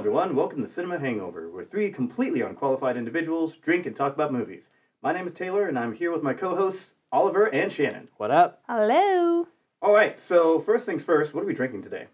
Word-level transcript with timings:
Hello, 0.00 0.08
everyone. 0.08 0.34
Welcome 0.34 0.62
to 0.62 0.66
Cinema 0.66 0.98
Hangover, 0.98 1.50
where 1.50 1.62
three 1.62 1.90
completely 1.90 2.40
unqualified 2.40 2.96
individuals 2.96 3.58
drink 3.58 3.84
and 3.84 3.94
talk 3.94 4.14
about 4.14 4.32
movies. 4.32 4.70
My 5.02 5.12
name 5.12 5.26
is 5.26 5.34
Taylor, 5.34 5.66
and 5.68 5.78
I'm 5.78 5.92
here 5.92 6.10
with 6.10 6.22
my 6.22 6.32
co 6.32 6.56
hosts, 6.56 6.94
Oliver 7.12 7.44
and 7.52 7.70
Shannon. 7.70 8.08
What 8.16 8.30
up? 8.30 8.62
Hello. 8.66 9.46
All 9.82 9.92
right, 9.92 10.18
so 10.18 10.58
first 10.58 10.86
things 10.86 11.04
first, 11.04 11.34
what 11.34 11.42
are 11.44 11.46
we 11.46 11.52
drinking 11.52 11.82
today? 11.82 12.06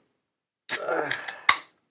God 0.81 1.13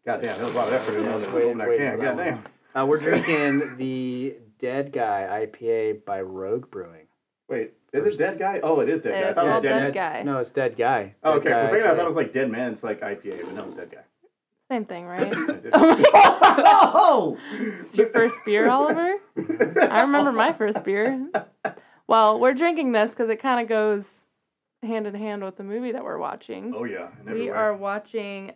damn, 0.05 0.21
that 0.23 0.41
was 0.41 0.53
a 0.53 0.57
lot 0.57 0.67
of 0.67 0.73
effort 0.73 0.97
in 0.97 1.03
Let's 1.05 1.25
that 1.27 1.33
wait- 1.33 1.43
open 1.45 1.57
that 1.59 1.69
wait 1.69 1.77
can. 1.77 1.97
for 1.97 2.03
God 2.03 2.17
damn. 2.17 2.43
Uh, 2.75 2.85
we're 2.85 2.99
drinking 2.99 3.77
the 3.77 4.35
Dead 4.59 4.91
Guy 4.91 5.47
IPA 5.47 6.03
by 6.03 6.19
Rogue 6.19 6.69
Brewing. 6.69 7.07
Wait, 7.47 7.77
is 7.93 8.05
it 8.05 8.17
Dead 8.17 8.37
Guy? 8.37 8.59
Oh, 8.61 8.81
it 8.81 8.89
is 8.89 8.99
Dead 8.99 9.11
Guy. 9.11 9.27
I 9.27 9.29
It's 9.29 9.35
thought 9.37 9.45
it 9.45 9.47
was 9.47 9.53
called 9.53 9.63
Dead 9.63 9.79
Dead 9.79 9.93
Guy. 9.93 10.23
No, 10.23 10.39
it's 10.39 10.51
Dead 10.51 10.75
Guy. 10.75 11.15
Oh, 11.23 11.35
Dead 11.35 11.37
okay, 11.39 11.49
for 11.51 11.59
a 11.61 11.67
second 11.69 11.87
I 11.87 11.89
thought 11.95 12.03
it 12.03 12.07
was 12.07 12.17
like 12.17 12.33
Dead 12.33 12.51
Man. 12.51 12.73
It's 12.73 12.83
like 12.83 12.99
IPA, 12.99 13.45
but 13.45 13.53
no, 13.53 13.63
it's 13.63 13.75
Dead 13.75 13.91
Guy. 13.91 14.01
Same 14.69 14.85
thing, 14.85 15.05
right? 15.15 15.31
oh! 15.73 17.37
it's 17.53 17.97
your 17.97 18.07
first 18.07 18.39
beer, 18.45 18.69
Oliver? 18.69 19.15
I 19.37 20.01
remember 20.01 20.31
my 20.31 20.53
first 20.53 20.83
beer. 20.83 21.29
Well, 22.07 22.39
we're 22.39 22.53
drinking 22.53 22.91
this 22.91 23.11
because 23.11 23.29
it 23.29 23.37
kind 23.41 23.61
of 23.61 23.67
goes 23.69 24.25
hand 24.83 25.07
in 25.07 25.15
hand 25.15 25.43
with 25.43 25.57
the 25.57 25.63
movie 25.63 25.91
that 25.91 26.03
we're 26.03 26.17
watching. 26.17 26.73
Oh, 26.75 26.83
yeah. 26.83 27.09
we 27.25 27.49
are 27.49 27.73
watching 27.75 28.51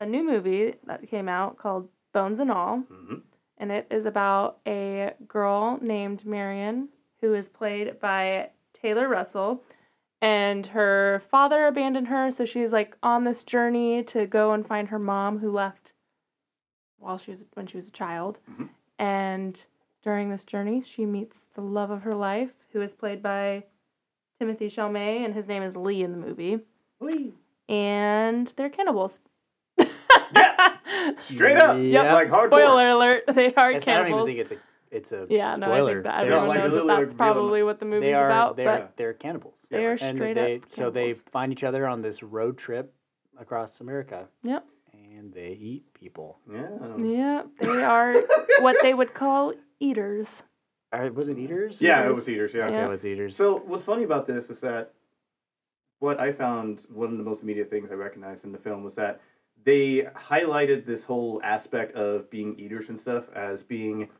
a 0.00 0.06
new 0.06 0.24
movie 0.24 0.74
that 0.86 1.08
came 1.08 1.28
out 1.28 1.56
called 1.58 1.88
Bones 2.12 2.40
and 2.40 2.50
All. 2.50 2.82
Mhm. 2.90 3.22
and 3.58 3.70
it 3.72 3.86
is 3.90 4.04
about 4.04 4.58
a 4.66 5.12
girl 5.28 5.78
named 5.80 6.24
Maren 6.26 6.88
who 7.20 7.34
is 7.34 7.48
played 7.48 8.00
by 8.00 8.50
Taylor 8.72 9.08
Russell. 9.08 9.64
And 10.22 10.66
her 10.68 11.20
father 11.30 11.66
abandoned 11.66 12.06
her, 12.06 12.30
so 12.30 12.44
she's 12.44 12.72
like 12.72 12.96
on 13.02 13.24
this 13.24 13.42
journey 13.42 14.04
to 14.04 14.24
go 14.24 14.52
and 14.52 14.64
find 14.64 14.88
her 14.88 14.98
mom 14.98 15.40
who 15.40 15.50
left 15.50 15.92
while 16.98 17.18
she 17.18 17.32
was 17.32 17.44
when 17.54 17.66
she 17.66 17.76
was 17.76 17.88
a 17.88 17.92
child. 17.92 18.38
Mhm. 18.48 18.68
And 19.00 19.64
during 20.04 20.30
this 20.30 20.44
journey, 20.44 20.80
she 20.80 21.04
meets 21.06 21.40
the 21.54 21.60
love 21.60 21.90
of 21.90 22.02
her 22.02 22.14
life, 22.14 22.54
who 22.72 22.80
is 22.80 22.94
played 22.94 23.20
by 23.20 23.64
Timothée 24.40 24.66
Chalamet, 24.72 25.24
and 25.24 25.34
his 25.34 25.48
name 25.48 25.64
is 25.64 25.76
Lee 25.76 26.02
in 26.04 26.12
the 26.12 26.18
movie. 26.18 26.60
Whee! 27.00 27.34
And 27.68 28.46
they're 28.56 28.70
cannibals. 28.70 29.18
yeah. 29.76 30.76
Straight 31.20 31.56
up. 31.56 31.78
Yep. 31.80 32.12
Like 32.12 32.28
hardcore. 32.28 32.46
Spoiler 32.46 32.88
alert, 32.90 33.24
they 33.26 33.52
are 33.54 33.70
It's- 33.72 33.88
I 33.88 33.94
don't 33.94 34.06
even 34.06 34.12
cannibals. 34.12 34.26
think 34.28 34.38
it's 34.38 34.52
a 34.52 34.56
it's 34.92 35.10
a 35.12 35.26
Yeah, 35.28 35.54
spoiler. 35.54 35.68
no, 35.68 35.88
I 35.90 35.92
think 35.94 36.04
that 36.04 36.20
They're- 36.20 36.32
everyone 36.32 36.48
like 36.48 36.58
knows 36.58 36.72
that 36.72 36.76
literally 36.84 37.00
that's 37.04 37.12
real- 37.12 37.16
probably 37.18 37.62
what 37.62 37.78
the 37.80 37.84
movie's 37.86 38.08
they 38.08 38.14
are 38.14 38.26
about. 38.26 38.56
they're 38.56 38.66
But 38.66 38.96
they're 38.96 39.14
cannibals. 39.14 39.66
they 39.70 39.86
are 39.86 39.96
and 40.00 40.16
straight 40.16 40.34
they, 40.34 40.56
up 40.56 40.62
So 40.70 40.90
they 40.90 41.12
find 41.14 41.50
each 41.50 41.64
other 41.64 41.86
on 41.86 42.02
this 42.02 42.22
road 42.22 42.58
trip 42.58 42.94
across 43.38 43.80
America, 43.80 44.28
yep, 44.42 44.64
and 44.92 45.32
they 45.32 45.52
eat 45.52 45.92
people. 45.94 46.38
Yeah. 46.52 46.68
yeah, 46.98 47.42
they 47.60 47.82
are 47.82 48.14
what 48.60 48.76
they 48.82 48.94
would 48.94 49.14
call 49.14 49.54
eaters. 49.80 50.44
Or 50.92 51.10
was 51.10 51.30
it 51.30 51.38
eaters? 51.38 51.80
Yeah, 51.80 52.00
it 52.00 52.04
Eaters. 52.04 52.16
was 52.16 52.28
Eaters, 52.28 52.54
yeah. 52.54 52.68
Yeah. 52.70 52.84
it 52.84 52.88
was 52.88 53.06
eaters. 53.06 53.34
So 53.34 53.56
what's 53.60 53.84
funny 53.84 54.04
about 54.04 54.26
this 54.26 54.50
is 54.50 54.60
that 54.60 54.92
what 56.00 56.20
I 56.20 56.32
found 56.32 56.80
one 56.92 57.10
of 57.12 57.16
the 57.16 57.24
most 57.24 57.42
immediate 57.42 57.70
things 57.70 57.90
I 57.90 57.94
recognized 57.94 58.44
in 58.44 58.52
the 58.52 58.58
film 58.58 58.84
was 58.84 58.94
that 58.96 59.20
they 59.64 60.08
highlighted 60.14 60.84
this 60.84 61.04
whole 61.04 61.40
aspect 61.42 61.94
of 61.94 62.28
being 62.28 62.58
eaters 62.58 62.88
and 62.90 63.00
stuff 63.00 63.24
as 63.34 63.62
being. 63.62 64.10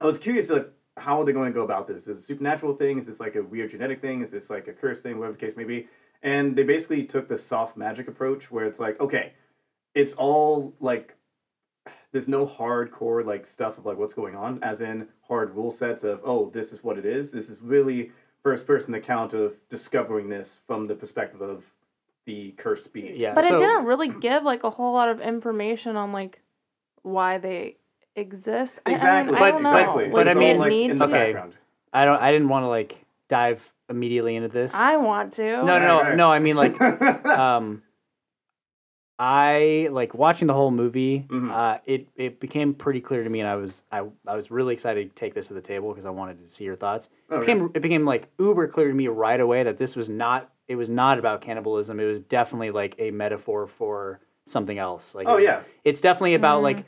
I 0.00 0.06
was 0.06 0.18
curious, 0.18 0.50
like, 0.50 0.70
how 0.96 1.20
are 1.20 1.24
they 1.24 1.32
going 1.32 1.52
to 1.52 1.54
go 1.54 1.64
about 1.64 1.86
this? 1.86 2.02
Is 2.02 2.08
it 2.08 2.16
a 2.18 2.20
supernatural 2.20 2.74
thing? 2.74 2.98
Is 2.98 3.06
this 3.06 3.20
like 3.20 3.36
a 3.36 3.42
weird 3.42 3.70
genetic 3.70 4.00
thing? 4.00 4.22
Is 4.22 4.30
this 4.30 4.48
like 4.48 4.68
a 4.68 4.72
curse 4.72 5.02
thing? 5.02 5.18
Whatever 5.18 5.36
the 5.36 5.46
case 5.46 5.56
may 5.56 5.64
be. 5.64 5.88
And 6.22 6.56
they 6.56 6.62
basically 6.62 7.04
took 7.04 7.28
the 7.28 7.36
soft 7.36 7.76
magic 7.76 8.08
approach, 8.08 8.50
where 8.50 8.64
it's 8.64 8.80
like, 8.80 8.98
okay, 9.00 9.34
it's 9.94 10.14
all 10.14 10.74
like 10.80 11.14
there's 12.12 12.28
no 12.28 12.46
hardcore 12.46 13.24
like 13.24 13.46
stuff 13.46 13.78
of 13.78 13.86
like 13.86 13.98
what's 13.98 14.14
going 14.14 14.34
on, 14.34 14.62
as 14.62 14.80
in 14.80 15.08
hard 15.28 15.54
rule 15.54 15.70
sets 15.70 16.04
of 16.04 16.20
oh 16.24 16.50
this 16.50 16.72
is 16.72 16.82
what 16.82 16.98
it 16.98 17.04
is. 17.04 17.32
This 17.32 17.50
is 17.50 17.60
really 17.60 18.12
first 18.42 18.66
person 18.66 18.94
account 18.94 19.34
of 19.34 19.56
discovering 19.68 20.28
this 20.28 20.60
from 20.66 20.86
the 20.86 20.94
perspective 20.94 21.40
of 21.40 21.72
the 22.26 22.52
cursed 22.52 22.92
being. 22.92 23.16
yeah, 23.16 23.34
But 23.34 23.44
so, 23.44 23.54
it 23.54 23.58
didn't 23.58 23.84
really 23.84 24.08
give 24.08 24.42
like 24.42 24.64
a 24.64 24.70
whole 24.70 24.94
lot 24.94 25.08
of 25.08 25.20
information 25.20 25.96
on 25.96 26.12
like 26.12 26.42
why 27.02 27.38
they 27.38 27.76
exist. 28.16 28.80
I- 28.84 28.90
I 28.90 28.92
don't- 28.92 28.94
Exactly. 28.96 29.36
I, 29.36 29.38
But- 29.40 29.50
don't 29.52 29.62
know. 29.62 29.70
exactly. 29.70 30.04
but 30.08 30.14
Like, 30.14 30.26
I 30.26 30.30
It's 30.30 30.40
did 30.40 30.42
all, 30.46 30.48
mean- 30.52 30.58
like, 30.60 30.70
need 30.70 30.90
in 30.90 30.96
the? 30.96 31.04
Okay. 31.04 31.12
background. 31.32 31.54
I 31.92 32.04
don't. 32.04 32.20
I 32.22 32.32
didn't 32.32 32.48
want 32.48 32.64
to 32.64 32.68
like 32.68 33.04
dive 33.28 33.72
immediately 33.88 34.36
into 34.36 34.48
this. 34.48 34.74
I 34.74 34.96
want 34.96 35.32
to. 35.34 35.42
no, 35.44 35.64
no, 35.64 35.78
no, 35.78 36.00
right. 36.02 36.16
no. 36.16 36.30
I 36.32 36.38
mean 36.40 36.56
like 36.56 36.78
um 37.26 37.82
I 39.18 39.88
like 39.90 40.12
watching 40.14 40.46
the 40.46 40.52
whole 40.52 40.70
movie. 40.70 41.24
Mhm. 41.28 41.50
Uh, 41.50 41.78
it 41.86 42.08
it 42.16 42.38
became 42.38 42.74
pretty 42.74 43.00
clear 43.00 43.24
to 43.24 43.30
me, 43.30 43.40
and 43.40 43.48
I 43.48 43.56
was 43.56 43.82
I, 43.90 44.02
I 44.26 44.36
was 44.36 44.50
really 44.50 44.74
excited 44.74 45.08
to 45.08 45.14
take 45.14 45.32
this 45.32 45.48
to 45.48 45.54
the 45.54 45.62
table 45.62 45.88
because 45.88 46.04
I 46.04 46.10
wanted 46.10 46.38
to 46.40 46.48
see 46.50 46.64
your 46.64 46.76
thoughts. 46.76 47.08
Oh, 47.30 47.36
it 47.36 47.40
became 47.40 47.70
it 47.74 47.80
became 47.80 48.04
like 48.04 48.28
uber 48.38 48.68
clear 48.68 48.88
to 48.88 48.94
me 48.94 49.08
right 49.08 49.40
away 49.40 49.62
that 49.62 49.78
this 49.78 49.96
was 49.96 50.10
not 50.10 50.50
it 50.68 50.76
was 50.76 50.90
not 50.90 51.18
about 51.18 51.40
cannibalism. 51.40 51.98
It 51.98 52.04
was 52.04 52.20
definitely 52.20 52.72
like 52.72 52.94
a 52.98 53.10
metaphor 53.10 53.66
for 53.66 54.20
something 54.44 54.76
else. 54.78 55.14
Like 55.14 55.26
it 55.26 55.30
Oh, 55.30 55.36
was- 55.36 55.44
yeah. 55.44 55.62
it's 55.84 56.02
definitely 56.02 56.34
about 56.34 56.60
Mm. 56.60 56.64
like 56.64 56.84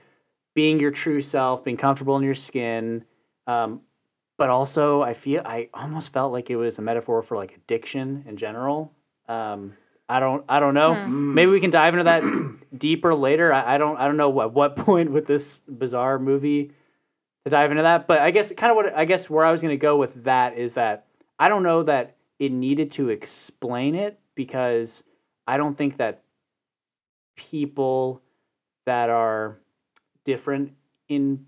being 0.59 0.81
your 0.81 0.91
true 0.91 1.21
self, 1.21 1.63
being 1.63 1.77
comfortable 1.77 2.17
in 2.17 2.25
your 2.25 2.35
skin. 2.35 3.05
Um, 3.47 3.83
but 4.37 4.51
also, 4.51 5.03
I 5.03 5.15
feel 5.15 5.41
I 5.45 5.69
almost 5.73 6.13
felt 6.13 6.33
like 6.33 6.51
it 6.51 6.57
was 6.57 6.81
a 6.81 6.83
metaphor 6.83 7.23
for 7.23 7.37
like 7.37 7.55
addiction 7.55 8.25
in 8.27 8.37
general. 8.37 8.93
Um, 9.29 9.77
I 10.09 10.19
don't 10.19 10.45
I 10.49 10.59
don't 10.59 10.75
know. 10.75 10.95
Mm. 10.95 11.35
Maybe 11.35 11.53
we 11.53 11.61
can 11.61 11.71
dive 11.71 11.95
into 11.95 12.03
that 12.05 12.25
deeper 12.77 13.15
later. 13.15 13.53
I, 13.53 13.77
I 13.77 13.79
don't 13.79 13.99
I 13.99 14.07
don't 14.09 14.17
know 14.17 14.41
at 14.41 14.53
what 14.53 14.75
point 14.85 15.13
with 15.13 15.29
this 15.29 15.61
bizarre 15.61 16.19
movie 16.19 16.73
to 17.45 17.51
dive 17.51 17.71
into 17.71 17.85
that. 17.85 18.09
But 18.09 18.21
I 18.21 18.33
guess 18.33 18.53
kind 18.53 18.73
of 18.73 18.77
what 18.77 18.93
I 18.97 19.05
guess 19.05 19.31
where 19.31 19.45
I 19.45 19.53
was 19.53 19.63
going 19.63 19.73
to 19.75 19.81
go 19.81 19.97
with 19.97 20.25
that 20.25 20.59
is 20.59 20.73
that 20.73 21.07
I 21.39 21.49
don't 21.49 21.63
know 21.63 21.85
that 21.85 22.17
it 22.41 22.51
needed 22.51 22.91
to 22.93 23.11
explain 23.11 23.95
it 23.95 24.19
because 24.35 25.05
I 25.47 25.57
don't 25.57 25.79
think 25.79 25.99
that 25.99 26.25
people 27.37 28.23
that 28.87 29.09
are 29.09 29.61
different 30.33 30.72
in 31.09 31.47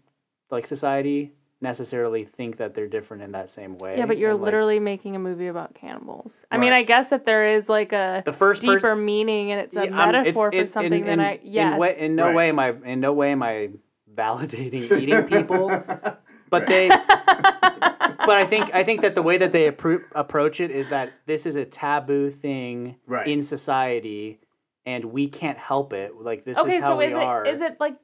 like 0.50 0.66
society 0.66 1.32
necessarily 1.60 2.24
think 2.24 2.56
that 2.56 2.72
they're 2.72 2.88
different 2.88 3.22
in 3.22 3.32
that 3.32 3.52
same 3.52 3.76
way. 3.76 3.98
Yeah, 3.98 4.06
but 4.06 4.16
you're 4.16 4.30
And, 4.30 4.40
like, 4.40 4.46
literally 4.46 4.80
making 4.80 5.14
a 5.14 5.18
movie 5.18 5.48
about 5.48 5.74
cannibals. 5.74 6.46
I 6.50 6.56
mean, 6.56 6.72
I 6.72 6.82
guess 6.82 7.12
if 7.12 7.26
there 7.26 7.46
is 7.46 7.68
like 7.68 7.92
a 7.92 8.22
the 8.24 8.32
first 8.32 8.62
deeper 8.62 8.80
person 8.80 9.04
meaning 9.04 9.52
and 9.52 9.60
it's 9.60 9.76
a 9.76 9.84
Yeah, 9.86 9.98
I'm- 10.00 10.08
it's- 10.08 10.24
metaphor 10.24 10.50
for 10.50 10.56
it- 10.56 10.60
in- 10.62 10.66
something, 10.68 11.04
then 11.04 11.20
in- 11.20 11.26
I 11.26 11.40
yes. 11.44 11.74
In, 11.74 11.78
way, 11.78 11.96
in 11.98 12.14
no 12.16 12.24
Right. 12.28 12.34
way 12.34 12.48
am 12.48 12.58
I 12.58 12.74
in 12.86 13.00
no 13.00 13.12
way 13.12 13.32
am 13.32 13.42
I 13.42 13.68
validating 14.14 14.90
eating 15.02 15.22
people, 15.24 15.68
but 16.50 16.66
they. 16.66 16.88
but 16.88 18.30
I 18.42 18.46
think 18.46 18.74
I 18.74 18.82
think 18.82 19.02
that 19.02 19.14
the 19.14 19.22
way 19.22 19.36
that 19.36 19.52
they 19.52 19.70
appro- 19.70 20.04
approach 20.14 20.60
it 20.60 20.70
is 20.70 20.88
that 20.88 21.12
this 21.26 21.44
is 21.44 21.56
a 21.56 21.66
taboo 21.66 22.30
thing 22.30 22.96
Right. 23.06 23.26
in 23.28 23.42
society, 23.42 24.40
and 24.86 25.04
we 25.04 25.28
can't 25.28 25.58
help 25.58 25.92
it. 25.92 26.14
Like 26.16 26.44
this 26.46 26.58
okay, 26.58 26.76
is 26.76 26.82
how 26.82 26.92
so 26.94 26.96
we 26.96 27.04
is 27.06 27.14
are. 27.14 27.44
it 27.44 27.50
is 27.54 27.60
it 27.60 27.76
like 27.78 27.96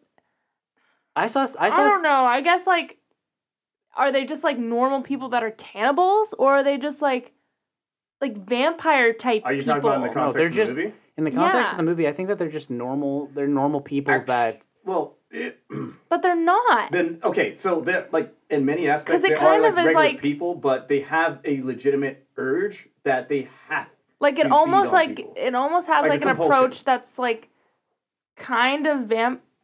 I 1.17 1.27
saw. 1.27 1.43
I 1.43 1.47
saw. 1.47 1.59
I, 1.61 1.71
saw. 1.71 1.77
don't 1.89 2.03
know. 2.03 2.25
I 2.25 2.41
guess 2.43 2.67
like 2.67 2.99
are 3.97 4.13
they 4.13 4.25
just 4.27 4.45
like 4.45 4.59
normal 4.59 5.01
people 5.03 5.31
that 5.31 5.43
are 5.43 5.51
cannibals 5.53 6.35
or 6.39 6.57
are 6.57 6.63
they 6.63 6.77
just 6.79 7.01
like 7.03 7.33
like 8.21 8.37
vampire 8.47 9.13
type 9.13 9.43
Are 9.45 9.53
you 9.53 9.61
people? 9.63 9.75
talking 9.81 9.89
about 9.89 9.97
in 10.03 10.09
the 10.09 10.15
context 10.15 10.37
they're 10.37 10.47
of 10.49 10.53
just- 10.53 10.77
the 10.77 10.83
movie? 10.85 10.95
In 11.19 11.25
the 11.25 11.31
context 11.31 11.73
of 11.73 11.79
the 11.79 11.83
movie, 11.83 12.07
I 12.07 12.13
think 12.13 12.29
that 12.29 12.37
they're 12.37 12.51
just 12.51 12.71
normal. 12.71 13.31
They're 13.35 13.47
normal 13.49 13.81
people 13.81 14.13
Act- 14.13 14.27
that. 14.27 14.61
Well, 14.85 15.17
it, 15.31 15.59
but 16.11 16.21
they're 16.21 16.37
not. 16.37 16.93
then 16.93 17.21
okay, 17.25 17.55
so 17.57 17.81
they're 17.81 18.07
like 18.13 18.35
in 18.51 18.67
many 18.67 18.87
aspects 18.87 19.23
'Cause 19.23 19.25
it 19.25 19.29
they 19.31 19.35
are 19.35 19.39
kind 19.39 19.63
like 19.63 19.73
of 19.73 19.79
is 19.79 19.85
regular 19.87 20.05
like- 20.05 20.21
people, 20.21 20.55
but 20.55 20.89
they 20.89 21.01
have 21.01 21.41
a 21.47 21.63
legitimate 21.63 22.27
urge 22.37 22.91
that 23.05 23.31
they 23.31 23.49
have. 23.69 23.87
like 24.21 24.35
to 24.35 24.43
it 24.43 24.45
feed 24.45 24.53
almost 24.53 24.89
on 24.89 24.93
like 24.93 25.17
people. 25.17 25.33
it 25.39 25.55
almost 25.55 25.87
has 25.87 26.03
Like 26.03 26.11
like, 26.11 26.23
an 26.23 26.29
compulsion. 26.29 26.53
approach 26.53 26.85
that's 26.85 27.19
like 27.19 27.49
kind 28.37 28.87
of 28.87 29.09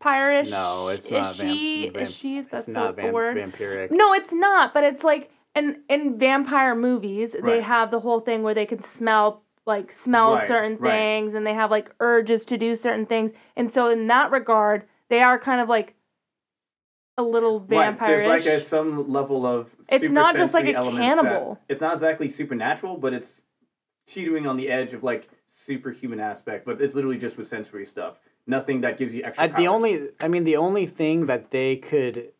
No, 0.04 0.88
it's 0.88 1.06
is 1.06 1.10
not 1.12 1.37
she, 1.37 1.88
vamp- 1.90 2.08
Is 2.08 2.14
she? 2.14 2.40
That's 2.40 2.69
it's 2.69 2.75
not 2.75 2.90
a 2.90 2.93
vamp- 2.93 3.12
word. 3.12 3.37
vampiric. 3.37 3.90
No, 3.90 4.12
it's 4.12 4.32
not. 4.32 4.75
But 4.75 4.84
it's 4.84 5.04
like 5.04 5.31
in 5.54 5.82
in 5.88 6.19
vampire 6.19 6.75
movies, 6.75 7.34
they 7.43 7.60
have 7.60 7.90
the 7.90 8.00
whole 8.00 8.20
thing 8.20 8.43
where 8.43 8.54
they 8.54 8.66
can 8.66 8.81
smell 8.82 9.43
like 9.66 9.93
smell 9.93 10.34
Right, 10.34 10.49
certain 10.49 10.76
right. 10.78 10.90
things, 10.90 11.34
and 11.34 11.46
they 11.46 11.54
have 11.54 11.70
like 11.70 11.94
urges 12.00 12.44
to 12.46 12.58
do 12.58 12.75
certain 12.75 13.06
things. 13.06 13.32
And 13.56 13.70
so 13.70 13.88
in 13.88 14.06
that 14.08 14.31
regard, 14.31 14.84
they 15.08 15.20
are 15.22 15.38
kind 15.38 15.60
of 15.60 15.69
like 15.69 15.94
a 17.19 17.22
little 17.22 17.60
Right, 17.60 17.69
vampire. 17.69 18.08
There's 18.19 18.26
like 18.28 18.46
a, 18.46 18.60
some 18.60 19.10
level 19.12 19.44
of 19.46 19.70
It's 19.90 20.10
not 20.10 20.34
just 20.34 20.54
like 20.54 20.64
a 20.66 20.75
elements 20.75 20.99
that- 20.99 21.16
cannibal. 21.22 21.58
it's 21.69 21.81
not 21.81 21.93
exactly 21.93 22.28
supernatural, 22.28 22.96
but 22.96 23.12
it's 23.12 23.43
teetering 24.06 24.46
on 24.46 24.56
the 24.56 24.69
edge 24.69 24.94
of 24.94 25.04
like 25.04 25.28
superhuman 25.46 26.19
aspect. 26.20 26.64
But 26.64 26.81
it's 26.81 26.94
literally 26.94 27.19
just 27.19 27.37
with 27.37 27.46
sensory 27.46 27.84
stuff. 27.87 28.19
Nothing 28.47 28.81
that 28.81 28.99
gives 28.99 29.15
you 29.15 29.23
extra. 29.25 29.44
Uh, 29.44 29.56
the 29.56 29.69
only, 29.69 30.09
I 30.21 30.29
mean, 30.29 30.44
the 30.44 30.56
only 30.56 30.87
thing 30.87 31.27
that 31.27 31.50
they 31.50 31.77
could, 31.77 32.33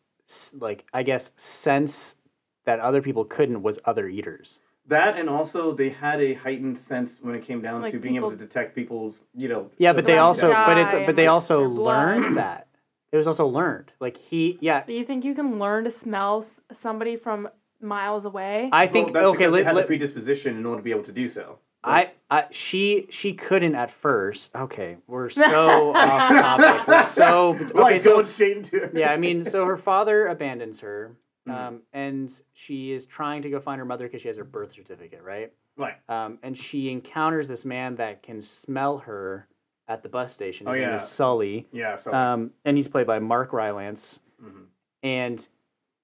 like, 0.59 0.85
I 0.93 1.03
guess, 1.03 1.31
sense 1.37 2.17
that 2.65 2.79
other 2.79 3.01
people 3.01 3.23
couldn't 3.25 3.61
was 3.63 3.79
other 3.85 4.07
eaters. 4.07 4.59
that, 4.87 5.17
and 5.17 5.29
also 5.29 5.73
they 5.73 5.89
had 5.89 6.21
a 6.21 6.33
heightened 6.33 6.77
sense 6.77 7.19
when 7.21 7.35
it 7.35 7.43
came 7.45 7.61
down 7.61 7.81
Like 7.81 7.91
to 7.93 7.99
being 7.99 8.17
able 8.17 8.31
to 8.31 8.35
detect 8.37 8.75
people's, 8.75 9.23
you 9.33 9.47
know. 9.47 9.69
Yeah, 9.77 9.93
but 9.93 10.05
they 10.05 10.17
also, 10.17 10.49
but 10.49 10.77
it's, 10.77 10.93
but 10.93 11.15
they 11.15 11.23
like, 11.27 11.33
also 11.33 11.59
their 11.59 11.67
learned 11.69 12.35
that. 12.37 12.67
it 13.13 13.17
was 13.17 13.27
also 13.27 13.47
learned. 13.47 13.93
Like 14.01 14.17
he, 14.17 14.57
yeah, 14.59 14.83
Do 14.85 14.91
you 14.93 15.05
think 15.05 15.23
you 15.23 15.33
can 15.35 15.57
learn 15.57 15.85
to 15.85 15.91
smell 15.91 16.43
somebody 16.73 17.15
from 17.15 17.47
miles 17.81 18.25
away? 18.25 18.69
I 18.73 18.85
Well, 18.85 18.93
think 18.93 19.13
that's 19.13 19.25
okay. 19.25 19.37
because 19.37 19.51
they 19.53 19.57
Let, 19.59 19.65
had 19.67 19.75
let- 19.75 19.81
the 19.83 19.87
predisposition 19.87 20.57
in 20.57 20.65
order 20.65 20.79
to 20.81 20.83
be 20.83 20.91
able 20.91 21.03
to 21.03 21.13
do 21.13 21.29
so. 21.29 21.59
I, 21.83 22.11
I, 22.29 22.45
she, 22.51 23.07
she 23.09 23.33
couldn't 23.33 23.75
at 23.75 23.91
first. 23.91 24.55
Okay, 24.55 24.97
we're 25.07 25.29
so 25.29 25.93
off 25.95 26.29
topic. 26.29 26.87
We're 26.87 27.03
so 27.03 27.49
okay. 27.49 27.65
like 27.73 28.01
so 28.01 28.13
going 28.15 28.25
straight 28.25 28.57
into 28.57 28.83
it. 28.83 28.91
yeah, 28.95 29.11
I 29.11 29.17
mean, 29.17 29.43
so 29.45 29.65
her 29.65 29.77
father 29.77 30.27
abandons 30.27 30.79
her, 30.81 31.15
Mm-hmm. 31.45 31.67
um, 31.67 31.81
and 31.91 32.33
she 32.53 32.93
is 32.93 33.05
trying 33.05 33.41
to 33.41 33.49
go 33.49 33.59
find 33.59 33.77
her 33.79 33.83
mother 33.83 34.05
because 34.05 34.21
she 34.21 34.29
has 34.29 34.37
her 34.37 34.45
birth 34.45 34.71
certificate, 34.71 35.21
right? 35.23 35.51
Right. 35.75 35.95
Um, 36.07 36.39
and 36.41 36.57
she 36.57 36.89
encounters 36.89 37.49
this 37.49 37.65
man 37.65 37.95
that 37.95 38.23
can 38.23 38.41
smell 38.41 38.99
her 38.99 39.49
at 39.89 40.03
the 40.03 40.07
bus 40.07 40.31
station. 40.31 40.67
His 40.67 40.77
Oh, 40.77 40.79
name 40.79 40.87
yeah. 40.87 40.95
is 40.95 41.05
Sully, 41.05 41.67
Yeah. 41.73 41.97
So 41.97 42.13
um, 42.13 42.51
and 42.63 42.77
he's 42.77 42.87
played 42.87 43.07
by 43.07 43.19
Mark 43.19 43.51
Rylance. 43.51 44.21
mm-hmm. 44.41 44.61
And 45.03 45.45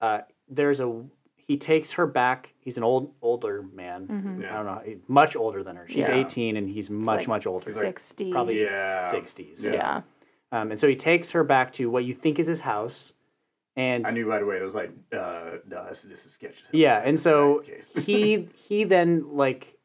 uh, 0.01 0.19
there's 0.49 0.81
a 0.81 1.03
he 1.49 1.57
takes 1.57 1.93
her 1.93 2.05
back. 2.05 2.53
He's 2.59 2.77
an 2.77 2.83
old 2.83 3.11
older 3.23 3.63
man. 3.73 4.07
Mhm. 4.07 4.41
Yeah. 4.43 4.53
I 4.53 4.63
don't 4.63 4.65
know, 4.67 4.99
much 5.07 5.35
older 5.35 5.63
than 5.63 5.75
her. 5.77 5.87
She's 5.87 6.07
Yeah. 6.07 6.17
18 6.19 6.55
and 6.57 6.69
he's 6.69 6.91
much 6.91 7.21
like 7.21 7.27
much 7.27 7.47
older. 7.47 7.65
like 7.73 7.97
60s. 7.97 8.31
Probably 8.31 8.61
Yeah. 8.61 9.01
60s. 9.11 9.65
Yeah. 9.65 9.73
Yeah. 9.73 10.01
Um, 10.51 10.69
and 10.69 10.79
so 10.79 10.87
he 10.87 10.95
takes 10.95 11.31
her 11.31 11.43
back 11.43 11.73
to 11.73 11.89
what 11.89 12.05
you 12.05 12.13
think 12.13 12.37
is 12.37 12.45
his 12.45 12.61
house, 12.61 13.13
and 13.75 14.05
I 14.05 14.11
knew 14.11 14.27
right 14.29 14.43
away. 14.43 14.57
It 14.57 14.63
was 14.63 14.75
like, 14.75 14.91
uh, 15.11 15.57
no, 15.67 15.85
this, 15.89 16.03
this 16.03 16.25
is 16.27 16.33
sketch. 16.33 16.63
yeah, 16.71 17.01
and 17.03 17.19
so 17.19 17.63
he 17.99 18.47
he 18.67 18.83
then 18.83 19.35
like 19.35 19.75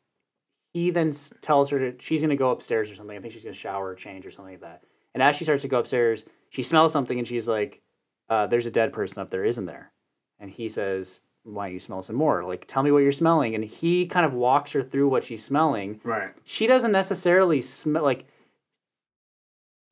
he 0.75 0.91
then 0.91 1.13
tells 1.41 1.71
her 1.71 1.79
to 1.93 2.05
she's 2.05 2.21
gonna 2.21 2.37
go 2.37 2.51
upstairs 2.51 2.91
or 2.91 2.95
something. 2.95 3.17
I 3.17 3.21
think 3.21 3.33
she's 3.33 3.45
gonna 3.45 3.55
shower 3.55 3.89
or 3.89 3.95
change 3.95 4.27
or 4.27 4.31
something 4.31 4.55
like 4.55 4.61
that. 4.63 4.83
And 5.15 5.23
as 5.23 5.37
she 5.37 5.45
starts 5.45 5.63
to 5.63 5.69
go 5.69 5.79
upstairs, 5.79 6.27
she 6.51 6.63
smells 6.63 6.93
something 6.93 7.19
and 7.19 7.27
she's 7.27 7.49
like, 7.49 7.81
uh, 8.29 8.47
"There's 8.49 8.67
a 8.67 8.71
dead 8.71 8.93
person 8.93 9.23
up 9.23 9.31
there, 9.31 9.45
isn't 9.47 9.65
there?" 9.67 9.93
And 10.41 10.51
he 10.51 10.69
says, 10.69 11.23
"Why 11.45 11.69
you 11.69 11.79
smell 11.79 12.03
some 12.03 12.17
more? 12.17 12.43
Like, 12.45 12.67
tell 12.67 12.83
me 12.83 12.91
what 12.91 12.99
you're 12.99 13.13
smelling." 13.13 13.55
And 13.55 13.65
he 13.65 14.07
kind 14.07 14.27
of 14.27 14.33
walks 14.35 14.73
her 14.73 14.83
through 14.83 15.09
what 15.09 15.25
she's 15.25 15.45
smelling. 15.45 16.01
Right. 16.03 16.33
She 16.45 16.67
doesn't 16.67 16.93
necessarily 16.93 17.61
smell 17.61 18.03
like. 18.03 18.27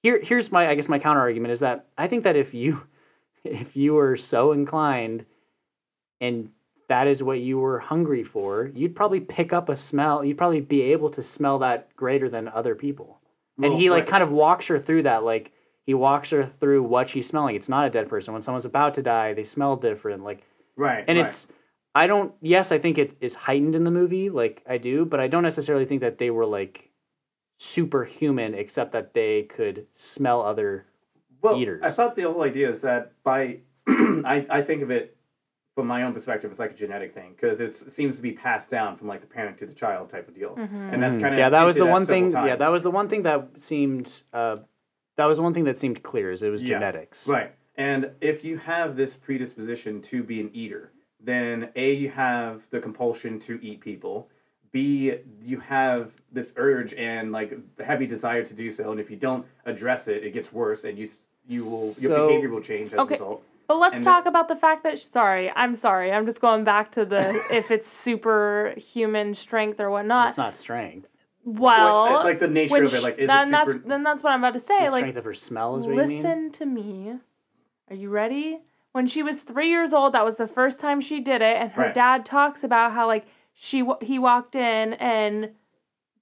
Here, 0.02 0.20
here's 0.20 0.50
my 0.50 0.68
I 0.68 0.74
guess 0.74 0.88
my 0.88 0.98
counter 0.98 1.20
argument 1.20 1.52
is 1.52 1.60
that 1.60 1.86
I 1.96 2.08
think 2.08 2.24
that 2.24 2.34
if 2.36 2.54
you 2.54 2.82
if 3.44 3.76
you 3.76 3.94
were 3.94 4.16
so 4.16 4.52
inclined 4.52 5.26
and 6.20 6.50
that 6.88 7.06
is 7.06 7.22
what 7.22 7.40
you 7.40 7.58
were 7.58 7.78
hungry 7.78 8.22
for, 8.22 8.70
you'd 8.74 8.94
probably 8.94 9.20
pick 9.20 9.52
up 9.52 9.68
a 9.68 9.76
smell. 9.76 10.24
You'd 10.24 10.36
probably 10.36 10.60
be 10.60 10.82
able 10.82 11.08
to 11.10 11.22
smell 11.22 11.58
that 11.60 11.94
greater 11.96 12.28
than 12.28 12.48
other 12.48 12.74
people. 12.74 13.20
and 13.56 13.70
Well, 13.70 13.78
he 13.78 13.90
like 13.90 14.02
right. 14.02 14.10
kind 14.10 14.22
of 14.22 14.30
walks 14.30 14.66
her 14.66 14.78
through 14.78 15.04
that. 15.04 15.24
Like 15.24 15.52
he 15.86 15.94
walks 15.94 16.30
her 16.30 16.44
through 16.44 16.82
what 16.82 17.08
she's 17.08 17.26
smelling. 17.28 17.56
It's 17.56 17.68
not 17.68 17.86
a 17.86 17.90
dead 17.90 18.08
person. 18.08 18.34
When 18.34 18.42
someone's 18.42 18.64
about 18.64 18.94
to 18.94 19.02
die, 19.02 19.32
they 19.32 19.42
smell 19.42 19.76
different. 19.76 20.22
Like 20.22 20.42
Right. 20.76 21.04
and 21.06 21.18
right. 21.18 21.24
it's 21.24 21.48
I 21.94 22.06
don't 22.06 22.34
yes, 22.40 22.72
I 22.72 22.78
think 22.78 22.98
it 22.98 23.16
is 23.20 23.34
heightened 23.34 23.74
in 23.74 23.84
the 23.84 23.90
movie, 23.90 24.30
like 24.30 24.62
I 24.68 24.78
do, 24.78 25.04
but 25.04 25.20
I 25.20 25.28
don't 25.28 25.42
necessarily 25.42 25.84
think 25.84 26.00
that 26.00 26.18
they 26.18 26.30
were 26.30 26.46
like 26.46 26.90
superhuman 27.58 28.54
except 28.54 28.92
that 28.92 29.14
they 29.14 29.42
could 29.42 29.86
smell 29.92 30.42
other 30.42 30.86
well, 31.42 31.56
eaters. 31.58 31.82
I 31.82 31.90
thought 31.90 32.14
the 32.14 32.22
whole 32.22 32.42
idea 32.42 32.70
is 32.70 32.80
that 32.82 33.12
by 33.22 33.58
I, 33.88 34.46
I 34.48 34.62
think 34.62 34.82
of 34.82 34.90
it 34.90 35.16
from 35.74 35.86
my 35.86 36.02
own 36.02 36.12
perspective, 36.12 36.50
it's 36.50 36.60
like 36.60 36.72
a 36.72 36.74
genetic 36.74 37.14
thing 37.14 37.32
because 37.32 37.60
it 37.60 37.72
seems 37.72 38.16
to 38.16 38.22
be 38.22 38.32
passed 38.32 38.70
down 38.70 38.96
from 38.96 39.08
like 39.08 39.20
the 39.20 39.26
parent 39.26 39.58
to 39.58 39.66
the 39.66 39.74
child 39.74 40.10
type 40.10 40.28
of 40.28 40.34
deal, 40.34 40.54
and 40.56 41.02
that's 41.02 41.16
kind 41.16 41.34
of 41.34 41.38
yeah 41.38 41.48
that 41.50 41.64
was 41.64 41.76
the 41.76 41.86
one 41.86 42.06
thing 42.06 42.30
yeah 42.30 42.56
that 42.56 42.70
was 42.70 42.82
the 42.82 42.90
one 42.90 43.08
thing 43.08 43.22
that 43.22 43.60
seemed 43.60 44.22
uh 44.32 44.56
that 45.16 45.26
was 45.26 45.38
the 45.38 45.42
one 45.42 45.54
thing 45.54 45.64
that 45.64 45.78
seemed 45.78 46.02
clear 46.02 46.30
is 46.30 46.42
it 46.42 46.50
was 46.50 46.62
Yeah. 46.62 46.78
genetics 46.78 47.28
Right. 47.28 47.54
And 47.76 48.10
if 48.20 48.44
you 48.44 48.58
have 48.58 48.96
this 48.96 49.14
predisposition 49.14 50.02
to 50.02 50.22
be 50.22 50.40
an 50.40 50.50
eater, 50.52 50.92
then 51.20 51.70
A, 51.76 51.92
you 51.94 52.10
have 52.10 52.62
the 52.70 52.80
compulsion 52.80 53.38
to 53.40 53.58
eat 53.64 53.80
people. 53.80 54.28
B, 54.72 55.14
you 55.42 55.60
have 55.60 56.12
this 56.30 56.52
urge 56.56 56.94
and 56.94 57.32
like 57.32 57.56
heavy 57.78 58.06
desire 58.06 58.42
to 58.44 58.54
do 58.54 58.70
so. 58.70 58.90
And 58.90 59.00
if 59.00 59.10
you 59.10 59.16
don't 59.16 59.46
address 59.66 60.08
it, 60.08 60.24
it 60.24 60.32
gets 60.32 60.52
worse 60.52 60.84
and 60.84 60.98
you 60.98 61.08
you 61.48 61.64
will 61.64 61.78
So- 61.78 62.08
your 62.16 62.28
behavior 62.28 62.50
will 62.50 62.60
change 62.60 62.88
as 62.88 62.94
Okay. 62.94 63.14
a 63.14 63.18
result. 63.18 63.42
But 63.68 63.78
let's 63.78 63.96
And 63.96 64.04
talk 64.04 64.26
about 64.26 64.48
the 64.48 64.56
fact 64.56 64.82
that 64.84 64.98
sorry, 64.98 65.50
I'm 65.54 65.74
sorry. 65.76 66.12
I'm 66.12 66.24
just 66.26 66.40
going 66.40 66.64
back 66.64 66.92
to 66.92 67.04
the 67.04 67.42
if 67.50 67.70
it's 67.70 67.88
superhuman 67.88 69.34
strength 69.34 69.80
or 69.80 69.90
whatnot. 69.90 70.28
it's 70.28 70.36
not 70.38 70.56
strength 70.56 71.16
well, 71.44 72.04
Like- 72.04 72.12
uh, 72.14 72.24
like 72.24 72.38
the 72.38 72.48
nature 72.48 72.82
of 72.84 72.94
it, 72.94 73.02
like, 73.02 73.18
is 73.18 73.24
it 73.24 73.26
then 73.26 73.50
that's 73.50 73.74
then 73.84 74.02
that's 74.04 74.22
what 74.22 74.32
I'm 74.32 74.40
about 74.44 74.52
to 74.54 74.60
say. 74.60 74.86
the 74.86 74.92
like 74.92 75.00
strength 75.00 75.16
of 75.16 75.24
her 75.24 75.34
smell 75.34 75.76
is 75.76 75.86
what 75.86 75.96
you 75.96 76.02
mean 76.06 76.16
listen 76.22 76.52
to 76.52 76.66
me. 76.66 77.14
Are 77.90 77.96
you 77.96 78.08
ready? 78.08 78.60
When 78.92 79.06
she 79.06 79.22
was 79.22 79.42
three 79.42 79.68
years 79.70 79.92
old, 79.94 80.12
that 80.14 80.24
was 80.24 80.36
the 80.36 80.46
first 80.46 80.78
time 80.80 81.00
she 81.00 81.20
did 81.20 81.40
it, 81.42 81.56
and 81.56 81.72
her 81.72 81.82
Right. 81.84 81.94
dad 81.94 82.26
talks 82.26 82.62
about 82.62 82.92
how 82.92 83.06
like 83.06 83.26
she 83.54 83.84
he 84.02 84.18
walked 84.18 84.54
in 84.54 84.94
and 84.94 85.50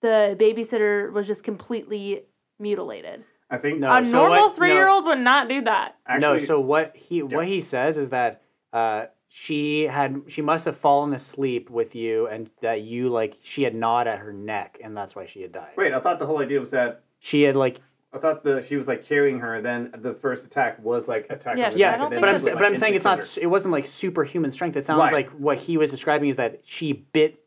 the 0.00 0.36
babysitter 0.38 1.12
was 1.12 1.26
just 1.26 1.44
completely 1.44 2.24
mutilated. 2.58 3.24
I 3.50 3.56
think 3.58 3.80
No. 3.80 3.92
A 3.92 4.04
so 4.04 4.18
normal 4.22 4.46
what- 4.48 4.56
three 4.56 4.72
year 4.72 4.88
old 4.88 5.04
would 5.06 5.18
not 5.18 5.48
do 5.48 5.60
that. 5.62 5.96
actually, 6.06 6.20
no 6.20 6.38
so 6.38 6.60
what 6.60 6.96
he 6.96 7.22
what 7.22 7.46
he 7.46 7.60
says 7.60 7.98
is 7.98 8.10
that 8.10 8.42
uh 8.72 9.06
she 9.28 9.84
had 9.84 10.22
she 10.28 10.42
must 10.42 10.64
have 10.64 10.76
fallen 10.76 11.12
asleep 11.12 11.70
with 11.70 11.94
you 11.94 12.26
and 12.28 12.50
that 12.62 12.82
you 12.82 13.08
like 13.08 13.36
she 13.42 13.62
had 13.64 13.74
gnawed 13.74 14.06
at 14.08 14.18
her 14.20 14.32
neck 14.32 14.78
and 14.82 14.96
that's 14.96 15.14
why 15.16 15.26
she 15.26 15.42
had 15.42 15.52
died 15.52 15.72
wait, 15.76 15.92
I 15.92 16.00
thought 16.00 16.18
the 16.18 16.26
whole 16.26 16.38
idea 16.40 16.60
was 16.60 16.70
that 16.72 17.02
she 17.18 17.42
had 17.42 17.56
like 17.56 17.80
I 18.12 18.18
thought 18.18 18.42
the 18.42 18.60
she 18.62 18.76
was 18.76 18.88
like 18.88 19.04
carrying 19.04 19.38
her. 19.40 19.60
Then 19.62 19.92
the 19.98 20.14
first 20.14 20.44
attack 20.44 20.82
was 20.82 21.06
like 21.08 21.26
attack. 21.30 21.56
Yeah, 21.56 21.66
on 21.70 21.76
Yeah, 21.78 21.90
neck, 21.92 22.00
and 22.00 22.12
then 22.12 22.20
but 22.20 22.28
I'm, 22.28 22.34
was, 22.34 22.44
like, 22.44 22.54
but 22.54 22.64
I'm 22.64 22.76
saying 22.76 22.94
it's 22.94 23.04
not 23.04 23.18
instant 23.20 23.44
it 23.44 23.46
wasn't 23.46 23.72
like 23.72 23.86
superhuman 23.86 24.50
strength 24.50 24.76
it 24.76 24.84
sounds 24.84 24.98
Right. 25.00 25.12
like 25.12 25.29
what 25.31 25.58
he 25.58 25.76
was 25.76 25.90
describing 25.90 26.29
is 26.29 26.36
that 26.36 26.60
she 26.64 26.93
bit 26.93 27.40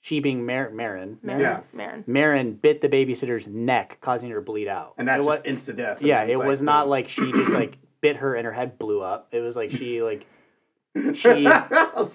she 0.00 0.20
being 0.20 0.44
Mar- 0.46 0.70
Maren 0.70 1.18
Maren, 1.22 1.40
Yeah. 1.40 1.60
Maren. 1.72 2.04
Maren 2.06 2.52
bit 2.54 2.82
the 2.82 2.88
babysitter's 2.88 3.48
neck 3.48 3.98
causing 4.00 4.30
her 4.30 4.36
to 4.36 4.42
bleed 4.42 4.68
out 4.68 4.94
and 4.98 5.08
that 5.08 5.24
was, 5.24 5.40
just 5.42 5.44
insta 5.72 5.76
death. 5.76 6.02
yeah 6.02 6.18
then 6.20 6.26
it's 6.28 6.34
it 6.34 6.38
like, 6.38 6.48
was 6.48 6.62
not 6.62 6.88
like 6.88 7.08
she 7.08 7.32
just 7.32 7.52
like 7.52 7.78
bit 8.00 8.16
her 8.16 8.34
and 8.36 8.44
her 8.44 8.52
head 8.52 8.78
blew 8.78 9.00
up 9.00 9.28
it 9.32 9.40
was 9.40 9.56
like 9.56 9.70
she 9.70 10.02
like 10.02 10.26
she 10.96 11.12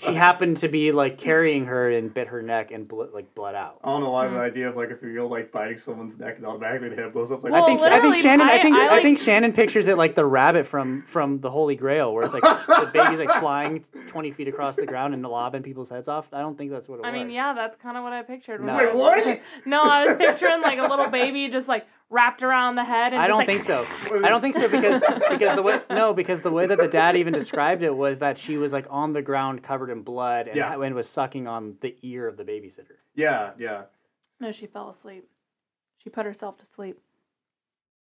she 0.02 0.14
happened 0.14 0.58
to 0.58 0.70
be 0.70 0.92
like 0.94 1.18
carrying 1.18 1.66
her 1.66 1.90
and 1.92 2.14
bit 2.14 2.28
her 2.28 2.42
neck 2.42 2.72
and 2.72 2.88
bl- 2.88 3.06
like 3.14 3.36
bled 3.36 3.54
out 3.54 3.80
I 3.84 3.90
don't 3.90 4.02
know 4.02 4.12
why 4.12 4.28
the 4.28 4.36
hmm. 4.36 4.40
idea 4.40 4.70
of 4.70 4.78
like 4.78 4.90
a 4.90 4.96
three 4.96 5.12
year 5.12 5.22
old 5.22 5.32
like 5.32 5.52
biting 5.52 5.80
someone's 5.80 6.18
neck 6.18 6.38
and 6.38 6.46
automatically 6.46 6.90
the 6.90 6.96
head 6.96 7.12
blows 7.12 7.32
up 7.32 7.44
like 7.44 7.52
Well, 7.52 7.64
I 7.64 7.68
think 7.68 7.82
I 7.82 8.00
think 8.00 8.16
Shannon 8.16 8.48
I, 8.48 8.54
I- 8.54 8.62
think 8.62 8.76
I, 8.78 8.98
I, 8.98 9.02
think 9.02 9.18
Shannon 9.18 9.52
pictures 9.52 9.88
it 9.88 9.98
like 9.98 10.16
the 10.16 10.26
rabbit 10.26 10.66
from 10.66 11.02
from 11.02 11.42
the 11.42 11.50
Holy 11.50 11.76
Grail 11.76 12.14
where 12.14 12.24
it's 12.24 12.34
like 12.34 12.44
the 12.68 12.90
baby's 12.94 13.20
like 13.20 13.40
flying 13.40 13.84
twenty 14.08 14.32
feet 14.32 14.48
across 14.48 14.78
the 14.78 14.86
ground 14.86 15.14
and 15.14 15.24
lobbing 15.24 15.64
people's 15.64 15.90
heads 15.90 16.08
off. 16.08 16.34
I 16.34 16.40
don't 16.40 16.58
think 16.58 16.72
that's 16.72 16.88
what 16.88 17.00
it 17.00 17.06
I 17.06 17.12
was. 17.12 17.20
I 17.20 17.24
mean, 17.24 17.34
yeah, 17.34 17.54
that's 17.54 17.76
kind 17.76 17.98
of 17.98 18.04
what 18.04 18.14
I 18.14 18.24
pictured. 18.24 18.64
No. 18.64 18.78
Wait, 18.78 18.96
what? 18.96 19.42
No, 19.66 19.84
I 19.84 20.06
was 20.06 20.18
picturing 20.18 20.62
like 20.62 20.80
a 20.80 20.84
little 20.84 21.10
baby 21.10 21.50
just 21.50 21.68
like 21.68 21.86
wrapped 22.10 22.42
around 22.44 22.76
the 22.76 22.84
head. 22.84 23.14
And 23.14 23.22
I 23.22 23.28
just, 23.28 23.30
don't 23.30 23.38
like, 23.40 23.48
think 23.48 23.62
so. 23.62 23.86
I 24.26 24.30
don't 24.30 24.42
think 24.42 24.56
so 24.56 24.68
because 24.68 25.04
because 25.30 25.56
the 25.56 25.62
way 25.62 25.82
no 25.90 26.14
because 26.14 26.42
the 26.42 26.52
way 26.52 26.66
that 26.66 26.78
the 26.78 26.88
dad 26.88 27.16
even 27.16 27.34
described 27.34 27.84
it 27.84 27.96
was 27.96 28.20
that 28.20 28.38
she 28.38 28.58
was 28.58 28.74
like 28.74 28.88
on 28.90 29.14
the 29.14 29.22
ground 29.22 29.64
covered 29.64 29.90
in 29.90 30.02
blood 30.02 30.48
and, 30.48 30.58
Yeah. 30.58 30.80
and 30.82 30.96
was 30.96 31.08
sucking 31.08 31.48
on 31.48 31.76
the 31.82 31.96
ear 32.02 32.28
of 32.28 32.38
the 32.38 32.44
babysitter. 32.44 32.98
yeah, 33.16 33.52
yeah. 33.58 33.84
No, 34.40 34.52
she 34.52 34.66
fell 34.68 34.90
asleep. 34.90 35.28
She 35.98 36.10
put 36.10 36.26
herself 36.26 36.58
to 36.60 36.66
sleep. 36.66 37.00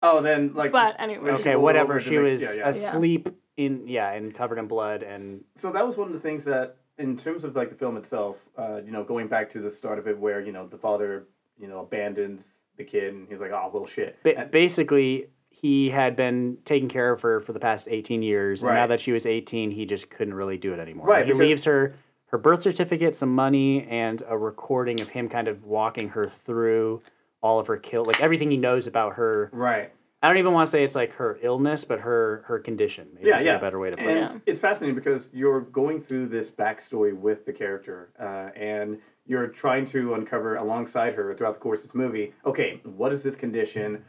Oh, 0.01 0.21
then 0.21 0.53
like. 0.53 0.71
But 0.71 0.95
anyway, 0.99 1.31
Okay, 1.31 1.55
whatever. 1.57 1.99
She 1.99 2.11
the 2.15 2.19
was 2.19 2.41
yeah, 2.41 2.63
yeah. 2.63 2.69
asleep 2.69 3.29
in 3.57 3.87
yeah 3.87 4.13
and 4.13 4.33
covered 4.33 4.57
in 4.57 4.67
blood 4.67 5.03
and 5.03 5.43
So 5.57 5.71
that 5.73 5.85
was 5.85 5.97
one 5.97 6.07
of 6.07 6.13
the 6.13 6.19
things 6.21 6.45
that, 6.45 6.77
in 6.97 7.17
terms 7.17 7.43
of 7.43 7.57
like 7.57 7.69
the 7.69 7.75
film 7.75 7.97
itself, 7.97 8.37
uh, 8.57 8.79
you 8.85 8.91
know, 8.91 9.03
going 9.03 9.27
back 9.27 9.49
to 9.51 9.59
the 9.59 9.69
start 9.69 9.99
of 9.99 10.07
it, 10.07 10.17
where 10.17 10.39
you 10.39 10.53
know 10.53 10.65
the 10.65 10.77
father, 10.77 11.27
you 11.59 11.67
know, 11.67 11.79
abandons 11.81 12.63
the 12.79 12.83
kid, 12.83 13.13
and 13.13 13.27
he's 13.29 13.39
like, 13.39 13.51
"Oh 13.51 13.69
well, 13.71 13.85
shit." 13.85 14.17
ba- 14.23 14.39
And- 14.39 14.49
basically 14.51 15.27
he 15.51 15.89
had 15.89 16.15
been 16.15 16.57
taking 16.65 16.87
care 16.89 17.11
of 17.11 17.21
her 17.21 17.39
for 17.41 17.51
the 17.51 17.59
past 17.59 17.89
18 17.91 18.21
years 18.23 18.63
and 18.63 18.73
now 18.73 18.87
that 18.87 18.97
she 19.01 19.11
was 19.11 19.25
18 19.25 19.71
he 19.71 19.85
just 19.85 20.09
couldn't 20.09 20.33
really 20.33 20.57
do 20.57 20.71
it 20.71 20.79
anymore 20.79 21.05
Right, 21.05 21.25
he 21.25 21.33
because- 21.33 21.39
leaves 21.47 21.63
her 21.65 21.95
her 22.27 22.37
birth 22.37 22.61
certificate 22.61 23.13
some 23.13 23.35
money 23.35 23.83
and 23.85 24.23
a 24.29 24.37
recording 24.37 25.01
of 25.01 25.09
him 25.09 25.27
kind 25.27 25.49
of 25.49 25.65
walking 25.65 26.09
her 26.09 26.29
through 26.29 27.01
all 27.41 27.59
of 27.59 27.67
her 27.67 27.75
kill 27.75 28.05
like 28.05 28.21
everything 28.23 28.49
he 28.51 28.55
knows 28.57 28.87
about 28.87 29.15
her 29.15 29.49
right. 29.51 29.91
i 30.23 30.29
don't 30.29 30.37
even 30.37 30.53
want 30.53 30.65
to 30.65 30.71
say 30.71 30.85
it's 30.85 30.95
like 30.95 31.11
her 31.15 31.37
illness 31.41 31.83
but 31.83 31.99
her 31.99 32.43
her 32.47 32.57
condition 32.59 33.09
maybe 33.15 33.27
Yeah, 33.27 33.33
that's 33.33 33.43
yeah. 33.43 33.57
a 33.57 33.59
better 33.59 33.79
way 33.79 33.89
to 33.89 33.97
put 33.97 34.05
And 34.07 34.35
it 34.35 34.41
it's 34.45 34.61
fascinating 34.61 34.95
because 34.95 35.29
you're 35.33 35.59
going 35.59 35.99
through 35.99 36.27
this 36.27 36.49
backstory 36.51 37.13
with 37.13 37.45
the 37.45 37.51
character, 37.51 38.11
uh, 38.17 38.57
and 38.57 38.99
you're 39.29 39.47
trying 39.47 39.85
to 39.85 40.15
uncover 40.15 40.55
alongside 40.55 41.13
her 41.13 41.33
throughout 41.35 41.53
the 41.53 41.59
course 41.59 41.81
of 41.83 41.89
this 41.91 41.95
movie. 41.95 42.33
Okay, 42.43 42.81
what 42.83 43.13
is 43.13 43.21
this 43.23 43.35
condition? 43.35 44.03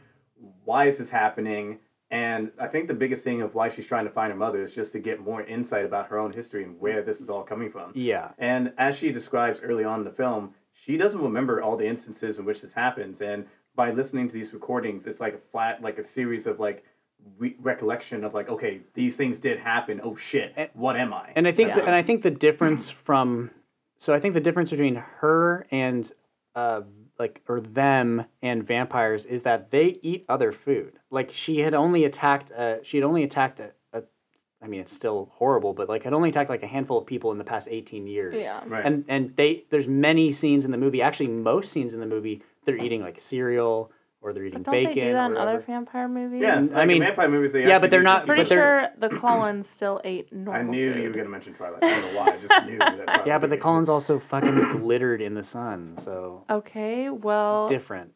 Why 0.65 0.85
is 0.87 0.97
this 0.97 1.11
happening? 1.11 1.79
And 2.09 2.51
I 2.59 2.67
think 2.67 2.87
the 2.87 2.93
biggest 2.95 3.23
thing 3.23 3.41
of 3.41 3.53
why 3.53 3.69
she's 3.69 3.85
trying 3.85 4.05
to 4.05 4.11
find 4.11 4.31
her 4.31 4.37
mother 4.37 4.61
is 4.63 4.73
just 4.75 4.91
to 4.93 4.99
get 4.99 5.21
more 5.21 5.43
insight 5.43 5.85
about 5.85 6.07
her 6.07 6.17
own 6.17 6.33
history 6.33 6.63
and 6.63 6.77
where 6.81 7.03
this 7.03 7.21
is 7.21 7.29
all 7.29 7.43
coming 7.43 7.69
from. 7.71 7.91
yeah 7.93 8.31
And 8.39 8.73
as 8.77 8.97
she 8.97 9.11
describes 9.11 9.61
early 9.61 9.83
on 9.85 9.99
in 9.99 10.05
the 10.05 10.11
film, 10.11 10.55
she 10.73 10.97
doesn't 10.97 11.21
remember 11.21 11.61
all 11.61 11.77
the 11.77 11.87
instances 11.87 12.39
in 12.39 12.43
which 12.45 12.61
this 12.61 12.73
happens. 12.73 13.21
And 13.21 13.45
by 13.75 13.91
listening 13.91 14.27
to 14.27 14.33
these 14.33 14.53
recordings, 14.53 15.05
it's 15.05 15.19
like 15.21 15.35
a 15.35 15.37
flat, 15.37 15.81
like 15.83 15.99
a 15.99 16.03
series 16.03 16.47
of 16.47 16.59
like 16.59 16.83
re- 17.37 17.55
recollection 17.59 18.25
of 18.25 18.33
like, 18.33 18.49
okay, 18.49 18.81
these 18.95 19.15
things 19.15 19.39
did 19.39 19.59
happen. 19.59 20.01
Oh 20.03 20.15
shit, 20.15 20.71
what 20.73 20.97
am 20.97 21.13
I? 21.13 21.31
And 21.35 21.47
I 21.47 21.51
think, 21.51 21.69
Yeah. 21.69 21.75
the, 21.75 21.85
and 21.85 21.95
I 21.95 22.01
think 22.01 22.23
the 22.23 22.31
difference 22.31 22.89
from, 22.89 23.51
so 24.01 24.15
I 24.15 24.19
think 24.19 24.33
the 24.33 24.41
difference 24.41 24.71
between 24.71 24.95
her 24.95 25.67
and, 25.69 26.11
uh, 26.55 26.81
like 27.19 27.43
or 27.47 27.61
them 27.61 28.25
and 28.41 28.63
vampires 28.65 29.25
is 29.25 29.43
that 29.43 29.69
they 29.69 29.99
eat 30.01 30.25
other 30.27 30.51
food. 30.51 30.93
Like 31.11 31.29
she 31.31 31.59
had 31.59 31.75
only 31.75 32.03
attacked, 32.03 32.51
uh, 32.51 32.81
she 32.81 32.97
had 32.97 33.03
only 33.03 33.21
attacked 33.23 33.59
a, 33.59 33.73
a, 33.93 34.01
I 34.59 34.65
mean, 34.65 34.79
it's 34.79 34.91
still 34.91 35.29
horrible, 35.33 35.73
but 35.73 35.87
like 35.87 36.01
had 36.01 36.13
only 36.13 36.29
attacked 36.29 36.49
like 36.49 36.63
a 36.63 36.67
handful 36.67 36.97
of 36.97 37.05
people 37.05 37.31
in 37.31 37.37
the 37.37 37.43
past 37.43 37.67
eighteen 37.69 38.07
years. 38.07 38.33
Yeah. 38.39 38.63
Right. 38.65 38.83
And 38.83 39.05
and 39.07 39.35
they 39.35 39.65
there's 39.69 39.87
many 39.87 40.31
scenes 40.31 40.65
in 40.65 40.71
the 40.71 40.79
movie. 40.79 41.03
Actually, 41.03 41.27
most 41.27 41.71
scenes 41.71 41.93
in 41.93 41.99
the 41.99 42.07
movie, 42.07 42.41
they're 42.65 42.83
eating 42.83 43.01
like 43.01 43.19
cereal 43.19 43.91
or 44.21 44.33
they're 44.33 44.45
eating 44.45 44.61
Don't 44.63 44.71
bacon. 44.71 44.93
they 44.93 45.01
do 45.01 45.13
that 45.13 45.31
in 45.31 45.37
other 45.37 45.59
vampire 45.59 46.07
movies? 46.07 46.41
yeah, 46.41 46.57
and, 46.59 46.77
I 46.77 46.85
mean- 46.85 47.01
vampire 47.01 47.27
movies, 47.29 47.53
they 47.53 47.67
yeah, 47.67 47.79
but 47.79 47.89
they're 47.89 48.03
not- 48.03 48.21
keep 48.21 48.27
but 48.27 48.35
Pretty 48.35 48.49
they're- 48.49 48.89
sure 48.99 49.09
the 49.09 49.15
Cullens 49.17 49.67
still 49.67 49.99
ate 50.03 50.31
normal 50.31 50.53
I 50.61 50.63
knew 50.63 50.93
food. 50.93 51.03
you 51.03 51.09
were 51.09 51.15
gonna 51.15 51.29
mention 51.29 51.53
Twilight. 51.53 51.83
I 51.83 51.89
don't 52.01 52.13
know 52.13 52.19
why. 52.19 52.27
I 52.27 52.37
just 52.37 52.65
knew 52.67 52.77
that. 52.77 52.95
Twilight 52.97 53.21
Yeah, 53.27 53.33
was 53.33 53.41
but 53.41 53.49
the 53.49 53.57
Cullens 53.57 53.89
also 53.89 54.19
fucking 54.19 54.69
glittered 54.69 55.21
in 55.21 55.33
the 55.33 55.43
sun, 55.43 55.95
so 55.97 56.43
Okay, 56.49 57.09
well, 57.09 57.67
different. 57.67 58.11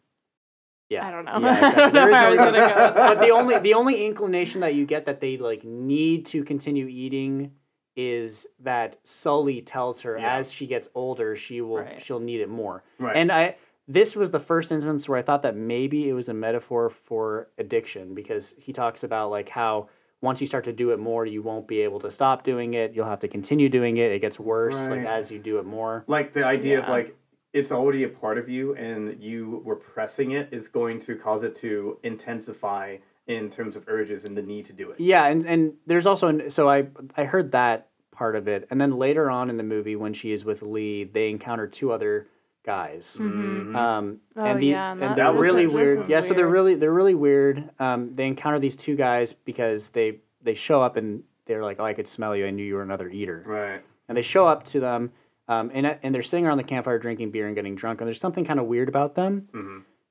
Yeah, 0.90 1.08
I 1.08 1.10
don't 1.10 1.26
know. 1.26 1.40
Yeah, 1.40 1.48
I 1.50 1.52
exactly. 1.68 1.82
don't 1.82 1.94
know 1.96 2.04
where 2.06 2.14
I 2.14 2.24
no- 2.24 2.30
was 2.30 2.38
gonna 2.38 2.58
go. 2.76 2.94
but 2.96 3.20
the 3.20 3.30
only 3.32 3.58
the 3.60 3.74
only 3.74 4.06
inclination 4.06 4.62
that 4.62 4.76
you 4.76 4.86
get 4.86 5.06
that 5.06 5.20
they 5.20 5.38
like 5.38 5.64
need 5.64 6.28
to 6.28 6.44
continue 6.44 6.88
eating 6.88 7.54
is 7.96 8.46
that 8.60 8.98
Sully 9.04 9.62
tells 9.62 10.02
her 10.02 10.18
Yeah. 10.18 10.36
as 10.36 10.52
she 10.52 10.68
gets 10.68 10.88
older 10.94 11.36
she 11.36 11.62
will 11.62 11.78
Right. 11.78 12.00
she'll 12.00 12.20
need 12.20 12.42
it 12.42 12.50
more. 12.50 12.84
Right. 13.00 13.16
And 13.16 13.32
I 13.32 13.56
this 13.88 14.16
was 14.16 14.32
the 14.32 14.40
first 14.40 14.72
instance 14.72 15.08
where 15.08 15.18
I 15.18 15.22
thought 15.22 15.44
that 15.44 15.56
maybe 15.56 16.10
it 16.10 16.14
was 16.14 16.30
a 16.30 16.34
metaphor 16.34 16.90
for 16.90 17.50
addiction 17.58 18.16
because 18.16 18.56
he 18.58 18.74
talks 18.74 19.04
about 19.04 19.30
like 19.30 19.50
how 19.50 19.90
once 20.22 20.42
you 20.42 20.48
start 20.48 20.64
to 20.66 20.74
do 20.74 20.92
it 20.92 21.00
more 21.00 21.26
you 21.26 21.44
won't 21.44 21.68
be 21.68 21.82
able 21.82 22.00
to 22.00 22.10
stop 22.10 22.44
doing 22.44 22.74
it. 22.74 22.94
You'll 22.94 23.06
have 23.06 23.20
to 23.20 23.28
continue 23.28 23.70
doing 23.70 23.98
it. 23.98 24.12
It 24.12 24.20
gets 24.20 24.40
worse 24.40 24.90
like 24.90 25.06
as 25.06 25.32
you 25.32 25.40
do 25.40 25.60
it 25.60 25.66
more. 25.66 26.04
like 26.08 26.34
the 26.34 26.46
idea 26.46 26.82
of 26.82 26.90
like 26.90 27.16
it's 27.54 27.72
already 27.72 28.04
a 28.04 28.10
part 28.10 28.38
of 28.38 28.50
you 28.50 28.76
and 28.76 29.22
you 29.22 29.62
repressing 29.66 30.32
it 30.32 30.50
is 30.52 30.68
going 30.68 31.00
to 31.00 31.16
cause 31.16 31.44
it 31.44 31.56
to 31.56 32.00
intensify 32.04 32.98
in 33.28 33.50
terms 33.50 33.76
of 33.76 33.84
urges 33.88 34.26
and 34.26 34.36
the 34.38 34.42
need 34.42 34.66
to 34.66 34.74
do 34.74 34.92
it 34.92 35.00
Yeah, 35.00 35.26
and 35.28 35.46
and 35.46 35.74
there's 35.86 36.06
also 36.06 36.28
an, 36.28 36.50
so 36.50 36.70
I 36.70 36.88
I 37.16 37.26
heard 37.26 37.52
that 37.52 37.90
part 38.12 38.36
of 38.36 38.48
it, 38.48 38.68
and 38.72 38.80
then 38.80 38.92
later 38.92 39.30
on 39.30 39.50
in 39.50 39.58
the 39.58 39.64
movie 39.64 39.96
when 39.96 40.14
she 40.14 40.32
is 40.32 40.46
with 40.46 40.62
Lee, 40.62 41.04
they 41.04 41.30
encounter 41.30 41.68
two 41.68 41.92
other 41.92 42.28
guys. 42.66 43.18
Um, 43.20 44.20
Oh, 44.36 44.44
and 44.44 44.60
the, 44.60 44.68
yeah, 44.68 44.92
and 44.92 45.02
and 45.02 45.12
that- 45.12 45.16
they're 45.16 45.34
really 45.34 45.64
is- 45.66 45.72
this 45.72 45.76
weird. 45.76 46.00
is 46.00 46.10
Yeah, 46.10 46.20
so 46.22 46.34
they're 46.34 46.48
really 46.48 46.76
they're 46.76 46.94
really 46.94 47.16
weird. 47.16 47.70
Um, 47.80 48.14
they 48.14 48.28
encounter 48.28 48.60
these 48.60 48.76
two 48.76 48.96
guys 48.96 49.34
because 49.34 49.90
they 49.90 50.20
they 50.42 50.54
show 50.56 50.82
up 50.82 50.98
and 50.98 51.24
they're 51.46 51.64
like, 51.64 51.80
"Oh, 51.80 51.86
I 51.86 51.94
could 51.94 52.08
smell 52.08 52.36
you. 52.36 52.46
I 52.46 52.50
knew 52.52 52.64
you 52.64 52.76
were 52.76 52.82
another 52.84 53.08
eater." 53.10 53.44
right 53.46 53.82
And 54.08 54.18
they 54.18 54.22
show 54.24 54.48
up 54.48 54.64
to 54.66 54.80
them, 54.80 55.12
um, 55.48 55.72
and 55.74 55.86
and 56.04 56.14
they're 56.14 56.24
sitting 56.24 56.46
around 56.46 56.58
the 56.58 56.64
campfire 56.64 56.98
drinking 57.00 57.32
beer 57.32 57.46
and 57.48 57.56
getting 57.56 57.76
drunk. 57.76 58.02
And 58.02 58.08
there's 58.08 58.20
something 58.20 58.46
kind 58.46 58.60
of 58.60 58.66
weird 58.66 58.90
about 58.90 59.16
them. 59.16 59.48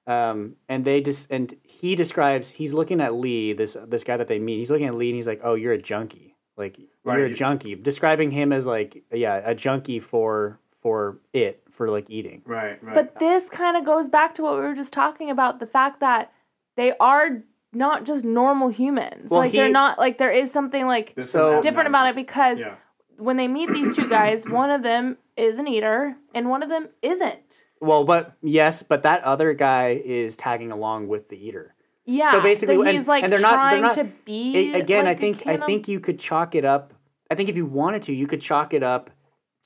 Um, 0.07 0.57
and 0.69 0.85
they 0.85 1.01
just 1.01 1.31
and 1.31 1.55
he 1.63 1.95
describes 1.95 2.51
he's 2.51 2.75
looking 2.75 3.01
at 3.01 3.15
Lee, 3.15 3.53
this 3.55 3.77
this 3.87 4.05
guy 4.05 4.17
that 4.19 4.29
they 4.29 4.39
meet. 4.39 4.59
He's 4.59 4.71
looking 4.71 4.87
at 4.87 4.95
Lee 4.95 5.09
and 5.09 5.17
he's 5.17 5.27
like, 5.27 5.41
"Oh, 5.43 5.55
you're 5.55 5.73
a 5.73 5.79
junkie. 5.81 6.37
Like 6.57 6.79
Right. 7.05 7.19
you're 7.19 7.27
a 7.29 7.33
junkie." 7.35 7.75
Describing 7.75 8.31
him 8.31 8.53
as 8.53 8.67
like, 8.67 9.03
yeah, 9.13 9.41
a 9.45 9.55
junkie 9.55 9.99
for 9.99 10.61
for 10.83 11.19
it 11.33 11.64
for 11.75 11.91
like 11.91 12.07
eating. 12.09 12.43
right 12.47 12.83
right 12.83 12.95
But 12.95 13.19
this 13.19 13.49
kind 13.51 13.77
of 13.77 13.85
goes 13.85 14.09
back 14.09 14.35
to 14.37 14.43
what 14.43 14.55
we 14.55 14.61
were 14.61 14.75
just 14.75 14.93
talking 14.93 15.31
about 15.31 15.61
the 15.61 15.67
fact 15.67 16.01
that 16.01 16.33
they 16.77 16.93
are 16.99 17.43
not 17.73 18.05
just 18.05 18.25
normal 18.25 18.69
humans. 18.69 19.31
Well, 19.31 19.41
like 19.41 19.51
he- 19.53 19.59
they're 19.59 19.71
not 19.71 19.99
like 19.99 20.19
there 20.19 20.33
is 20.33 20.51
something 20.51 20.87
like 20.87 21.15
so- 21.19 21.61
different 21.61 21.89
about 21.89 22.09
it 22.09 22.17
because 22.17 22.61
yeah 22.61 22.77
when 23.19 23.37
they 23.37 23.49
meet 23.49 23.71
these 23.71 23.95
two 23.97 24.09
guys, 24.09 24.45
one 24.49 24.71
of 24.71 24.83
them 24.83 25.17
is 25.37 25.59
an 25.59 25.69
eater 25.69 26.17
and 26.35 26.49
one 26.49 26.63
of 26.63 26.69
them 26.69 26.89
isn't. 27.03 27.65
Well, 27.81 28.05
but 28.05 28.33
yes, 28.43 28.83
but 28.83 29.03
that 29.03 29.23
other 29.25 29.53
guy 29.53 30.01
is 30.05 30.37
tagging 30.37 30.73
along 30.73 31.09
with 31.09 31.29
the 31.29 31.37
eater. 31.37 31.75
Yeah. 32.07 32.31
so 32.31 32.41
basically, 32.41 32.77
but 32.77 32.89
and, 32.89 32.99
he's 32.99 33.09
like 33.09 33.25
and 33.25 33.33
they're 33.33 33.41
not 33.41 33.55
trying 33.55 33.71
they're 33.71 33.81
not 33.83 33.95
to 33.97 34.05
be 34.25 34.75
A- 34.75 34.81
again. 34.81 35.07
like 35.07 35.17
I 35.17 35.19
a 35.19 35.21
think 35.21 35.47
I 35.47 35.57
think 35.57 35.89
you 35.89 36.01
could 36.01 36.19
chalk 36.19 36.55
it 36.55 36.65
up. 36.65 36.93
I 37.31 37.35
think 37.35 37.49
if 37.49 37.57
you 37.57 37.67
wanted 37.67 38.03
to, 38.03 38.13
you 38.13 38.27
could 38.27 38.41
chalk 38.41 38.75
it 38.75 38.83
up 38.83 39.11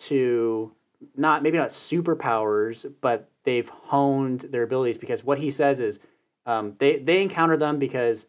to 0.00 0.72
not 1.16 1.42
maybe 1.42 1.58
not 1.58 1.70
superpowers, 1.70 2.90
but 3.00 3.30
they've 3.44 3.68
honed 3.68 4.40
their 4.40 4.62
abilities 4.62 4.98
because 4.98 5.24
what 5.24 5.38
he 5.38 5.50
says 5.50 5.80
is 5.80 6.00
um, 6.46 6.74
they 6.78 6.98
they 6.98 7.22
encounter 7.22 7.56
them 7.56 7.78
because 7.78 8.26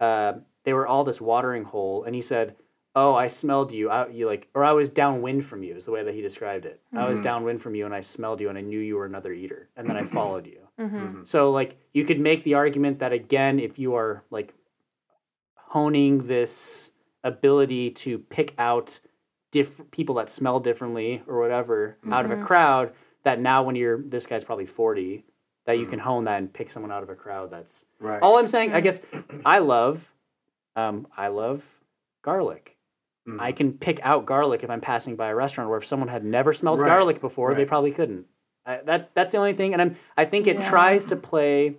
uh, 0.00 0.34
they 0.64 0.72
were 0.72 0.86
all 0.86 1.04
this 1.04 1.20
watering 1.20 1.64
hole, 1.64 2.04
and 2.04 2.14
he 2.14 2.20
said, 2.22 2.56
"Oh, 2.94 3.14
I 3.14 3.26
smelled 3.26 3.72
you. 3.72 3.90
I, 3.90 4.08
you 4.08 4.26
like, 4.26 4.48
or 4.54 4.64
I 4.64 4.72
was 4.72 4.88
downwind 4.88 5.44
from 5.44 5.62
you." 5.62 5.74
Is 5.74 5.84
the 5.84 5.90
way 5.90 6.02
that 6.04 6.14
he 6.14 6.22
described 6.22 6.64
it. 6.64 6.80
I 6.96 7.08
was 7.08 7.20
downwind 7.24 7.60
from 7.60 7.74
you, 7.74 7.84
and 7.84 7.94
I 7.94 8.00
smelled 8.00 8.40
you, 8.40 8.48
and 8.48 8.56
I 8.56 8.62
knew 8.62 8.78
you 8.78 8.96
were 8.96 9.06
another 9.06 9.32
eater, 9.32 9.68
and 9.76 9.88
then 9.88 9.96
I 9.96 10.04
followed 10.16 10.46
you. 10.46 10.60
So 11.26 11.50
like 11.50 11.78
you 11.92 12.04
could 12.04 12.20
make 12.20 12.42
the 12.44 12.54
argument 12.54 13.00
that 13.00 13.12
again, 13.12 13.58
if 13.58 13.78
you 13.78 13.94
are 13.94 14.24
like 14.30 14.54
honing 15.54 16.26
this 16.26 16.92
ability 17.22 17.90
to 17.90 18.18
pick 18.18 18.54
out 18.58 19.00
different 19.50 19.90
people 19.90 20.14
that 20.16 20.30
smell 20.30 20.60
differently 20.60 21.22
or 21.26 21.38
whatever 21.40 21.96
out 22.10 22.24
of 22.24 22.30
a 22.30 22.36
crowd, 22.36 22.92
that 23.24 23.40
now 23.40 23.62
when 23.62 23.76
you're 23.76 24.00
this 24.00 24.26
guy's 24.26 24.44
probably 24.44 24.66
forty, 24.66 25.24
that 25.66 25.78
you 25.78 25.86
can 25.86 25.98
hone 25.98 26.24
that 26.24 26.38
and 26.38 26.52
pick 26.52 26.70
someone 26.70 26.92
out 26.92 27.02
of 27.02 27.10
a 27.10 27.14
crowd. 27.14 27.50
That's 27.50 27.84
right 27.98 28.20
all 28.22 28.38
I'm 28.38 28.48
saying. 28.48 28.72
I 28.72 28.80
guess 28.80 29.00
I 29.44 29.58
love, 29.58 30.12
um, 30.76 31.06
I 31.16 31.28
love 31.28 31.64
garlic. 32.22 32.76
Mm-hmm. 33.28 33.40
I 33.40 33.52
can 33.52 33.72
pick 33.74 34.00
out 34.02 34.24
garlic 34.24 34.62
if 34.62 34.70
I'm 34.70 34.80
passing 34.80 35.14
by 35.14 35.28
a 35.28 35.34
restaurant, 35.34 35.68
where 35.68 35.78
if 35.78 35.86
someone 35.86 36.08
had 36.08 36.24
never 36.24 36.52
smelled 36.52 36.80
Right, 36.80 36.88
garlic 36.88 37.20
before, 37.20 37.52
they 37.54 37.66
probably 37.66 37.92
couldn't. 37.92 38.26
I, 38.64 38.78
that 38.84 39.14
that's 39.14 39.32
the 39.32 39.38
only 39.38 39.52
thing, 39.52 39.72
and 39.72 39.82
I'm 39.82 39.96
I 40.16 40.24
think 40.24 40.46
it 40.46 40.56
Yeah. 40.56 40.68
tries 40.70 41.04
to 41.06 41.16
play. 41.16 41.76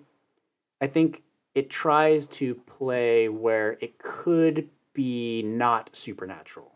I 0.80 0.88
think 0.88 1.24
it 1.56 1.70
tries 1.70 2.28
to 2.28 2.56
play 2.56 3.28
where 3.30 3.78
it 3.82 3.98
could 3.98 4.70
be 4.94 5.42
not 5.44 5.96
supernatural. 5.96 6.71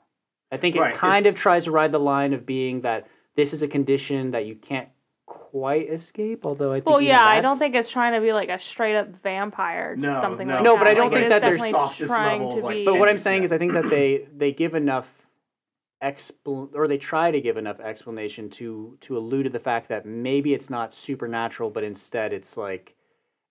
I 0.55 0.57
think 0.57 0.77
it 0.77 0.79
Right, 0.79 0.93
kind 0.93 1.27
of 1.27 1.35
tries 1.35 1.65
to 1.65 1.71
ride 1.71 1.91
the 1.91 1.99
line 1.99 2.33
of 2.33 2.45
being 2.45 2.81
that 2.81 3.07
this 3.35 3.51
is 3.51 3.61
a 3.61 3.67
condition 3.67 4.31
that 4.31 4.45
you 4.45 4.55
can't 4.55 4.87
quite 5.25 5.89
escape. 5.89 6.45
Although 6.45 6.71
I 6.71 6.77
think 6.77 6.85
Well, 6.87 7.01
yeah, 7.01 7.25
I 7.25 7.41
don't 7.41 7.59
think 7.59 7.75
it's 7.75 7.89
trying 7.89 8.13
to 8.13 8.21
be 8.21 8.31
like 8.31 8.47
a 8.47 8.57
straight 8.57 8.95
up 8.95 9.09
vampire, 9.09 9.95
just 9.95 10.07
No, 10.07 10.21
something 10.21 10.47
no. 10.47 10.55
like 10.55 10.63
No, 10.63 10.73
that. 10.75 10.79
but 10.79 10.87
I 10.87 10.93
don't 10.93 11.11
Like, 11.11 11.13
think 11.13 11.21
it 11.23 11.25
is 11.25 11.29
that 11.29 11.41
there's 11.41 11.71
definitely 11.71 12.07
trying 12.07 12.41
level 12.41 12.57
to 12.57 12.65
like, 12.65 12.75
be. 12.77 12.85
But 12.85 12.95
what 12.99 13.09
I'm 13.09 13.15
Yeah. 13.15 13.21
saying 13.21 13.43
is, 13.43 13.51
I 13.51 13.57
think 13.57 13.73
that 13.73 13.89
they 13.89 14.27
they 14.33 14.53
give 14.53 14.75
enough 14.75 15.27
expl 16.01 16.69
or 16.73 16.87
they 16.87 16.97
try 16.97 17.31
to 17.31 17.41
give 17.41 17.57
enough 17.57 17.79
explanation 17.81 18.49
to 18.51 18.97
to 19.01 19.17
allude 19.17 19.43
to 19.45 19.49
the 19.49 19.59
fact 19.59 19.89
that 19.89 20.05
maybe 20.05 20.53
it's 20.53 20.69
not 20.69 20.95
supernatural, 20.95 21.69
but 21.69 21.83
instead 21.83 22.31
it's 22.31 22.55
like 22.55 22.95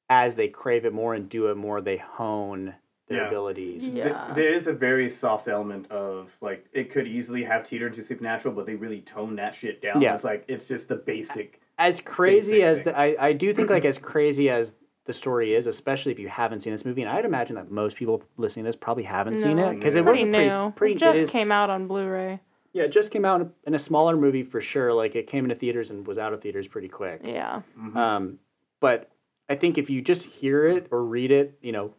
as 0.08 0.36
they 0.36 0.48
crave 0.48 0.84
it 0.86 0.92
more 0.92 1.14
and 1.14 1.28
do 1.28 1.48
it 1.48 1.56
more, 1.56 1.80
they 1.80 1.96
hone 1.98 2.74
their 3.08 3.18
Yeah. 3.18 3.26
abilities. 3.28 3.90
Yeah. 3.90 4.04
Th- 4.26 4.34
there 4.36 4.48
is 4.48 4.66
a 4.66 4.72
very 4.72 5.08
soft 5.08 5.46
element 5.48 5.90
of 5.90 6.36
like 6.40 6.66
it 6.72 6.90
could 6.90 7.06
easily 7.06 7.44
have 7.44 7.64
teetered 7.64 7.92
into 7.92 8.02
supernatural, 8.02 8.54
but 8.54 8.66
they 8.66 8.74
really 8.74 9.00
tone 9.00 9.36
that 9.36 9.54
shit 9.54 9.82
down. 9.82 10.00
Yeah. 10.00 10.14
It's 10.14 10.24
like 10.24 10.44
it's 10.48 10.66
just 10.68 10.88
the 10.88 10.96
basic. 10.96 11.60
As 11.78 12.00
crazy 12.00 12.52
Basic 12.60 12.64
as 12.64 12.82
thing. 12.82 12.92
the, 12.92 12.98
I 12.98 13.16
I 13.28 13.32
do 13.32 13.52
think 13.52 13.68
like 13.70 13.84
as 13.84 13.98
crazy 13.98 14.48
as 14.48 14.74
the 15.06 15.12
story 15.12 15.54
is, 15.54 15.66
especially 15.66 16.12
if 16.12 16.18
you 16.18 16.28
haven't 16.28 16.60
seen 16.60 16.72
this 16.72 16.84
movie, 16.86 17.02
and 17.02 17.10
I'd 17.10 17.26
imagine 17.26 17.56
that 17.56 17.70
most 17.70 17.96
people 17.98 18.22
listening 18.38 18.64
to 18.64 18.68
this 18.68 18.76
probably 18.76 19.02
haven't 19.02 19.36
seen 19.36 19.58
it 19.58 19.74
because 19.74 19.96
it 19.96 20.04
was 20.04 20.20
pretty 20.20 20.30
pretty, 20.32 20.48
new. 20.48 20.70
pretty 20.72 20.94
it 20.94 20.98
just 20.98 21.18
it 21.18 21.22
is- 21.24 21.30
came 21.30 21.52
out 21.52 21.68
on 21.68 21.86
Blu-ray. 21.86 22.40
yeah, 22.72 22.84
it 22.84 22.92
just 22.92 23.10
came 23.10 23.26
out 23.26 23.46
in 23.66 23.74
a, 23.74 23.78
smaller 23.78 24.16
movie 24.16 24.42
for 24.42 24.62
sure. 24.62 24.94
Like 24.94 25.14
it 25.14 25.26
came 25.26 25.44
into 25.44 25.54
theaters 25.56 25.90
and 25.90 26.06
was 26.06 26.16
out 26.16 26.32
of 26.32 26.40
theaters 26.40 26.68
pretty 26.68 26.88
quick. 26.88 27.20
Yeah. 27.22 27.60
Um, 27.94 28.38
but 28.80 29.10
I 29.48 29.56
think 29.56 29.76
if 29.76 29.90
you 29.90 30.00
just 30.00 30.24
hear 30.24 30.64
it 30.66 30.86
or 30.90 31.04
read 31.04 31.30
it, 31.30 31.58
you 31.60 31.72
know, 31.72 31.92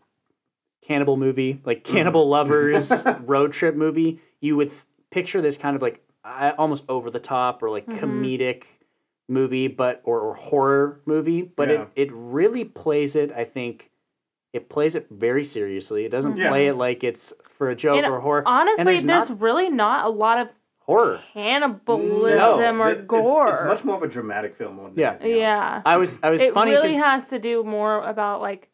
cannibal 0.85 1.17
movie, 1.17 1.61
like 1.65 1.83
cannibal 1.83 2.27
lovers 2.37 3.05
road 3.21 3.51
trip 3.53 3.75
movie, 3.75 4.19
you 4.39 4.55
would 4.55 4.69
th- 4.69 4.81
picture 5.09 5.41
this 5.41 5.57
kind 5.57 5.75
of 5.75 5.81
like 5.81 6.01
uh, 6.23 6.51
almost 6.57 6.85
over 6.89 7.09
the 7.09 7.19
top 7.19 7.61
or 7.63 7.69
like 7.69 7.85
comedic 7.87 8.63
movie, 9.27 9.67
but 9.67 10.01
or, 10.03 10.19
or 10.19 10.33
horror 10.35 11.01
movie. 11.05 11.41
But 11.41 11.69
Yeah. 11.69 11.81
it 11.95 12.07
it 12.07 12.09
really 12.13 12.63
plays 12.63 13.15
it. 13.15 13.31
I 13.31 13.43
think 13.43 13.89
it 14.53 14.69
plays 14.69 14.95
it 14.95 15.07
very 15.09 15.43
seriously. 15.43 16.05
It 16.05 16.09
doesn't 16.09 16.37
Yeah. 16.37 16.49
play 16.49 16.67
it 16.67 16.75
like 16.75 17.03
it's 17.03 17.33
for 17.57 17.69
a 17.69 17.75
joke 17.75 17.97
And 17.97 18.05
or 18.05 18.19
horror. 18.19 18.43
honestly, 18.45 18.81
and 18.81 18.87
there's, 18.87 19.03
there's, 19.05 19.29
not 19.29 19.41
really 19.41 19.69
not 19.69 20.05
a 20.05 20.09
lot 20.09 20.37
of 20.39 20.49
horror. 20.79 21.21
cannibalism 21.33 22.81
or 22.81 22.89
it- 22.89 22.91
it's- 22.93 23.07
gore. 23.07 23.49
It's, 23.49 23.61
much 23.63 23.83
more 23.83 23.95
of 23.97 24.03
a 24.03 24.07
dramatic 24.07 24.55
film 24.55 24.75
more 24.75 24.89
than 24.89 24.97
Yeah. 24.99 25.23
yeah. 25.23 25.81
I 25.85 25.97
was 25.97 26.19
I 26.23 26.29
was 26.29 26.41
It 26.41 26.53
funny 26.53 26.71
really 26.71 26.89
'cause- 26.93 27.03
has 27.03 27.29
to 27.29 27.39
do 27.39 27.63
more 27.63 28.03
about 28.03 28.41
like 28.41 28.69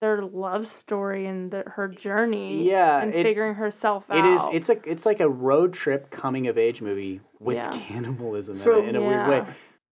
their 0.00 0.22
love 0.22 0.66
story 0.66 1.26
and 1.26 1.50
the, 1.50 1.64
her 1.66 1.88
journey. 1.88 2.68
Yeah, 2.68 3.00
And 3.02 3.14
it- 3.14 3.22
figuring 3.22 3.54
herself 3.54 4.10
out. 4.10 4.18
It 4.18 4.24
is. 4.26 4.42
It's 4.52 4.68
a. 4.70 4.78
It's 4.90 5.04
like 5.06 5.20
a 5.20 5.28
road 5.28 5.72
trip 5.72 6.10
coming 6.10 6.46
of 6.46 6.56
age 6.56 6.80
movie 6.82 7.20
with 7.40 7.56
Yeah. 7.56 7.70
cannibalism 7.70 8.54
So- 8.54 8.78
in, 8.78 8.84
it, 8.84 8.88
in 8.90 8.96
a 8.96 9.00
weird 9.00 9.28
way. 9.28 9.44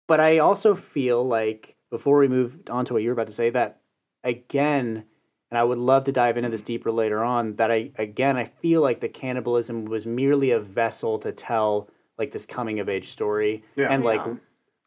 But 0.07 0.19
I 0.19 0.39
also 0.39 0.75
feel 0.75 1.23
like 1.25 1.75
before 1.89 2.17
we 2.17 2.27
move 2.27 2.59
on 2.69 2.85
to 2.85 2.93
what 2.93 3.01
you 3.03 3.09
were 3.09 3.13
about 3.13 3.27
to 3.27 3.33
say, 3.33 3.49
that 3.51 3.79
again, 4.23 5.05
and 5.49 5.57
I 5.57 5.63
would 5.63 5.77
love 5.77 6.05
to 6.05 6.11
dive 6.11 6.37
into 6.37 6.49
this 6.49 6.61
deeper 6.61 6.91
later 6.91 7.23
on. 7.23 7.55
That 7.57 7.71
I 7.71 7.91
again 7.97 8.37
I 8.37 8.45
feel 8.45 8.81
like 8.81 8.99
the 9.01 9.09
cannibalism 9.09 9.85
was 9.85 10.05
merely 10.07 10.51
a 10.51 10.59
vessel 10.59 11.19
to 11.19 11.31
tell 11.31 11.89
like 12.17 12.31
this 12.31 12.45
coming 12.45 12.79
of 12.79 12.89
age 12.89 13.05
story, 13.07 13.63
Yeah. 13.75 13.87
and 13.91 14.03
like 14.03 14.21
Yeah. 14.25 14.35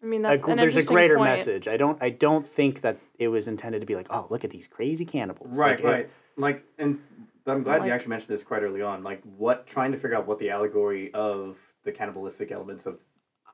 I 0.04 0.06
mean, 0.06 0.22
that's 0.22 0.42
gr- 0.42 0.50
an 0.52 0.58
there's 0.58 0.76
a 0.76 0.82
greater 0.82 1.16
point. 1.16 1.30
message. 1.30 1.66
I 1.66 1.76
don't 1.78 2.00
I 2.02 2.10
don't 2.10 2.46
think 2.46 2.82
that 2.82 2.98
it 3.18 3.28
was 3.28 3.48
intended 3.48 3.80
to 3.80 3.86
be 3.86 3.96
like 3.96 4.08
oh 4.10 4.26
look 4.30 4.44
at 4.44 4.50
these 4.50 4.68
crazy 4.68 5.04
cannibals. 5.06 5.56
Right, 5.58 5.70
Like, 5.72 5.80
it- 5.80 5.84
right. 5.86 6.10
Like, 6.36 6.64
and 6.78 6.98
I'm 7.46 7.62
glad 7.62 7.80
Like- 7.80 7.86
you 7.86 7.92
actually 7.94 8.10
mentioned 8.10 8.28
this 8.36 8.42
quite 8.42 8.62
early 8.62 8.82
on. 8.82 9.02
Like, 9.02 9.22
what 9.38 9.66
trying 9.66 9.92
to 9.92 9.98
figure 9.98 10.16
out 10.16 10.26
what 10.26 10.38
the 10.38 10.50
allegory 10.50 11.12
of 11.14 11.56
the 11.84 11.92
cannibalistic 11.92 12.50
elements 12.52 12.86
of 12.86 13.00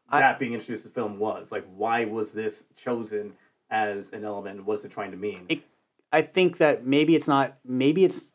I- 0.08 0.20
that 0.20 0.38
being 0.38 0.54
introduced 0.54 0.82
to 0.82 0.88
the 0.88 0.94
film 0.94 1.18
was. 1.18 1.52
Like, 1.52 1.66
why 1.76 2.04
was 2.06 2.32
this 2.32 2.66
chosen 2.76 3.34
as 3.70 4.12
an 4.12 4.24
element? 4.24 4.64
What 4.64 4.78
is 4.78 4.84
it 4.84 4.90
trying 4.92 5.10
to 5.12 5.16
mean? 5.16 5.46
It- 5.48 5.62
I 6.12 6.22
think 6.22 6.56
that 6.56 6.84
maybe 6.84 7.14
it's 7.14 7.28
not 7.28 7.58
maybe 7.64 8.04
it's 8.04 8.32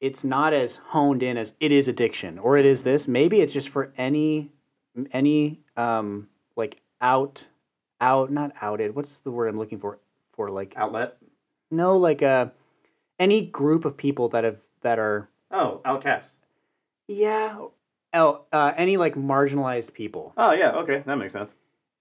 it's 0.00 0.24
not 0.24 0.54
as 0.54 0.76
honed 0.76 1.22
in 1.22 1.36
as 1.36 1.54
it 1.60 1.72
is 1.72 1.88
addiction 1.88 2.38
or 2.38 2.56
it 2.56 2.64
is 2.64 2.84
this. 2.84 3.06
Maybe 3.08 3.40
it's 3.42 3.52
just 3.52 3.68
for 3.68 3.92
any 3.98 4.50
any 5.12 5.60
um 5.76 6.28
like 6.56 6.80
out 7.00 7.46
out 8.00 8.30
not 8.30 8.52
outed. 8.60 8.94
What's 8.94 9.16
the 9.18 9.30
word 9.30 9.48
I'm 9.48 9.58
looking 9.58 9.78
for 9.78 9.98
for 10.32 10.50
like 10.50 10.74
Outlet. 10.76 11.16
no 11.70 11.96
like 11.96 12.22
uh 12.22 12.46
any 13.18 13.40
group 13.44 13.84
of 13.84 13.96
people 13.96 14.28
that 14.28 14.44
have 14.44 14.58
that 14.82 14.98
are 14.98 15.28
Oh, 15.50 15.80
outcast. 15.84 16.34
yeah 17.08 17.56
oh 18.14 18.42
uh, 18.52 18.72
any 18.76 18.96
like 18.96 19.14
marginalized 19.14 19.92
people. 19.94 20.32
Oh 20.36 20.52
yeah, 20.52 20.72
okay, 20.76 21.02
that 21.06 21.16
makes 21.16 21.32
sense. 21.32 21.54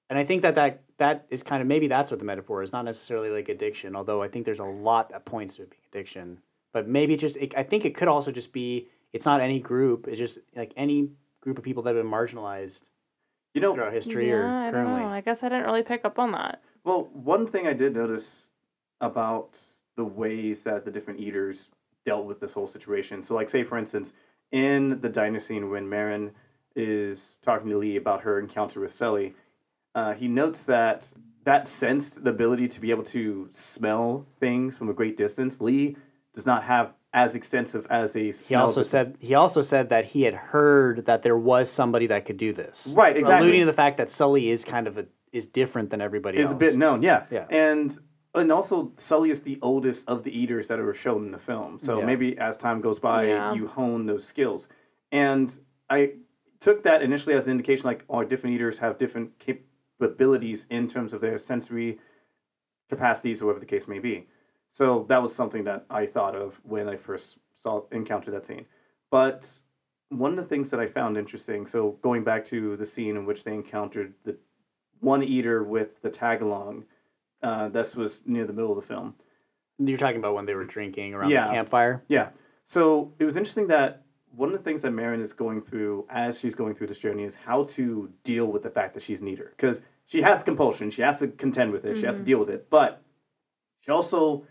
And 0.10 0.18
I 0.18 0.24
think 0.24 0.42
that, 0.44 0.56
that 0.56 0.84
that 1.00 1.26
is 1.30 1.44
kind 1.44 1.62
of 1.62 1.68
maybe 1.68 1.88
that's 1.88 2.12
what 2.12 2.20
the 2.20 2.26
metaphor 2.26 2.62
is, 2.64 2.72
not 2.72 2.86
necessarily 2.86 3.30
like 3.30 3.50
addiction. 3.50 3.96
Although 3.96 4.22
I 4.22 4.28
think 4.28 4.46
there's 4.46 4.60
a 4.60 4.66
lot 4.66 5.10
that 5.10 5.26
points 5.26 5.56
to 5.58 5.64
it 5.64 5.70
being 5.72 5.82
addiction, 5.92 6.40
but 6.74 6.88
maybe 6.88 7.16
just 7.18 7.38
it, 7.38 7.54
I 7.58 7.64
think 7.64 7.84
it 7.86 7.96
could 7.96 8.08
also 8.08 8.32
just 8.32 8.54
be 8.54 8.88
it's 9.14 9.26
not 9.26 9.42
any 9.42 9.60
group. 9.60 10.08
It's 10.08 10.18
just 10.18 10.40
like 10.56 10.74
any 10.78 11.10
group 11.42 11.58
of 11.58 11.64
people 11.64 11.84
that 11.84 11.96
have 11.96 12.04
been 12.04 12.12
marginalized 12.12 12.84
You 13.58 13.62
know, 13.62 13.74
throughout 13.74 13.94
history 13.94 14.30
yeah, 14.30 14.36
or 14.36 14.48
I 14.48 14.64
don't 14.66 14.74
currently. 14.74 15.02
know. 15.02 15.08
I 15.08 15.22
guess 15.22 15.44
I 15.44 15.50
didn't 15.50 15.66
really 15.66 15.84
pick 15.84 16.06
up 16.06 16.20
on 16.20 16.32
that. 16.32 16.62
Well, 16.84 17.10
one 17.14 17.46
thing 17.46 17.68
I 17.68 17.74
did 17.74 17.96
notice 17.96 18.50
about 19.02 19.60
the 19.96 20.06
ways 20.06 20.64
that 20.64 20.86
the 20.86 20.92
different 20.92 21.20
eaters 21.20 21.70
dealt 22.06 22.26
with 22.26 22.40
this 22.40 22.54
whole 22.54 22.68
situation. 22.68 23.24
So, 23.24 23.36
like, 23.36 23.50
say 23.50 23.64
for 23.64 23.78
instance, 23.78 24.14
in 24.52 25.02
the 25.02 25.10
diner 25.10 25.40
scene 25.40 25.70
when 25.70 25.90
Maren 25.90 26.32
is 26.76 27.36
talking 27.42 27.70
to 27.70 27.78
Lee 27.78 27.96
about 27.96 28.22
her 28.22 28.40
encounter 28.40 28.80
with 28.80 28.92
Sully, 28.92 29.34
uh, 29.96 30.14
he 30.14 30.28
notes 30.28 30.64
that 30.64 31.12
that 31.44 31.68
sensed 31.68 32.24
the 32.24 32.30
ability 32.30 32.68
to 32.68 32.82
be 32.82 32.92
able 32.92 33.06
to 33.06 33.48
smell 33.52 34.26
things 34.40 34.78
from 34.78 34.90
a 34.90 34.94
great 34.94 35.18
distance. 35.18 35.62
Lee 35.62 35.96
does 36.34 36.46
not 36.46 36.64
have 36.64 36.94
as 37.14 37.36
extensive 37.36 37.88
as 37.90 38.16
a 38.16 38.32
He 38.32 38.56
also 38.56 38.82
distance. 38.82 38.88
said 38.90 39.18
he 39.20 39.34
also 39.34 39.62
said 39.62 39.90
that 39.90 40.06
he 40.06 40.24
had 40.24 40.34
heard 40.34 41.06
that 41.06 41.22
there 41.22 41.38
was 41.38 41.72
somebody 41.72 42.08
that 42.08 42.26
could 42.26 42.38
do 42.38 42.54
this. 42.54 42.94
Right, 42.98 43.16
exactly. 43.16 43.48
Alluding 43.48 43.62
to 43.62 43.66
the 43.66 43.74
fact 43.74 43.98
that 43.98 44.10
Sully 44.10 44.50
is 44.50 44.64
kind 44.66 44.88
of 44.88 44.98
a 44.98 45.06
is 45.32 45.48
different 45.48 45.90
than 45.90 46.02
everybody 46.02 46.38
is 46.38 46.48
else. 46.48 46.56
a 46.56 46.58
bit 46.58 46.76
known, 46.76 47.02
yeah. 47.02 47.26
Yeah. 47.32 47.46
And 47.50 47.98
and 48.36 48.52
also 48.52 48.92
Sully 48.98 49.30
is 49.30 49.42
the 49.44 49.58
oldest 49.62 50.08
of 50.08 50.24
the 50.24 50.38
eaters 50.38 50.68
that 50.68 50.80
are 50.80 50.94
shown 50.94 51.26
in 51.26 51.32
the 51.32 51.38
film. 51.40 51.80
So 51.80 52.00
Yeah. 52.00 52.06
maybe 52.06 52.38
as 52.38 52.58
time 52.58 52.82
goes 52.82 53.00
by, 53.00 53.28
Yeah. 53.28 53.54
you 53.54 53.68
hone 53.68 54.06
those 54.06 54.26
skills. 54.26 54.68
And 55.12 55.58
I 55.90 56.14
took 56.60 56.84
that 56.84 57.02
initially 57.02 57.36
as 57.36 57.46
an 57.46 57.52
indication, 57.52 57.86
like, 57.86 58.04
oh, 58.10 58.24
different 58.24 58.56
eaters 58.56 58.80
have 58.80 58.98
different 58.98 59.40
capabilities 59.40 60.66
in 60.70 60.88
terms 60.88 61.14
of 61.14 61.22
their 61.22 61.38
sensory 61.38 62.00
capacities, 62.90 63.42
or 63.42 63.46
whatever 63.48 63.60
the 63.62 63.66
case 63.66 63.88
may 63.88 64.00
be. 64.00 64.28
So 64.78 65.08
that 65.10 65.24
was 65.24 65.34
something 65.34 65.64
that 65.64 65.86
I 65.90 66.06
thought 66.06 66.36
of 66.36 66.62
when 66.64 66.88
I 66.88 66.98
first 66.98 67.40
saw 67.56 67.86
encountered 67.92 68.36
that 68.36 68.46
scene. 68.46 68.68
But 69.10 69.58
one 70.10 70.30
of 70.34 70.38
the 70.38 70.44
things 70.44 70.70
that 70.70 70.80
I 70.80 70.86
found 70.86 71.18
interesting, 71.18 71.66
so 71.66 71.98
going 72.04 72.24
back 72.24 72.46
to 72.46 72.78
the 72.78 72.86
scene 72.86 73.18
in 73.18 73.26
which 73.26 73.44
they 73.44 73.56
encountered 73.56 74.14
the 74.24 74.38
one 75.00 75.24
eater 75.24 75.64
with 75.64 76.04
the 76.04 76.12
tag 76.12 76.44
along, 76.44 76.86
uh, 77.42 77.70
this 77.70 77.96
was 77.96 78.22
near 78.24 78.46
the 78.46 78.54
middle 78.54 78.70
of 78.70 78.76
the 78.76 78.84
film. 78.84 79.16
You're 79.80 79.98
talking 79.98 80.20
about 80.20 80.36
when 80.36 80.46
they 80.46 80.54
were 80.54 80.64
drinking 80.64 81.16
around 81.16 81.32
Yeah. 81.32 81.46
the 81.46 81.54
campfire. 81.54 82.04
Yeah. 82.08 82.30
So 82.64 83.14
it 83.18 83.26
was 83.26 83.36
interesting 83.36 83.66
that 83.70 84.04
one 84.30 84.50
of 84.50 84.54
the 84.60 84.64
things 84.64 84.84
that 84.84 84.92
Maren 84.92 85.22
is 85.22 85.34
going 85.34 85.64
through 85.64 86.06
as 86.08 86.40
she's 86.40 86.54
going 86.54 86.76
through 86.76 86.88
this 86.88 87.00
journey 87.00 87.24
is 87.24 87.36
how 87.48 87.64
to 87.64 88.12
deal 88.24 88.46
with 88.46 88.62
the 88.62 88.70
fact 88.70 88.94
that 88.94 89.02
she's 89.02 89.22
an 89.24 89.28
eater. 89.28 89.54
Because 89.58 89.82
she 90.06 90.22
has 90.22 90.44
compulsion, 90.44 90.92
she 90.92 91.02
has 91.02 91.18
to 91.18 91.30
contend 91.30 91.72
with 91.72 91.84
it, 91.84 91.98
she 91.98 92.06
has 92.06 92.20
to 92.20 92.24
deal 92.24 92.38
with 92.38 92.52
it. 92.52 92.70
But 92.70 93.02
she 93.80 93.90
also 93.90 94.46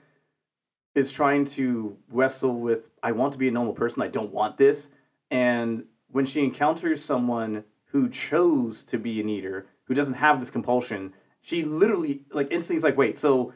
is 0.97 1.13
trying 1.13 1.45
to 1.45 1.97
wrestle 2.11 2.59
with 2.59 2.89
I 3.03 3.13
want 3.13 3.33
to 3.35 3.39
be 3.39 3.47
a 3.47 3.53
normal 3.53 3.75
person, 3.75 4.03
I 4.03 4.09
don't 4.09 4.33
want 4.33 4.57
this. 4.57 4.91
And 5.31 5.85
when 6.09 6.25
she 6.25 6.43
encounters 6.43 7.05
someone 7.05 7.65
who 7.91 8.09
chose 8.09 8.85
to 8.87 8.99
be 8.99 9.21
an 9.21 9.29
eater, 9.29 9.67
who 9.85 9.95
doesn't 9.95 10.15
have 10.15 10.41
this 10.41 10.51
compulsion, 10.51 11.13
she 11.43 11.63
literally 11.63 12.23
like 12.33 12.49
instantly 12.51 12.79
is 12.79 12.83
like, 12.83 12.97
wait, 12.97 13.19
so 13.19 13.53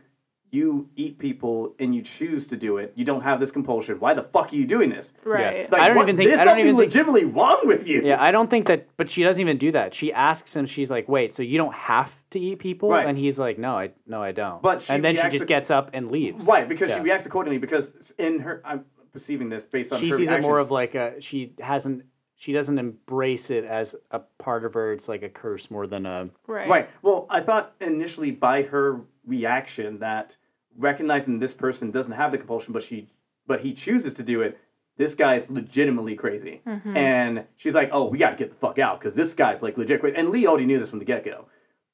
you 0.52 0.88
eat 0.96 1.18
people 1.18 1.74
and 1.78 1.94
you 1.94 2.02
choose 2.02 2.48
to 2.48 2.56
do 2.56 2.76
it. 2.76 2.92
You 2.96 3.04
don't 3.04 3.22
have 3.22 3.38
this 3.38 3.50
compulsion. 3.50 4.00
Why 4.00 4.14
the 4.14 4.22
fuck 4.24 4.52
are 4.52 4.56
you 4.56 4.66
doing 4.66 4.90
this? 4.90 5.12
Right. 5.24 5.70
Like, 5.70 5.80
I 5.80 5.88
don't 5.88 5.96
what- 5.96 6.02
even 6.08 6.16
think- 6.16 6.30
there's 6.30 6.40
I 6.40 6.44
don't 6.44 6.52
something 6.52 6.66
even 6.66 6.76
think- 6.76 6.86
legitimately 6.92 7.24
wrong 7.26 7.60
with 7.64 7.86
you. 7.86 8.02
Yeah, 8.04 8.20
I 8.20 8.30
don't 8.32 8.50
think 8.50 8.66
that, 8.66 8.88
but 8.96 9.08
she 9.10 9.22
doesn't 9.22 9.40
even 9.40 9.58
do 9.58 9.70
that. 9.72 9.94
She 9.94 10.12
asks 10.12 10.56
him. 10.56 10.66
She's 10.66 10.90
like, 10.90 11.08
"Wait, 11.08 11.32
so 11.34 11.42
you 11.42 11.56
don't 11.58 11.74
have 11.74 12.18
to 12.30 12.40
eat 12.40 12.58
people?" 12.58 12.90
Right. 12.90 13.06
And 13.06 13.16
he's 13.16 13.38
like, 13.38 13.58
"No, 13.58 13.78
I 13.78 13.92
no, 14.06 14.22
I 14.22 14.32
don't." 14.32 14.60
But 14.60 14.88
and 14.90 15.04
then 15.04 15.14
she 15.14 15.28
just 15.28 15.42
to- 15.42 15.46
gets 15.46 15.70
up 15.70 15.90
and 15.92 16.10
leaves. 16.10 16.46
Right, 16.46 16.68
because 16.68 16.92
she 16.92 17.00
reacts 17.00 17.26
accordingly. 17.26 17.58
Because 17.58 17.94
in 18.18 18.40
her, 18.40 18.60
I'm 18.64 18.84
perceiving 19.12 19.48
this 19.50 19.64
based 19.64 19.92
on 19.92 20.00
She 20.00 20.10
her 20.10 20.16
sees 20.16 20.30
it 20.30 20.40
more 20.42 20.58
of 20.58 20.70
like 20.70 20.94
a 20.94 21.20
she 21.20 21.52
hasn't 21.60 22.04
she 22.36 22.54
doesn't 22.54 22.78
embrace 22.78 23.50
it 23.50 23.64
as 23.64 23.94
a 24.10 24.20
part 24.38 24.64
of 24.64 24.72
her. 24.74 24.92
It's 24.94 25.08
like 25.10 25.22
a 25.22 25.28
curse 25.28 25.70
more 25.70 25.86
than 25.86 26.06
a 26.06 26.30
Right. 26.46 26.68
Right. 26.68 26.88
Well, 27.02 27.26
I 27.28 27.40
thought 27.40 27.74
initially 27.80 28.30
by 28.30 28.62
her 28.62 29.02
reaction 29.26 29.98
that 29.98 30.37
recognizing 30.76 31.38
this 31.38 31.54
person 31.54 31.90
doesn't 31.90 32.14
have 32.14 32.33
the 32.33 32.38
compulsion, 32.38 32.72
but 32.72 32.83
she, 32.83 33.09
but 33.46 33.61
he 33.61 33.72
chooses 33.72 34.14
to 34.14 34.22
do 34.22 34.40
it. 34.42 34.59
This 34.96 35.14
guy 35.14 35.37
is 35.37 35.50
legitimately 35.50 36.14
crazy, 36.14 36.61
Mm-hmm. 36.66 36.96
and 36.96 37.44
she's 37.56 37.74
like, 37.74 37.88
"Oh, 37.92 38.04
we 38.06 38.18
got 38.18 38.30
to 38.30 38.37
get 38.37 38.50
the 38.50 38.56
fuck 38.56 38.78
out 38.78 39.00
because 39.00 39.14
this 39.14 39.33
guy's 39.33 39.62
like 39.62 39.78
legit 39.78 40.00
crazy." 40.00 40.16
And 40.16 40.28
Lee 40.30 40.46
already 40.46 40.66
knew 40.66 40.78
this 40.78 40.90
from 40.90 40.98
the 40.98 41.06
get 41.06 41.24
go, 41.24 41.46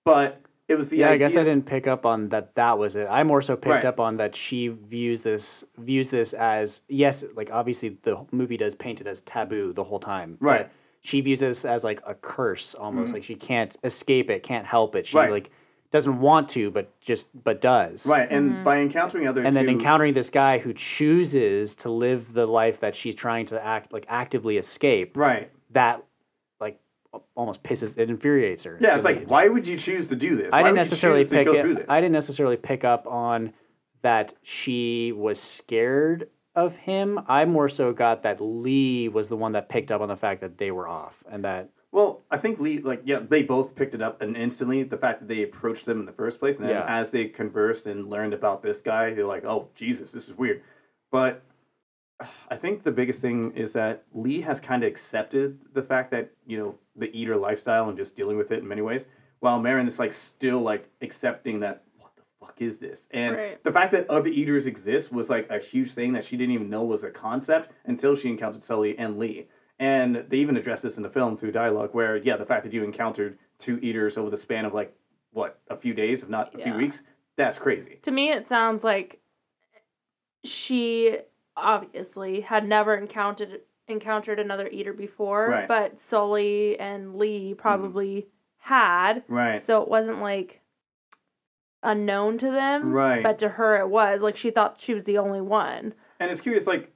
but 0.04 0.40
it 0.66 0.74
was 0.76 0.88
the 0.88 0.96
yeah. 0.98 1.10
I 1.10 1.16
guess 1.16 1.36
I 1.36 1.44
didn't 1.44 1.66
pick 1.66 1.86
up 1.86 2.04
on 2.04 2.30
that. 2.30 2.56
That 2.56 2.78
was 2.78 2.96
it. 2.96 3.06
I 3.08 3.22
more 3.22 3.42
so 3.42 3.54
picked 3.54 3.66
Right. 3.66 3.84
up 3.84 4.00
on 4.00 4.16
that 4.16 4.34
she 4.34 4.66
views 4.68 5.22
this 5.22 5.64
views 5.78 6.10
this 6.10 6.32
as 6.32 6.82
yes, 6.88 7.24
like 7.36 7.52
obviously 7.52 7.90
the 8.02 8.26
movie 8.32 8.56
does 8.56 8.74
paint 8.74 9.00
it 9.00 9.06
as 9.06 9.20
taboo 9.20 9.72
the 9.72 9.84
whole 9.84 10.00
time. 10.00 10.36
Right. 10.40 10.62
But 10.62 10.72
she 11.02 11.20
views 11.20 11.38
this 11.38 11.64
as 11.64 11.84
like 11.84 12.02
a 12.04 12.14
curse 12.14 12.74
almost. 12.74 13.12
Like 13.12 13.22
she 13.22 13.36
can't 13.36 13.76
escape 13.84 14.30
it, 14.30 14.42
can't 14.42 14.66
help 14.66 14.96
it. 14.96 15.06
She 15.06 15.16
Right. 15.16 15.30
like 15.30 15.52
doesn't 15.90 16.20
want 16.20 16.48
to, 16.50 16.70
but 16.70 16.98
just 17.00 17.28
but 17.44 17.60
does. 17.60 18.06
Right, 18.06 18.28
and 18.30 18.52
mm-hmm. 18.52 18.64
by 18.64 18.78
encountering 18.78 19.26
others, 19.26 19.46
and 19.46 19.54
then 19.54 19.66
who, 19.66 19.72
encountering 19.72 20.14
this 20.14 20.30
guy 20.30 20.58
who 20.58 20.72
chooses 20.72 21.74
to 21.76 21.90
live 21.90 22.32
the 22.32 22.46
life 22.46 22.80
that 22.80 22.94
she's 22.94 23.14
trying 23.14 23.46
to 23.46 23.64
act 23.64 23.92
like 23.92 24.06
actively 24.08 24.56
escape 24.56 25.16
right, 25.16 25.50
that 25.70 26.04
like 26.60 26.80
almost 27.34 27.62
pisses 27.62 27.96
it 27.98 28.10
infuriates 28.10 28.64
her 28.64 28.78
yeah, 28.80 28.90
She 28.90 28.96
it's 28.96 29.04
like, 29.04 29.30
why 29.30 29.48
would 29.48 29.66
you 29.66 29.78
choose 29.78 30.08
to 30.08 30.16
do 30.16 30.36
this? 30.36 30.52
i 30.52 30.56
Why 30.56 30.62
didn't 30.62 30.72
would 30.72 30.78
you 30.78 30.80
necessarily 30.80 31.24
to 31.24 31.30
pick 31.30 31.46
go 31.46 31.54
it 31.54 31.60
through 31.62 31.74
this? 31.74 31.86
i 31.88 32.00
didn't 32.00 32.12
necessarily 32.12 32.56
pick 32.56 32.84
up 32.84 33.06
on 33.06 33.52
that 34.02 34.34
she 34.42 35.12
was 35.12 35.40
scared 35.40 36.28
of 36.54 36.76
him 36.76 37.20
i 37.26 37.44
more 37.44 37.68
so 37.68 37.92
got 37.92 38.22
that 38.22 38.40
lee 38.40 39.08
was 39.08 39.28
the 39.28 39.36
one 39.36 39.52
that 39.52 39.68
picked 39.68 39.90
up 39.90 40.00
on 40.00 40.08
the 40.08 40.16
fact 40.16 40.40
that 40.40 40.58
they 40.58 40.70
were 40.70 40.88
off 40.88 41.22
and 41.30 41.44
that 41.44 41.70
Well, 41.96 42.20
I 42.30 42.36
think 42.36 42.60
Lee, 42.60 42.76
like, 42.76 43.00
yeah, 43.06 43.20
they 43.26 43.42
both 43.42 43.74
picked 43.74 43.94
it 43.94 44.02
up, 44.02 44.20
and 44.20 44.36
instantly 44.36 44.82
the 44.82 44.98
fact 44.98 45.20
that 45.20 45.28
they 45.28 45.42
approached 45.42 45.86
them 45.86 45.98
in 45.98 46.04
the 46.04 46.12
first 46.12 46.38
place, 46.38 46.58
and 46.58 46.66
then 46.66 46.74
Yeah. 46.74 46.84
as 46.86 47.10
they 47.10 47.24
conversed 47.24 47.86
and 47.86 48.10
learned 48.10 48.34
about 48.34 48.60
this 48.62 48.82
guy, 48.82 49.14
they're 49.14 49.24
like, 49.24 49.46
"Oh, 49.46 49.70
Jesus, 49.74 50.12
this 50.12 50.28
is 50.28 50.34
weird." 50.36 50.60
But 51.10 51.40
I 52.50 52.56
think 52.56 52.82
the 52.82 52.92
biggest 52.92 53.22
thing 53.22 53.52
is 53.52 53.72
that 53.72 54.04
Lee 54.12 54.42
has 54.42 54.60
kind 54.60 54.84
of 54.84 54.88
accepted 54.88 55.58
the 55.72 55.82
fact 55.82 56.10
that 56.10 56.32
you 56.46 56.58
know 56.58 56.74
the 56.94 57.10
eater 57.18 57.34
lifestyle 57.34 57.88
and 57.88 57.96
just 57.96 58.14
dealing 58.14 58.36
with 58.36 58.52
it 58.52 58.58
in 58.58 58.68
many 58.68 58.82
ways, 58.82 59.08
while 59.40 59.58
Maren 59.58 59.86
is 59.86 59.98
like 59.98 60.12
still 60.12 60.60
like 60.60 60.90
accepting 61.00 61.60
that 61.60 61.82
what 61.98 62.14
the 62.14 62.22
fuck 62.38 62.60
is 62.60 62.78
this, 62.78 63.08
and 63.10 63.36
Right. 63.36 63.64
the 63.64 63.72
fact 63.72 63.92
that 63.92 64.06
other 64.10 64.28
eaters 64.28 64.66
exist 64.66 65.10
was 65.10 65.30
like 65.30 65.48
a 65.48 65.58
huge 65.58 65.92
thing 65.92 66.12
that 66.12 66.24
she 66.24 66.36
didn't 66.36 66.52
even 66.56 66.68
know 66.68 66.84
was 66.84 67.02
a 67.04 67.10
concept 67.10 67.70
until 67.86 68.14
she 68.16 68.28
encountered 68.28 68.62
Sully 68.62 68.98
and 68.98 69.18
Lee. 69.18 69.48
And 69.78 70.24
they 70.28 70.38
even 70.38 70.56
address 70.56 70.82
this 70.82 70.96
in 70.96 71.02
the 71.02 71.10
film 71.10 71.36
through 71.36 71.52
dialogue, 71.52 71.90
where 71.92 72.16
yeah, 72.16 72.36
the 72.36 72.46
fact 72.46 72.64
that 72.64 72.72
you 72.72 72.82
encountered 72.82 73.38
two 73.58 73.78
eaters 73.82 74.16
over 74.16 74.30
the 74.30 74.38
span 74.38 74.64
of 74.64 74.72
like 74.72 74.96
what 75.32 75.60
a 75.68 75.76
few 75.76 75.92
days, 75.92 76.22
if 76.22 76.28
not 76.28 76.54
a 76.54 76.58
few 76.58 76.74
weeks, 76.74 77.02
that's 77.36 77.58
crazy. 77.58 77.98
To 78.02 78.10
me, 78.10 78.30
it 78.30 78.46
sounds 78.46 78.82
like 78.82 79.20
she 80.44 81.18
obviously 81.56 82.40
had 82.40 82.66
never 82.66 82.96
encountered 82.96 83.60
encountered 83.88 84.40
another 84.40 84.68
eater 84.68 84.92
before, 84.92 85.48
Right. 85.48 85.68
but 85.68 86.00
Sully 86.00 86.78
and 86.78 87.16
Lee 87.16 87.50
mm-hmm. 87.50 87.60
probably 87.60 88.28
had. 88.58 89.22
Right. 89.28 89.60
So 89.60 89.82
it 89.82 89.88
wasn't 89.88 90.20
like 90.20 90.60
unknown 91.82 92.38
to 92.38 92.50
them. 92.50 92.92
Right. 92.92 93.22
But 93.22 93.38
to 93.38 93.50
her, 93.50 93.76
it 93.76 93.88
was 93.88 94.22
like 94.22 94.36
she 94.36 94.50
thought 94.50 94.80
she 94.80 94.92
was 94.94 95.04
the 95.04 95.18
only 95.18 95.40
one. 95.40 95.94
And 96.18 96.30
it's 96.30 96.40
curious, 96.40 96.66
like, 96.66 96.92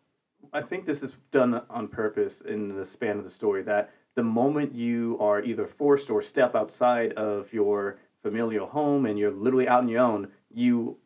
I 0.52 0.62
think 0.62 0.84
this 0.86 1.02
is 1.02 1.12
done 1.30 1.62
on 1.70 1.88
purpose 1.88 2.40
in 2.40 2.76
the 2.76 2.84
span 2.84 3.18
of 3.18 3.24
the 3.24 3.30
story 3.30 3.62
that 3.62 3.92
the 4.14 4.22
moment 4.22 4.74
you 4.74 5.16
are 5.20 5.42
either 5.42 5.66
forced 5.66 6.10
or 6.10 6.20
step 6.22 6.54
outside 6.54 7.12
of 7.12 7.52
your 7.52 7.98
familial 8.22 8.66
home 8.66 9.06
and 9.06 9.18
you're 9.18 9.30
literally 9.30 9.68
out 9.68 9.80
on 9.82 9.88
your 9.88 10.00
own, 10.00 10.28
you 10.52 10.96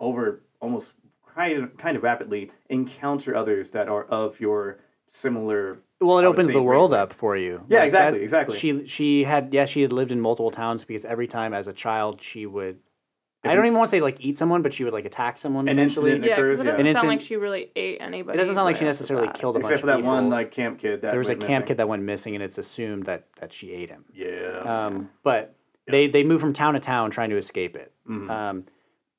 over 0.00 0.42
almost 0.60 0.92
kind 1.34 1.62
of, 1.62 1.76
kind 1.76 1.96
of 1.96 2.02
rapidly 2.02 2.50
encounter 2.68 3.36
others 3.36 3.70
that 3.72 3.88
are 3.88 4.04
of 4.04 4.40
your 4.40 4.78
similar. 5.08 5.78
Well, 6.00 6.18
it 6.18 6.24
opens 6.24 6.50
the 6.50 6.62
world 6.62 6.92
up 6.92 7.12
for 7.12 7.36
you. 7.36 7.64
Yeah, 7.68 7.80
Like, 7.80 7.86
exactly, 7.86 8.18
that- 8.18 8.24
exactly. 8.24 8.58
She 8.58 8.86
she 8.86 9.24
had 9.24 9.52
yeah 9.52 9.64
she 9.64 9.82
had 9.82 9.92
lived 9.92 10.10
in 10.12 10.20
multiple 10.20 10.50
towns 10.50 10.84
because 10.84 11.04
every 11.04 11.26
time 11.26 11.54
as 11.54 11.68
a 11.68 11.72
child 11.72 12.20
she 12.22 12.46
would. 12.46 12.78
I 13.44 13.54
don't 13.54 13.66
even 13.66 13.76
want 13.78 13.88
to 13.88 13.90
say 13.90 14.00
like 14.00 14.16
eat 14.20 14.38
someone, 14.38 14.62
but 14.62 14.72
she 14.74 14.84
would 14.84 14.92
like 14.92 15.04
attack 15.04 15.38
someone. 15.38 15.68
An 15.68 15.78
essentially. 15.78 16.12
incident 16.12 16.30
Yeah, 16.30 16.36
because 16.42 16.60
it 16.60 16.64
doesn't 16.64 16.86
An 16.86 16.94
sound 16.94 17.08
like 17.08 17.20
she 17.20 17.36
really 17.36 17.70
ate 17.76 17.98
anybody. 18.00 18.36
It 18.36 18.38
doesn't 18.38 18.54
sound 18.54 18.64
like 18.64 18.74
right 18.74 18.78
she 18.80 18.84
off 18.84 18.94
the 18.94 18.98
necessarily 18.98 19.26
bat. 19.28 19.38
killed 19.38 19.56
a 19.56 19.58
bunch 19.60 19.70
Except 19.72 19.86
for 19.86 19.90
of 19.92 19.98
that 19.98 20.04
one 20.06 20.30
like 20.30 20.50
camp 20.50 20.78
kid 20.78 21.00
that 21.02 21.10
there 21.10 21.18
was 21.18 21.28
a 21.28 21.32
went 21.32 21.40
camp 21.40 21.50
missing. 21.50 21.66
kid 21.68 21.76
that 21.78 21.88
went 21.88 22.02
missing, 22.02 22.34
and 22.34 22.42
it's 22.42 22.58
assumed 22.58 23.04
that 23.04 23.24
that 23.40 23.52
she 23.52 23.72
ate 23.72 23.90
him. 23.90 24.04
Yeah. 24.14 24.86
Um, 24.86 25.10
but 25.22 25.54
they 25.86 26.06
they 26.06 26.24
move 26.24 26.40
from 26.40 26.52
town 26.52 26.74
to 26.74 26.80
town 26.80 27.10
trying 27.10 27.30
to 27.30 27.36
escape 27.36 27.76
it. 27.76 27.92
Mm-hmm. 28.08 28.30
Um, 28.30 28.64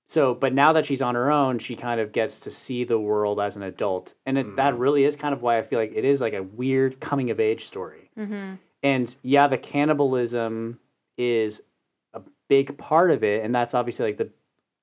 so, 0.08 0.36
but 0.36 0.54
now 0.54 0.74
that 0.74 0.86
she's 0.86 1.02
on 1.02 1.16
her 1.16 1.32
own, 1.32 1.58
she 1.58 1.76
kind 1.76 2.00
of 2.00 2.12
gets 2.12 2.40
to 2.42 2.52
see 2.52 2.84
the 2.84 3.00
world 3.00 3.40
as 3.40 3.56
an 3.56 3.64
adult, 3.64 4.14
and 4.26 4.38
it, 4.38 4.46
Mm-hmm. 4.46 4.56
that 4.58 4.78
really 4.78 5.04
is 5.04 5.16
kind 5.16 5.34
of 5.34 5.42
why 5.42 5.58
I 5.58 5.62
feel 5.64 5.80
like 5.80 5.94
it 5.96 6.06
is 6.06 6.22
like 6.22 6.34
a 6.34 6.44
weird 6.44 7.00
coming 7.00 7.32
of 7.32 7.40
age 7.40 7.64
story. 7.64 8.12
And 8.84 9.16
yeah, 9.24 9.48
the 9.48 9.58
cannibalism 9.58 10.80
is 11.18 11.60
a 11.60 11.64
big 12.48 12.78
part 12.78 13.12
of 13.12 13.24
it, 13.24 13.44
and 13.44 13.54
that's 13.54 13.74
obviously 13.74 14.06
like 14.08 14.18
the, 14.18 14.30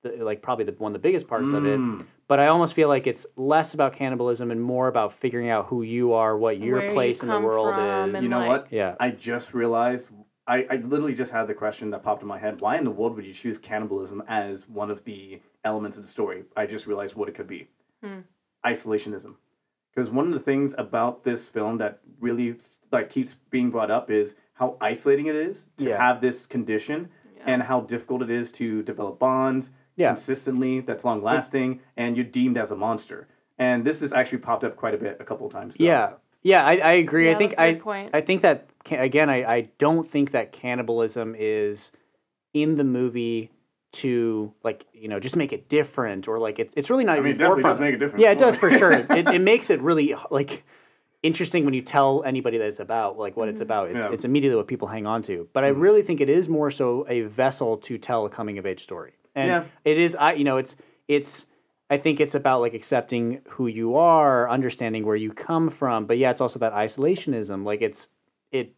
the 0.03 0.23
like 0.23 0.41
probably 0.41 0.65
the 0.65 0.73
one 0.73 0.91
of 0.95 1.01
the 1.01 1.05
biggest 1.07 1.27
parts 1.27 1.51
of 1.53 1.65
it. 1.65 1.79
Mm. 1.79 2.05
But 2.27 2.39
I 2.39 2.47
almost 2.47 2.73
feel 2.73 2.87
like 2.87 3.05
it's 3.05 3.27
less 3.35 3.73
about 3.73 3.93
cannibalism 3.93 4.49
and 4.51 4.61
more 4.61 4.87
about 4.87 5.13
figuring 5.13 5.49
out 5.49 5.67
who 5.67 5.81
you 5.83 6.13
are, 6.13 6.37
what 6.37 6.57
your 6.59 6.77
Where 6.77 6.87
you 6.87 6.93
place 6.93 7.21
in 7.21 7.29
the 7.29 7.39
world 7.39 8.13
is. 8.15 8.23
You 8.23 8.29
know 8.29 8.39
like- 8.39 8.47
what? 8.47 8.71
Yeah. 8.71 8.95
I 8.99 9.09
just 9.11 9.53
realized. 9.53 10.09
I, 10.45 10.67
I 10.69 10.75
literally 10.75 11.13
just 11.15 11.31
had 11.31 11.47
the 11.47 11.53
question 11.53 11.91
that 11.91 12.03
popped 12.03 12.21
in 12.21 12.27
my 12.27 12.37
head. 12.37 12.59
Why 12.59 12.77
in 12.77 12.83
the 12.83 12.91
world 12.91 13.15
would 13.15 13.23
you 13.25 13.31
choose 13.33 13.57
cannibalism 13.57 14.21
as 14.27 14.67
one 14.67 14.91
of 14.91 15.05
the 15.05 15.39
elements 15.63 15.95
of 15.95 16.03
the 16.03 16.09
story? 16.09 16.43
I 16.57 16.65
just 16.65 16.85
realized 16.85 17.15
what 17.15 17.29
it 17.29 17.35
could 17.35 17.47
be. 17.47 17.69
Isolationism. 18.65 19.35
Because 19.93 20.09
one 20.09 20.27
of 20.27 20.33
the 20.33 20.39
things 20.39 20.73
about 20.77 21.23
this 21.23 21.47
film 21.47 21.77
that 21.77 21.99
really 22.19 22.55
like 22.91 23.09
keeps 23.09 23.35
being 23.51 23.69
brought 23.69 23.91
up 23.91 24.09
is 24.09 24.35
how 24.55 24.75
isolating 24.81 25.27
it 25.27 25.35
is 25.35 25.67
to 25.77 25.89
Yeah. 25.89 25.97
have 25.97 26.19
this 26.19 26.45
condition 26.45 27.09
and 27.45 27.63
how 27.63 27.81
difficult 27.81 28.21
it 28.21 28.31
is 28.31 28.51
to 28.53 28.81
develop 28.83 29.19
bonds 29.19 29.71
Yeah. 29.95 30.09
consistently 30.09 30.79
that's 30.79 31.03
long 31.05 31.21
lasting 31.23 31.81
and 31.97 32.15
you're 32.17 32.25
deemed 32.25 32.57
as 32.57 32.71
a 32.71 32.75
monster. 32.75 33.27
And 33.57 33.85
this 33.85 34.01
has 34.01 34.11
actually 34.13 34.39
popped 34.39 34.63
up 34.63 34.75
quite 34.75 34.93
a 34.93 34.97
bit 34.97 35.17
a 35.19 35.23
couple 35.23 35.45
of 35.47 35.53
times. 35.53 35.75
though. 35.75 35.85
Yeah, 35.85 36.13
yeah, 36.41 36.65
I, 36.65 36.77
I 36.77 36.91
agree. 36.93 37.29
I 37.31 37.35
think 37.35 37.51
that's 37.51 37.59
a 37.59 37.63
I 37.63 37.73
good 37.73 37.81
point. 37.83 38.09
I 38.13 38.21
think 38.21 38.41
that 38.41 38.67
again, 38.91 39.29
I, 39.29 39.43
I 39.43 39.61
don't 39.77 40.07
think 40.07 40.31
that 40.31 40.51
cannibalism 40.51 41.35
is 41.37 41.91
in 42.53 42.75
the 42.75 42.83
movie 42.83 43.49
to 43.93 44.51
like 44.63 44.87
you 44.93 45.07
know 45.07 45.19
just 45.19 45.35
make 45.35 45.53
it 45.53 45.69
different 45.69 46.27
or 46.27 46.39
like 46.39 46.57
it, 46.57 46.73
it's 46.75 46.89
really 46.89 47.03
not 47.03 47.13
I 47.13 47.19
even 47.19 47.25
mean, 47.25 47.35
it 47.35 47.37
definitely 47.37 47.63
does 47.63 47.79
make 47.79 47.93
a 47.95 47.97
difference. 47.99 48.21
Yeah, 48.23 48.31
it 48.31 48.39
does 48.39 48.55
for 48.55 48.71
sure. 48.79 48.91
It, 48.91 49.09
it 49.11 49.41
makes 49.41 49.69
it 49.69 49.79
really 49.81 50.15
like 50.31 50.63
interesting 51.23 51.65
when 51.65 51.73
you 51.73 51.81
tell 51.81 52.21
anybody 52.25 52.57
that 52.57 52.67
it's 52.67 52.79
about, 52.81 53.17
like 53.17 53.35
what 53.37 53.47
it's 53.49 53.61
about. 53.61 53.89
It, 53.89 53.95
Yeah. 53.95 54.11
It's 54.11 54.25
immediately 54.25 54.57
what 54.57 54.67
people 54.67 54.87
hang 54.89 55.07
on 55.07 55.21
to. 55.23 55.47
But 55.53 55.63
I 55.63 55.69
really 55.69 56.01
think 56.03 56.21
it 56.21 56.29
is 56.29 56.47
more 56.49 56.69
so 56.69 57.05
a 57.09 57.21
vessel 57.21 57.77
to 57.77 57.97
tell 57.97 58.25
a 58.25 58.29
coming 58.29 58.57
of 58.57 58.65
age 58.65 58.81
story. 58.81 59.13
And 59.33 59.47
Yeah. 59.47 59.63
it 59.85 59.97
is 59.97 60.15
I 60.15 60.33
you 60.33 60.43
know, 60.43 60.57
it's 60.57 60.75
it's 61.07 61.47
I 61.89 61.97
think 61.97 62.19
it's 62.19 62.35
about 62.35 62.61
like 62.61 62.73
accepting 62.73 63.41
who 63.49 63.67
you 63.67 63.95
are, 63.95 64.49
understanding 64.49 65.05
where 65.05 65.15
you 65.15 65.31
come 65.31 65.69
from. 65.69 66.05
But 66.05 66.17
yeah, 66.17 66.29
it's 66.31 66.41
also 66.41 66.57
about 66.59 66.73
isolationism. 66.73 67.63
Like 67.65 67.81
it's 67.81 68.09
it 68.51 68.73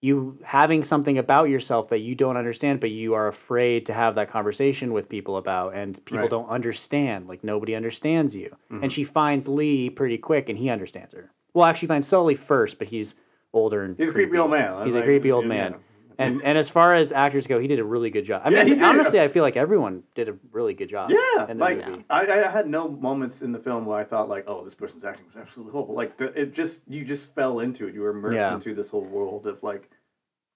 you 0.00 0.38
having 0.44 0.84
something 0.84 1.18
about 1.18 1.48
yourself 1.48 1.88
that 1.88 1.98
you 1.98 2.14
don't 2.14 2.36
understand, 2.36 2.78
but 2.80 2.90
you 2.90 3.14
are 3.14 3.26
afraid 3.26 3.84
to 3.86 3.92
have 3.92 4.14
that 4.14 4.28
conversation 4.30 4.92
with 4.92 5.08
people 5.08 5.36
about, 5.36 5.74
and 5.74 6.04
people 6.04 6.20
Right. 6.20 6.30
don't 6.30 6.48
understand. 6.48 7.26
Like 7.28 7.42
nobody 7.42 7.74
understands 7.74 8.34
you. 8.36 8.56
Mm-hmm. 8.70 8.82
And 8.84 8.92
she 8.92 9.02
finds 9.04 9.48
Lee 9.48 9.90
pretty 9.90 10.16
quick, 10.18 10.48
and 10.48 10.56
he 10.58 10.70
understands 10.70 11.14
her. 11.14 11.30
Well, 11.54 11.64
actually, 11.64 11.88
find 11.88 12.04
Sully 12.04 12.34
first, 12.34 12.78
but 12.78 12.88
he's 12.88 13.16
older 13.52 13.82
and 13.82 13.96
He's 13.96 14.10
a 14.10 14.12
creepy 14.12 14.36
old 14.38 14.50
man. 14.50 14.84
He's 14.84 14.94
Like, 14.94 15.04
a 15.04 15.06
creepy 15.06 15.32
old 15.32 15.44
yeah. 15.44 15.48
man. 15.48 15.74
And 16.20 16.42
and 16.42 16.58
as 16.58 16.68
far 16.68 16.94
as 16.94 17.12
actors 17.12 17.46
go, 17.46 17.60
he 17.60 17.68
did 17.68 17.78
a 17.78 17.84
really 17.84 18.10
good 18.10 18.24
job. 18.24 18.42
I 18.44 18.50
Yeah, 18.50 18.58
mean, 18.58 18.66
he 18.66 18.74
did. 18.74 18.82
honestly, 18.82 19.20
I 19.20 19.28
feel 19.28 19.44
like 19.44 19.56
everyone 19.56 20.02
did 20.16 20.28
a 20.28 20.34
really 20.50 20.74
good 20.74 20.88
job. 20.88 21.10
Yeah, 21.10 21.48
in 21.48 21.58
the 21.58 21.64
like 21.64 21.86
movie. 21.86 22.04
I, 22.10 22.44
I 22.44 22.50
had 22.50 22.68
no 22.68 22.88
moments 22.88 23.40
in 23.40 23.52
the 23.52 23.60
film 23.60 23.86
where 23.86 23.96
I 23.98 24.02
thought 24.04 24.28
like, 24.28 24.44
oh, 24.48 24.64
this 24.64 24.74
person's 24.74 25.04
acting 25.04 25.26
was 25.26 25.36
absolutely 25.36 25.72
horrible. 25.72 25.94
Like 25.94 26.16
the, 26.16 26.24
it 26.40 26.52
just 26.52 26.82
you 26.88 27.04
just 27.04 27.32
fell 27.36 27.60
into 27.60 27.86
it. 27.86 27.94
You 27.94 28.00
were 28.00 28.10
immersed 28.10 28.34
Yeah. 28.36 28.52
into 28.54 28.74
this 28.74 28.90
whole 28.90 29.04
world 29.04 29.46
of 29.46 29.62
like 29.62 29.88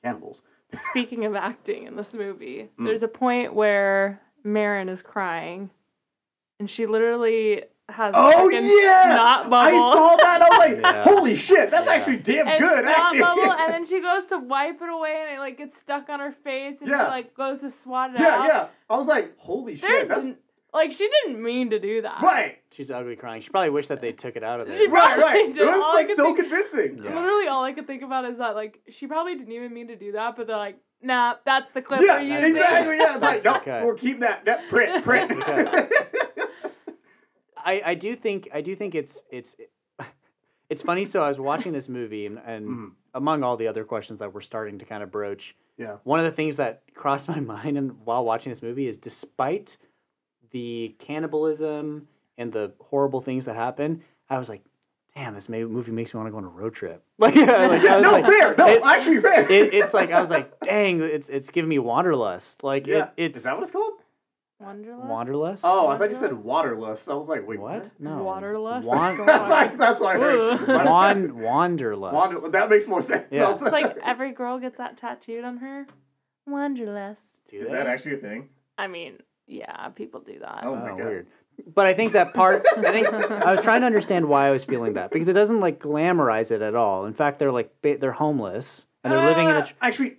cannibals. 0.03 0.43
Speaking 0.75 1.25
of 1.27 1.37
acting 1.37 1.85
in 1.87 1.95
this 1.95 2.13
movie, 2.13 2.71
Mm. 2.79 2.87
there's 2.87 3.05
a 3.05 3.09
point 3.09 3.55
where 3.55 4.21
Maren 4.43 4.89
is 4.89 5.01
crying, 5.01 5.71
and 6.59 6.69
she 6.69 6.87
literally 6.87 7.63
has 7.93 8.13
Oh 8.17 8.49
yeah, 8.49 9.03
snot 9.05 9.51
bubble. 9.51 9.69
I 9.69 9.71
saw 9.73 10.17
that. 10.17 10.43
I 10.43 10.49
was 10.49 10.59
like, 10.59 10.81
Yeah. 10.83 11.03
holy 11.03 11.37
shit, 11.37 11.71
that's 11.71 11.87
Yeah. 11.87 11.93
actually 11.93 12.17
damn 12.19 12.49
and 12.49 12.61
good 12.61 12.83
snot 12.85 12.99
acting. 12.99 13.21
bubble, 13.21 13.53
and 13.59 13.73
then 13.75 13.87
she 13.87 14.01
goes 14.01 14.27
to 14.29 14.39
wipe 14.39 14.81
it 14.83 14.89
away, 14.89 15.25
and 15.29 15.37
it 15.37 15.39
like 15.41 15.57
gets 15.59 15.77
stuck 15.79 16.09
on 16.09 16.21
her 16.21 16.33
face, 16.33 16.81
and 16.81 16.91
Yeah. 16.91 17.05
she 17.07 17.11
like 17.11 17.35
goes 17.35 17.61
to 17.61 17.71
swat 17.71 18.15
it 18.15 18.21
yeah, 18.21 18.27
out. 18.29 18.41
yeah. 18.43 18.47
Yeah. 18.49 18.67
I 18.91 18.97
was 18.97 19.07
like, 19.07 19.37
holy 19.39 19.77
shit, 19.77 20.09
that's 20.09 20.25
n- 20.25 20.39
like 20.75 20.91
she 20.93 21.09
didn't 21.25 21.43
mean 21.43 21.71
to 21.71 21.79
do 21.79 22.01
that. 22.03 22.23
right, 22.23 22.59
She's 22.73 22.91
ugly 22.91 23.17
crying. 23.17 23.43
She 23.43 23.51
probably 23.51 23.69
wished 23.71 23.91
that 23.91 24.01
they 24.01 24.13
took 24.13 24.37
it 24.37 24.43
out 24.43 24.61
of 24.61 24.67
there. 24.69 24.77
She 24.79 24.87
right, 24.87 25.19
right. 25.19 25.53
Did 25.53 25.63
It 25.63 25.67
was 25.67 25.75
all 25.77 25.95
like 25.95 26.07
could 26.07 26.17
so 26.17 26.25
think- 26.25 26.39
convincing. 26.39 27.03
Yeah. 27.05 27.15
Literally, 27.15 27.47
all 27.49 27.63
I 27.65 27.73
could 27.73 27.87
think 27.87 28.03
about 28.03 28.25
is 28.25 28.39
that 28.39 28.55
like 28.55 28.81
she 28.91 29.07
probably 29.07 29.35
didn't 29.35 29.53
even 29.53 29.73
mean 29.75 29.89
to 29.89 29.97
do 29.97 30.13
that, 30.13 30.35
but 30.37 30.47
they're 30.47 30.57
like, 30.57 30.79
nah, 31.03 31.35
that's 31.45 31.71
the 31.73 31.83
clip 31.83 32.01
Yeah, 32.01 32.17
we're 32.23 32.37
using. 32.37 32.57
exactly. 32.57 32.97
Yeah, 32.97 33.15
it's 33.17 33.23
like, 33.23 33.45
no, 33.45 33.57
okay. 33.57 33.83
we'll 33.85 33.97
keep 33.97 34.21
that. 34.21 34.47
That 34.47 34.67
print, 34.71 35.05
print. 35.05 35.31
I, 37.65 37.83
I 37.87 37.95
do 37.95 38.15
think 38.15 38.49
I 38.53 38.61
do 38.61 38.75
think 38.75 38.95
it's 38.95 39.23
it's 39.31 39.57
it's 40.69 40.83
funny. 40.83 41.05
So 41.05 41.23
I 41.23 41.29
was 41.29 41.39
watching 41.41 41.73
this 41.73 41.89
movie, 41.89 42.27
and, 42.27 42.39
and 42.45 42.67
Mm-hmm. 42.67 42.87
among 43.15 43.43
all 43.43 43.57
the 43.57 43.69
other 43.69 43.85
questions 43.85 44.21
that 44.21 44.33
we're 44.33 44.41
starting 44.41 44.79
to 44.79 44.85
kind 44.85 45.03
of 45.03 45.11
broach, 45.11 45.55
yeah. 45.77 45.97
one 46.05 46.19
of 46.19 46.25
the 46.25 46.33
things 46.33 46.57
that 46.57 46.83
crossed 46.95 47.29
my 47.35 47.41
mind 47.41 47.77
and 47.79 48.01
while 48.05 48.25
watching 48.25 48.51
this 48.51 48.63
movie 48.63 48.87
is 48.87 48.97
despite 48.99 49.77
the 50.51 50.95
cannibalism 50.99 52.09
and 52.39 52.53
the 52.53 52.73
horrible 52.81 53.21
things 53.21 53.45
that 53.47 53.57
happen, 53.57 54.03
I 54.29 54.39
was 54.39 54.49
like, 54.49 54.63
damn, 55.15 55.35
this 55.35 55.49
movie 55.49 55.93
makes 55.93 56.13
me 56.15 56.19
want 56.19 56.29
to 56.29 56.31
go 56.33 56.39
on 56.39 56.45
a 56.45 56.49
road 56.49 56.75
trip. 56.75 57.03
Like, 57.19 57.37
like 57.37 57.49
I 57.49 57.69
was 57.97 58.03
No, 58.03 58.11
like, 58.13 58.25
fair. 58.27 58.55
No, 58.57 58.67
it- 58.67 58.83
actually 58.83 59.21
fair. 59.21 59.51
it, 59.51 59.73
it's 59.75 59.95
like 59.95 60.11
I 60.11 60.21
was 60.21 60.31
like, 60.31 60.59
dang, 60.61 61.01
it's 61.03 61.29
it's 61.29 61.51
giving 61.51 61.69
me 61.69 61.79
wanderlust. 61.79 62.65
Like 62.65 62.87
yeah. 62.87 63.05
it, 63.17 63.25
it's 63.25 63.39
Is 63.39 63.45
that 63.45 63.55
what 63.55 63.63
it's 63.63 63.71
called? 63.71 63.93
Wanderlust. 64.63 65.09
wanderlust. 65.09 65.65
Oh, 65.67 65.89
I 65.89 65.97
thought 65.97 66.09
you 66.11 66.15
said 66.15 66.33
Wanderlust? 66.33 67.07
waterlust. 67.07 67.11
I 67.11 67.15
was 67.15 67.29
like, 67.29 67.47
wait, 67.47 67.61
what? 67.61 67.83
what? 67.83 68.01
No, 68.01 68.23
Waterlust? 68.25 68.87
Wan- 68.87 69.17
That's 69.27 69.51
like, 69.51 69.77
that's 69.79 70.01
why 70.01 70.15
I 70.15 70.19
heard. 70.19 70.61
Ooh. 70.61 70.67
Wan- 70.85 71.39
wanderlust. 71.41 72.15
Wander- 72.15 72.49
that 72.51 72.71
makes 72.71 72.87
more 72.87 73.03
sense. 73.03 73.27
Yeah. 73.31 73.51
It's 73.51 73.61
like 73.61 73.97
every 74.05 74.33
girl 74.33 74.59
gets 74.59 74.79
that 74.79 74.97
tattooed 74.97 75.45
on 75.45 75.59
her. 75.59 75.87
Wanderlust. 76.47 77.21
Do 77.51 77.61
is 77.61 77.71
that 77.71 77.87
actually 77.87 78.15
a 78.15 78.19
thing? 78.19 78.49
I 78.79 78.87
mean, 78.87 79.19
yeah, 79.47 79.89
people 79.91 80.21
do 80.21 80.39
that. 80.41 80.61
Oh 80.65 80.77
my 80.77 80.91
Oh, 80.91 80.97
God. 80.97 81.05
weird. 81.07 81.27
But 81.75 81.87
I 81.87 81.93
think 81.95 82.13
that 82.13 82.33
part. 82.33 82.65
I 82.79 82.91
think 82.93 83.07
I 83.09 83.55
was 83.55 83.63
trying 83.63 83.83
to 83.83 83.87
understand 83.87 84.27
why 84.27 84.47
I 84.49 84.51
was 84.51 84.65
feeling 84.65 84.95
that 84.95 85.11
because 85.11 85.29
it 85.29 85.35
doesn't 85.35 85.61
like 85.61 85.79
glamorize 85.81 86.51
it 86.51 86.63
at 86.63 86.75
all. 86.75 87.05
In 87.05 87.13
fact, 87.13 87.39
they're 87.39 87.53
like 87.53 87.71
they're 87.83 88.11
homeless 88.13 88.87
and 89.05 89.13
they're 89.13 89.27
living 89.29 89.45
in 89.49 89.55
the. 89.57 89.63
Uh, 89.63 89.67
actually. 89.83 90.17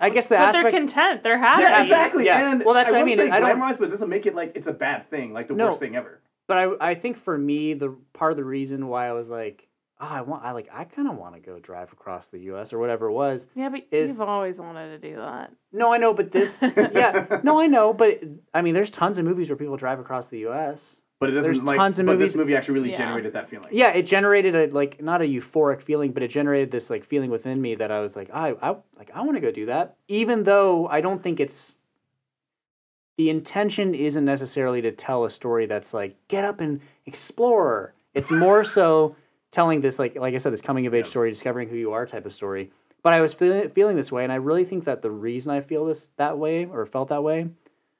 I 0.00 0.10
guess 0.10 0.26
the 0.26 0.34
But 0.36 0.40
aspect. 0.56 0.72
they're 0.72 0.80
content. 0.80 1.22
They're 1.22 1.38
happy. 1.38 1.62
Yeah, 1.62 1.82
exactly. 1.82 2.24
Yeah. 2.24 2.50
And 2.52 2.64
Well, 2.64 2.74
that's 2.74 2.90
what 2.90 2.98
I 2.98 3.02
wouldn't 3.04 3.18
mean. 3.18 3.30
Say 3.30 3.36
I 3.36 3.40
don't- 3.40 3.58
glamorized, 3.60 3.78
but 3.78 3.84
it 3.88 3.90
doesn't 3.90 4.08
make 4.08 4.26
it 4.26 4.34
like 4.34 4.52
it's 4.56 4.66
a 4.66 4.72
bad 4.72 5.08
thing, 5.10 5.32
like 5.32 5.48
the 5.48 5.54
No. 5.54 5.66
worst 5.66 5.80
thing 5.80 5.94
ever. 5.96 6.20
But 6.48 6.58
I 6.58 6.90
I 6.90 6.94
think 6.94 7.16
for 7.16 7.36
me 7.38 7.74
the 7.74 7.96
part 8.12 8.32
of 8.32 8.36
the 8.36 8.44
reason 8.44 8.88
why 8.88 9.06
I 9.08 9.12
was 9.12 9.28
like, 9.30 9.68
oh, 10.00 10.08
I 10.08 10.20
want 10.22 10.44
I 10.44 10.52
like 10.52 10.68
I 10.72 10.84
kind 10.84 11.08
of 11.08 11.16
want 11.16 11.34
to 11.34 11.40
go 11.40 11.58
drive 11.58 11.92
across 11.92 12.28
the 12.28 12.38
U.S. 12.50 12.72
or 12.72 12.78
whatever 12.78 13.06
it 13.06 13.12
was. 13.12 13.48
Yeah, 13.54 13.68
but 13.68 13.86
Is- 13.90 14.18
you've 14.18 14.28
always 14.28 14.58
wanted 14.60 15.00
to 15.00 15.08
do 15.10 15.16
that. 15.16 15.52
No, 15.72 15.92
I 15.92 15.98
know, 15.98 16.12
but 16.14 16.32
this. 16.32 16.62
yeah, 16.76 17.40
no, 17.44 17.60
I 17.60 17.66
know, 17.66 17.92
but 17.92 18.20
I 18.54 18.62
mean, 18.62 18.74
there's 18.74 18.90
tons 18.90 19.18
of 19.18 19.24
movies 19.24 19.50
where 19.50 19.56
people 19.56 19.76
drive 19.76 19.98
across 20.00 20.28
the 20.28 20.38
U.S. 20.40 21.00
But 21.18 21.30
it 21.30 21.32
doesn't 21.32 21.50
There's 21.50 21.62
like. 21.62 21.78
tons 21.78 21.98
of 21.98 22.04
but 22.06 22.12
movies- 22.12 22.32
this 22.32 22.36
movie 22.36 22.54
actually 22.54 22.74
really 22.74 22.90
Yeah. 22.90 22.98
generated 22.98 23.32
that 23.32 23.48
feeling. 23.48 23.68
Yeah, 23.72 23.88
it 23.94 24.02
generated 24.02 24.54
a 24.54 24.66
like 24.74 25.00
not 25.02 25.22
a 25.22 25.24
euphoric 25.24 25.80
feeling, 25.82 26.12
but 26.12 26.22
it 26.22 26.28
generated 26.28 26.70
this 26.70 26.90
like 26.90 27.04
feeling 27.04 27.30
within 27.30 27.60
me 27.62 27.74
that 27.76 27.90
I 27.90 28.00
was 28.00 28.16
like, 28.16 28.28
I, 28.34 28.54
I 28.62 28.70
like 28.98 29.10
I 29.14 29.22
want 29.22 29.36
to 29.36 29.40
go 29.40 29.50
do 29.50 29.66
that, 29.66 29.96
even 30.08 30.42
though 30.42 30.86
I 30.88 31.00
don't 31.00 31.22
think 31.22 31.40
it's 31.40 31.78
the 33.16 33.30
intention 33.30 33.94
isn't 33.94 34.24
necessarily 34.26 34.82
to 34.82 34.92
tell 34.92 35.24
a 35.24 35.30
story 35.30 35.64
that's 35.64 35.94
like 35.94 36.16
get 36.28 36.44
up 36.44 36.60
and 36.60 36.80
explore. 37.06 37.94
It's 38.12 38.30
more 38.30 38.62
so 38.62 39.16
telling 39.50 39.80
this 39.80 39.98
like 39.98 40.16
like 40.16 40.34
I 40.34 40.36
said, 40.36 40.52
this 40.52 40.60
coming 40.60 40.86
of 40.86 40.92
age 40.92 41.06
story, 41.06 41.30
discovering 41.30 41.70
who 41.70 41.76
you 41.76 41.92
are 41.92 42.04
type 42.06 42.26
of 42.26 42.34
story. 42.34 42.70
But 43.02 43.14
I 43.14 43.22
was 43.22 43.32
feeling 43.32 43.70
feeling 43.70 43.96
this 43.96 44.12
way, 44.12 44.22
and 44.22 44.32
I 44.32 44.36
really 44.36 44.66
think 44.66 44.84
that 44.84 45.00
the 45.00 45.10
reason 45.10 45.50
I 45.52 45.60
feel 45.60 45.86
this 45.86 46.08
that 46.18 46.36
way 46.36 46.66
or 46.66 46.84
felt 46.84 47.08
that 47.08 47.22
way 47.22 47.48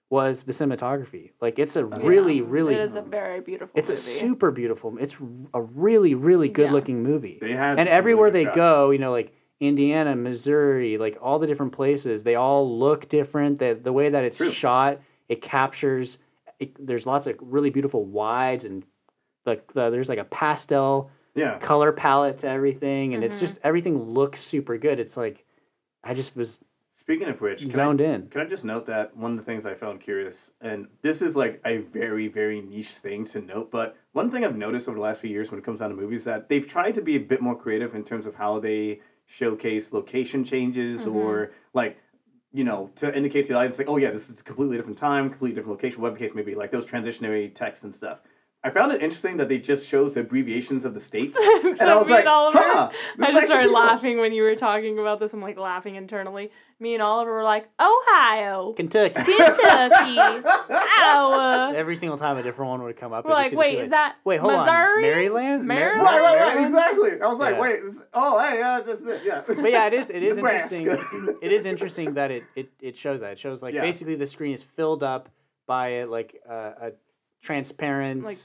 was 0.09 0.45
the 0.45 0.53
cinematography. 0.53 1.33
Like 1.41 1.59
it's 1.59 1.75
a 1.77 1.85
really, 1.85 2.41
really, 2.41 2.75
It 2.75 2.81
is 2.81 2.95
a 2.95 3.03
very 3.03 3.41
beautiful. 3.41 3.73
it's 3.79 3.91
a 3.91 3.97
super 3.97 4.51
beautiful. 4.51 4.97
It's 4.99 5.17
a 5.53 5.61
really, 5.61 6.15
really 6.15 6.49
good 6.49 6.67
Yeah. 6.67 6.73
looking 6.73 7.03
movie. 7.03 7.39
They 7.41 7.53
had 7.53 7.79
and 7.79 7.89
everywhere 7.89 8.31
they 8.31 8.45
shots. 8.45 8.57
go, 8.57 8.91
you 8.91 8.99
know, 8.99 9.11
like 9.11 9.33
Indiana, 9.59 10.15
Missouri, 10.15 10.97
like 10.99 11.19
all 11.21 11.39
the 11.39 11.47
different 11.47 11.73
places, 11.73 12.23
they 12.23 12.35
all 12.37 12.79
look 12.79 13.09
different. 13.09 13.59
The 13.59 13.75
the 13.75 13.93
way 13.93 14.09
that 14.11 14.23
it's 14.25 14.37
True. 14.37 14.51
shot, 14.51 15.01
it 15.29 15.43
captures. 15.43 16.19
It, 16.61 16.87
there's 16.87 17.05
lots 17.07 17.27
of 17.27 17.37
really 17.41 17.71
beautiful 17.71 18.05
wides 18.05 18.65
and 18.65 18.85
like 19.45 19.73
the, 19.73 19.91
there's 19.91 20.09
like 20.09 20.19
a 20.19 20.25
pastel 20.25 21.11
Yeah. 21.35 21.59
color 21.59 21.91
palette 21.93 22.39
to 22.39 22.49
everything, 22.49 23.13
and 23.15 23.23
Mm-hmm. 23.23 23.31
it's 23.31 23.41
just 23.41 23.59
everything 23.65 24.11
looks 24.13 24.41
super 24.41 24.79
good. 24.79 25.01
It's 25.01 25.17
like 25.17 25.45
I 26.05 26.15
just 26.15 26.37
was 26.37 26.63
Speaking 26.97 27.29
of 27.29 27.43
which, 27.43 27.61
can 27.61 27.69
I- 27.69 27.75
zoned 27.75 28.01
in. 28.01 28.29
Can 28.29 28.41
I 28.41 28.47
just 28.47 28.65
note 28.65 28.87
that 28.87 29.15
one 29.15 29.33
of 29.33 29.37
the 29.37 29.45
things 29.45 29.67
I 29.67 29.75
found 29.75 30.01
curious, 30.01 30.53
and 30.63 30.89
this 31.03 31.21
is 31.21 31.37
like 31.37 31.61
a 31.63 31.77
very, 31.77 32.27
very 32.27 32.63
niche 32.63 32.89
thing 32.89 33.27
to 33.27 33.43
note, 33.43 33.71
but 33.71 33.99
one 34.13 34.31
thing 34.31 34.47
I've 34.47 34.57
noticed 34.57 34.89
over 34.89 34.97
the 34.97 35.03
last 35.03 35.21
few 35.21 35.29
years 35.29 35.51
when 35.51 35.61
it 35.61 35.63
comes 35.63 35.81
down 35.81 35.91
to 35.91 35.95
movies 35.95 36.25
that 36.25 36.49
they've 36.49 36.67
tried 36.67 36.95
to 36.95 37.03
be 37.03 37.15
a 37.15 37.21
bit 37.21 37.43
more 37.43 37.55
creative 37.55 37.95
in 37.95 38.03
terms 38.03 38.25
of 38.25 38.37
how 38.37 38.61
they 38.61 39.01
showcase 39.27 39.93
location 39.93 40.43
changes 40.43 41.03
mm-hmm. 41.03 41.17
or 41.17 41.53
like, 41.75 41.99
you 42.51 42.65
know, 42.65 42.91
to 42.97 43.15
indicate 43.15 43.43
to 43.43 43.53
the 43.53 43.59
audience 43.59 43.77
like, 43.77 43.91
oh 43.91 43.99
yeah, 43.99 44.11
this 44.11 44.31
is 44.31 44.41
a 44.41 44.43
completely 44.43 44.79
different 44.79 44.97
time, 44.97 45.29
completely 45.29 45.55
different 45.55 45.77
location, 45.77 46.01
whatever 46.01 46.19
the 46.19 46.27
case 46.27 46.35
may 46.35 46.43
be, 46.43 46.55
like 46.55 46.71
those 46.71 46.87
transitionary 46.87 47.55
texts 47.55 47.85
and 47.85 47.95
stuff. 47.95 48.21
I 48.67 48.71
found 48.71 48.91
it 48.93 49.01
interesting 49.01 49.37
that 49.37 49.49
they 49.49 49.59
just 49.59 49.89
chose 49.89 50.15
the 50.15 50.21
abbreviations 50.23 50.85
of 50.85 50.93
the 50.93 50.99
states, 51.01 51.37
and 51.41 51.81
I 51.83 51.95
was 51.95 52.09
me 52.09 52.15
like, 52.15 52.21
and 52.25 52.29
Oliver, 52.29 52.59
huh, 52.61 52.91
I 52.91 53.33
just 53.33 53.47
started 53.47 53.49
pretty 53.49 53.65
cool. 53.67 53.73
laughing 53.75 54.19
when 54.19 54.33
you 54.33 54.43
were 54.43 54.57
talking 54.57 54.99
about 54.99 55.21
this. 55.21 55.33
I'm 55.33 55.41
like 55.41 55.57
laughing 55.57 55.95
internally. 55.95 56.51
Me 56.81 56.93
and 56.95 57.03
Oliver 57.03 57.33
were 57.33 57.45
like, 57.45 57.69
Ohio, 57.81 58.71
Kentucky. 58.77 59.15
Kentucky, 59.15 60.19
Iowa. 60.71 61.73
Every 61.77 61.97
single 61.97 62.19
time 62.19 62.37
a 62.39 62.43
different 62.43 62.71
one 62.71 62.83
would 62.83 62.97
come 62.97 63.13
up. 63.13 63.25
We're 63.25 63.31
like, 63.33 63.53
wait, 63.53 63.79
is 63.79 63.91
that 63.91 64.17
wait, 64.25 64.41
hold 64.41 64.53
Missouri? 64.53 64.97
on, 64.97 65.01
Maryland, 65.03 65.67
Mar- 65.67 65.77
Maryland? 65.77 66.05
Right, 66.05 66.21
right, 66.21 66.35
right, 66.35 66.39
Maryland? 66.47 66.67
exactly. 66.67 67.11
I 67.23 67.27
was 67.29 67.39
like, 67.39 67.55
Yeah. 67.55 67.61
wait, 67.61 67.83
this- 67.85 68.03
oh, 68.15 68.39
hey, 68.41 68.59
yeah, 68.59 68.81
this 68.81 69.01
is 69.01 69.07
it, 69.07 69.23
yeah. 69.25 69.43
But 69.47 69.71
yeah, 69.71 69.87
it 69.87 69.95
is. 69.95 70.11
It 70.11 70.23
is 70.23 70.39
interesting. 70.43 70.87
It 71.41 71.53
is 71.53 71.67
interesting 71.67 72.15
that 72.15 72.31
it, 72.31 72.45
it, 72.57 72.71
it 72.81 72.97
shows 72.97 73.21
that 73.21 73.33
it 73.33 73.39
shows 73.39 73.63
like 73.63 73.75
Yeah. 73.75 73.83
basically 73.83 74.17
the 74.17 74.27
screen 74.27 74.53
is 74.53 74.63
filled 74.63 75.03
up 75.03 75.29
by 75.67 76.05
like 76.05 76.41
uh, 76.49 76.53
a 76.81 76.93
transparent, 77.43 78.25
Like- 78.25 78.37
uh, 78.37 78.39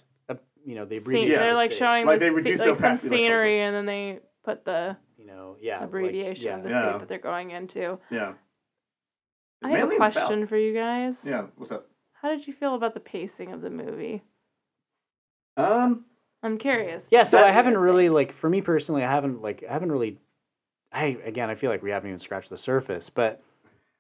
you 0.66 0.76
know, 0.76 0.86
the 0.86 0.98
Scene- 0.98 1.08
abbreviation. 1.10 1.40
They're 1.42 1.56
like 1.56 1.72
showing 1.72 2.06
Like, 2.06 2.20
the 2.20 2.26
they 2.26 2.32
sce- 2.32 2.36
reduce 2.36 2.60
like 2.60 2.68
some 2.68 2.78
opacity, 2.78 3.10
like, 3.10 3.20
scenery, 3.20 3.62
and 3.62 3.76
then 3.76 3.86
they 3.86 4.20
put 4.44 4.66
the 4.66 4.98
you 5.18 5.26
know, 5.28 5.56
yeah, 5.62 5.78
like, 5.80 5.86
abbreviation 5.88 6.46
yeah. 6.46 6.58
of 6.58 6.64
the 6.64 6.70
Yeah. 6.70 6.82
state 6.90 7.00
that 7.00 7.10
they're 7.10 7.18
going 7.20 7.52
into. 7.52 8.00
Yeah. 8.10 8.34
It's 9.64 9.70
I 9.70 9.70
have 9.72 9.80
a 9.80 9.84
in 9.84 9.90
the 9.90 9.96
South. 10.10 10.14
question 10.14 10.48
for 10.48 10.58
you 10.58 10.74
guys. 10.74 11.24
Yeah, 11.26 11.48
what's 11.56 11.72
up? 11.72 11.88
How 12.14 12.30
did 12.30 12.48
you 12.48 12.54
feel 12.54 12.74
about 12.76 12.94
the 12.94 13.00
pacing 13.00 13.52
of 13.52 13.62
the 13.62 13.70
movie? 13.70 14.24
Um, 15.58 16.06
I'm 16.44 16.58
curious. 16.58 17.10
Yeah, 17.12 17.24
so 17.24 17.38
I 17.44 17.52
haven't 17.52 17.78
really 17.78 18.10
like 18.10 18.32
for 18.32 18.50
me 18.50 18.62
personally, 18.62 19.04
I 19.04 19.12
haven't 19.12 19.42
like 19.42 19.64
I 19.68 19.74
haven't 19.74 19.92
really. 19.92 20.18
I 20.92 21.18
again, 21.24 21.50
I 21.50 21.56
feel 21.56 21.70
like 21.70 21.84
we 21.84 21.92
haven't 21.92 22.10
even 22.10 22.20
scratched 22.20 22.50
the 22.50 22.58
surface, 22.58 23.10
but 23.10 23.42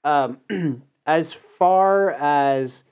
um, 0.03 0.39
as 1.05 1.31
far 1.33 2.11
as 2.11 2.83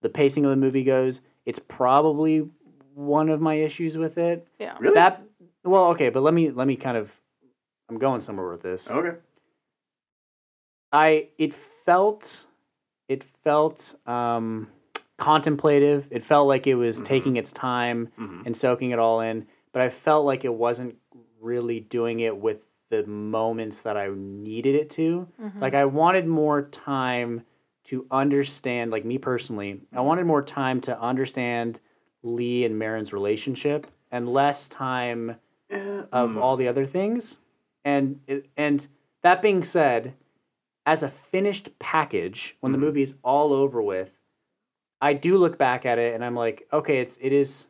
the 0.00 0.08
pacing 0.08 0.44
of 0.44 0.50
the 0.50 0.56
movie 0.56 0.84
goes, 0.84 1.20
it's 1.44 1.58
probably 1.58 2.48
one 2.94 3.28
of 3.28 3.40
my 3.40 3.54
issues 3.54 3.96
with 3.98 4.18
it. 4.18 4.48
Yeah. 4.58 4.76
really? 4.78 4.94
That 4.94 5.22
well, 5.64 5.86
okay, 5.90 6.08
but 6.10 6.22
let 6.22 6.34
me 6.34 6.50
let 6.50 6.66
me 6.66 6.76
kind 6.76 6.96
of 6.96 7.14
I'm 7.88 7.98
going 7.98 8.20
somewhere 8.20 8.48
with 8.48 8.62
this. 8.62 8.90
okay. 8.90 9.16
I 10.92 11.28
it 11.38 11.54
felt 11.54 12.46
it 13.08 13.24
felt 13.44 13.94
um 14.06 14.68
contemplative. 15.18 16.08
It 16.10 16.22
felt 16.22 16.48
like 16.48 16.66
it 16.66 16.74
was 16.74 17.00
taking 17.02 17.36
its 17.36 17.52
time 17.52 18.08
Mhm. 18.18 18.44
and 18.46 18.56
soaking 18.56 18.90
it 18.90 18.98
all 18.98 19.20
in, 19.20 19.46
but 19.72 19.82
I 19.82 19.88
felt 19.88 20.24
like 20.26 20.44
it 20.44 20.52
wasn't 20.52 20.96
really 21.40 21.80
doing 21.80 22.20
it 22.20 22.36
with 22.36 22.66
the 22.90 23.06
moments 23.06 23.82
that 23.82 23.96
I 23.96 24.08
needed 24.14 24.74
it 24.74 24.90
to. 24.90 25.28
Like 25.60 25.74
I 25.74 25.84
wanted 25.86 26.26
more 26.26 26.62
time 26.62 27.42
to 27.84 28.06
understand 28.10 28.90
like 28.90 29.04
me 29.04 29.18
personally, 29.18 29.80
I 29.92 30.00
wanted 30.00 30.26
more 30.26 30.42
time 30.42 30.80
to 30.82 31.00
understand 31.00 31.80
Lee 32.22 32.64
and 32.64 32.78
Maren's 32.78 33.12
relationship 33.12 33.86
and 34.10 34.28
less 34.28 34.68
time 34.68 35.36
uh, 35.72 36.04
of 36.12 36.30
mm. 36.30 36.40
all 36.40 36.56
the 36.56 36.68
other 36.68 36.86
things. 36.86 37.38
And 37.84 38.20
it, 38.26 38.48
and 38.56 38.86
that 39.22 39.42
being 39.42 39.64
said, 39.64 40.14
as 40.84 41.02
a 41.02 41.08
finished 41.08 41.78
package, 41.78 42.56
when 42.60 42.72
the 42.72 42.78
mm-hmm. 42.78 42.86
movie 42.86 43.02
is 43.02 43.14
all 43.22 43.52
over 43.52 43.80
with, 43.80 44.20
I 45.00 45.14
do 45.14 45.36
look 45.36 45.58
back 45.58 45.86
at 45.86 45.98
it 45.98 46.14
and 46.14 46.24
I'm 46.24 46.36
like, 46.36 46.66
okay, 46.72 46.98
it's 46.98 47.18
it 47.20 47.32
is 47.32 47.68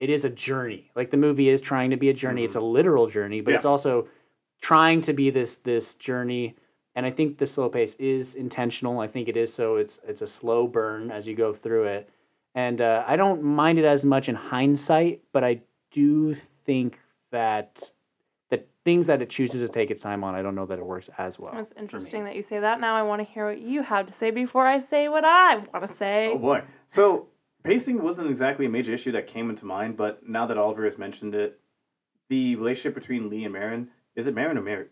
it 0.00 0.10
is 0.10 0.24
a 0.24 0.30
journey. 0.30 0.90
Like 0.94 1.10
the 1.10 1.16
movie 1.16 1.48
is 1.48 1.60
trying 1.60 1.90
to 1.90 1.96
be 1.96 2.10
a 2.10 2.14
journey. 2.14 2.44
It's 2.44 2.54
mm-hmm. 2.54 2.64
a 2.64 2.68
literal 2.68 3.06
journey, 3.06 3.40
but 3.40 3.54
it's 3.54 3.64
also 3.64 4.08
trying 4.60 5.00
to 5.02 5.12
be 5.12 5.30
this 5.30 5.56
this 5.56 5.94
journey. 5.94 6.54
And 6.94 7.04
I 7.04 7.10
think 7.10 7.38
the 7.38 7.46
slow 7.46 7.68
pace 7.68 7.94
is 7.96 8.34
intentional. 8.34 9.00
I 9.00 9.06
think 9.06 9.28
it 9.28 9.36
is 9.36 9.52
so. 9.52 9.76
It's 9.76 10.00
it's 10.06 10.22
a 10.22 10.26
slow 10.26 10.66
burn 10.66 11.10
as 11.10 11.26
you 11.26 11.34
go 11.34 11.52
through 11.52 11.84
it, 11.84 12.10
and 12.56 12.80
uh, 12.80 13.04
I 13.06 13.16
don't 13.16 13.44
mind 13.44 13.78
it 13.78 13.84
as 13.84 14.04
much 14.04 14.28
in 14.28 14.34
hindsight. 14.34 15.22
But 15.32 15.44
I 15.44 15.60
do 15.92 16.34
think 16.34 16.98
that 17.30 17.92
the 18.48 18.64
things 18.82 19.06
that 19.06 19.22
it 19.22 19.30
chooses 19.30 19.60
to 19.60 19.68
take 19.68 19.90
its 19.90 20.02
time 20.02 20.24
on, 20.24 20.34
I 20.34 20.42
don't 20.42 20.54
know 20.54 20.66
that 20.66 20.78
it 20.78 20.84
works 20.84 21.10
as 21.18 21.38
well. 21.38 21.56
It's 21.58 21.72
interesting 21.76 22.24
that 22.24 22.34
you 22.34 22.42
say 22.42 22.58
that. 22.58 22.80
Now 22.80 22.96
I 22.96 23.02
want 23.02 23.20
to 23.20 23.32
hear 23.32 23.46
what 23.46 23.60
you 23.60 23.82
have 23.82 24.06
to 24.06 24.12
say 24.12 24.30
before 24.30 24.66
I 24.66 24.78
say 24.78 25.08
what 25.08 25.24
I 25.24 25.56
want 25.56 25.82
to 25.82 25.88
say. 25.88 26.30
Oh 26.32 26.38
boy. 26.38 26.62
So 26.88 27.28
pacing 27.62 28.02
wasn't 28.02 28.30
exactly 28.30 28.66
a 28.66 28.70
major 28.70 28.94
issue 28.94 29.12
that 29.12 29.26
came 29.26 29.50
into 29.50 29.66
mind, 29.66 29.98
but 29.98 30.26
now 30.26 30.46
that 30.46 30.56
Oliver 30.56 30.86
has 30.86 30.96
mentioned 30.96 31.34
it, 31.34 31.60
the 32.28 32.56
relationship 32.56 32.94
between 32.94 33.28
Lee 33.28 33.44
and 33.44 33.52
Maren 33.52 33.90
is 34.16 34.26
it 34.26 34.34
Maren 34.34 34.56
or 34.56 34.62
Mary? 34.62 34.86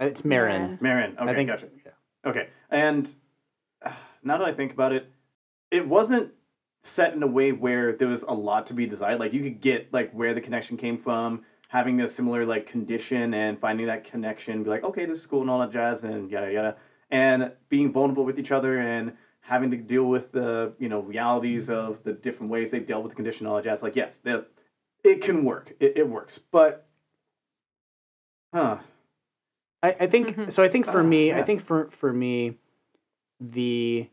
It's 0.00 0.24
Maren. 0.24 0.78
Maren. 0.80 1.16
Okay, 1.18 1.30
I 1.30 1.34
think. 1.34 1.48
gotcha. 1.48 1.68
yeah. 1.84 1.92
Okay, 2.28 2.48
and 2.68 3.08
uh, 3.80 3.92
now 4.24 4.38
that 4.38 4.48
I 4.48 4.52
think 4.52 4.72
about 4.72 4.92
it, 4.92 5.08
it 5.70 5.86
wasn't 5.86 6.32
set 6.86 7.14
in 7.14 7.22
a 7.22 7.26
way 7.26 7.52
where 7.52 7.92
there 7.92 8.08
was 8.08 8.22
a 8.22 8.32
lot 8.32 8.66
to 8.68 8.74
be 8.74 8.86
desired. 8.86 9.20
Like 9.20 9.32
you 9.32 9.42
could 9.42 9.60
get 9.60 9.92
like 9.92 10.12
where 10.12 10.32
the 10.34 10.40
connection 10.40 10.76
came 10.76 10.98
from, 10.98 11.42
having 11.68 12.00
a 12.00 12.08
similar 12.08 12.46
like 12.46 12.66
condition, 12.66 13.34
and 13.34 13.58
finding 13.58 13.86
that 13.86 14.04
connection. 14.04 14.62
Be 14.62 14.70
like, 14.70 14.84
okay, 14.84 15.04
this 15.04 15.18
is 15.18 15.26
cool 15.26 15.40
and 15.42 15.50
all 15.50 15.58
that 15.60 15.72
jazz, 15.72 16.04
and 16.04 16.30
yada 16.30 16.52
yada, 16.52 16.76
and 17.10 17.52
being 17.68 17.92
vulnerable 17.92 18.24
with 18.24 18.38
each 18.38 18.52
other 18.52 18.78
and 18.78 19.12
having 19.40 19.70
to 19.70 19.76
deal 19.76 20.04
with 20.04 20.32
the 20.32 20.72
you 20.78 20.88
know 20.88 21.00
realities 21.00 21.68
of 21.68 22.02
the 22.04 22.12
different 22.12 22.50
ways 22.50 22.70
they've 22.70 22.86
dealt 22.86 23.02
with 23.02 23.10
the 23.10 23.16
condition 23.16 23.46
and 23.46 23.50
all 23.50 23.56
that 23.56 23.64
jazz. 23.64 23.82
Like 23.82 23.96
yes, 23.96 24.18
that 24.18 24.48
it 25.04 25.20
can 25.20 25.44
work. 25.44 25.74
It, 25.80 25.94
it 25.96 26.08
works, 26.08 26.38
but 26.38 26.86
huh. 28.54 28.78
I, 29.82 29.96
I 30.00 30.06
think 30.06 30.50
so. 30.50 30.62
I 30.62 30.68
think 30.68 30.86
for 30.86 31.00
Ah, 31.00 31.04
me, 31.04 31.32
I 31.32 31.42
think 31.42 31.60
for 31.60 31.90
for 31.90 32.12
me, 32.12 32.56
the 33.40 34.08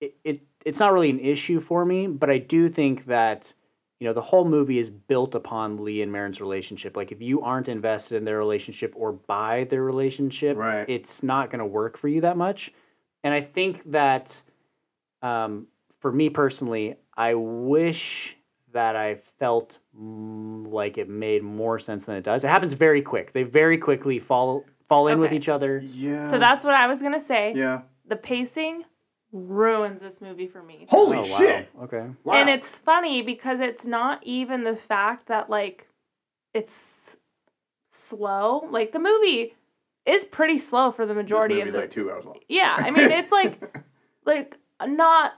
it, 0.00 0.16
it 0.24 0.45
it's 0.66 0.80
not 0.80 0.92
really 0.92 1.08
an 1.10 1.20
issue 1.20 1.60
for 1.60 1.84
me, 1.84 2.06
but 2.08 2.28
I 2.28 2.38
do 2.38 2.68
think 2.68 3.04
that 3.06 3.54
you 4.00 4.06
know 4.06 4.12
the 4.12 4.20
whole 4.20 4.44
movie 4.44 4.78
is 4.78 4.90
built 4.90 5.34
upon 5.34 5.82
Lee 5.82 6.02
and 6.02 6.12
Maren's 6.12 6.40
relationship. 6.40 6.96
Like 6.96 7.12
if 7.12 7.22
you 7.22 7.40
aren't 7.40 7.68
invested 7.68 8.16
in 8.16 8.24
their 8.24 8.36
relationship 8.36 8.92
or 8.94 9.12
by 9.12 9.64
their 9.70 9.82
relationship, 9.82 10.56
Right. 10.58 10.84
it's 10.88 11.22
not 11.22 11.50
going 11.50 11.60
to 11.60 11.66
work 11.80 11.96
for 11.96 12.08
you 12.08 12.20
that 12.20 12.36
much. 12.36 12.72
And 13.24 13.32
I 13.32 13.40
think 13.40 13.82
that 13.92 14.42
um, 15.22 15.68
for 16.00 16.12
me 16.12 16.28
personally, 16.28 16.96
I 17.16 17.34
wish 17.34 18.36
that 18.72 18.96
I 18.96 19.14
felt 19.38 19.78
like 19.94 20.98
it 20.98 21.08
made 21.08 21.42
more 21.42 21.78
sense 21.78 22.04
than 22.06 22.16
it 22.16 22.24
does. 22.24 22.44
It 22.44 22.48
happens 22.48 22.74
very 22.74 23.00
quick. 23.00 23.32
They 23.32 23.42
very 23.44 23.78
quickly 23.78 24.18
fall 24.18 24.64
fall 24.88 25.08
in 25.08 25.18
with 25.18 25.32
each 25.32 25.48
other. 25.48 25.82
Yeah. 25.92 26.30
So 26.30 26.38
that's 26.38 26.62
what 26.62 26.74
I 26.74 26.86
was 26.86 27.00
gonna 27.02 27.18
say. 27.20 27.54
yeah. 27.56 27.82
The 28.06 28.16
pacing 28.16 28.84
ruins 29.32 30.00
this 30.00 30.20
movie 30.20 30.46
for 30.46 30.62
me. 30.62 30.86
Holy 30.88 31.18
Oh, 31.18 31.20
wow. 31.20 31.26
shit! 31.38 31.68
Okay. 31.82 32.06
Wow. 32.24 32.34
And 32.34 32.48
it's 32.48 32.78
funny 32.78 33.22
because 33.22 33.60
it's 33.60 33.86
not 33.86 34.20
even 34.24 34.64
the 34.64 34.76
fact 34.76 35.26
that 35.28 35.50
like 35.50 35.88
it's 36.54 37.16
slow. 37.90 38.66
Like 38.70 38.92
the 38.92 38.98
movie 38.98 39.54
is 40.04 40.24
pretty 40.24 40.58
slow 40.58 40.90
for 40.90 41.04
the 41.06 41.14
This 41.14 41.22
majority 41.22 41.54
of 41.56 41.66
movie's 41.66 41.74
the 41.74 41.80
like 41.80 41.90
two 41.90 42.10
hours 42.10 42.24
long. 42.24 42.38
Yeah, 42.48 42.74
I 42.78 42.90
mean 42.90 43.10
it's 43.10 43.32
like 43.32 43.60
like 44.24 44.56
not 44.86 45.34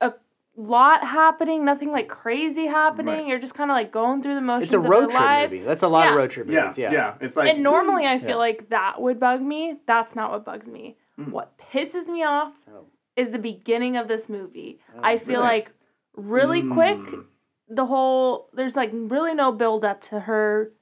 a 0.00 0.14
lot 0.56 1.04
happening, 1.06 1.64
nothing 1.64 1.92
like 1.92 2.08
crazy 2.08 2.66
happening. 2.66 3.14
Right. 3.14 3.26
You're 3.28 3.38
just 3.38 3.54
kind 3.54 3.70
of 3.70 3.74
like 3.76 3.92
going 3.92 4.22
through 4.22 4.34
the 4.34 4.40
motions 4.40 4.72
It's 4.72 4.74
a 4.74 4.78
of 4.78 4.84
road 4.90 5.10
trip 5.10 5.20
lives. 5.20 5.52
movie. 5.52 5.64
That's 5.64 5.82
a 5.82 5.88
lot 5.88 6.08
of 6.08 6.16
road 6.16 6.30
trip 6.30 6.48
Yeah, 6.48 6.62
movies. 6.62 6.78
yeah, 6.78 6.92
Yeah. 6.92 7.16
It's 7.20 7.36
like 7.36 7.52
And 7.54 7.62
normally 7.62 8.06
I 8.06 8.18
feel 8.18 8.30
Yeah. 8.30 8.36
like 8.36 8.68
that 8.70 9.00
would 9.00 9.20
bug 9.20 9.40
me. 9.40 9.76
That's 9.86 10.16
not 10.16 10.30
what 10.30 10.44
bugs 10.44 10.68
me. 10.68 10.96
Mm. 11.18 11.30
What 11.30 11.56
pisses 11.58 12.08
me 12.08 12.24
off 12.24 12.54
Oh. 12.68 12.86
Is 13.16 13.30
the 13.30 13.38
beginning 13.38 13.96
of 13.96 14.08
this 14.08 14.28
movie. 14.28 14.80
Oh, 14.94 15.00
I 15.02 15.18
feel 15.18 15.40
really? 15.40 15.46
like 15.46 15.72
really 16.16 16.62
quick 16.62 16.98
Mm. 16.98 17.24
the 17.68 17.86
whole 17.86 18.48
there's 18.52 18.76
like 18.76 18.90
really 18.92 19.34
no 19.34 19.50
build 19.52 19.84
up 19.84 20.02
to 20.04 20.20
her 20.20 20.72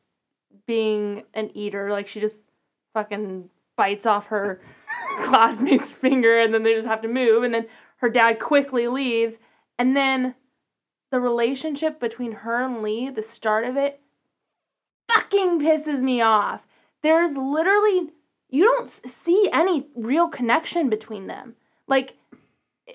being 0.66 1.24
an 1.34 1.50
eater. 1.56 1.90
Like 1.90 2.06
she 2.08 2.20
just 2.20 2.42
fucking 2.94 3.48
bites 3.76 4.04
off 4.06 4.26
her 4.26 4.60
classmate's 5.24 5.92
finger 5.92 6.36
and 6.38 6.52
then 6.52 6.62
they 6.62 6.74
just 6.74 6.86
have 6.86 7.02
to 7.02 7.08
move 7.08 7.42
and 7.42 7.54
then 7.54 7.66
her 7.96 8.08
dad 8.10 8.40
quickly 8.40 8.88
leaves, 8.88 9.38
and 9.78 9.96
then 9.96 10.34
the 11.12 11.20
relationship 11.20 12.00
between 12.00 12.32
her 12.32 12.60
and 12.64 12.82
Lee, 12.82 13.08
the 13.10 13.22
start 13.22 13.64
of 13.64 13.76
it, 13.76 14.00
fucking 15.08 15.60
pisses 15.60 16.02
me 16.02 16.20
off. 16.20 16.66
There's 17.02 17.36
literally 17.36 18.10
you 18.48 18.64
don't 18.64 18.88
see 18.88 19.48
any 19.52 19.86
real 19.94 20.28
connection 20.28 20.90
between 20.90 21.26
them. 21.26 21.54
Like 21.86 22.16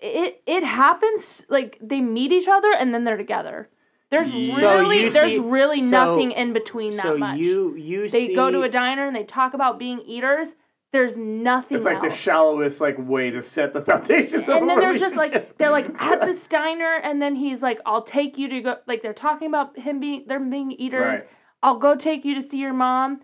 it 0.01 0.41
it 0.45 0.63
happens 0.63 1.45
like 1.49 1.77
they 1.81 2.01
meet 2.01 2.31
each 2.31 2.47
other 2.47 2.71
and 2.73 2.93
then 2.93 3.03
they're 3.03 3.17
together. 3.17 3.69
There's 4.10 4.57
So 4.57 4.79
really 4.79 5.03
you 5.03 5.10
there's 5.10 5.38
really 5.38 5.81
so- 5.81 5.89
nothing 5.89 6.31
in 6.31 6.53
between 6.53 6.91
that 6.91 7.01
so 7.01 7.17
much. 7.17 7.39
you 7.39 7.75
you 7.75 8.07
they 8.10 8.27
see, 8.27 8.36
go 8.36 8.49
to 8.51 8.62
a 8.62 8.69
diner 8.69 9.05
and 9.05 9.15
they 9.15 9.23
talk 9.23 9.53
about 9.53 9.77
being 9.79 9.99
eaters. 10.01 10.55
There's 10.93 11.17
nothing 11.17 11.75
It's 11.75 11.86
like 11.86 12.01
the 12.01 12.10
shallowest 12.10 12.79
like 12.79 12.95
way 12.97 13.29
to 13.29 13.41
set 13.41 13.73
the 13.73 13.81
foundations. 13.83 14.47
of 14.47 14.55
and 14.55 14.63
a 14.63 14.67
then 14.67 14.79
there's 14.79 15.01
just 15.01 15.17
like 15.17 15.57
they're 15.57 15.69
like 15.69 15.89
at 16.01 16.21
this 16.21 16.47
diner 16.60 16.95
and 17.03 17.21
then 17.21 17.36
he's 17.36 17.62
like 17.62 17.79
i'll 17.86 18.01
take 18.03 18.38
you 18.38 18.47
to 18.47 18.62
go 18.62 18.77
like 18.88 19.01
they're 19.01 19.13
talking 19.13 19.49
about 19.49 19.77
him 19.77 19.99
being 19.99 20.23
they're 20.27 20.39
being 20.39 20.71
eaters 20.71 21.19
Right. 21.19 21.29
i'll 21.62 21.77
go 21.77 21.95
take 21.95 22.23
you 22.23 22.33
to 22.36 22.41
see 22.41 22.60
your 22.60 22.73
mom 22.73 23.19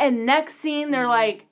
and 0.00 0.26
next 0.26 0.56
scene 0.56 0.90
they're 0.90 1.02
mm-hmm. 1.02 1.10
like 1.10 1.46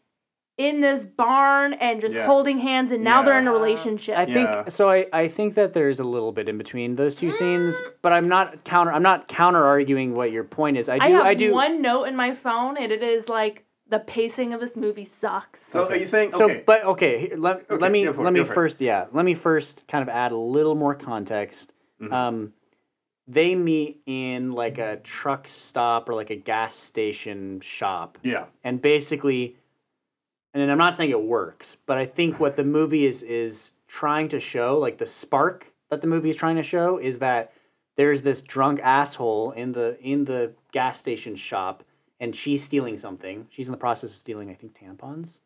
in 0.58 0.80
this 0.80 1.04
barn 1.04 1.74
and 1.74 2.00
just 2.00 2.14
Yeah. 2.14 2.24
holding 2.26 2.58
hands 2.58 2.90
and 2.90 3.04
now 3.04 3.22
they're 3.22 3.38
in 3.38 3.46
a 3.46 3.52
relationship 3.52 4.16
I 4.16 4.24
think 4.24 4.48
Yeah. 4.48 4.68
so. 4.68 4.88
I, 4.88 5.06
I 5.12 5.28
think 5.28 5.54
that 5.54 5.74
there's 5.74 6.00
a 6.00 6.04
little 6.04 6.32
bit 6.32 6.48
in 6.48 6.56
between 6.56 6.96
those 6.96 7.14
two 7.14 7.30
scenes, 7.30 7.80
but 8.00 8.12
I'm 8.12 8.26
not 8.28 8.64
counter. 8.64 8.90
I'm 8.92 9.02
not 9.02 9.28
counter 9.28 9.64
arguing 9.64 10.14
what 10.14 10.32
your 10.32 10.44
point 10.44 10.78
is. 10.78 10.88
I 10.88 10.96
i 10.96 11.08
do. 11.08 11.14
have 11.14 11.26
I, 11.26 11.34
do. 11.34 11.52
one 11.52 11.82
note 11.82 12.04
in 12.04 12.16
my 12.16 12.32
phone 12.32 12.78
and 12.78 12.90
it 12.90 13.02
is 13.02 13.28
like 13.28 13.64
the 13.88 13.98
pacing 13.98 14.52
of 14.54 14.60
this 14.60 14.76
movie 14.76 15.04
sucks 15.04 15.62
So 15.62 15.88
are 15.88 15.96
you 15.96 16.06
saying 16.06 16.32
So, 16.32 16.62
but 16.64 16.84
okay, 16.84 17.28
here, 17.28 17.36
let, 17.36 17.70
Okay, 17.70 17.76
let 17.76 17.92
me 17.92 18.04
for 18.06 18.20
it, 18.22 18.24
let 18.24 18.32
me 18.32 18.40
go 18.40 18.44
for 18.46 18.52
it. 18.52 18.54
first, 18.54 18.80
yeah, 18.80 19.06
let 19.12 19.24
me 19.26 19.34
first 19.34 19.86
kind 19.88 20.02
of 20.02 20.08
add 20.08 20.32
a 20.32 20.36
little 20.36 20.74
more 20.74 20.94
context. 20.94 21.72
Mm-hmm. 22.00 22.12
Um, 22.12 22.52
they 23.28 23.54
meet 23.54 24.00
in 24.06 24.52
like 24.52 24.78
a 24.78 24.96
truck 25.02 25.48
stop 25.48 26.08
or 26.08 26.14
like 26.14 26.30
a 26.30 26.36
gas 26.36 26.74
station 26.76 27.60
shop, 27.60 28.18
yeah, 28.22 28.44
and 28.62 28.80
basically, 28.80 29.56
and 30.62 30.70
I'm 30.70 30.78
not 30.78 30.94
saying 30.94 31.10
it 31.10 31.22
works, 31.22 31.76
but 31.86 31.98
I 31.98 32.06
think 32.06 32.38
what 32.40 32.56
the 32.56 32.64
movie 32.64 33.06
is 33.06 33.22
is 33.22 33.72
trying 33.88 34.28
to 34.30 34.40
show, 34.40 34.78
like 34.78 34.98
the 34.98 35.06
spark 35.06 35.72
that 35.90 36.00
the 36.00 36.06
movie 36.06 36.30
is 36.30 36.36
trying 36.36 36.56
to 36.56 36.62
show, 36.62 36.98
is 36.98 37.18
that 37.20 37.52
there's 37.96 38.22
this 38.22 38.42
drunk 38.42 38.80
asshole 38.82 39.52
in 39.52 39.72
the 39.72 39.98
in 40.00 40.24
the 40.24 40.52
gas 40.72 40.98
station 40.98 41.34
shop, 41.36 41.82
and 42.20 42.34
she's 42.34 42.62
stealing 42.62 42.96
something. 42.96 43.46
She's 43.50 43.68
in 43.68 43.72
the 43.72 43.78
process 43.78 44.10
of 44.12 44.16
stealing, 44.18 44.50
I 44.50 44.54
think, 44.54 44.78
tampons. 44.78 45.40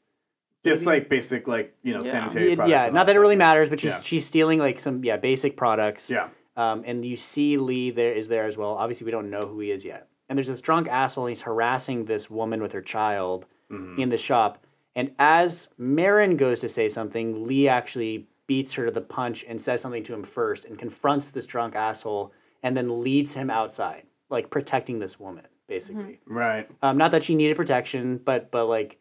just 0.64 0.85
like 0.87 1.09
basic 1.09 1.49
like 1.49 1.75
you 1.83 1.94
know 1.94 2.03
sanitary 2.03 2.51
Yeah, 2.51 2.55
products. 2.57 2.70
yeah 2.70 2.88
not 2.90 3.07
that 3.07 3.16
it 3.16 3.20
really 3.20 3.37
matters, 3.37 3.70
but 3.70 3.81
she's 3.81 3.96
Yeah. 3.99 4.03
she's 4.03 4.27
stealing 4.27 4.59
like 4.59 4.79
some 4.81 5.05
yeah 5.05 5.16
basic 5.16 5.57
products. 5.57 6.11
Yeah, 6.11 6.29
Um, 6.57 6.83
and 6.87 7.05
you 7.05 7.16
see 7.16 7.57
Lee 7.57 7.90
there 7.90 8.12
is 8.12 8.29
there 8.29 8.44
as 8.46 8.57
well. 8.57 8.73
Obviously, 8.75 9.05
we 9.07 9.11
don't 9.11 9.31
know 9.31 9.40
who 9.42 9.61
he 9.61 9.70
is 9.70 9.85
yet. 9.85 10.09
And 10.29 10.37
there's 10.37 10.46
this 10.49 10.61
drunk 10.61 10.87
asshole. 10.88 11.27
and 11.27 11.31
He's 11.35 11.40
harassing 11.42 12.05
this 12.05 12.31
woman 12.31 12.61
with 12.62 12.73
her 12.73 12.83
child 12.83 13.46
Mm-hmm. 13.70 14.01
in 14.01 14.09
the 14.09 14.16
shop. 14.16 14.59
And 14.94 15.12
as 15.18 15.70
Maren 15.79 16.37
goes 16.37 16.61
to 16.61 16.68
say 16.68 16.88
something, 16.88 17.46
Lee 17.46 17.68
actually 17.68 18.29
beats 18.46 18.72
her 18.74 18.87
to 18.87 18.90
the 18.90 19.00
punch 19.00 19.44
and 19.48 19.61
says 19.61 19.81
something 19.81 20.03
to 20.03 20.14
him 20.14 20.24
first 20.24 20.64
and 20.64 20.79
confronts 20.79 21.31
this 21.31 21.46
drunk 21.46 21.76
asshole 21.76 22.33
and 22.62 22.76
then 22.76 23.00
leads 23.00 23.35
him 23.35 23.48
outside, 23.50 24.03
like 24.29 24.50
protecting 24.50 24.98
this 24.98 25.20
woman, 25.20 25.46
basically. 25.68 26.20
right. 26.26 26.68
Um, 26.83 26.98
not 26.98 27.12
that 27.12 27.22
she 27.22 27.37
needed 27.37 27.57
protection, 27.57 28.18
but 28.18 28.50
but 28.50 28.66
like 28.66 28.98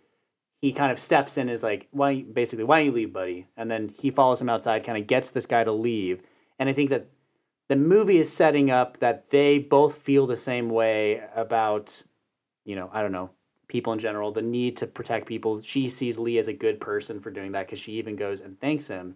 he 0.62 0.71
kind 0.71 0.91
of 0.91 0.99
steps 0.99 1.38
in 1.38 1.43
and 1.43 1.52
is 1.52 1.63
like, 1.63 1.88
why 1.91 2.21
basically 2.21 2.63
why 2.63 2.80
don't 2.80 2.88
you 2.88 2.91
leave, 2.91 3.13
buddy? 3.13 3.47
And 3.58 3.71
then 3.71 3.89
he 3.99 4.12
follows 4.12 4.41
him 4.41 4.49
outside, 4.49 4.84
kind 4.84 4.97
of 4.97 5.08
gets 5.08 5.32
this 5.32 5.45
guy 5.45 5.63
to 5.63 5.71
leave. 5.71 6.21
And 6.60 6.69
I 6.69 6.73
think 6.73 6.89
that 6.91 7.08
the 7.69 7.75
movie 7.75 8.17
is 8.17 8.32
setting 8.32 8.69
up 8.69 8.99
that 8.99 9.30
they 9.30 9.58
both 9.58 9.95
feel 9.95 10.28
the 10.28 10.38
same 10.38 10.69
way 10.69 11.23
about, 11.36 12.04
you 12.65 12.75
know, 12.75 12.89
I 12.91 13.02
don't 13.02 13.12
know, 13.12 13.30
people 13.69 13.93
in 13.93 13.99
general, 13.99 14.32
the 14.34 14.41
need 14.41 14.75
to 14.77 14.88
protect 14.88 15.27
people. 15.27 15.62
She 15.62 15.88
sees 15.88 16.17
Lee 16.17 16.38
as 16.38 16.49
a 16.49 16.53
good 16.53 16.82
person 16.82 17.21
for 17.21 17.32
doing 17.32 17.53
that 17.53 17.67
because 17.67 17.79
she 17.79 17.93
even 17.93 18.17
goes 18.17 18.41
and 18.41 18.60
thanks 18.60 18.88
him. 18.88 19.15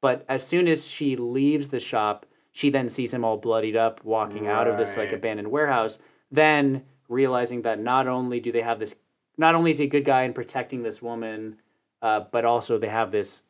But 0.00 0.24
as 0.28 0.44
soon 0.44 0.66
as 0.66 0.88
she 0.88 1.14
leaves 1.14 1.68
the 1.68 1.78
shop, 1.78 2.26
she 2.50 2.70
then 2.70 2.88
sees 2.88 3.14
him 3.14 3.24
all 3.24 3.36
bloodied 3.36 3.76
up 3.76 4.02
walking 4.04 4.48
out 4.48 4.66
of 4.66 4.76
this 4.76 4.96
like 4.96 5.12
abandoned 5.12 5.50
warehouse. 5.52 6.00
Then 6.30 6.82
realizing 7.08 7.62
that 7.62 7.78
not 7.78 8.08
only 8.08 8.40
do 8.40 8.50
they 8.50 8.62
have 8.62 8.80
this, 8.80 8.96
not 9.38 9.54
only 9.54 9.70
is 9.70 9.78
he 9.78 9.84
a 9.84 9.88
good 9.88 10.04
guy 10.04 10.22
in 10.24 10.32
protecting 10.32 10.82
this 10.82 11.00
woman, 11.00 11.56
uh, 12.00 12.20
but 12.32 12.44
also 12.44 12.78
they 12.78 12.88
have 12.88 13.12
this 13.12 13.42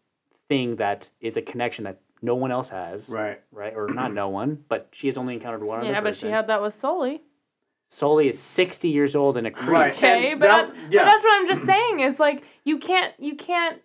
thing 0.48 0.76
that 0.76 1.08
is 1.20 1.36
a 1.36 1.42
connection 1.42 1.84
that 1.84 2.00
no 2.20 2.34
one 2.34 2.52
else 2.52 2.68
has, 2.68 3.08
Right. 3.08 3.40
right? 3.50 3.74
Or 3.74 3.88
not 3.88 4.12
no 4.12 4.28
one, 4.28 4.64
but 4.68 4.88
she 4.92 5.06
has 5.08 5.16
only 5.16 5.34
encountered 5.34 5.62
one 5.62 5.78
of 5.78 5.84
them. 5.84 5.94
yeah 5.94 6.00
but 6.00 6.14
she 6.16 6.28
had 6.28 6.46
that 6.48 6.60
with 6.62 6.74
Sully. 6.74 7.22
Sully 7.92 8.28
is 8.28 8.38
sixty 8.38 8.88
years 8.88 9.14
old 9.14 9.36
and 9.36 9.46
a 9.46 9.50
creep. 9.50 9.70
Right. 9.70 9.92
okay 9.94 10.34
but, 10.34 10.46
that- 10.46 10.74
that- 10.74 10.92
yeah. 10.92 11.04
but 11.04 11.10
that's 11.10 11.22
what 11.24 11.34
i'm 11.40 11.46
just 11.46 11.64
saying 11.64 12.00
is 12.00 12.18
like 12.18 12.42
you 12.64 12.78
can't 12.78 13.12
you 13.18 13.36
can't 13.36 13.80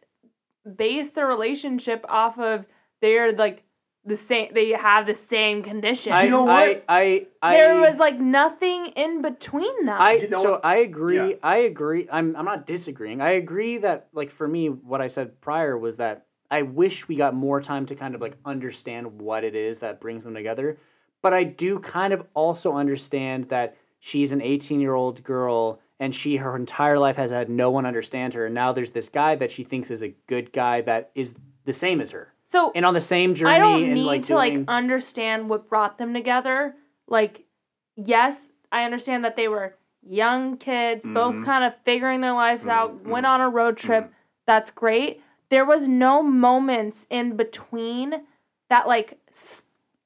base 0.75 1.11
the 1.11 1.25
relationship 1.25 2.05
off 2.07 2.39
of 2.39 2.65
they're 3.01 3.33
like 3.33 3.63
the 4.05 4.15
same 4.15 4.53
they 4.53 4.69
have 4.69 5.05
the 5.05 5.13
same 5.13 5.61
condition 5.61 6.13
I, 6.13 6.23
you 6.23 6.29
know 6.29 6.47
I, 6.47 6.67
what? 6.67 6.85
I, 6.87 7.27
I, 7.41 7.57
there 7.57 7.75
was 7.75 7.99
like 7.99 8.17
nothing 8.17 8.87
in 8.95 9.21
between 9.21 9.85
them 9.85 9.97
I 9.99 10.13
You 10.13 10.29
know 10.29 10.41
so 10.41 10.51
what? 10.51 10.65
I 10.65 10.77
agree. 10.77 11.31
Yeah. 11.31 11.35
I 11.43 11.57
agree. 11.57 12.07
I'm 12.09 12.33
I'm 12.37 12.45
not 12.45 12.65
disagreeing. 12.65 13.19
I 13.19 13.31
agree 13.31 13.77
that 13.79 14.07
like 14.13 14.29
for 14.29 14.47
me, 14.47 14.69
what 14.69 15.01
I 15.01 15.07
said 15.07 15.41
prior 15.41 15.77
was 15.77 15.97
that 15.97 16.25
I 16.49 16.61
wish 16.61 17.09
we 17.09 17.17
got 17.17 17.35
more 17.35 17.59
time 17.61 17.85
to 17.87 17.95
kind 17.95 18.15
of 18.15 18.21
like 18.21 18.37
understand 18.45 19.19
what 19.19 19.43
it 19.43 19.55
is 19.55 19.81
that 19.81 19.99
brings 19.99 20.23
them 20.23 20.33
together. 20.33 20.77
But 21.21 21.33
I 21.33 21.43
do 21.43 21.79
kind 21.79 22.13
of 22.13 22.23
also 22.33 22.73
understand 22.73 23.49
that 23.49 23.75
she's 23.99 24.31
an 24.31 24.41
18 24.41 24.79
year 24.79 24.93
old 24.93 25.23
girl 25.23 25.79
and 25.99 26.13
she 26.13 26.37
her 26.37 26.55
entire 26.55 26.99
life 26.99 27.15
has 27.15 27.31
had 27.31 27.49
no 27.49 27.71
one 27.71 27.85
understand 27.85 28.33
her. 28.33 28.45
And 28.45 28.55
now 28.55 28.71
there's 28.71 28.91
this 28.91 29.09
guy 29.09 29.35
that 29.35 29.51
she 29.51 29.63
thinks 29.63 29.89
is 29.89 30.03
a 30.03 30.15
good 30.27 30.53
guy 30.53 30.81
that 30.81 31.11
is 31.15 31.35
the 31.65 31.73
same 31.73 32.01
as 32.01 32.11
her. 32.11 32.33
So 32.45 32.71
and 32.75 32.85
on 32.85 32.93
the 32.93 33.01
same 33.01 33.33
journey. 33.33 33.55
i 33.55 33.59
don't 33.59 33.83
and 33.83 33.93
need 33.93 34.05
like 34.05 34.23
to 34.23 34.35
like 34.35 34.59
understand 34.67 35.49
what 35.49 35.67
brought 35.67 35.97
them 35.97 36.13
together. 36.13 36.75
Like 37.07 37.45
yes 37.95 38.49
i 38.71 38.83
understand 38.83 39.25
that 39.25 39.35
they 39.35 39.47
were 39.47 39.75
young 40.07 40.57
kids 40.57 41.03
mm-hmm. 41.05 41.13
both 41.13 41.43
kind 41.43 41.63
of 41.63 41.75
figuring 41.83 42.21
their 42.21 42.33
lives 42.33 42.61
mm-hmm. 42.61 42.71
out 42.71 43.05
went 43.05 43.25
on 43.25 43.41
a 43.41 43.49
road 43.49 43.77
trip. 43.77 44.05
Mm-hmm. 44.05 44.13
That's 44.45 44.71
great. 44.71 45.21
There 45.49 45.65
was 45.65 45.87
no 45.87 46.23
moments 46.23 47.05
in 47.09 47.35
between 47.35 48.21
that 48.69 48.87
like 48.87 49.19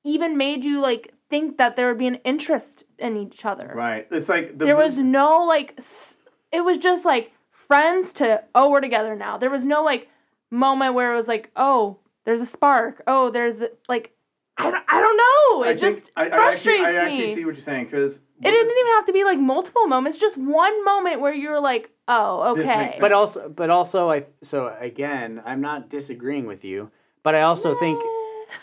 even 0.04 0.38
made 0.38 0.65
you 0.65 0.82
like 0.82 1.13
think 1.31 1.57
that 1.57 1.75
there 1.75 1.87
would 1.87 1.97
be 1.97 2.05
an 2.05 2.19
interest 2.23 2.83
in 2.99 3.17
each 3.17 3.43
other. 3.45 3.71
Right. 3.73 4.05
It's 4.11 4.29
like 4.29 4.59
the 4.59 4.65
there 4.65 4.75
was 4.75 4.99
no 4.99 5.43
like 5.43 5.73
s- 5.79 6.17
it 6.51 6.61
was 6.61 6.77
just 6.77 7.05
like 7.05 7.31
friends 7.49 8.13
to 8.13 8.43
oh 8.53 8.69
we're 8.69 8.81
together 8.81 9.15
now. 9.15 9.37
There 9.37 9.49
was 9.49 9.65
no 9.65 9.83
like 9.83 10.09
moment 10.51 10.93
where 10.93 11.11
it 11.11 11.15
was 11.15 11.27
like 11.27 11.49
oh 11.55 11.97
there's 12.25 12.41
a 12.41 12.45
spark. 12.45 13.01
Oh 13.07 13.31
there's 13.31 13.63
like 13.89 14.13
i 14.57 14.69
don't, 14.69 14.84
I 14.88 14.99
don't 15.01 15.17
know. 15.17 15.63
It 15.63 15.69
I 15.69 15.73
just 15.73 16.05
think, 16.05 16.11
I, 16.17 16.25
I 16.25 16.29
frustrates 16.29 16.86
actually, 16.86 16.97
I 16.97 17.05
actually 17.05 17.27
me. 17.27 17.36
see 17.36 17.45
what 17.45 17.55
you're 17.55 17.63
saying 17.63 17.86
because 17.86 18.17
it 18.43 18.51
didn't 18.51 18.77
even 18.77 18.93
have 18.93 19.05
to 19.05 19.13
be 19.13 19.23
like 19.23 19.39
multiple 19.39 19.88
moments 19.88 20.19
just 20.19 20.38
one 20.38 20.84
moment 20.84 21.21
where 21.21 21.34
you're 21.34 21.61
like 21.61 21.91
oh 22.07 22.51
okay. 22.51 22.95
but 22.99 23.11
also 23.11 23.49
but 23.49 23.69
also 23.69 24.11
I 24.11 24.25
so 24.43 24.75
again, 24.79 25.41
I'm 25.45 25.61
not 25.61 25.89
disagreeing 25.89 26.45
with 26.45 26.65
you, 26.65 26.91
but 27.23 27.36
I 27.36 27.41
also 27.41 27.73
think 27.75 27.99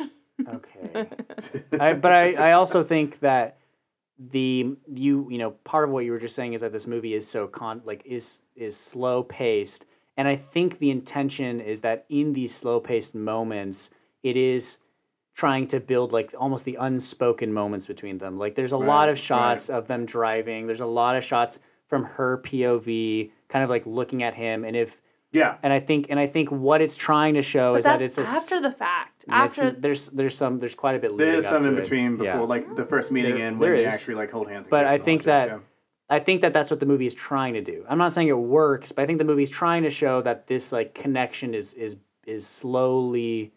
eh. 0.00 0.06
okay. 0.46 1.08
I, 1.80 1.92
but 1.94 2.12
I, 2.12 2.32
I 2.34 2.52
also 2.52 2.82
think 2.82 3.20
that 3.20 3.58
the 4.18 4.76
you 4.92 5.28
you 5.30 5.38
know 5.38 5.52
part 5.62 5.84
of 5.84 5.90
what 5.90 6.04
you 6.04 6.10
were 6.10 6.18
just 6.18 6.34
saying 6.34 6.52
is 6.52 6.60
that 6.60 6.72
this 6.72 6.88
movie 6.88 7.14
is 7.14 7.26
so 7.26 7.46
con 7.46 7.80
like 7.84 8.02
is 8.04 8.42
is 8.56 8.76
slow 8.76 9.22
paced 9.22 9.86
and 10.16 10.26
I 10.26 10.34
think 10.34 10.78
the 10.78 10.90
intention 10.90 11.60
is 11.60 11.82
that 11.82 12.04
in 12.08 12.32
these 12.32 12.52
slow 12.52 12.80
paced 12.80 13.14
moments 13.14 13.90
it 14.24 14.36
is 14.36 14.78
trying 15.38 15.68
to 15.68 15.78
build 15.78 16.12
like 16.12 16.34
almost 16.36 16.64
the 16.64 16.76
unspoken 16.80 17.52
moments 17.52 17.86
between 17.86 18.18
them. 18.18 18.40
Like 18.40 18.56
there's 18.56 18.72
a 18.72 18.76
lot 18.76 19.08
of 19.08 19.16
shots 19.16 19.70
of 19.70 19.86
them 19.86 20.04
driving. 20.04 20.66
There's 20.66 20.80
a 20.80 20.86
lot 20.86 21.14
of 21.14 21.22
shots 21.22 21.60
from 21.86 22.02
her 22.02 22.38
POV 22.38 23.30
kind 23.48 23.62
of 23.62 23.70
like 23.70 23.86
looking 23.86 24.24
at 24.24 24.34
him. 24.34 24.64
And 24.64 24.74
if 24.74 25.00
yeah. 25.32 25.56
and 25.62 25.72
I 25.72 25.80
think 25.80 26.06
and 26.10 26.18
I 26.18 26.26
think 26.26 26.50
what 26.50 26.80
it's 26.80 26.96
trying 26.96 27.34
to 27.34 27.42
show 27.42 27.72
but 27.74 27.78
is 27.80 27.84
that 27.84 28.02
it's 28.02 28.18
a 28.18 28.22
s- 28.22 28.36
after 28.44 28.60
the 28.60 28.70
fact 28.70 29.24
after 29.28 29.70
there's 29.70 30.08
there's 30.08 30.36
some 30.36 30.58
there's 30.58 30.74
quite 30.74 30.96
a 30.96 30.98
bit 30.98 31.16
There's 31.16 31.46
some 31.46 31.62
to 31.62 31.68
in 31.68 31.78
it. 31.78 31.82
between 31.82 32.12
before, 32.16 32.24
Yeah. 32.26 32.40
like 32.40 32.76
the 32.76 32.84
first 32.84 33.10
meeting 33.12 33.34
There- 33.36 33.48
and 33.48 33.58
when 33.60 33.72
they 33.72 33.84
is. 33.84 33.92
actually 33.94 34.14
like 34.16 34.30
hold 34.30 34.48
hands. 34.48 34.68
But 34.70 34.86
I 34.86 34.98
think 34.98 35.24
that- 35.24 35.48
yeah. 35.48 35.58
I 36.10 36.20
think 36.20 36.40
that 36.40 36.54
that's 36.54 36.70
what 36.70 36.80
the 36.80 36.86
movie 36.86 37.04
is 37.04 37.12
trying 37.12 37.52
to 37.52 37.60
do. 37.60 37.84
I'm 37.86 37.98
not 37.98 38.14
saying 38.14 38.28
it 38.28 38.32
works, 38.38 38.92
but 38.92 39.02
I 39.02 39.06
think 39.06 39.18
the 39.18 39.26
movie's 39.26 39.50
trying 39.50 39.82
to 39.82 39.90
show 39.90 40.22
that 40.22 40.46
this 40.46 40.72
like 40.72 40.94
connection 40.94 41.52
is 41.54 41.74
is 41.74 41.96
is 42.26 42.46
slowly 42.46 43.52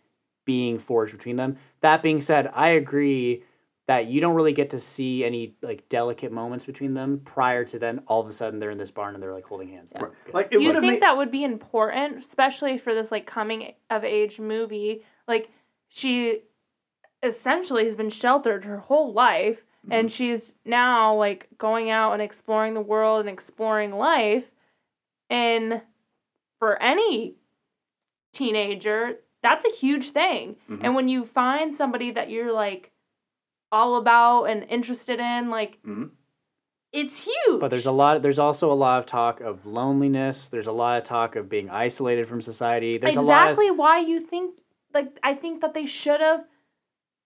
being 0.46 0.78
forged 0.78 1.14
between 1.14 1.36
them. 1.38 1.56
That 1.82 2.02
being 2.04 2.20
said, 2.20 2.52
I 2.54 2.70
agree 2.70 3.44
that 3.92 4.08
you 4.08 4.22
don't 4.22 4.36
really 4.36 4.54
get 4.54 4.70
to 4.70 4.80
see 4.80 5.26
any 5.26 5.54
like 5.62 5.90
delicate 5.90 6.32
moments 6.32 6.66
between 6.66 6.94
them 6.94 7.20
prior 7.26 7.66
to 7.66 7.78
then 7.78 8.00
all 8.08 8.22
of 8.22 8.28
a 8.28 8.32
sudden 8.32 8.58
they're 8.58 8.72
in 8.72 8.78
this 8.78 8.90
barn 8.90 9.16
and 9.16 9.22
they're 9.22 9.34
like 9.34 9.44
holding 9.44 9.68
hands. 9.68 9.92
Like 10.32 10.48
it 10.50 10.62
you 10.62 10.72
think 10.72 10.94
made, 10.94 11.02
that 11.02 11.18
would 11.18 11.30
be 11.30 11.44
important 11.44 12.20
especially 12.20 12.78
for 12.78 12.94
this 12.94 13.12
like 13.12 13.26
coming 13.26 13.74
of 13.90 14.06
age 14.06 14.40
movie? 14.40 15.04
Like 15.28 15.52
she 15.90 16.44
essentially 17.22 17.84
has 17.84 17.98
been 17.98 18.10
sheltered 18.10 18.64
her 18.64 18.78
whole 18.78 19.12
life 19.12 19.66
mm-hmm. 19.84 19.92
and 19.92 20.10
she's 20.10 20.56
now 20.64 21.14
like 21.14 21.50
going 21.58 21.90
out 21.90 22.14
and 22.14 22.22
exploring 22.22 22.76
the 22.76 22.80
world 22.80 23.20
and 23.20 23.28
exploring 23.30 23.92
life. 23.92 24.52
And 25.30 25.82
for 26.60 26.82
any 26.82 27.36
teenager 28.32 29.18
that's 29.44 29.66
a 29.66 29.76
huge 29.76 30.12
thing. 30.12 30.56
Mm-hmm. 30.70 30.86
And 30.86 30.96
when 30.96 31.10
you 31.10 31.26
find 31.26 31.74
somebody 31.74 32.12
that 32.12 32.30
you're 32.30 32.54
like 32.54 32.91
all 33.72 33.96
about 33.96 34.46
and 34.46 34.64
interested 34.70 35.20
in 35.20 35.50
like 35.50 35.80
Mhm. 35.84 36.12
it's 36.92 37.26
huge 37.26 37.60
But 37.60 37.70
there's 37.72 37.86
a 37.86 37.92
lot. 37.92 38.22
There's 38.22 38.40
also 38.40 38.72
a 38.72 38.76
lot 38.76 39.00
of 39.00 39.06
talk 39.06 39.40
of 39.40 39.66
loneliness. 39.66 40.48
There's 40.50 40.68
a 40.68 40.72
lot 40.74 40.98
of 40.98 41.04
talk 41.06 41.36
of 41.36 41.48
being 41.50 41.70
isolated 41.70 42.28
from 42.28 42.42
society. 42.42 42.98
There's 42.98 43.16
a 43.16 43.22
lot. 43.22 43.46
Of, 43.48 43.52
exactly 43.52 43.72
why 43.72 44.00
you 44.00 44.20
think 44.20 44.60
like 44.94 45.18
I 45.24 45.34
think 45.34 45.62
that 45.62 45.74
they 45.74 45.86
should 45.86 46.20
have 46.20 46.46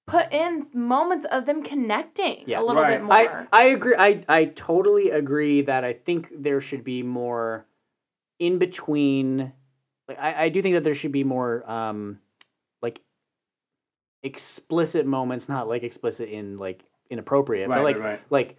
put 0.08 0.32
in 0.32 0.64
moments 0.72 1.26
of 1.32 1.48
them 1.48 1.64
connecting 1.64 2.44
Yeah. 2.46 2.60
a 2.60 2.64
little 2.64 2.84
Right. 2.84 3.00
bit 3.00 3.04
more. 3.04 3.14
I 3.14 3.48
I 3.52 3.64
agree. 3.66 3.96
I 3.98 4.24
I 4.30 4.46
totally 4.46 5.10
agree 5.10 5.62
that 5.64 5.84
I 5.84 5.94
think 5.94 6.30
there 6.32 6.62
should 6.62 6.84
be 6.84 7.02
more 7.02 7.66
in 8.38 8.60
between. 8.60 9.52
Like 10.08 10.20
I 10.20 10.44
I 10.44 10.50
do 10.50 10.62
think 10.62 10.76
that 10.76 10.84
there 10.84 10.94
should 10.94 11.12
be 11.12 11.24
more 11.24 11.68
um 11.70 12.20
like 12.20 12.25
explicit 14.26 15.06
moments, 15.06 15.48
not 15.48 15.68
like 15.70 15.84
explicit 15.84 16.28
in 16.30 16.58
like 16.58 16.84
inappropriate, 17.10 17.70
Right, 17.70 17.78
but 17.78 17.84
like 17.84 17.98
right, 17.98 18.06
right. 18.06 18.20
like 18.30 18.58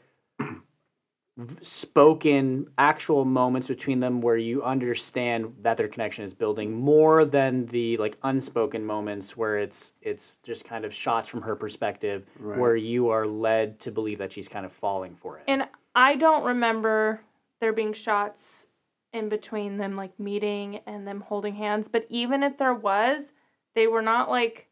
spoken 1.60 2.66
actual 2.78 3.26
moments 3.26 3.68
between 3.68 4.00
them 4.00 4.22
where 4.22 4.38
you 4.38 4.62
understand 4.62 5.52
that 5.60 5.76
their 5.76 5.88
connection 5.88 6.24
is 6.24 6.32
building 6.32 6.72
more 6.72 7.26
than 7.26 7.66
the 7.66 7.98
like 7.98 8.16
unspoken 8.22 8.86
moments 8.86 9.36
where 9.36 9.58
it's 9.58 9.92
it's 10.00 10.36
just 10.42 10.64
kind 10.64 10.86
of 10.86 10.94
shots 10.94 11.28
from 11.28 11.42
her 11.42 11.54
perspective 11.54 12.24
Right. 12.38 12.58
where 12.58 12.74
you 12.76 13.10
are 13.10 13.26
led 13.26 13.78
to 13.80 13.90
believe 13.90 14.16
that 14.18 14.32
she's 14.32 14.48
kind 14.48 14.64
of 14.64 14.72
falling 14.72 15.14
for 15.14 15.36
it. 15.36 15.44
and 15.46 15.68
I 15.94 16.16
don't 16.16 16.42
remember 16.44 17.20
there 17.60 17.72
being 17.74 17.92
shots 17.92 18.68
in 19.12 19.28
between 19.28 19.76
them 19.76 19.94
like 19.94 20.18
meeting 20.18 20.80
and 20.86 21.06
them 21.06 21.20
holding 21.22 21.54
hands, 21.56 21.88
but 21.88 22.06
even 22.10 22.42
if 22.42 22.56
there 22.58 22.74
was, 22.74 23.32
they 23.74 23.86
were 23.86 24.02
not 24.02 24.28
like 24.30 24.65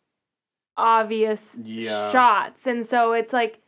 obvious 0.76 1.58
Yeah. 1.62 2.10
shots. 2.10 2.66
And 2.66 2.84
so 2.84 3.12
it's 3.12 3.32
like 3.32 3.60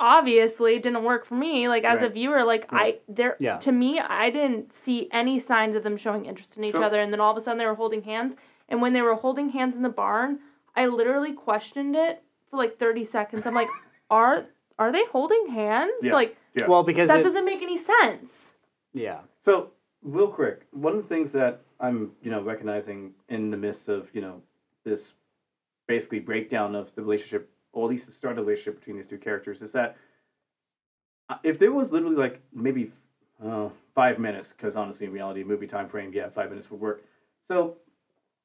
obviously 0.00 0.74
it 0.76 0.82
didn't 0.82 1.04
work 1.04 1.24
for 1.24 1.34
me 1.36 1.68
like 1.68 1.84
as 1.84 2.02
a 2.02 2.08
viewer 2.08 2.42
like 2.42 2.70
Right. 2.72 2.96
I 2.96 3.12
there 3.12 3.36
Yeah. 3.38 3.58
to 3.58 3.70
me 3.72 4.00
I 4.00 4.28
didn't 4.28 4.72
see 4.72 5.08
any 5.12 5.38
signs 5.38 5.76
of 5.76 5.84
them 5.84 5.96
showing 5.96 6.26
interest 6.26 6.56
in 6.56 6.64
each 6.64 6.72
So- 6.72 6.82
other 6.82 6.98
and 7.00 7.12
then 7.12 7.20
all 7.20 7.30
of 7.30 7.36
a 7.36 7.40
sudden 7.40 7.58
they 7.58 7.66
were 7.66 7.76
holding 7.76 8.02
hands 8.02 8.34
and 8.68 8.82
when 8.82 8.92
they 8.92 9.02
were 9.02 9.14
holding 9.14 9.50
hands 9.50 9.76
in 9.76 9.82
the 9.82 9.88
barn 9.88 10.40
I 10.74 10.86
literally 10.86 11.32
questioned 11.32 11.94
it 11.94 12.24
for 12.50 12.56
like 12.56 12.76
30 12.76 13.04
seconds. 13.04 13.46
I'm 13.46 13.54
like 13.54 13.68
are 14.10 14.46
are 14.78 14.90
they 14.90 15.04
holding 15.06 15.46
hands? 15.50 15.92
Yeah. 16.02 16.12
Like 16.14 16.36
Yeah. 16.54 16.66
well, 16.66 16.82
because 16.82 17.08
that 17.08 17.20
it- 17.20 17.22
doesn't 17.22 17.44
make 17.44 17.62
any 17.62 17.76
sense. 17.76 18.54
yeah, 18.92 19.20
So, 19.40 19.70
real 20.02 20.28
quick, 20.28 20.66
one 20.72 20.94
of 20.96 21.02
the 21.02 21.08
things 21.08 21.32
that 21.32 21.60
I'm, 21.80 22.12
you 22.22 22.30
know, 22.32 22.40
recognizing 22.42 23.14
in 23.28 23.50
the 23.50 23.56
midst 23.56 23.88
of, 23.88 24.10
you 24.14 24.20
know, 24.20 24.42
this 24.84 25.14
basically 25.86 26.20
breakdown 26.20 26.74
of 26.74 26.94
the 26.94 27.02
relationship, 27.02 27.50
or 27.72 27.84
at 27.86 27.90
least 27.90 28.06
the 28.06 28.12
start 28.12 28.32
of 28.32 28.36
the 28.36 28.42
relationship 28.42 28.80
between 28.80 28.96
these 28.96 29.06
two 29.06 29.18
characters, 29.18 29.62
is 29.62 29.72
that 29.72 29.96
uh, 31.28 31.36
if 31.42 31.58
there 31.58 31.72
was 31.72 31.92
literally 31.92 32.16
like 32.16 32.42
maybe 32.52 32.90
uh, 33.44 33.68
five 33.94 34.18
minutes, 34.18 34.52
because 34.52 34.76
honestly, 34.76 35.06
in 35.06 35.12
reality, 35.12 35.44
movie 35.44 35.66
time 35.66 35.88
frame, 35.88 36.12
yeah, 36.12 36.28
five 36.28 36.50
minutes 36.50 36.70
would 36.70 36.80
work. 36.80 37.04
So, 37.46 37.76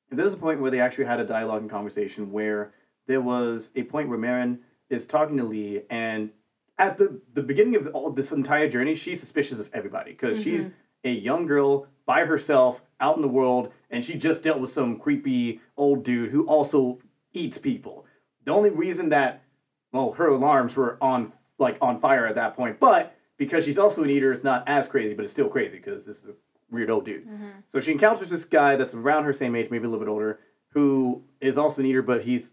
if 0.10 0.16
there 0.16 0.26
was 0.26 0.34
a 0.34 0.38
point 0.38 0.60
where 0.62 0.72
they 0.72 0.80
actually 0.80 1.06
had 1.06 1.20
a 1.20 1.26
dialogue 1.26 1.62
and 1.62 1.70
conversation 1.70 2.32
where 2.32 2.74
there 3.08 3.22
was 3.22 3.72
a 3.76 3.84
point 3.84 4.10
where 4.10 4.18
Maren 4.18 4.60
is 4.90 5.06
talking 5.06 5.38
to 5.38 5.44
Lee 5.44 5.84
and 5.90 6.32
at 6.80 6.98
the 6.98 7.22
the 7.34 7.44
beginning 7.44 7.76
of 7.76 7.88
all 7.88 8.10
this 8.10 8.32
entire 8.32 8.70
journey, 8.70 8.96
she's 8.96 9.20
suspicious 9.20 9.60
of 9.60 9.70
everybody 9.74 10.12
because 10.12 10.42
she's 10.42 10.72
a 11.04 11.12
young 11.12 11.46
girl 11.46 11.88
by 12.06 12.26
herself 12.26 12.82
out 13.00 13.16
in 13.16 13.22
the 13.22 13.28
world, 13.28 13.72
and 13.90 14.04
she 14.04 14.16
just 14.16 14.44
dealt 14.44 14.60
with 14.60 14.72
some 14.72 14.98
creepy 14.98 15.60
old 15.78 16.04
dude 16.04 16.32
who 16.32 16.46
also 16.48 17.00
eats 17.34 17.58
people. 17.58 18.06
The 18.46 18.52
only 18.52 18.70
reason 18.70 19.10
that 19.10 19.44
well, 19.92 20.14
her 20.14 20.28
alarms 20.28 20.76
were 20.76 20.98
on 21.02 21.34
like 21.58 21.78
on 21.82 22.00
fire 22.00 22.26
at 22.28 22.36
that 22.36 22.56
point, 22.56 22.80
but 22.80 23.16
because 23.38 23.66
she's 23.66 23.78
also 23.78 24.04
an 24.04 24.10
eater, 24.10 24.32
it's 24.32 24.44
not 24.44 24.64
as 24.68 24.88
crazy, 24.88 25.14
but 25.14 25.24
it's 25.24 25.32
still 25.32 25.50
crazy 25.50 25.78
because 25.78 26.06
this 26.06 26.18
is 26.18 26.30
a 26.30 26.34
weird 26.70 26.90
old 26.90 27.06
dude. 27.06 27.28
Mm-hmm. 27.28 27.50
So 27.70 27.80
she 27.80 27.92
encounters 27.92 28.30
this 28.30 28.46
guy 28.46 28.76
that's 28.76 28.94
around 28.94 29.24
her 29.24 29.34
same 29.34 29.56
age, 29.56 29.72
maybe 29.72 29.86
a 29.86 29.90
little 29.90 30.06
bit 30.06 30.12
older, 30.12 30.40
who 30.70 31.24
is 31.42 31.58
also 31.58 31.82
an 31.82 31.88
eater, 31.88 32.02
but 32.02 32.24
he's 32.24 32.52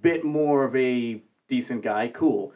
bit 0.00 0.24
more 0.24 0.64
of 0.64 0.74
a 0.74 1.22
decent 1.48 1.82
guy. 1.82 2.08
Cool. 2.08 2.52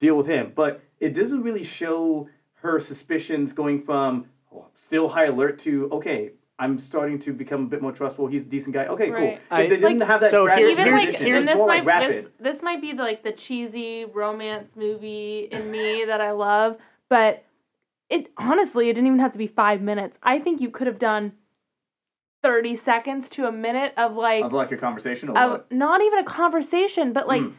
Deal 0.00 0.16
with 0.16 0.26
him. 0.26 0.52
But 0.54 0.82
it 0.98 1.14
doesn't 1.14 1.42
really 1.42 1.62
show 1.62 2.28
her 2.62 2.80
suspicions 2.80 3.52
going 3.52 3.82
from 3.82 4.26
oh, 4.52 4.66
still 4.74 5.10
high 5.10 5.26
alert 5.26 5.58
to, 5.60 5.90
okay, 5.92 6.32
I'm 6.58 6.78
starting 6.78 7.18
to 7.20 7.32
become 7.32 7.62
a 7.64 7.66
bit 7.66 7.82
more 7.82 7.90
trustful. 7.92 8.28
He's 8.28 8.42
a 8.42 8.46
decent 8.46 8.74
guy. 8.74 8.86
Okay, 8.86 9.10
Right. 9.10 9.38
cool. 9.38 9.38
I- 9.50 9.62
they 9.62 9.76
didn't 9.76 9.98
Like, 9.98 10.06
have 10.08 10.20
that 10.20 10.30
so 10.30 10.46
here- 10.46 10.68
Even 10.68 10.86
here's- 10.86 11.08
like, 11.08 11.16
here's 11.16 11.38
and 11.46 11.48
this 11.48 11.56
more 11.56 11.66
might 11.66 11.78
like 11.78 11.86
rapid. 11.86 12.10
this 12.12 12.28
this 12.38 12.62
might 12.62 12.80
be 12.80 12.92
like 12.92 13.22
the 13.24 13.32
cheesy 13.32 14.04
romance 14.04 14.76
movie 14.76 15.48
in 15.50 15.70
me 15.70 16.04
that 16.04 16.20
I 16.20 16.30
love, 16.30 16.76
but 17.08 17.44
it 18.08 18.30
honestly 18.36 18.88
it 18.88 18.94
didn't 18.94 19.08
even 19.08 19.18
have 19.18 19.32
to 19.32 19.38
be 19.38 19.48
five 19.48 19.82
minutes. 19.82 20.18
I 20.22 20.38
think 20.38 20.60
you 20.60 20.70
could 20.70 20.86
have 20.86 20.98
done 21.00 21.32
thirty 22.42 22.76
seconds 22.76 23.28
to 23.30 23.46
a 23.46 23.52
minute 23.52 23.92
of 23.96 24.14
like 24.16 24.44
of 24.44 24.52
like 24.52 24.70
a 24.70 24.76
conversation 24.76 25.30
or 25.30 25.38
of 25.38 25.50
what? 25.50 25.72
not 25.72 26.02
even 26.02 26.20
a 26.20 26.24
conversation, 26.24 27.12
but 27.12 27.26
like 27.26 27.42
Mm. 27.42 27.54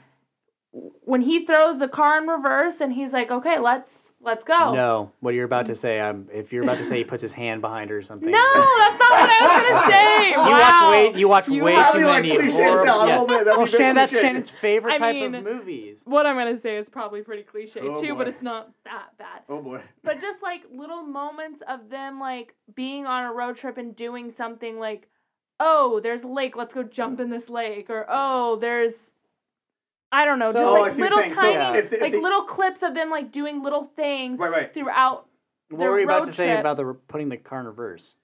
When 1.03 1.21
he 1.21 1.45
throws 1.45 1.79
the 1.79 1.87
car 1.87 2.17
in 2.17 2.27
reverse 2.27 2.81
and 2.81 2.91
he's 2.91 3.13
like, 3.13 3.31
"Okay, 3.31 3.59
let's 3.59 4.13
let's 4.19 4.43
go." 4.43 4.73
no. 4.73 5.11
What 5.21 5.33
you're 5.33 5.45
about 5.45 5.67
to 5.67 5.75
say, 5.75 5.99
um, 6.01 6.27
if 6.33 6.51
you're 6.51 6.63
about 6.63 6.79
to 6.79 6.83
say 6.83 6.97
he 6.97 7.03
puts 7.05 7.21
his 7.21 7.31
hand 7.33 7.61
behind 7.61 7.89
her 7.91 7.97
or 7.97 8.01
something. 8.01 8.29
No, 8.29 8.37
that's 8.53 8.99
not 8.99 9.11
what 9.11 9.29
I 9.29 9.69
was 9.69 9.71
gonna 9.71 9.91
say. 9.95 10.29
You 10.31 10.37
wow. 10.37 10.51
watch 10.51 10.91
way 10.91 11.19
you 11.19 11.27
watch 11.29 11.47
You 11.47 11.63
way 11.63 11.71
too 11.71 11.77
That'd 11.77 12.01
many 12.01 12.29
like 12.29 12.39
cliches 12.39 12.53
horrible. 12.55 13.07
yeah. 13.07 13.17
won't 13.17 13.29
that'd 13.29 13.45
Well, 13.47 13.65
be 13.65 13.71
Shan, 13.71 13.95
that's 13.95 14.11
cliche. 14.11 14.27
Shannon's 14.27 14.49
favorite 14.49 14.93
I 14.95 14.97
type 14.97 15.15
mean- 15.15 15.35
of 15.35 15.43
movies. 15.45 16.03
What 16.05 16.25
I'm 16.25 16.35
gonna 16.35 16.57
say 16.57 16.75
is 16.75 16.89
probably 16.89 17.21
pretty 17.21 17.43
cliche 17.43 17.79
Oh, 17.81 18.01
too, 18.01 18.09
boy. 18.13 18.17
but 18.17 18.27
it's 18.27 18.41
not 18.41 18.71
that 18.83 19.17
bad. 19.17 19.43
Oh 19.47 19.61
boy. 19.61 19.81
but 20.03 20.19
just 20.19 20.43
like 20.43 20.63
little 20.73 21.03
moments 21.03 21.61
of 21.67 21.89
them 21.89 22.19
like 22.19 22.53
being 22.75 23.05
on 23.05 23.23
a 23.23 23.31
road 23.31 23.55
trip 23.55 23.77
and 23.77 23.95
doing 23.95 24.29
something 24.29 24.77
like 24.79 25.07
oh 25.59 26.01
there's 26.01 26.23
a 26.23 26.27
lake 26.27 26.57
let's 26.57 26.73
go 26.73 26.83
jump 26.83 27.17
in 27.21 27.29
this 27.29 27.49
lake 27.49 27.89
or 27.89 28.05
oh 28.09 28.57
there's 28.57 29.13
i 30.11 30.25
don't 30.25 30.39
know 30.39 30.51
So- 30.51 30.59
just 30.59 30.65
Oh, 30.65 30.73
like 30.81 30.91
see 30.91 31.01
little 31.03 31.17
saying. 31.19 31.33
So, 31.35 31.41
tiny 31.41 31.77
if 31.79 31.89
they- 31.89 31.95
if 31.97 32.01
like 32.01 32.11
they- 32.13 32.21
little 32.21 32.43
clips 32.43 32.83
of 32.83 32.93
them 32.95 33.09
like 33.09 33.31
doing 33.31 33.61
little 33.63 33.83
things 33.83 34.39
Right, 34.39 34.51
right. 34.51 34.73
throughout 34.73 35.27
What 35.69 35.79
their 35.79 35.91
were 35.91 35.99
you 35.99 36.05
about 36.05 36.19
road 36.21 36.25
to 36.27 36.33
say 36.33 36.47
trip. 36.47 36.59
about 36.59 36.77
the 36.77 36.93
putting 37.07 37.29
the 37.29 37.37
car 37.37 37.59
in 37.61 37.65
reverse? 37.65 38.17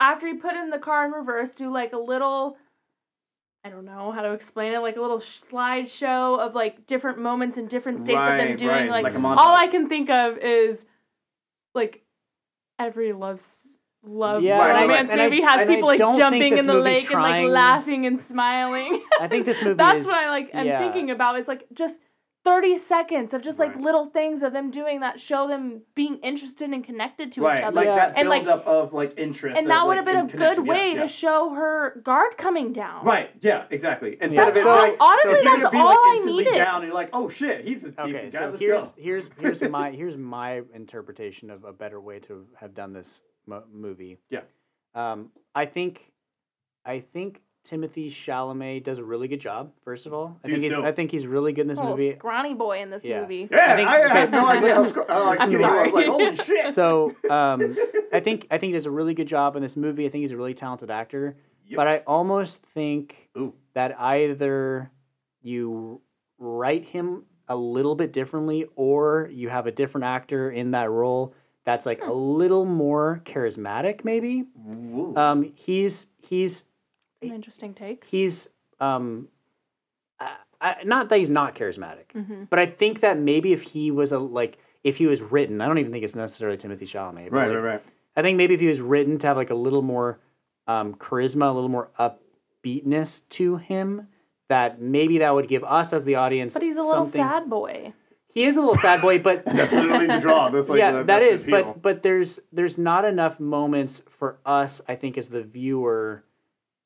after 0.00 0.26
you 0.26 0.38
put 0.38 0.56
in 0.56 0.70
the 0.70 0.78
car 0.78 1.04
in 1.04 1.12
reverse 1.12 1.54
do 1.54 1.70
like 1.70 1.92
a 1.92 1.98
little 1.98 2.56
I 3.62 3.68
don't 3.68 3.84
know 3.84 4.10
how 4.10 4.22
to 4.22 4.32
explain 4.32 4.72
it, 4.72 4.78
like 4.78 4.96
a 4.96 5.02
little 5.02 5.18
slideshow 5.18 6.38
of 6.38 6.54
like 6.54 6.86
different 6.86 7.18
moments 7.18 7.58
and 7.58 7.68
different 7.68 8.00
states 8.00 8.18
of 8.18 8.38
them 8.38 8.56
doing 8.56 8.70
right, 8.70 8.90
like, 8.90 9.04
like 9.04 9.14
a 9.14 9.26
all 9.26 9.54
I 9.54 9.66
can 9.68 9.86
think 9.86 10.08
of 10.08 10.38
is 10.38 10.86
like 11.74 12.02
every 12.78 13.12
loves 13.12 13.78
love 14.02 14.42
Yeah, 14.42 14.62
and 14.66 14.76
I- 14.78 14.82
romance 14.82 15.10
and 15.10 15.20
I- 15.20 15.28
has 15.58 15.66
people 15.66 15.86
like 15.86 15.98
jumping 15.98 16.56
in 16.58 16.66
the 16.66 16.74
movie's 16.74 16.84
lake 16.84 17.10
and 17.12 17.22
like 17.22 17.48
laughing 17.48 18.06
and 18.06 18.18
smiling. 18.18 19.02
I 19.20 19.28
think 19.28 19.44
this 19.46 19.60
movie 19.62 19.74
That's 19.74 20.00
is. 20.02 20.06
what 20.06 20.24
I 20.24 20.30
like 20.30 20.50
am 20.54 20.66
yeah. 20.66 20.78
thinking 20.78 21.10
about 21.10 21.38
is 21.38 21.46
like 21.48 21.66
just 21.74 22.00
30 22.42 22.78
seconds 22.78 23.34
of 23.34 23.42
just 23.42 23.58
like 23.58 23.74
Right. 23.74 23.84
little 23.84 24.06
things 24.06 24.42
of 24.42 24.54
them 24.54 24.70
doing 24.70 25.00
that 25.00 25.20
show 25.20 25.46
them 25.46 25.82
being 25.94 26.16
interested 26.20 26.70
and 26.70 26.82
connected 26.82 27.32
to 27.32 27.42
each 27.52 27.60
other. 27.60 27.76
like 27.76 27.84
Yeah. 27.84 27.94
that 27.96 28.12
And, 28.16 28.30
like- 28.30 28.44
build 28.44 28.60
up 28.60 28.66
of 28.66 28.94
like 28.94 29.12
interest. 29.18 29.58
and 29.58 29.66
of, 29.66 29.68
that 29.68 29.82
would 29.86 29.88
like, 29.88 29.96
have 29.98 30.04
been 30.06 30.16
a 30.16 30.22
good 30.22 30.30
connection. 30.56 30.64
Yeah, 30.64 30.72
way 30.72 30.92
yeah. 30.94 31.02
to 31.02 31.08
show 31.08 31.50
her 31.52 32.00
guard 32.02 32.38
coming 32.38 32.72
down. 32.72 33.04
Right. 33.04 33.28
Yeah. 33.42 33.64
Exactly. 33.68 34.16
Instead 34.22 34.48
of 34.48 34.56
it 34.56 34.62
So- 34.62 34.70
like 34.74 34.96
honestly, 34.98 35.34
so 35.42 35.42
that's 35.44 35.74
all 35.74 35.84
like 35.88 35.98
I 35.98 36.12
instantly 36.16 36.44
needed. 36.44 36.56
down, 36.58 36.76
and 36.76 36.84
you're 36.84 36.94
like, 36.94 37.10
oh 37.12 37.28
shit, 37.28 37.66
he's 37.68 37.84
a 37.84 37.88
Okay, 37.88 38.12
decent 38.12 38.32
guy. 38.32 38.38
so 38.38 38.46
Let's 38.48 38.60
here's 38.60 38.92
go. 38.92 39.02
here's 39.02 39.30
here's 39.38 39.62
my 39.70 39.90
here's 39.90 40.16
my 40.16 40.62
interpretation 40.72 41.50
of 41.50 41.64
a 41.64 41.74
better 41.74 42.00
way 42.00 42.20
to 42.20 42.46
have 42.58 42.72
done 42.72 42.94
this 42.94 43.20
mo- 43.50 43.64
movie. 43.72 44.18
Yeah. 44.30 44.40
Um, 44.94 45.30
I 45.54 45.66
think, 45.66 46.12
I 46.84 47.00
think 47.00 47.42
Timothée 47.68 48.06
Chalamet 48.06 48.82
does 48.84 48.98
a 48.98 49.04
really 49.04 49.28
good 49.28 49.40
job. 49.40 49.72
First 49.84 50.06
of 50.06 50.14
all, 50.14 50.40
I 50.42 50.48
Dude's 50.48 50.62
think 50.62 50.70
he's 50.70 50.76
dope. 50.76 50.84
I 50.86 50.92
think 50.92 51.10
he's 51.10 51.26
really 51.26 51.52
good 51.52 51.62
in 51.62 51.68
this 51.68 51.78
Little 51.78 51.92
movie. 51.96 52.12
scrawny 52.12 52.54
boy 52.54 52.80
in 52.80 52.88
this 52.90 53.04
Yeah. 53.04 53.20
movie. 53.20 53.48
Yeah, 53.50 53.72
I 53.72 53.76
think- 53.76 53.88
I, 53.88 54.02
I 54.04 54.08
had 54.08 54.30
no 54.32 54.46
idea. 54.54 54.74
How 54.74 54.80
listen- 54.80 54.94
scr- 54.94 55.06
oh, 55.08 55.26
I 55.26 55.30
listen 55.30 55.46
see 55.50 55.56
to 55.58 55.62
what 55.62 55.72
me. 55.72 55.78
I 55.78 55.82
was 55.84 55.92
like, 55.92 56.06
holy 56.06 56.36
shit. 56.36 56.70
So 56.72 57.12
um, 57.28 57.76
I 58.12 58.20
think 58.20 58.46
I 58.50 58.56
think 58.58 58.68
he 58.70 58.72
does 58.72 58.86
a 58.86 58.90
really 58.90 59.12
good 59.14 59.28
job 59.28 59.56
in 59.56 59.62
this 59.62 59.76
movie. 59.76 60.06
I 60.06 60.08
think 60.08 60.20
he's 60.22 60.32
a 60.32 60.36
really 60.36 60.54
talented 60.54 60.90
actor. 60.90 61.36
Yep. 61.66 61.76
But 61.76 61.86
I 61.86 61.98
almost 62.06 62.64
think 62.64 63.28
Ooh. 63.36 63.54
that 63.74 64.00
either 64.00 64.90
you 65.42 66.00
write 66.38 66.84
him 66.86 67.24
a 67.48 67.56
little 67.56 67.94
bit 67.94 68.12
differently, 68.12 68.66
or 68.76 69.28
you 69.32 69.48
have 69.48 69.66
a 69.66 69.70
different 69.72 70.04
actor 70.06 70.50
in 70.50 70.70
that 70.72 70.90
role 70.90 71.34
that's 71.64 71.86
like 71.86 72.00
a 72.04 72.12
little 72.12 72.64
more 72.64 73.20
charismatic. 73.24 74.04
Maybe 74.04 74.44
Woo. 74.54 75.14
um, 75.16 75.52
he's 75.54 76.08
he's 76.18 76.64
An 77.22 77.32
interesting 77.32 77.74
take. 77.74 78.04
he's 78.04 78.48
um, 78.80 79.28
I, 80.18 80.34
I, 80.60 80.76
not 80.84 81.08
that 81.10 81.18
he's 81.18 81.30
not 81.30 81.54
charismatic, 81.54 82.06
Mm-hmm. 82.14 82.44
but 82.50 82.58
I 82.58 82.66
think 82.66 83.00
that 83.00 83.18
maybe 83.18 83.52
if 83.52 83.62
he 83.62 83.90
was 83.90 84.12
a 84.12 84.18
like 84.18 84.58
if 84.84 84.96
he 84.96 85.06
was 85.06 85.20
written, 85.20 85.60
I 85.60 85.66
don't 85.66 85.78
even 85.78 85.92
think 85.92 86.04
it's 86.04 86.14
necessarily 86.16 86.56
Timothée 86.56 86.82
Chalamet. 86.82 87.24
but, 87.30 87.32
Right, 87.32 87.48
like, 87.48 87.56
right, 87.56 87.62
right. 87.74 87.82
I 88.16 88.22
think 88.22 88.36
maybe 88.38 88.54
if 88.54 88.60
he 88.60 88.66
was 88.66 88.80
written 88.80 89.18
to 89.18 89.26
have 89.26 89.36
like 89.36 89.50
a 89.50 89.54
little 89.54 89.82
more 89.82 90.18
um, 90.66 90.94
charisma, 90.94 91.50
a 91.50 91.52
little 91.52 91.68
more 91.68 91.90
upbeatness 91.98 93.28
to 93.30 93.56
him, 93.56 94.08
that 94.48 94.80
maybe 94.80 95.18
that 95.18 95.34
would 95.34 95.48
give 95.48 95.62
us 95.64 95.92
as 95.92 96.04
the 96.04 96.14
audience. 96.16 96.54
But 96.54 96.62
he's 96.62 96.76
a 96.76 96.80
little 96.80 97.04
something. 97.06 97.20
sad 97.20 97.48
boy. 97.50 97.92
He 98.32 98.44
is 98.44 98.56
a 98.56 98.60
little 98.60 98.76
sad 98.76 99.00
boy, 99.00 99.18
but 99.18 99.44
That's 99.46 99.72
literally 99.74 100.06
the 100.06 100.20
draw. 100.20 100.48
That's 100.50 100.68
like 100.68 100.78
yeah, 100.78 100.92
the, 100.92 100.98
that 100.98 101.06
that's 101.06 101.24
is. 101.24 101.42
the 101.44 101.52
appeal. 101.58 101.72
But 101.74 101.82
but 101.82 102.02
there's 102.02 102.40
there's 102.52 102.78
not 102.78 103.04
enough 103.04 103.40
moments 103.40 104.02
for 104.08 104.38
us, 104.46 104.80
I 104.88 104.94
think, 104.94 105.18
as 105.18 105.28
the 105.28 105.42
viewer, 105.42 106.24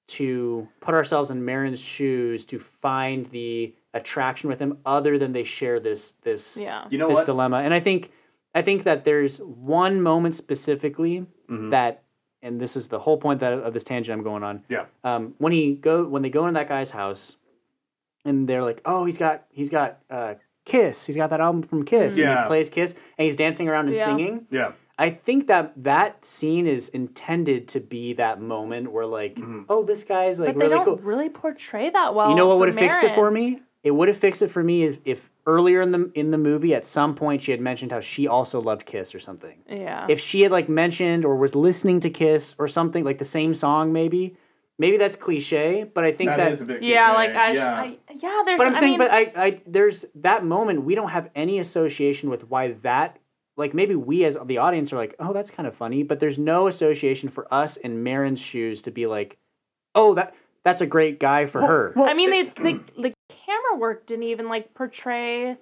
to 0.08 0.68
put 0.80 0.94
ourselves 0.94 1.30
in 1.30 1.44
Maren's 1.44 1.80
shoes 1.82 2.44
to 2.46 2.58
find 2.58 3.26
the 3.26 3.74
attraction 3.92 4.48
with 4.50 4.58
him, 4.60 4.78
other 4.84 5.18
than 5.18 5.32
they 5.32 5.44
share 5.44 5.80
this 5.80 6.12
this 6.22 6.56
Yeah. 6.56 6.86
you 6.90 6.98
know 6.98 7.08
this 7.08 7.16
what? 7.18 7.26
dilemma. 7.26 7.58
And 7.58 7.72
I 7.74 7.80
think 7.80 8.10
I 8.54 8.62
think 8.62 8.84
that 8.84 9.04
there's 9.04 9.38
one 9.38 10.00
moment 10.02 10.34
specifically 10.34 11.26
Mm-hmm. 11.50 11.68
that, 11.70 12.02
and 12.40 12.58
this 12.58 12.74
is 12.74 12.88
the 12.88 12.98
whole 12.98 13.18
point 13.18 13.40
that 13.40 13.52
of 13.52 13.74
this 13.74 13.84
tangent 13.84 14.16
I'm 14.18 14.24
going 14.24 14.42
on. 14.42 14.64
Yeah. 14.70 14.86
Um, 15.04 15.34
when 15.36 15.52
he 15.52 15.74
go 15.74 16.04
when 16.08 16.22
they 16.22 16.30
go 16.30 16.46
into 16.46 16.58
that 16.58 16.68
guy's 16.70 16.90
house, 16.90 17.36
and 18.24 18.48
they're 18.48 18.62
like, 18.62 18.80
oh, 18.86 19.04
he's 19.04 19.18
got 19.18 19.44
he's 19.50 19.68
got 19.68 19.98
uh, 20.08 20.34
Kiss. 20.64 21.06
He's 21.06 21.16
got 21.16 21.30
that 21.30 21.40
album 21.40 21.62
from 21.62 21.84
Kiss. 21.84 22.16
And 22.16 22.24
Yeah. 22.24 22.42
he 22.42 22.46
plays 22.46 22.70
Kiss, 22.70 22.94
and 23.18 23.24
he's 23.24 23.36
dancing 23.36 23.68
around 23.68 23.88
and 23.88 23.96
Yeah. 23.96 24.04
singing. 24.04 24.46
Yeah. 24.50 24.72
I 24.98 25.10
think 25.10 25.48
that 25.48 25.72
that 25.82 26.24
scene 26.24 26.66
is 26.68 26.88
intended 26.88 27.66
to 27.68 27.80
be 27.80 28.12
that 28.14 28.40
moment 28.40 28.92
where 28.92 29.06
like, 29.06 29.34
Mm-hmm. 29.34 29.62
oh, 29.68 29.82
this 29.82 30.04
guy's 30.04 30.38
like 30.38 30.54
But 30.54 30.58
they 30.60 30.68
don't 30.68 30.84
cool. 30.84 30.96
really 30.98 31.28
portray 31.28 31.90
that 31.90 32.14
well. 32.14 32.30
You 32.30 32.36
know 32.36 32.46
what 32.46 32.58
would 32.60 32.68
have 32.68 32.78
fixed 32.78 33.02
it 33.02 33.12
for 33.12 33.30
me? 33.30 33.60
It 33.82 33.90
would 33.90 34.08
have 34.08 34.16
fixed 34.16 34.40
it 34.40 34.48
for 34.48 34.62
me 34.64 34.82
is 34.82 34.98
if 35.04 35.30
earlier 35.46 35.82
in 35.82 35.90
the 35.90 36.10
in 36.14 36.30
the 36.30 36.38
movie 36.38 36.74
at 36.74 36.86
some 36.86 37.14
point 37.14 37.42
she 37.42 37.50
had 37.50 37.60
mentioned 37.60 37.92
how 37.92 38.00
she 38.00 38.26
also 38.26 38.58
loved 38.62 38.86
Kiss 38.86 39.14
or 39.14 39.18
something. 39.18 39.56
Yeah. 39.68 40.06
If 40.08 40.20
she 40.20 40.40
had 40.42 40.52
like 40.52 40.68
mentioned 40.70 41.24
or 41.26 41.36
was 41.36 41.54
listening 41.54 42.00
to 42.00 42.08
Kiss 42.08 42.54
or 42.58 42.66
something 42.68 43.04
like 43.04 43.18
the 43.18 43.24
same 43.26 43.52
song 43.52 43.92
maybe, 43.92 44.36
maybe 44.78 44.96
that's 44.96 45.16
cliche, 45.16 45.84
but 45.92 46.04
I 46.04 46.12
think 46.12 46.30
that, 46.30 46.36
that 46.38 46.52
is 46.52 46.60
a 46.60 46.66
bit. 46.66 46.82
yeah, 46.82 47.14
cliche. 47.14 47.16
like 47.16 47.36
I, 47.36 47.52
yeah. 47.52 47.74
I 47.74 47.98
yeah, 48.14 48.42
there's. 48.44 48.58
but 48.58 48.66
I'm 48.66 48.74
I 48.74 48.80
saying 48.80 48.92
mean, 48.92 48.98
but 48.98 49.10
I 49.12 49.32
I 49.36 49.60
there's 49.66 50.04
that 50.16 50.44
moment 50.44 50.82
we 50.84 50.94
don't 50.94 51.10
have 51.10 51.30
any 51.34 51.58
association 51.58 52.30
with 52.30 52.48
why 52.50 52.72
that 52.82 53.18
like 53.56 53.72
maybe 53.74 53.94
we 53.94 54.24
as 54.24 54.36
the 54.44 54.58
audience 54.58 54.92
are 54.92 54.96
like, 54.96 55.14
"Oh, 55.18 55.32
that's 55.32 55.50
kind 55.50 55.66
of 55.66 55.74
funny," 55.76 56.02
but 56.02 56.18
there's 56.20 56.38
no 56.38 56.66
association 56.66 57.28
for 57.28 57.46
us 57.52 57.76
in 57.76 58.02
Maren's 58.02 58.40
shoes 58.40 58.82
to 58.82 58.90
be 58.90 59.06
like, 59.06 59.38
"Oh, 59.94 60.14
that 60.14 60.34
that's 60.64 60.80
a 60.80 60.86
great 60.86 61.20
guy 61.20 61.46
for 61.46 61.60
her." 61.60 61.92
well, 61.96 62.08
I 62.08 62.14
mean, 62.14 62.32
it- 62.32 62.54
they, 62.56 62.72
the 62.96 63.02
the 63.02 63.14
camera 63.28 63.76
work 63.78 64.06
didn't 64.06 64.24
even 64.24 64.48
like 64.48 64.74
portray 64.74 65.56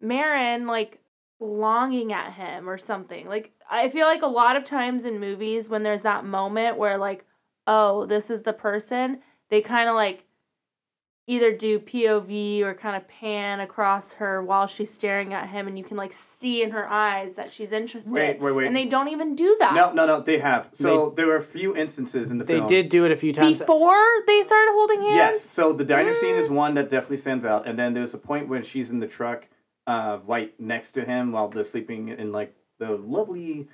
Maren 0.00 0.66
like 0.66 1.00
longing 1.40 2.12
at 2.12 2.32
him 2.34 2.68
or 2.68 2.78
something. 2.78 3.26
Like 3.28 3.52
I 3.70 3.88
feel 3.88 4.06
like 4.06 4.22
a 4.22 4.26
lot 4.28 4.56
of 4.56 4.64
times 4.64 5.04
in 5.04 5.18
movies 5.18 5.68
when 5.68 5.82
there's 5.82 6.02
that 6.02 6.24
moment 6.24 6.76
where 6.78 6.96
like, 6.98 7.26
oh, 7.66 8.06
this 8.06 8.30
is 8.30 8.42
the 8.42 8.52
person, 8.52 9.20
they 9.50 9.60
kind 9.60 9.88
of 9.88 9.94
like 9.94 10.24
either 11.28 11.52
do 11.52 11.80
POV 11.80 12.62
or 12.62 12.72
kind 12.74 12.96
of 12.96 13.08
pan 13.08 13.58
across 13.58 14.14
her 14.14 14.40
while 14.42 14.68
she's 14.68 14.92
staring 14.92 15.34
at 15.34 15.48
him 15.48 15.66
and 15.66 15.76
you 15.76 15.82
can 15.82 15.96
like 15.96 16.12
see 16.12 16.62
in 16.62 16.70
her 16.70 16.88
eyes 16.88 17.34
that 17.34 17.52
she's 17.52 17.72
interested. 17.72 18.12
Wait, 18.12 18.40
wait, 18.40 18.52
wait. 18.52 18.66
And 18.68 18.76
they 18.76 18.84
don't 18.84 19.08
even 19.08 19.34
do 19.34 19.56
that. 19.58 19.74
No, 19.74 19.92
no, 19.92 20.06
no. 20.06 20.20
They 20.20 20.38
have. 20.38 20.70
So 20.72 21.10
there 21.16 21.26
were 21.26 21.36
a 21.36 21.42
few 21.42 21.76
instances 21.76 22.30
in 22.30 22.38
the 22.38 22.44
film. 22.44 22.58
They 22.58 22.60
film. 22.60 22.68
did 22.68 22.88
do 22.90 23.04
it 23.04 23.10
a 23.10 23.16
few 23.16 23.32
times. 23.32 23.58
Before 23.58 24.04
they 24.26 24.42
started 24.44 24.70
holding 24.72 25.02
hands? 25.02 25.16
Yes. 25.16 25.42
So 25.42 25.72
the 25.72 25.84
diner 25.84 26.14
scene 26.14 26.36
is 26.36 26.48
one 26.48 26.74
that 26.74 26.90
definitely 26.90 27.16
stands 27.16 27.44
out, 27.44 27.66
and 27.66 27.76
then 27.76 27.92
there's 27.92 28.14
a 28.14 28.18
point 28.18 28.48
when 28.48 28.62
she's 28.62 28.90
in 28.90 29.00
the 29.00 29.08
truck, 29.08 29.48
uh, 29.88 30.18
right 30.26 30.58
next 30.60 30.92
to 30.92 31.04
him 31.04 31.32
while 31.32 31.48
they're 31.48 31.64
sleeping 31.64 32.08
in 32.08 32.30
like 32.30 32.54
the 32.78 32.90
lovely 32.90 33.68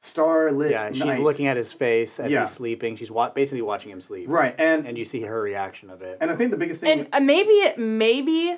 starlit. 0.00 0.70
Yeah, 0.72 0.90
she's 0.92 1.04
night. 1.04 1.20
looking 1.20 1.46
at 1.46 1.56
his 1.56 1.72
face 1.72 2.18
as 2.18 2.30
Yeah. 2.32 2.40
he's 2.40 2.50
sleeping. 2.50 2.96
She's 2.96 3.10
wa- 3.10 3.30
basically 3.30 3.62
watching 3.62 3.92
him 3.92 4.00
sleep. 4.00 4.28
Right, 4.28 4.54
and 4.58 4.86
And 4.86 4.96
you 4.98 5.04
see 5.04 5.20
her 5.22 5.40
reaction 5.42 5.90
of 5.90 6.02
it. 6.02 6.18
and 6.20 6.30
I 6.30 6.36
think 6.36 6.50
the 6.50 6.56
biggest 6.56 6.80
thing. 6.80 7.00
And 7.00 7.08
uh, 7.12 7.20
maybe 7.20 7.50
it 7.52 7.78
maybe 7.78 8.56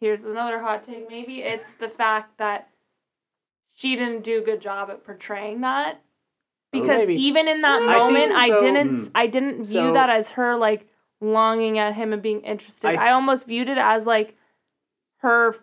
here's 0.00 0.24
another 0.24 0.60
hot 0.60 0.84
take. 0.84 1.08
Maybe 1.10 1.42
it's 1.42 1.74
the 1.74 1.88
fact 1.88 2.38
that 2.38 2.68
she 3.74 3.96
didn't 3.96 4.22
do 4.22 4.38
a 4.38 4.42
good 4.42 4.60
job 4.60 4.90
at 4.90 5.04
portraying 5.04 5.60
that. 5.62 6.00
Because 6.72 7.00
Maybe. 7.00 7.16
even 7.16 7.48
in 7.48 7.60
that 7.62 7.82
I 7.82 7.98
moment, 7.98 8.28
think 8.28 8.32
I 8.38 8.48
so. 8.48 8.60
didn't 8.60 8.90
Mm. 8.92 9.10
I 9.14 9.26
didn't 9.26 9.54
view 9.56 9.64
So- 9.88 9.92
that 9.92 10.08
as 10.10 10.30
her 10.32 10.56
like 10.56 10.86
longing 11.20 11.78
at 11.78 11.94
him 11.94 12.12
and 12.12 12.22
being 12.22 12.40
interested. 12.42 12.88
I- 12.96 13.08
I, 13.08 13.12
almost 13.12 13.46
viewed 13.46 13.68
it 13.68 13.78
as 13.78 14.06
like 14.06 14.36
her 15.18 15.54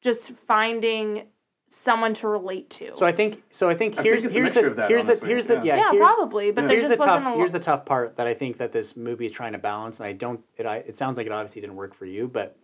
just 0.00 0.30
finding 0.32 1.28
someone 1.74 2.14
to 2.14 2.28
relate 2.28 2.70
to. 2.70 2.94
So 2.94 3.06
I 3.06 3.12
think 3.12 3.42
so. 3.50 3.68
I 3.68 3.74
think 3.74 3.98
I 3.98 4.02
here's 4.02 4.22
think 4.22 4.34
here's 4.34 4.54
mixture 4.54 4.62
the 4.62 4.70
of 4.70 4.76
that, 4.76 4.88
here's 4.88 5.04
honestly, 5.04 5.26
the 5.26 5.32
here's 5.32 5.44
the 5.46 5.54
yeah. 5.54 5.62
yeah, 5.62 5.76
yeah, 5.76 5.90
here's, 5.92 6.00
probably, 6.00 6.50
but 6.50 6.62
there 6.62 6.76
here's 6.76 6.88
the 6.88 6.96
just 6.96 7.06
tough 7.06 7.16
wasn't 7.20 7.34
a 7.34 7.38
here's 7.38 7.52
the 7.52 7.60
tough 7.60 7.84
part 7.84 8.16
that 8.16 8.26
I 8.26 8.34
think 8.34 8.56
that 8.58 8.72
this 8.72 8.96
movie 8.96 9.26
is 9.26 9.32
trying 9.32 9.52
to 9.52 9.58
balance, 9.58 10.00
and 10.00 10.06
I 10.06 10.12
don't 10.12 10.40
it 10.56 10.66
I, 10.66 10.76
it 10.78 10.96
sounds 10.96 11.18
like 11.18 11.26
it 11.26 11.32
obviously 11.32 11.60
didn't 11.60 11.76
work 11.76 11.94
for 11.94 12.06
you, 12.06 12.28
but 12.28 12.56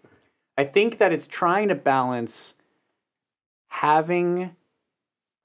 I 0.57 0.65
think 0.65 0.99
that 0.99 1.13
it's 1.13 1.27
trying 1.27 1.69
to 1.69 1.75
balance 1.75 2.55
having 3.69 4.57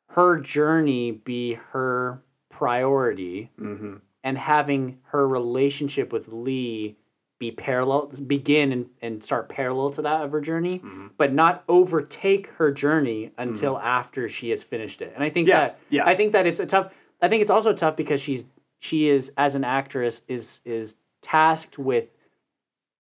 her 0.09 0.39
journey 0.39 1.11
be 1.11 1.55
her 1.71 2.21
priority 2.49 3.51
hmm 3.57 3.95
and 4.23 4.39
having 4.39 4.97
her 5.03 5.27
relationship 5.27 6.11
with 6.11 6.29
Lee 6.29 6.97
be 7.37 7.51
parallel 7.51 8.11
begin 8.25 8.71
and, 8.71 8.85
and 9.01 9.23
start 9.23 9.49
parallel 9.49 9.89
to 9.91 10.01
that 10.03 10.21
of 10.23 10.31
her 10.31 10.41
journey, 10.41 10.79
Mm-hmm. 10.79 11.07
but 11.17 11.33
not 11.33 11.63
overtake 11.67 12.47
her 12.57 12.71
journey 12.71 13.31
until 13.37 13.77
after 13.77 14.29
she 14.29 14.49
has 14.51 14.63
finished 14.63 15.01
it. 15.01 15.11
And 15.15 15.23
I 15.23 15.29
think 15.29 15.47
Yeah, 15.47 15.59
that 15.59 15.79
yeah. 15.89 16.03
I 16.05 16.15
think 16.15 16.31
that 16.31 16.45
it's 16.47 16.59
a 16.59 16.65
tough 16.65 16.93
I 17.21 17.27
think 17.27 17.41
it's 17.41 17.51
also 17.51 17.73
tough 17.73 17.95
because 17.95 18.21
she's 18.21 18.45
she 18.79 19.09
is 19.09 19.31
as 19.37 19.55
an 19.55 19.63
actress 19.63 20.21
is 20.27 20.61
is 20.65 20.95
tasked 21.21 21.77
with 21.77 22.09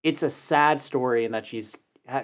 it's 0.03 0.23
a 0.23 0.29
sad 0.29 0.79
story 0.81 1.25
and 1.25 1.33
that 1.33 1.45
she's 1.45 1.77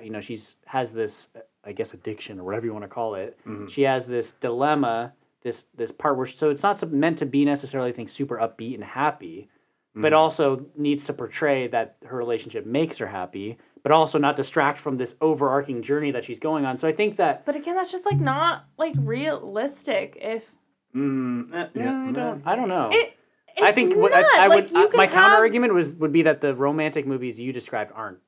you 0.04 0.10
know 0.10 0.22
she's 0.22 0.56
has 0.66 0.94
this 0.94 1.30
I 1.64 1.72
guess 1.74 1.94
addiction 1.94 2.40
or 2.40 2.44
whatever 2.44 2.66
you 2.66 2.74
want 2.74 2.86
to 2.86 2.90
call 2.90 3.16
it. 3.16 3.38
Mm-hmm. 3.48 3.68
She 3.68 3.84
has 3.84 4.08
this 4.08 4.32
dilemma, 4.32 5.14
this 5.44 5.68
this 5.76 5.92
part 5.92 6.18
where 6.18 6.26
so 6.26 6.50
it's 6.50 6.64
not 6.64 6.82
meant 6.92 7.20
to 7.20 7.26
be 7.26 7.46
necessarily 7.46 7.92
think 7.94 8.10
super 8.10 8.38
upbeat 8.38 8.74
and 8.76 8.84
happy, 8.84 9.48
Mm-hmm. 9.92 10.02
but 10.04 10.14
also 10.14 10.68
needs 10.78 11.06
to 11.08 11.14
portray 11.14 11.68
that 11.68 11.98
her 12.06 12.16
relationship 12.16 12.66
makes 12.66 12.98
her 13.00 13.08
happy, 13.08 13.58
but 13.84 13.92
also 13.92 14.18
not 14.18 14.38
distract 14.38 14.80
from 14.80 14.96
this 14.96 15.18
overarching 15.20 15.82
journey 15.82 16.12
that 16.12 16.24
she's 16.24 16.40
going 16.40 16.64
on. 16.66 16.78
So 16.78 16.88
I 16.88 16.94
think 16.94 17.18
that 17.18 17.46
But 17.46 17.58
again, 17.58 17.76
that's 17.76 17.92
just 17.92 18.06
like 18.06 18.18
not 18.22 18.64
like 18.78 18.96
realistic. 18.98 20.18
If 20.22 20.50
Mm, 20.96 21.54
eh, 21.54 21.68
yeah, 21.74 21.84
yeah, 21.84 22.08
I 22.08 22.12
don't 22.14 22.48
I 22.48 22.56
don't 22.56 22.70
know. 22.70 22.90
it, 22.92 23.18
it's 23.56 23.64
I 23.68 23.74
think 23.74 23.96
what 23.98 24.12
not. 24.14 24.24
I, 24.24 24.46
I 24.46 24.48
like, 24.48 24.64
would 24.64 24.72
you 24.72 24.86
uh, 24.86 24.88
can 24.88 24.98
my 24.98 25.04
have- 25.08 25.14
counter 25.14 25.36
argument 25.36 25.74
was 25.74 25.94
would 25.96 26.14
be 26.14 26.22
that 26.22 26.40
the 26.40 26.56
romantic 26.56 27.06
movies 27.06 27.38
you 27.40 27.52
described 27.52 27.92
aren't 27.94 28.20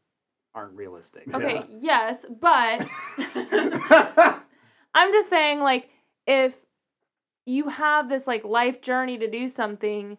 aren't 0.53 0.76
realistic. 0.76 1.34
Okay, 1.34 1.64
yes, 1.70 2.26
but 2.41 2.86
I'm 4.93 5.11
just 5.14 5.30
saying, 5.30 5.61
like, 5.61 5.89
if 6.28 6.55
you 7.45 7.70
have 7.70 8.09
this 8.09 8.28
like 8.28 8.43
life 8.43 8.82
journey 8.82 9.18
to 9.18 9.30
do 9.30 9.47
something, 9.47 10.18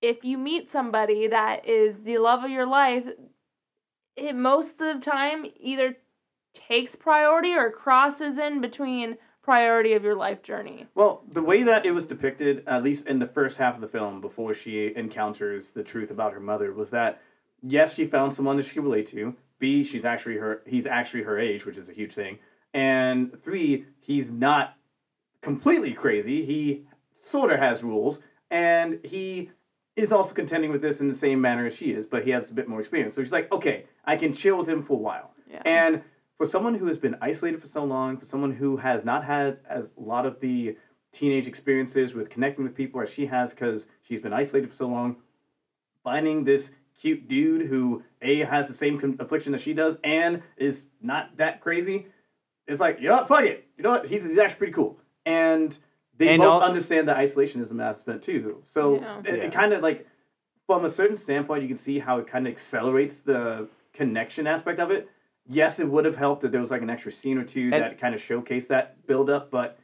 if 0.00 0.24
you 0.24 0.38
meet 0.38 0.68
somebody 0.68 1.26
that 1.26 1.66
is 1.66 2.02
the 2.02 2.18
love 2.18 2.44
of 2.44 2.50
your 2.50 2.66
life, 2.66 3.04
it 4.16 4.34
most 4.34 4.80
of 4.80 5.00
the 5.00 5.10
time 5.10 5.46
either 5.58 5.96
takes 6.52 6.96
priority 6.96 7.54
or 7.54 7.70
crosses 7.70 8.38
in 8.38 8.60
between 8.60 9.16
priority 9.42 9.92
of 9.94 10.04
your 10.04 10.16
life 10.16 10.42
journey. 10.42 10.86
Well, 10.94 11.22
the 11.28 11.42
way 11.42 11.62
that 11.62 11.86
it 11.86 11.92
was 11.92 12.06
depicted, 12.06 12.62
at 12.66 12.82
least 12.82 13.06
in 13.06 13.18
the 13.18 13.26
first 13.26 13.58
half 13.58 13.74
of 13.74 13.80
the 13.80 13.88
film, 13.88 14.20
before 14.20 14.54
she 14.54 14.94
encounters 14.94 15.70
the 15.70 15.82
truth 15.82 16.10
about 16.10 16.32
her 16.32 16.40
mother, 16.40 16.72
was 16.72 16.90
that 16.90 17.20
yes, 17.62 17.94
she 17.94 18.06
found 18.06 18.32
someone 18.32 18.56
that 18.56 18.66
she 18.66 18.74
could 18.74 18.84
relate 18.84 19.06
to. 19.08 19.36
B, 19.58 19.84
she's 19.84 20.04
actually 20.04 20.36
her. 20.36 20.62
He's 20.66 20.86
actually 20.86 21.22
her 21.22 21.38
age, 21.38 21.66
which 21.66 21.76
is 21.76 21.88
a 21.88 21.92
huge 21.92 22.12
thing. 22.12 22.38
And 22.72 23.42
three, 23.42 23.86
he's 23.98 24.30
not 24.30 24.76
completely 25.42 25.92
crazy. 25.92 26.44
He 26.44 26.86
sort 27.20 27.52
of 27.52 27.58
has 27.58 27.82
rules, 27.82 28.20
and 28.50 29.00
he 29.04 29.50
is 29.96 30.12
also 30.12 30.34
contending 30.34 30.70
with 30.70 30.82
this 30.82 31.00
in 31.00 31.08
the 31.08 31.14
same 31.14 31.40
manner 31.40 31.66
as 31.66 31.74
she 31.74 31.92
is, 31.92 32.06
but 32.06 32.24
he 32.24 32.30
has 32.30 32.50
a 32.50 32.54
bit 32.54 32.68
more 32.68 32.80
experience. 32.80 33.14
So 33.14 33.22
she's 33.22 33.32
like, 33.32 33.50
okay, 33.52 33.84
I 34.04 34.16
can 34.16 34.32
chill 34.32 34.56
with 34.58 34.68
him 34.68 34.82
for 34.82 34.94
a 34.94 35.02
while. 35.02 35.32
Yeah. 35.50 35.62
And 35.64 36.02
for 36.36 36.46
someone 36.46 36.74
who 36.76 36.86
has 36.86 36.96
been 36.96 37.16
isolated 37.20 37.60
for 37.60 37.68
so 37.68 37.84
long, 37.84 38.16
for 38.16 38.24
someone 38.24 38.52
who 38.52 38.78
has 38.78 39.04
not 39.04 39.24
had 39.24 39.58
as 39.68 39.92
a 39.98 40.00
lot 40.00 40.26
of 40.26 40.40
the 40.40 40.76
teenage 41.12 41.46
experiences 41.46 42.14
with 42.14 42.30
connecting 42.30 42.64
with 42.64 42.74
people 42.74 43.00
as 43.00 43.10
she 43.10 43.26
has 43.26 43.50
because 43.50 43.86
she's 44.00 44.20
been 44.20 44.32
isolated 44.32 44.70
for 44.70 44.76
so 44.76 44.88
long, 44.88 45.16
finding 46.02 46.44
this 46.44 46.72
cute 46.98 47.28
dude 47.28 47.66
who 47.66 48.04
A 48.22 48.38
has 48.38 48.68
the 48.68 48.74
same 48.74 48.98
con- 48.98 49.16
affliction 49.18 49.52
that 49.52 49.60
she 49.60 49.74
does 49.74 49.98
and 50.04 50.42
is 50.56 50.86
not 51.02 51.36
that 51.38 51.60
crazy, 51.60 52.06
it's 52.66 52.80
like, 52.80 53.00
you 53.00 53.08
know 53.08 53.16
what, 53.16 53.28
fuck 53.28 53.44
it. 53.44 53.66
You 53.76 53.84
know 53.84 53.90
what, 53.90 54.06
he's, 54.06 54.24
he's 54.24 54.38
actually 54.38 54.58
pretty 54.58 54.72
cool. 54.72 54.98
And 55.26 55.76
they 56.20 56.28
And 56.28 56.40
both 56.42 56.62
al- 56.62 56.68
understand 56.68 57.08
the 57.08 57.14
isolationism 57.14 57.82
aspect 57.82 58.22
too. 58.24 58.62
So 58.66 59.00
Yeah. 59.00 59.18
it, 59.20 59.26
Yeah. 59.26 59.44
it 59.44 59.52
kind 59.52 59.72
of 59.72 59.82
like 59.82 60.06
from 60.66 60.84
a 60.84 60.90
certain 60.90 61.16
standpoint, 61.16 61.62
you 61.62 61.68
can 61.68 61.76
see 61.76 61.98
how 61.98 62.18
it 62.18 62.26
kind 62.26 62.46
of 62.46 62.52
accelerates 62.52 63.20
the 63.20 63.68
connection 63.92 64.46
aspect 64.46 64.78
of 64.78 64.90
it. 64.90 65.08
Yes, 65.48 65.80
it 65.80 65.88
would 65.88 66.04
have 66.04 66.16
helped 66.16 66.44
if 66.44 66.52
there 66.52 66.60
was 66.60 66.70
like 66.70 66.82
an 66.82 66.90
extra 66.90 67.10
scene 67.10 67.38
or 67.38 67.44
two 67.44 67.64
And- 67.72 67.82
that 67.82 67.98
kind 67.98 68.14
of 68.14 68.20
showcased 68.20 68.68
that 68.68 69.04
build 69.06 69.28
up, 69.30 69.50
but 69.50 69.78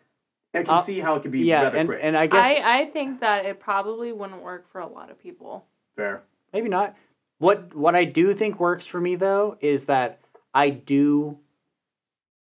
I 0.54 0.62
can 0.62 0.74
Uh, 0.74 0.78
see 0.80 1.00
how 1.00 1.16
it 1.16 1.22
could 1.22 1.32
be 1.32 1.40
yeah, 1.40 1.62
rather 1.64 1.78
and, 1.78 1.88
quick. 1.88 2.00
and 2.02 2.16
I 2.16 2.26
guess 2.28 2.46
I, 2.46 2.80
I 2.80 2.84
think 2.86 3.20
that 3.20 3.44
it 3.46 3.58
probably 3.58 4.12
wouldn't 4.12 4.42
work 4.42 4.68
for 4.70 4.80
a 4.80 4.86
lot 4.86 5.10
of 5.10 5.18
people. 5.18 5.66
Fair. 5.96 6.22
maybe 6.52 6.68
not. 6.68 6.94
What 7.38 7.74
what 7.74 7.94
I 7.96 8.04
do 8.04 8.32
think 8.34 8.60
works 8.60 8.86
for 8.86 9.00
me 9.00 9.16
though 9.16 9.56
is 9.60 9.84
that 9.86 10.20
I 10.54 10.70
do 10.70 11.38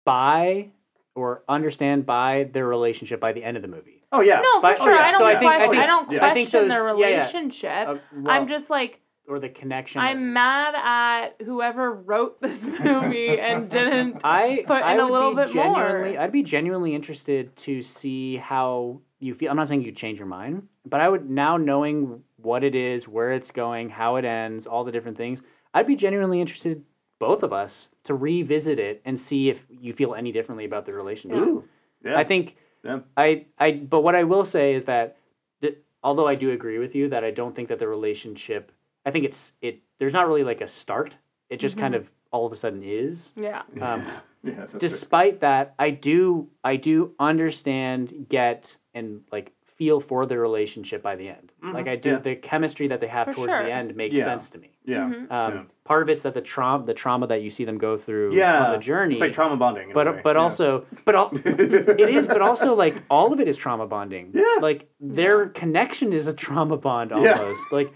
buy 0.05 0.71
or 1.15 1.43
understand 1.49 2.07
by 2.07 2.49
their 2.53 2.67
relationship 2.67 3.21
by 3.21 3.33
the 3.33 3.43
end 3.45 3.57
of 3.57 3.63
the 3.63 3.69
movie. 3.69 4.03
Oh 4.13 4.21
yeah. 4.21 4.41
No, 4.41 4.61
for 4.61 4.63
But- 4.63 4.81
oh, 4.81 4.85
sure. 4.85 4.93
yeah. 4.95 5.01
I 5.07 5.11
don't 5.13 5.19
So 5.19 5.25
I 5.27 5.33
question. 5.35 5.61
think- 5.61 5.81
I 5.81 5.83
I, 5.83 5.87
don't 5.87 6.11
yeah. 6.13 6.19
question 6.19 6.31
I 6.31 6.35
think 6.35 6.51
those- 6.51 6.69
their 6.71 6.89
yeah, 6.97 7.07
yeah. 7.07 7.17
relationship. 7.19 7.89
Uh, 7.89 7.95
well, 8.17 8.33
I'm 8.35 8.47
just 8.49 8.71
like 8.71 9.01
or 9.29 9.39
the 9.39 9.49
connection. 9.49 10.01
I'm 10.01 10.33
mad 10.33 10.75
at 10.75 11.43
whoever 11.47 11.93
wrote 11.93 12.41
this 12.43 12.65
movie 12.85 13.39
and 13.39 13.69
didn't. 13.71 14.21
I 14.25 14.65
put 14.67 14.83
I 14.83 14.95
in 14.95 15.01
a 15.01 15.07
little 15.07 15.35
bit 15.37 15.53
genuinely, 15.53 16.13
more. 16.15 16.21
I'd 16.21 16.33
be 16.33 16.43
genuinely 16.43 16.95
interested 16.97 17.55
to 17.59 17.81
see 17.83 18.37
how 18.39 19.01
you 19.21 19.35
feel. 19.35 19.51
I'm 19.51 19.57
not 19.57 19.69
saying 19.69 19.83
you 19.83 19.93
change 19.93 20.19
your 20.19 20.27
mind, 20.27 20.67
but 20.85 21.01
I 21.01 21.09
would 21.09 21.31
now 21.31 21.57
knowing 21.59 22.23
what 22.39 22.65
it 22.65 22.75
is, 22.75 23.07
where 23.07 23.31
it's 23.33 23.53
going, 23.53 23.91
how 23.91 24.17
it 24.17 24.25
ends, 24.25 24.67
all 24.67 24.83
the 24.83 24.91
different 24.93 25.17
things. 25.17 25.43
I'd 25.73 25.87
be 25.87 25.95
genuinely 25.95 26.41
interested, 26.41 26.83
both 27.21 27.45
of 27.45 27.53
us, 27.53 27.90
to 28.05 28.15
revisit 28.15 28.79
it 28.79 29.01
and 29.05 29.19
see 29.21 29.51
if 29.51 29.67
you 29.71 29.93
feel 29.93 30.15
any 30.15 30.33
differently 30.33 30.65
about 30.65 30.87
the 30.87 30.93
relationship. 30.95 31.43
Ooh. 31.43 31.65
Yeah. 32.05 32.17
I 32.19 32.25
think 32.25 32.57
Yeah. 32.85 33.01
I 33.17 33.47
I 33.59 33.73
but 33.73 34.01
what 34.03 34.15
I 34.15 34.25
will 34.25 34.45
say 34.45 34.75
is 34.75 34.85
that 34.87 35.17
th- 35.61 35.77
although 36.03 36.27
I 36.27 36.35
do 36.35 36.51
agree 36.51 36.79
with 36.79 36.95
you 36.95 37.09
that 37.09 37.25
I 37.25 37.31
don't 37.31 37.55
think 37.55 37.69
that 37.69 37.79
the 37.79 37.89
relationship 37.89 38.73
I 39.05 39.11
think 39.11 39.25
it's 39.25 39.55
it 39.61 39.81
there's 39.99 40.13
not 40.15 40.27
really 40.29 40.45
like 40.45 40.61
a 40.61 40.69
start. 40.69 41.17
It 41.51 41.59
just 41.61 41.77
kind 41.79 41.95
of 41.95 42.11
all 42.33 42.47
of 42.47 42.53
a 42.53 42.57
sudden 42.57 42.83
is. 42.83 43.33
Yeah. 43.37 43.63
Um, 43.81 44.07
yeah, 44.45 44.55
that's 44.55 44.73
fair. 44.73 44.79
despite 44.79 45.41
that, 45.41 45.75
I 45.79 45.91
do 45.91 46.49
I 46.65 46.77
do 46.77 47.13
understand, 47.19 48.27
get 48.29 48.79
and 48.95 49.23
like 49.33 49.53
feel 49.81 49.99
for 49.99 50.27
the 50.27 50.37
relationship 50.39 51.01
by 51.03 51.17
the 51.17 51.27
end. 51.31 51.53
Like 51.63 51.89
I 51.89 51.97
do 51.97 52.11
yeah. 52.11 52.19
the 52.19 52.37
chemistry 52.37 52.87
that 52.89 53.01
they 53.01 53.07
have 53.07 53.29
For 53.29 53.33
towards 53.33 53.53
sure. 53.55 53.63
the 53.65 53.73
end 53.73 53.97
makes 53.97 54.15
Yeah. 54.15 54.25
sense 54.25 54.51
to 54.51 54.59
me. 54.59 54.73
yeah. 54.85 55.05
Um, 55.07 55.25
Yeah. 55.31 55.63
Part 55.85 56.03
of 56.03 56.11
it's 56.11 56.21
that 56.27 56.35
the 56.35 56.43
trauma 56.43 56.85
the 56.85 56.93
trauma 56.93 57.27
that 57.29 57.41
you 57.41 57.49
see 57.49 57.65
them 57.65 57.79
go 57.79 57.97
through 57.97 58.35
yeah. 58.35 58.67
on 58.67 58.73
the 58.73 58.79
journey. 58.79 59.15
It's 59.15 59.23
like 59.23 59.33
trauma 59.33 59.57
bonding. 59.57 59.93
but 59.95 60.23
but 60.23 60.37
Yeah. 60.37 60.43
also 60.43 60.85
but 61.07 61.15
all, 61.15 61.31
it 61.33 62.11
is 62.19 62.29
but 62.29 62.43
also 62.43 62.75
like 62.75 62.95
all 63.09 63.33
of 63.33 63.41
it 63.41 63.49
is 63.49 63.57
trauma 63.57 63.87
bonding 63.87 64.33
Yeah. 64.35 64.59
like 64.61 64.81
their 65.01 65.49
connection 65.49 66.13
is 66.13 66.27
a 66.29 66.35
trauma 66.35 66.77
bond 66.77 67.11
Yeah. 67.11 67.39
almost 67.39 67.73
like 67.73 67.91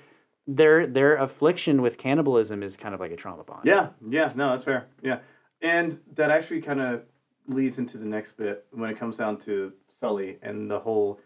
their 0.47 0.87
their 0.87 1.17
affliction 1.17 1.83
with 1.83 1.99
cannibalism 1.99 2.63
is 2.63 2.77
kind 2.79 2.95
of 2.95 3.01
like 3.01 3.13
a 3.13 3.17
trauma 3.17 3.45
bond 3.45 3.65
Yeah, 3.67 3.89
yeah, 4.09 4.33
no, 4.35 4.49
that's 4.51 4.65
fair. 4.65 4.81
Yeah, 5.03 5.19
and 5.61 5.91
that 6.15 6.31
actually 6.31 6.63
kind 6.63 6.81
of 6.81 7.03
leads 7.47 7.79
into 7.79 7.99
the 7.99 8.07
next 8.17 8.31
bit 8.39 8.65
when 8.71 8.89
it 8.89 8.97
comes 8.99 9.19
down 9.19 9.37
to 9.49 9.75
Sully 10.01 10.39
and 10.43 10.71
the 10.71 10.81
whole 10.81 11.21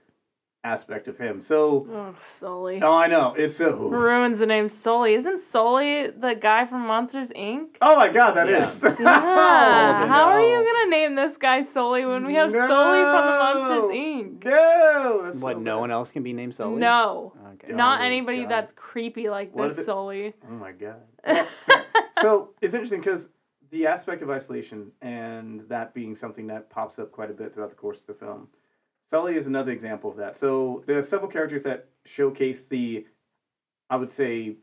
aspect 0.73 1.09
of 1.09 1.17
him. 1.19 1.41
So, 1.41 1.87
Oh, 1.91 2.15
Sully. 2.19 2.81
oh, 2.83 2.93
I 2.95 3.07
know 3.07 3.35
it's 3.37 3.61
uh, 3.61 3.71
so. 3.71 3.89
Ruins 3.89 4.39
the 4.39 4.47
name 4.47 4.69
Sully. 4.69 5.15
Isn't 5.15 5.39
Sully 5.39 6.09
the 6.09 6.35
guy 6.35 6.67
from 6.67 6.83
Monsters 6.87 7.31
Inc? 7.33 7.77
Oh 7.81 7.97
my 7.97 8.09
god, 8.09 8.33
that 8.37 8.49
Yeah. 8.49 8.67
is. 8.67 8.83
Yeah. 8.83 8.93
How 10.15 10.29
are 10.29 10.41
you 10.41 10.59
gonna 10.73 10.91
name 10.91 11.15
this 11.15 11.37
guy 11.37 11.63
Sully 11.63 12.05
when 12.05 12.25
we 12.27 12.35
have 12.35 12.53
Sully 12.53 13.03
from 13.15 13.27
the 13.27 13.37
Monsters 13.45 13.91
Inc? 13.91 14.41
Go. 14.41 15.21
That's 15.25 15.41
what 15.41 15.55
so 15.55 15.61
no 15.61 15.79
one 15.81 15.91
else 15.91 16.13
can 16.13 16.23
be 16.23 16.33
named 16.33 16.55
Sully 16.55 16.77
No, 16.81 17.33
okay 17.55 17.73
not 17.73 18.01
Oh, 18.01 18.05
anybody 18.05 18.43
God. 18.43 18.51
that's 18.51 18.73
creepy 18.75 19.29
like 19.31 19.55
What 19.55 19.69
this 19.69 19.79
if 19.79 19.85
Sully. 19.87 20.35
Oh 20.47 20.53
my 20.53 20.73
god. 20.73 20.97
Well, 21.27 21.47
so 22.21 22.51
it's 22.61 22.75
interesting 22.75 23.01
because 23.01 23.29
the 23.71 23.87
aspect 23.87 24.23
of 24.23 24.31
isolation 24.31 24.93
and 25.03 25.69
that 25.69 25.95
being 25.95 26.15
something 26.17 26.47
that 26.49 26.69
pops 26.71 26.99
up 26.99 27.13
quite 27.13 27.31
a 27.31 27.35
bit 27.35 27.55
throughout 27.55 27.71
the 27.71 27.77
course 27.77 28.01
of 28.01 28.07
the 28.09 28.15
film. 28.15 28.49
Sully 29.09 29.37
is 29.37 29.47
another 29.47 29.73
example 29.73 30.11
of 30.11 30.17
that. 30.19 30.37
So 30.37 30.83
there 30.87 30.99
are 30.99 31.03
several 31.03 31.31
characters 31.31 31.63
that 31.63 31.89
showcase 32.05 32.65
the, 32.65 33.07
I 33.89 33.97
would 33.97 34.11
say, 34.11 34.57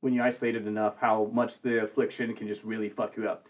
when 0.00 0.12
you're 0.12 0.24
isolated 0.24 0.66
enough, 0.66 0.96
how 1.00 1.30
much 1.32 1.62
the 1.62 1.82
affliction 1.82 2.34
can 2.34 2.48
just 2.48 2.64
really 2.64 2.90
fuck 2.90 3.16
you 3.16 3.28
up. 3.28 3.46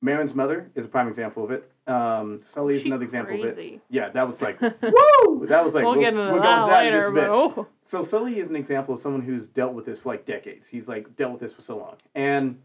Maren's 0.00 0.34
mother 0.34 0.70
is 0.74 0.86
a 0.86 0.88
prime 0.88 1.06
example 1.06 1.44
of 1.44 1.50
it. 1.50 1.70
Um, 1.86 2.40
Sully 2.42 2.76
is 2.76 2.82
She 2.82 2.88
another 2.88 3.04
example 3.04 3.42
of 3.42 3.58
it. 3.58 3.80
Yeah, 3.90 4.08
that 4.10 4.26
was 4.26 4.40
like, 4.40 4.60
woo! 4.60 5.46
That 5.46 5.64
was 5.64 5.74
like, 5.74 5.84
we'll, 5.84 5.92
we'll, 5.92 6.00
get 6.00 6.14
into 6.14 6.32
we'll 6.32 6.42
that 6.42 6.58
into 6.58 6.66
that 6.68 6.86
in 6.86 6.92
later, 6.94 7.10
but 7.10 7.28
oh. 7.28 7.68
So 7.84 8.02
Sully 8.02 8.38
is 8.38 8.48
an 8.48 8.56
example 8.56 8.94
of 8.94 9.00
someone 9.00 9.22
who's 9.22 9.46
dealt 9.46 9.74
with 9.74 9.86
this 9.86 10.00
for 10.00 10.10
like 10.10 10.24
decades. 10.24 10.68
He's 10.68 10.88
like 10.88 11.14
dealt 11.16 11.32
with 11.32 11.40
this 11.40 11.52
for 11.52 11.62
so 11.62 11.76
long, 11.76 11.96
and 12.14 12.60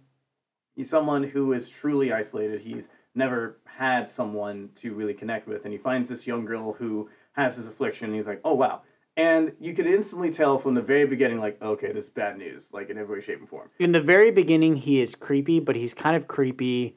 he's 0.75 0.89
someone 0.89 1.23
who 1.23 1.53
is 1.53 1.69
truly 1.69 2.13
isolated. 2.13 2.61
He's 2.61 2.89
never 3.17 3.57
had 3.65 4.09
someone 4.09 4.69
to 4.75 4.93
really 4.93 5.13
connect 5.13 5.47
with, 5.47 5.63
and 5.65 5.71
he 5.73 5.77
finds 5.77 6.09
this 6.09 6.25
young 6.27 6.45
girl 6.45 6.73
who 6.73 7.09
has 7.33 7.57
this 7.57 7.67
affliction. 7.67 8.07
And 8.07 8.15
he's 8.15 8.27
like, 8.27 8.41
oh 8.43 8.53
wow, 8.53 8.81
and 9.15 9.53
you 9.59 9.73
could 9.73 9.87
instantly 9.87 10.31
tell 10.31 10.57
from 10.59 10.73
the 10.75 10.81
very 10.81 11.05
beginning, 11.05 11.39
like, 11.39 11.61
okay, 11.61 11.91
this 11.91 12.05
is 12.05 12.09
bad 12.09 12.37
news, 12.37 12.69
like 12.71 12.89
in 12.89 12.97
every 12.97 13.17
way, 13.17 13.21
shape, 13.21 13.39
and 13.39 13.49
form. 13.49 13.67
in 13.79 13.91
the 13.91 14.01
very 14.01 14.31
beginning 14.31 14.75
he 14.77 15.01
is 15.01 15.15
creepy 15.15 15.59
but 15.59 15.75
he's 15.75 15.93
kind 15.93 16.15
of 16.15 16.27
creepy 16.27 16.95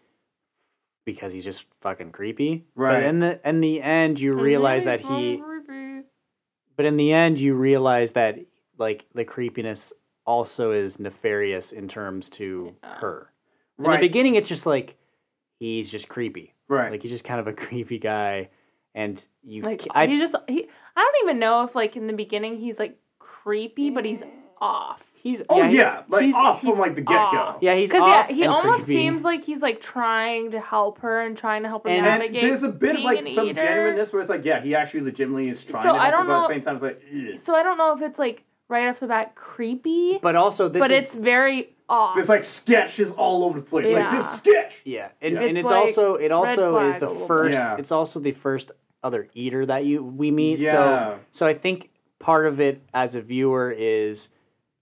because 1.07 1.33
he's 1.33 1.45
just 1.45 1.64
fucking 1.81 2.12
creepy 2.12 2.66
Right. 2.75 2.95
but 2.97 3.03
in 3.05 3.21
the 3.21 3.49
in 3.49 3.61
the 3.61 3.81
end 3.83 4.21
you 4.21 4.35
realize 4.35 4.85
that 4.85 5.01
he 5.01 5.43
but 6.77 6.87
in 6.87 6.97
the 6.97 7.12
end 7.12 7.39
you 7.39 7.55
realize 7.55 8.12
that 8.12 8.39
like 8.79 9.07
the 9.14 9.25
creepiness 9.25 9.93
also 10.27 10.73
is 10.73 11.01
nefarious 11.01 11.73
in 11.73 11.89
terms 11.89 12.29
to 12.31 12.77
her 12.83 13.33
in 13.79 13.85
Right. 13.87 14.01
the 14.01 14.07
beginning 14.09 14.35
it's 14.35 14.49
just 14.49 14.66
like 14.66 14.97
he's 15.61 15.91
just 15.91 16.09
creepy 16.09 16.55
Right. 16.69 16.91
like 16.91 17.03
he's 17.03 17.11
just 17.13 17.25
kind 17.25 17.39
of 17.39 17.47
a 17.47 17.53
creepy 17.65 17.99
guy 17.99 18.49
and 18.95 19.25
you 19.45 19.63
Like 19.63 19.87
I, 19.93 20.07
he 20.09 20.19
just 20.19 20.35
he. 20.49 20.67
I 20.97 21.01
don't 21.01 21.25
even 21.29 21.39
know 21.39 21.63
if 21.63 21.77
like 21.77 21.97
in 21.97 22.09
the 22.09 22.13
beginning 22.13 22.57
he's 22.59 22.79
like 22.81 22.99
creepy, 23.21 23.91
but 23.91 24.05
he's 24.05 24.23
off. 24.61 25.07
he's 25.15 25.43
oh 25.49 25.63
he's- 25.63 25.73
yeah, 25.75 26.03
like 26.09 26.23
he's, 26.25 26.35
off 26.35 26.61
he's 26.61 26.71
from 26.71 26.79
like 26.81 26.95
the 26.97 27.01
get 27.03 27.31
go. 27.31 27.39
off. 27.39 27.59
yeah 27.63 27.75
he's 27.75 27.91
Because 27.91 28.07
yeah, 28.29 28.35
he 28.35 28.43
and 28.43 28.53
almost 28.53 28.85
creepy. 28.85 29.01
seems 29.01 29.23
like 29.25 29.45
he's 29.45 29.63
like 29.63 29.81
trying 29.81 30.51
to 30.51 30.61
help 30.61 30.99
her 31.01 31.21
and 31.21 31.37
trying 31.37 31.63
to 31.63 31.69
help 31.69 31.85
her 31.85 31.91
And 31.91 32.05
And 32.07 32.21
navigate. 32.21 32.43
there's 32.43 32.63
a 32.65 32.69
bit 32.69 32.97
of 32.97 33.03
like 33.03 33.27
some 33.31 33.47
eater. 33.49 33.63
genuineness 33.63 34.13
where 34.13 34.21
it's 34.21 34.29
like, 34.29 34.45
yeah, 34.45 34.61
he 34.61 34.75
actually 34.75 35.01
legitimately 35.03 35.49
is 35.51 35.65
trying 35.65 35.85
So 35.85 35.91
to 35.93 35.97
I 35.97 36.11
help 36.11 36.15
her, 36.15 36.17
don't 36.19 36.27
but 36.27 36.33
at 36.33 36.41
the 36.43 36.43
know- 36.43 36.49
same 36.49 36.61
time, 36.61 36.75
it's 36.77 36.83
like, 36.85 37.03
Ugh. 37.37 37.39
So 37.43 37.55
I 37.55 37.63
don't 37.63 37.79
know 37.79 37.93
if 37.95 38.03
it's 38.03 38.19
like 38.19 38.45
right 38.71 38.89
off 38.89 39.01
the 39.01 39.07
bat 39.09 39.35
creepy, 39.35 40.12
but, 40.14 40.23
but 40.23 40.37
also 40.37 40.68
this 40.68 40.81
is 40.83 40.89
But 40.89 40.91
it's 40.93 41.14
very 41.14 41.71
off. 41.89 42.14
this 42.14 42.29
like 42.29 42.45
sketch 42.45 42.99
is 43.01 43.11
all 43.12 43.45
over 43.45 43.61
the 43.61 43.66
place. 43.66 43.87
Like 43.87 43.97
Yeah. 43.97 44.14
this 44.16 44.31
sketch. 44.39 44.81
Yeah, 44.85 45.09
and, 45.21 45.35
Yeah. 45.35 45.41
and 45.41 45.51
It's 45.51 45.59
it's, 45.61 45.71
like 45.71 45.81
also 45.81 46.14
it 46.14 46.31
also 46.33 46.79
is 46.87 46.97
the 46.99 47.07
a 47.07 47.09
little 47.09 47.18
bit. 47.21 47.27
first. 47.29 47.55
Yeah. 47.59 47.77
It's 47.77 47.93
also 47.93 48.21
the 48.21 48.33
first 48.33 48.71
other 49.03 49.29
eater 49.35 49.66
that 49.66 49.85
you 49.85 50.03
we 50.05 50.31
meet. 50.31 50.61
Yeah. 50.61 50.71
So 50.73 51.18
so 51.31 51.47
I 51.47 51.55
think 51.55 51.91
part 52.18 52.47
of 52.47 52.61
it 52.61 52.81
as 52.95 53.16
a 53.16 53.21
viewer 53.21 53.71
is, 53.71 54.29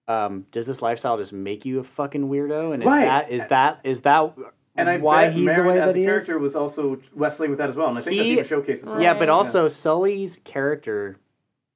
um, 0.08 0.44
does 0.52 0.66
this 0.66 0.82
lifestyle 0.82 1.16
just 1.16 1.32
make 1.32 1.64
you 1.64 1.78
a 1.78 1.84
fucking 1.84 2.28
weirdo? 2.28 2.74
And 2.74 2.82
is 2.82 2.86
Right. 2.86 3.04
that 3.04 3.30
is 3.30 3.46
that 3.46 3.80
is 3.84 4.00
that 4.02 4.34
And 4.76 4.88
I 4.90 4.98
why 4.98 5.24
bet 5.24 5.32
he's 5.34 5.44
Maren 5.46 5.62
the 5.66 5.68
way 5.72 5.78
as 5.80 5.86
that 5.86 5.90
a 5.90 5.98
he 5.98 6.00
is? 6.00 6.06
character 6.06 6.38
was 6.38 6.54
also 6.56 6.98
wrestling 7.14 7.50
with 7.50 7.58
that 7.58 7.68
as 7.68 7.76
well, 7.76 7.88
and 7.88 7.98
I 7.98 8.00
think 8.02 8.16
that's 8.18 8.28
even 8.28 8.44
showcased 8.44 8.68
as 8.80 8.84
well. 8.84 9.00
Yeah, 9.02 9.14
but 9.14 9.20
Right. 9.20 9.28
also 9.30 9.66
Sully's 9.68 10.40
character, 10.44 11.16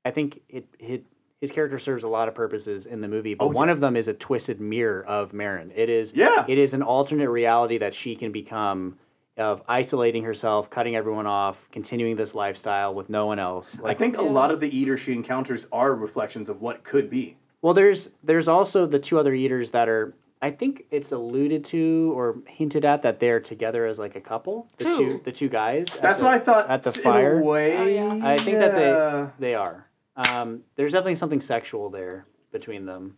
I 0.05 0.11
think 0.11 0.41
it, 0.49 0.67
it 0.79 1.05
his 1.43 1.51
character 1.53 1.79
serves 1.79 2.05
a 2.05 2.09
lot 2.09 2.29
of 2.29 2.35
purposes 2.35 2.87
in 2.87 3.01
the 3.03 3.09
movie, 3.09 3.35
but 3.35 3.45
Oh, 3.45 3.49
one 3.49 3.69
of 3.69 3.81
them 3.81 3.97
is 3.97 4.09
a 4.09 4.15
twisted 4.15 4.61
mirror 4.61 5.05
of 5.05 5.35
Maren. 5.35 5.73
It 5.75 5.91
is 5.91 6.15
Yeah. 6.17 6.47
it 6.49 6.57
is 6.57 6.73
an 6.73 6.83
alternate 6.83 7.29
reality 7.29 7.77
that 7.79 7.93
she 7.93 8.17
can 8.17 8.33
become 8.33 8.97
of 9.37 9.63
isolating 9.67 10.23
herself, 10.25 10.71
cutting 10.71 10.95
everyone 10.95 11.27
off, 11.27 11.69
continuing 11.73 12.17
this 12.17 12.35
lifestyle 12.35 12.95
with 12.95 13.11
no 13.11 13.27
one 13.27 13.39
else. 13.39 13.81
I 13.81 13.89
Like 13.89 13.99
think 13.99 14.17
a 14.17 14.23
lot 14.23 14.51
of 14.51 14.61
the 14.61 14.75
eaters 14.75 15.01
she 15.01 15.13
encounters 15.15 15.67
are 15.73 15.93
reflections 15.95 16.49
of 16.49 16.63
what 16.63 16.85
could 16.85 17.11
be. 17.11 17.37
well 17.61 17.75
there's 17.75 18.11
there's 18.23 18.47
also 18.49 18.87
the 18.87 18.99
two 18.99 19.19
other 19.19 19.35
eaters 19.35 19.71
that 19.73 19.89
are 19.89 20.15
I 20.45 20.51
think 20.51 20.85
it's 20.91 21.13
alluded 21.13 21.65
to 21.67 22.13
or 22.17 22.39
hinted 22.49 22.85
at 22.85 23.03
that 23.03 23.21
they're 23.21 23.39
together 23.39 23.87
as 23.87 23.99
like 24.01 24.17
a 24.17 24.21
couple. 24.21 24.67
The 24.77 24.85
Two. 24.85 24.97
two 25.11 25.19
the 25.25 25.33
two 25.33 25.49
guys. 25.49 26.01
That's 26.01 26.19
the- 26.19 26.25
what 26.25 26.35
I 26.35 26.39
thought. 26.41 26.69
at 26.69 26.83
the 26.83 26.91
in 26.91 27.03
fire. 27.03 27.39
a 27.39 27.43
way, 27.45 27.77
Oh, 27.79 27.87
yeah. 27.87 28.27
I 28.29 28.37
think 28.39 28.59
that 28.59 28.75
they- 28.75 29.49
They 29.49 29.55
are. 29.55 29.87
Um, 30.17 30.63
there's 30.77 30.93
definitely 30.93 31.15
something 31.15 31.41
sexual 31.41 31.89
there 31.91 32.27
between 32.53 32.87
them. 32.87 33.17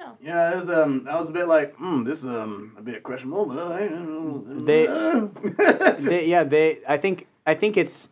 Yeah, 0.00 0.12
yeah 0.22 0.52
it 0.52 0.56
was 0.56 0.70
um, 0.70 1.06
I 1.08 1.16
was 1.18 1.28
a 1.28 1.32
bit 1.32 1.46
like, 1.46 1.74
hmm, 1.76 2.04
this 2.04 2.18
is 2.20 2.26
um, 2.26 2.74
a 2.78 2.82
bit 2.82 3.02
questionable, 3.02 3.46
but 3.46 3.58
I 3.58 3.86
They- 4.46 4.86
They, 6.08 6.26
yeah, 6.26 6.44
they. 6.44 6.78
I 6.88 6.96
think. 6.96 7.26
I 7.46 7.54
think 7.54 7.76
it's 7.76 8.10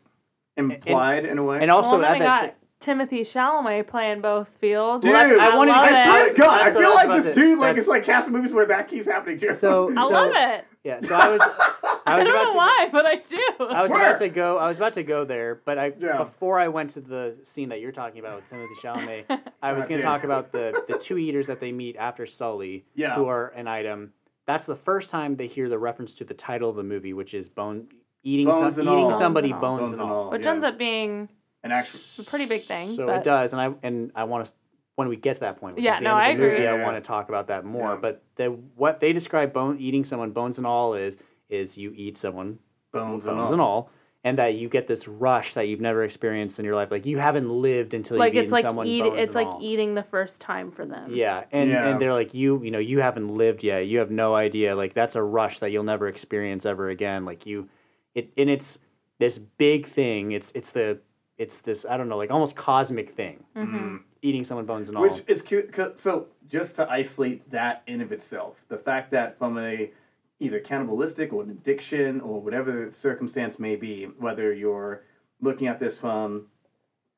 implied 0.57 1.25
in 1.25 1.39
a 1.39 1.45
way. 1.45 1.61
and 1.63 1.71
also 1.71 1.93
well, 1.93 2.01
then 2.03 2.15
at 2.15 2.19
that. 2.19 2.57
got 2.81 2.97
Timothée 2.99 3.21
Chalamet 3.21 3.87
playing 3.87 4.21
both 4.21 4.49
fields. 4.49 5.05
Dude, 5.05 5.15
that's- 5.15 5.39
I 5.41 5.57
wanted 5.57 5.73
love 5.73 5.85
get 5.89 5.95
I 5.95 6.01
it. 6.01 6.05
swear 6.05 6.29
to 6.33 6.39
God, 6.39 6.61
I 6.61 6.65
That's 6.65 6.75
what 6.77 6.83
feel 6.85 6.95
like 6.95 7.17
this 7.23 7.27
to- 7.35 7.35
dude, 7.41 7.59
like 7.59 7.67
that's- 7.69 7.79
it's 7.85 7.89
like 7.89 8.05
cast 8.05 8.27
of 8.29 8.35
movies 8.35 8.53
where 8.53 8.67
that 8.67 8.89
keeps 8.89 9.07
happening 9.07 9.39
too. 9.39 9.55
So 9.55 9.89
I 9.97 10.05
love 10.05 10.33
it. 10.35 10.65
Yeah, 10.85 11.01
so 11.01 11.15
I 11.15 11.29
was 11.29 11.41
I 11.43 12.01
I 12.07 12.19
was 12.19 12.27
don't 12.27 12.35
about 12.35 12.45
know 12.45 12.51
to 12.53 12.57
why, 12.57 12.89
but 12.91 13.07
I 13.07 13.17
do. 13.17 13.47
I 13.61 13.83
was 13.83 13.91
Swear. 13.91 14.07
about 14.07 14.19
to 14.19 14.29
go. 14.29 14.57
I 14.59 14.67
was 14.67 14.79
about 14.79 14.95
to 14.95 15.03
go 15.03 15.25
there, 15.25 15.61
but 15.65 15.79
I 15.79 15.93
Yeah. 15.99 16.17
before 16.17 16.59
I 16.59 16.69
went 16.69 16.91
to 16.91 17.01
the 17.01 17.39
scene 17.43 17.69
that 17.69 17.81
you're 17.81 17.93
talking 17.93 18.19
about 18.21 18.37
with 18.37 18.51
Timothée 18.51 18.75
Chalamet, 18.83 19.41
I 19.63 19.73
was 19.75 19.87
going 19.87 20.01
to 20.01 20.07
talk 20.07 20.25
about 20.25 20.53
the 20.53 20.83
the 20.89 20.97
two 20.99 21.19
eaters 21.19 21.49
that 21.49 21.61
they 21.61 21.71
meet 21.73 21.97
after 21.97 22.25
Sully, 22.27 22.85
Yeah. 22.95 23.15
who 23.15 23.27
are 23.27 23.49
an 23.49 23.69
item. 23.69 24.13
That's 24.47 24.67
the 24.67 24.75
first 24.77 25.11
time 25.11 25.37
they 25.37 25.47
hear 25.47 25.69
the 25.69 25.79
reference 25.79 26.15
to 26.17 26.25
the 26.25 26.35
title 26.35 26.71
of 26.71 26.77
the 26.77 26.83
movie, 26.83 27.13
which 27.13 27.35
is 27.35 27.49
bone 27.49 27.89
eating 28.23 28.47
Bones 28.49 28.75
some, 28.77 28.85
eating 28.89 29.05
all. 29.05 29.13
somebody 29.13 29.53
Bones 29.53 29.61
and 29.61 29.69
all. 29.69 29.79
bones, 29.81 29.93
and 29.93 30.11
all. 30.11 30.31
Which 30.31 30.45
yeah. 30.45 30.51
ends 30.53 30.65
up 30.65 30.79
being 30.79 31.29
an 31.63 31.73
actual. 31.73 32.25
a 32.25 32.31
pretty 32.31 32.47
big 32.47 32.63
thing. 32.63 32.89
So 32.89 33.07
but 33.07 33.17
it 33.19 33.25
does, 33.25 33.53
and 33.53 33.61
I 33.61 33.75
and 33.87 34.13
I 34.15 34.25
want 34.25 34.47
to 34.47 34.53
when 35.01 35.09
we 35.09 35.17
get 35.17 35.35
to 35.35 35.41
that 35.41 35.57
point, 35.57 35.75
which 35.75 35.85
Yeah, 35.85 35.95
is 35.95 35.99
the 35.99 36.05
no, 36.05 36.17
end 36.17 36.21
I 36.23 36.29
of 36.31 36.37
the 36.39 36.43
movie, 36.45 36.55
agree. 36.57 36.67
I 36.69 36.77
Yeah. 36.77 36.85
want 36.85 36.97
to 36.97 37.01
talk 37.01 37.29
about 37.29 37.49
that 37.49 37.65
more. 37.65 37.95
Yeah. 37.95 37.99
But 38.01 38.23
the 38.37 38.47
what 38.77 39.01
they 39.01 39.13
describe 39.13 39.53
bone 39.53 39.77
eating 39.81 40.05
someone 40.05 40.31
bones 40.31 40.59
and 40.59 40.67
all 40.67 40.95
is 40.95 41.19
is 41.49 41.77
you 41.77 41.93
eat 41.97 42.17
someone 42.17 42.59
Bones 42.93 43.27
and 43.27 43.39
all. 43.41 43.53
and 43.53 43.61
all, 43.61 43.91
and 44.23 44.39
that 44.39 44.55
you 44.55 44.69
get 44.69 44.87
this 44.87 45.09
rush 45.09 45.55
that 45.55 45.67
you've 45.69 45.81
never 45.81 46.05
experienced 46.05 46.59
in 46.59 46.65
your 46.65 46.75
life. 46.75 46.91
Like 46.91 47.07
you 47.07 47.19
haven't 47.19 47.49
lived 47.51 47.95
until 47.95 48.19
like 48.19 48.35
you've 48.35 48.45
it's 48.45 48.49
eaten 48.53 48.53
like 48.53 48.63
someone 48.63 48.87
eat, 48.87 49.03
bones 49.03 49.15
it's 49.19 49.27
and 49.29 49.35
like 49.35 49.47
all. 49.47 49.59
eating 49.63 49.95
the 49.95 50.03
first 50.03 50.41
time 50.41 50.71
for 50.71 50.85
them. 50.87 51.11
Yeah, 51.13 51.45
and 51.53 51.71
Yeah. 51.71 51.89
and 51.89 52.01
they're 52.01 52.13
like 52.13 52.35
you, 52.35 52.63
you 52.63 52.71
know, 52.71 52.79
you 52.79 53.01
haven't 53.01 53.29
lived 53.29 53.65
yet. 53.65 53.87
You 53.87 53.99
have 53.99 54.11
no 54.11 54.35
idea. 54.35 54.77
Like 54.77 54.95
that's 54.95 55.17
a 55.17 55.23
rush 55.23 55.59
that 55.61 55.71
you'll 55.73 55.85
never 55.85 56.07
experience 56.09 56.67
ever 56.67 56.89
again. 56.91 57.25
Like 57.25 57.47
you, 57.47 57.69
it 58.15 58.31
and 58.37 58.51
it's 58.51 58.79
this 59.19 59.39
big 59.39 59.87
thing. 59.87 60.33
It's 60.33 60.53
it's 60.53 60.71
the 60.71 61.01
it's 61.39 61.61
this 61.61 61.87
I 61.89 61.97
don't 61.97 62.09
know 62.09 62.17
like 62.19 62.31
almost 62.31 62.55
cosmic 62.57 63.11
thing. 63.11 63.45
Mm-hmm. 63.57 63.97
Eating 64.23 64.45
someone 64.45 64.67
bones 64.67 64.89
and 64.89 64.97
all. 64.97 65.03
Which 65.03 65.23
is 65.27 65.41
cute. 65.43 65.75
So 65.99 66.27
just 66.49 66.77
to 66.77 66.91
isolate 66.91 67.51
that 67.51 67.83
in 67.87 68.01
of 68.01 68.13
itself, 68.13 68.65
the 68.69 68.77
fact 68.77 69.11
that 69.13 69.39
from 69.39 69.59
a 69.59 69.93
either 70.39 70.61
cannibalistic 70.61 71.33
or 71.33 71.43
an 71.43 71.51
addiction 71.51 72.21
or 72.21 72.41
whatever 72.41 72.91
circumstance 72.91 73.59
may 73.59 73.77
be, 73.77 74.05
whether 74.05 74.53
you're 74.53 75.03
looking 75.41 75.67
at 75.67 75.79
this 75.79 75.99
from 75.99 76.47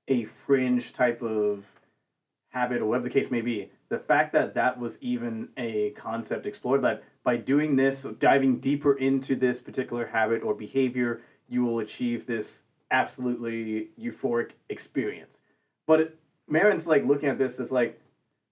a 0.08 0.24
fringe 0.24 0.92
type 0.92 1.22
of 1.22 1.66
habit 2.50 2.82
or 2.82 2.86
whatever 2.86 3.04
the 3.04 3.10
case 3.10 3.30
may 3.30 3.40
be, 3.40 3.70
the 3.88 3.98
fact 3.98 4.32
that 4.32 4.54
that 4.54 4.78
was 4.78 4.98
even 5.00 5.48
a 5.56 5.90
concept 5.90 6.46
explored, 6.46 6.82
that 6.82 7.02
by 7.24 7.36
doing 7.36 7.76
this, 7.76 8.02
diving 8.18 8.58
deeper 8.58 8.92
into 8.94 9.36
this 9.36 9.60
particular 9.60 10.06
habit 10.06 10.42
or 10.42 10.54
behavior, 10.54 11.20
you 11.48 11.64
will 11.64 11.78
achieve 11.78 12.26
this 12.26 12.62
absolutely 12.90 13.90
euphoric 13.98 14.52
experience. 14.68 15.40
But 15.86 16.00
it, 16.00 16.18
Maren's 16.48 16.86
like 16.86 17.04
looking 17.04 17.28
at 17.28 17.38
this 17.38 17.58
as 17.60 17.72
like, 17.72 18.00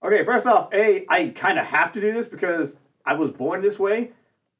okay, 0.04 0.24
first 0.24 0.46
off, 0.46 0.72
a 0.72 1.04
I 1.08 1.28
kind 1.28 1.58
of 1.58 1.66
have 1.66 1.92
to 1.92 2.00
do 2.00 2.12
this 2.12 2.28
because 2.28 2.76
I 3.04 3.14
was 3.14 3.30
born 3.30 3.62
this 3.62 3.78
way, 3.78 4.10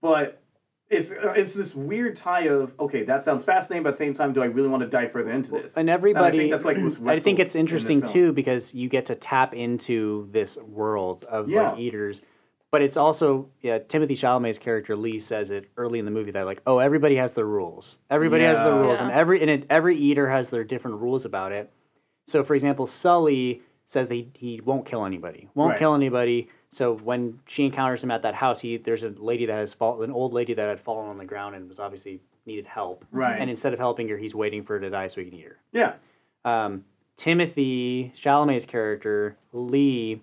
but 0.03 0.41
it's 0.89 1.13
uh, 1.13 1.33
it's 1.37 1.55
this 1.55 1.75
weird 1.75 2.17
tie 2.17 2.49
of 2.49 2.75
okay, 2.81 3.05
that 3.05 3.23
sounds 3.23 3.45
fascinating, 3.45 3.85
but 3.85 3.91
at 3.91 3.93
the 3.93 3.99
same 3.99 4.15
time, 4.15 4.33
do 4.33 4.43
I 4.43 4.47
really 4.47 4.69
want 4.69 4.83
to 4.83 4.89
dive 4.89 5.13
further 5.13 5.31
into 5.31 5.53
this? 5.53 5.77
and 5.77 5.89
everybody, 5.89 6.39
think 6.39 6.51
that's, 6.51 6.65
like, 6.65 6.79
what's 6.79 6.99
I 7.07 7.17
think 7.17 7.39
it's 7.39 7.55
interesting 7.55 8.01
film. 8.03 8.13
too 8.13 8.33
because 8.33 8.75
you 8.75 8.89
get 8.89 9.07
to 9.07 9.15
tap 9.15 9.55
into 9.55 10.29
this 10.33 10.57
world 10.59 11.25
of 11.25 11.49
Yeah. 11.49 11.71
like 11.71 11.79
eaters. 11.79 12.23
But 12.73 12.83
it's 12.83 12.97
also 12.97 13.49
yeah. 13.63 13.79
Timothée 13.81 14.11
Chalamet's 14.13 14.59
character 14.61 14.95
Lee 14.97 15.19
says 15.19 15.51
it 15.51 15.69
early 15.77 15.99
in 15.99 16.05
the 16.05 16.11
movie 16.13 16.31
that 16.33 16.47
like 16.47 16.63
oh 16.67 16.79
everybody 16.79 17.17
has 17.17 17.33
their 17.35 17.45
rules. 17.47 17.99
Everybody 18.11 18.45
has 18.45 18.59
their 18.59 18.73
Yeah. 18.73 18.81
rules, 18.81 19.01
and 19.01 19.11
every 19.11 19.41
and 19.41 19.51
it, 19.51 19.67
every 19.71 19.97
eater 19.97 20.29
has 20.29 20.51
their 20.51 20.63
different 20.65 21.01
rules 21.01 21.25
about 21.25 21.51
it. 21.53 21.71
So 22.31 22.43
for 22.45 22.55
example, 22.55 22.87
Sully 22.87 23.63
says 23.85 24.09
that 24.09 24.15
he, 24.15 24.29
he 24.39 24.61
won't 24.61 24.87
kill 24.87 25.05
anybody. 25.05 25.49
Won't 25.55 25.71
Right. 25.71 25.79
kill 25.79 25.95
anybody. 25.95 26.49
So 26.69 26.95
when 26.97 27.41
she 27.47 27.65
encounters 27.65 28.05
him 28.05 28.11
at 28.13 28.23
that 28.23 28.35
house, 28.37 28.61
he 28.61 28.77
there's 28.77 29.03
a 29.03 29.09
lady 29.09 29.47
that 29.47 29.55
has 29.57 29.75
fallen, 29.75 30.09
an 30.09 30.15
old 30.15 30.33
lady 30.33 30.55
that 30.55 30.69
had 30.69 30.79
fallen 30.79 31.09
on 31.09 31.19
the 31.19 31.25
ground 31.25 31.57
and 31.57 31.69
was 31.69 31.81
obviously 31.81 32.21
needed 32.47 32.67
help. 32.67 33.05
Right. 33.11 33.39
And 33.41 33.51
instead 33.51 33.73
of 33.73 33.79
helping 33.81 34.09
her, 34.09 34.17
he's 34.17 34.35
waiting 34.35 34.63
for 34.63 34.75
her 34.75 34.81
to 34.81 34.91
die 34.91 35.09
so 35.09 35.21
he 35.21 35.29
can 35.31 35.39
eat 35.39 35.45
her 35.47 35.59
yeah, 35.73 35.95
um, 36.45 36.85
Timothée 37.17 38.13
Chalamet's 38.15 38.65
character 38.65 39.37
Lee, 39.53 40.23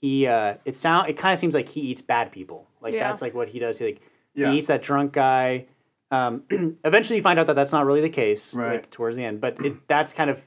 he 0.00 0.26
uh, 0.26 0.54
it 0.64 0.74
sound 0.76 1.08
it 1.08 1.16
kind 1.16 1.32
of 1.32 1.38
seems 1.38 1.54
like 1.54 1.68
he 1.68 1.80
eats 1.82 2.02
bad 2.02 2.32
people. 2.32 2.66
Like 2.80 2.94
Yeah. 2.94 3.08
that's 3.08 3.22
like 3.22 3.34
what 3.34 3.48
he 3.48 3.58
does. 3.58 3.78
He 3.78 3.84
like 3.86 4.00
Yeah. 4.34 4.50
he 4.50 4.58
eats 4.58 4.68
that 4.68 4.82
drunk 4.82 5.12
guy. 5.12 5.66
Um, 6.10 6.42
eventually, 6.84 7.16
you 7.18 7.22
find 7.22 7.38
out 7.38 7.46
that 7.46 7.54
that's 7.56 7.72
not 7.72 7.86
really 7.86 8.00
the 8.02 8.10
case. 8.10 8.54
Right. 8.54 8.72
Like 8.72 8.90
towards 8.90 9.16
the 9.16 9.24
end, 9.24 9.40
but 9.40 9.64
it, 9.64 9.86
that's 9.88 10.12
kind 10.12 10.28
of 10.30 10.44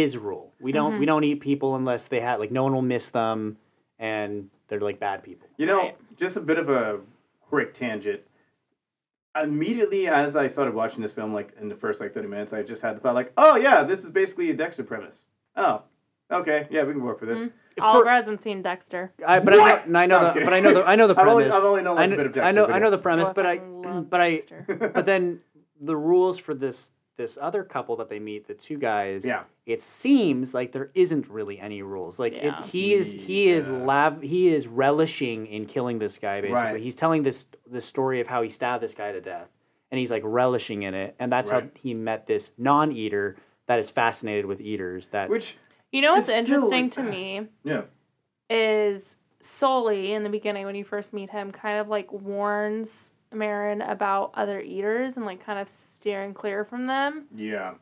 his 0.00 0.16
rule. 0.16 0.52
We 0.60 0.72
don't 0.72 0.92
we 0.92 0.98
mm-hmm. 0.98 1.04
don't 1.06 1.24
eat 1.24 1.40
people 1.40 1.74
unless 1.76 2.08
they 2.08 2.20
have 2.20 2.40
like 2.40 2.50
no 2.50 2.62
one 2.64 2.72
will 2.74 2.82
miss 2.82 3.08
them, 3.10 3.56
and 3.98 4.50
they're 4.68 4.80
like 4.80 4.98
bad 5.00 5.22
people. 5.22 5.48
You 5.56 5.66
know, 5.66 5.78
Right. 5.78 6.16
just 6.16 6.36
a 6.36 6.40
bit 6.40 6.58
of 6.58 6.68
a 6.68 7.00
quick 7.48 7.74
tangent. 7.74 8.20
Immediately 9.34 10.08
as 10.08 10.36
I 10.36 10.46
started 10.46 10.74
watching 10.74 11.00
this 11.02 11.12
film, 11.12 11.32
like 11.32 11.52
in 11.58 11.68
the 11.68 11.74
first 11.74 12.00
like 12.00 12.12
thirty 12.12 12.28
minutes, 12.28 12.52
I 12.52 12.62
just 12.62 12.82
had 12.82 12.96
the 12.96 13.00
thought, 13.00 13.14
like, 13.14 13.32
"Oh 13.36 13.56
yeah, 13.56 13.82
this 13.82 14.04
is 14.04 14.10
basically 14.10 14.50
a 14.50 14.54
Dexter 14.54 14.84
premise." 14.84 15.22
Oh, 15.56 15.82
okay, 16.30 16.66
yeah, 16.70 16.82
we 16.84 16.92
can 16.92 17.02
work 17.02 17.18
for 17.18 17.24
this. 17.26 17.38
Mm-hmm. 17.38 17.82
Oliver 17.82 18.10
hasn't 18.10 18.42
seen 18.42 18.60
Dexter. 18.60 19.12
I, 19.26 19.40
but 19.40 19.54
What? 19.54 19.84
I 19.84 19.86
know, 19.86 19.98
I 20.00 20.06
know, 20.06 20.20
No, 20.20 20.32
the, 20.34 20.40
but 20.44 20.52
I 20.52 20.60
know 20.60 20.74
the, 20.74 20.84
I 20.84 20.96
know 20.96 21.06
the 21.06 21.14
I've 21.18 21.26
only- 21.26 21.44
premise. 21.44 21.58
I've 21.58 21.64
only 21.64 21.82
known, 21.82 21.96
like, 21.96 22.02
I 22.02 22.04
a 22.04 22.08
know, 22.08 22.16
bit 22.16 22.26
of 22.26 22.32
Dexter. 22.34 22.48
I 22.48 22.50
know, 22.52 22.66
I 22.66 22.78
know 22.78 22.90
the 22.90 22.98
premise, 22.98 23.30
but 23.30 23.46
I, 23.46 23.56
but 23.56 24.20
I, 24.20 24.40
but 24.92 25.06
then 25.06 25.40
the 25.80 25.96
rules 25.96 26.38
for 26.38 26.54
this 26.54 26.90
this 27.16 27.38
other 27.40 27.64
couple 27.64 27.96
that 27.96 28.08
they 28.08 28.18
meet, 28.18 28.46
the 28.46 28.54
two 28.54 28.78
guys, 28.78 29.24
Yeah. 29.24 29.44
It 29.64 29.80
seems 29.80 30.54
like 30.54 30.72
there 30.72 30.90
isn't 30.94 31.28
really 31.28 31.58
any 31.60 31.82
rules. 31.82 32.18
Like 32.18 32.36
Yeah. 32.36 32.58
it, 32.60 32.64
he 32.66 32.94
is 32.94 33.12
he 33.12 33.48
is 33.48 33.68
Yeah. 33.68 33.74
lav 33.84 34.20
he 34.22 34.48
is 34.48 34.66
relishing 34.66 35.46
in 35.46 35.66
killing 35.66 35.98
this 36.00 36.18
guy. 36.18 36.40
Basically, 36.40 36.72
Right. 36.72 36.82
he's 36.82 36.96
telling 36.96 37.22
this 37.22 37.46
this 37.66 37.84
story 37.84 38.20
of 38.20 38.26
how 38.26 38.42
he 38.42 38.48
stabbed 38.48 38.82
this 38.82 38.94
guy 38.94 39.12
to 39.12 39.20
death, 39.20 39.50
and 39.90 39.98
he's 40.00 40.10
like 40.10 40.22
relishing 40.24 40.82
in 40.82 40.94
it, 40.94 41.14
and 41.18 41.30
that's 41.30 41.50
how 41.50 41.62
he 41.80 41.94
met 41.94 42.26
this 42.26 42.50
non 42.58 42.90
eater 42.92 43.36
that 43.66 43.78
is 43.78 43.88
fascinated 43.88 44.46
with 44.46 44.60
eaters. 44.60 45.08
That 45.08 45.30
Which, 45.30 45.56
You 45.92 46.00
know 46.02 46.14
what's 46.14 46.28
interesting 46.28 46.84
like- 46.86 46.92
to 46.92 47.02
me 47.04 47.46
yeah, 47.64 47.82
is 48.50 49.16
Sully 49.40 50.12
in 50.12 50.22
the 50.24 50.28
beginning 50.28 50.66
when 50.66 50.74
you 50.74 50.84
first 50.84 51.12
meet 51.12 51.30
him 51.30 51.50
kind 51.52 51.78
of 51.80 51.88
like 51.88 52.12
warns 52.12 53.14
Maren 53.32 53.80
about 53.80 54.32
other 54.34 54.60
eaters 54.60 55.16
and 55.16 55.24
like 55.26 55.40
kind 55.44 55.58
of 55.58 55.68
steering 55.68 56.34
clear 56.34 56.64
from 56.64 56.86
them. 56.86 57.26
yeah, 57.34 57.74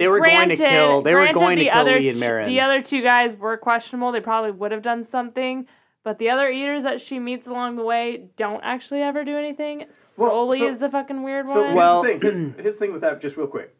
they 0.00 0.08
were 0.08 0.18
going 0.20 0.48
to 0.48 0.56
kill. 0.56 1.02
They 1.02 1.14
were 1.14 1.20
granted, 1.20 1.38
going 1.38 1.56
to 1.58 1.64
the 1.64 1.70
kill 1.70 1.78
other 1.78 1.98
Lee 2.00 2.08
and 2.08 2.14
t- 2.16 2.20
Maren. 2.20 2.48
The 2.48 2.60
other 2.60 2.82
two 2.82 3.02
guys 3.02 3.36
were 3.36 3.56
questionable. 3.58 4.12
They 4.12 4.20
probably 4.20 4.50
would 4.50 4.72
have 4.72 4.80
done 4.82 5.04
something. 5.04 5.66
But 6.02 6.18
the 6.18 6.30
other 6.30 6.48
eaters 6.48 6.84
that 6.84 7.02
she 7.02 7.18
meets 7.18 7.46
along 7.46 7.76
the 7.76 7.84
way 7.84 8.30
don't 8.38 8.62
actually 8.62 9.02
ever 9.02 9.22
do 9.22 9.36
anything. 9.36 9.80
Well, 10.16 10.30
Sully 10.30 10.60
so- 10.60 10.68
is 10.68 10.78
the 10.78 10.88
fucking 10.88 11.22
weird 11.22 11.48
So 11.48 11.62
one. 11.66 11.74
Well- 11.74 12.02
here's 12.02 12.20
the 12.22 12.30
thing. 12.30 12.54
His, 12.54 12.64
his 12.64 12.76
thing 12.78 12.92
with 12.92 13.02
that, 13.02 13.20
just 13.20 13.36
real 13.36 13.46
quick. 13.46 13.76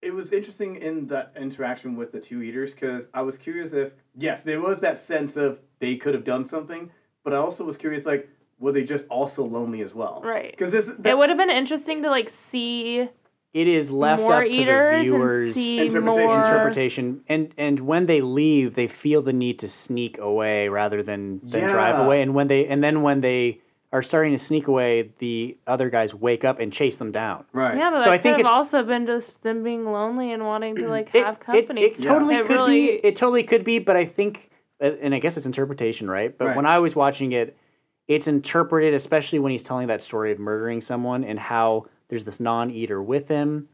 It 0.00 0.14
was 0.14 0.32
interesting 0.32 0.76
in 0.76 1.08
that 1.08 1.32
interaction 1.36 1.96
with 1.96 2.12
the 2.12 2.20
two 2.20 2.42
eaters 2.42 2.72
because 2.72 3.08
I 3.12 3.22
was 3.22 3.36
curious 3.38 3.72
if 3.72 3.92
yes, 4.16 4.42
there 4.44 4.60
was 4.60 4.80
that 4.80 4.98
sense 4.98 5.36
of 5.36 5.60
they 5.80 5.96
could 5.96 6.14
have 6.14 6.24
done 6.24 6.44
something, 6.44 6.90
but 7.24 7.32
I 7.32 7.36
also 7.36 7.64
was 7.64 7.76
curious 7.76 8.06
like 8.06 8.28
were 8.58 8.72
they 8.72 8.84
just 8.84 9.08
also 9.08 9.44
lonely 9.44 9.80
as 9.80 9.94
well? 9.94 10.20
Right. 10.24 10.50
Because 10.52 10.72
this 10.72 10.88
it 11.04 11.18
would 11.18 11.28
have 11.28 11.38
been 11.38 11.50
interesting 11.50 12.02
to 12.02 12.10
like 12.10 12.28
see 12.30 13.08
it 13.52 13.68
is 13.68 13.90
left 13.90 14.22
more 14.22 14.34
up 14.34 14.44
to 14.44 14.50
the 14.50 14.62
eaters 14.62 14.94
and 14.94 15.02
viewers 15.04 15.56
Interpretation. 15.56 16.04
more 16.04 16.38
interpretation 16.38 17.20
and 17.28 17.52
and 17.58 17.80
when 17.80 18.06
they 18.06 18.20
leave 18.20 18.74
they 18.74 18.86
feel 18.86 19.20
the 19.22 19.32
need 19.32 19.58
to 19.58 19.68
sneak 19.68 20.18
away 20.18 20.68
rather 20.68 21.02
than 21.02 21.40
than 21.42 21.68
drive 21.68 21.98
away 22.04 22.22
and 22.22 22.34
when 22.34 22.48
they 22.48 22.66
and 22.66 22.82
then 22.82 23.02
when 23.02 23.20
they 23.20 23.60
are 23.92 24.00
starting 24.00 24.32
to 24.32 24.38
sneak 24.38 24.68
away 24.68 25.10
the 25.18 25.56
other 25.66 25.90
guys 25.90 26.14
wake 26.14 26.44
up 26.44 26.58
and 26.58 26.72
chase 26.72 26.96
them 26.96 27.12
down 27.12 27.44
right. 27.52 27.76
Yeah, 27.76 27.90
but 27.90 27.98
So 27.98 28.04
that 28.04 28.12
I 28.14 28.18
think 28.18 28.32
have 28.38 28.40
it's- 28.40 28.54
also 28.54 28.82
been 28.82 29.04
just 29.04 29.42
them 29.42 29.62
being 29.62 29.84
lonely 29.84 30.32
and 30.32 30.46
wanting 30.46 30.76
to 30.76 30.88
like 30.88 31.14
It- 31.14 31.24
have 31.24 31.34
it- 31.34 31.40
company. 31.40 31.82
it, 31.82 32.00
totally 32.02 32.36
It 32.36 32.46
could 32.46 32.56
really- 32.56 32.80
be 32.86 32.90
it 33.06 33.16
totally 33.16 33.42
could 33.42 33.64
be 33.64 33.78
but 33.78 33.96
i 33.96 34.06
think 34.06 34.48
uh, 34.82 34.92
and 35.02 35.14
i 35.14 35.18
guess 35.18 35.36
it's 35.36 35.44
interpretation 35.46 36.10
right 36.10 36.36
but 36.38 36.46
Right. 36.46 36.56
when 36.56 36.64
i 36.64 36.78
was 36.78 36.96
watching 36.96 37.32
it 37.32 37.54
it's 38.08 38.26
interpreted 38.26 38.94
especially 38.94 39.38
when 39.38 39.52
he's 39.52 39.62
telling 39.62 39.88
that 39.88 40.00
story 40.02 40.32
of 40.32 40.38
murdering 40.38 40.80
someone 40.80 41.22
and 41.22 41.38
how 41.38 41.84
there's 42.12 42.24
this 42.24 42.40
non-eater 42.40 43.02
with 43.02 43.28
him 43.28 43.68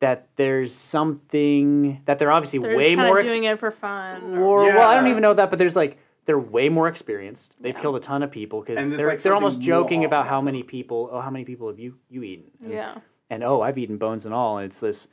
that 0.00 0.26
there's 0.34 0.74
something 0.74 2.02
that 2.06 2.18
they're 2.18 2.32
obviously 2.32 2.58
They're 2.58 2.76
way 2.76 2.88
just 2.88 2.96
kinda 2.96 3.06
more 3.06 3.18
ex- 3.20 3.32
doing 3.32 3.44
it 3.44 3.56
for 3.60 3.70
fun. 3.70 4.36
or 4.38 4.64
well, 4.64 4.90
I 4.90 4.96
don't 4.96 5.06
even 5.06 5.22
know 5.22 5.32
that, 5.34 5.48
but 5.48 5.60
there's 5.60 5.76
like 5.76 5.98
they're 6.24 6.38
way 6.38 6.68
more 6.68 6.88
experienced. 6.88 7.54
They've 7.62 7.72
Yeah. 7.74 7.80
killed 7.80 7.94
a 7.96 8.00
ton 8.00 8.24
of 8.24 8.32
people 8.32 8.60
because 8.62 8.90
they're 8.90 9.06
like, 9.06 9.22
they're 9.22 9.34
almost 9.34 9.60
joking 9.60 10.00
raw 10.00 10.06
about 10.06 10.26
how 10.26 10.40
many 10.40 10.64
people. 10.64 11.08
Oh, 11.12 11.20
how 11.20 11.30
many 11.30 11.44
people 11.44 11.68
have 11.68 11.78
you 11.78 11.98
you 12.08 12.24
eaten? 12.24 12.50
And, 12.64 12.72
yeah. 12.72 12.94
and 13.30 13.44
oh, 13.44 13.60
I've 13.60 13.78
eaten 13.78 13.96
bones 13.96 14.24
and 14.26 14.34
all. 14.34 14.58
And 14.58 14.66
it's 14.66 14.80
this. 14.80 15.06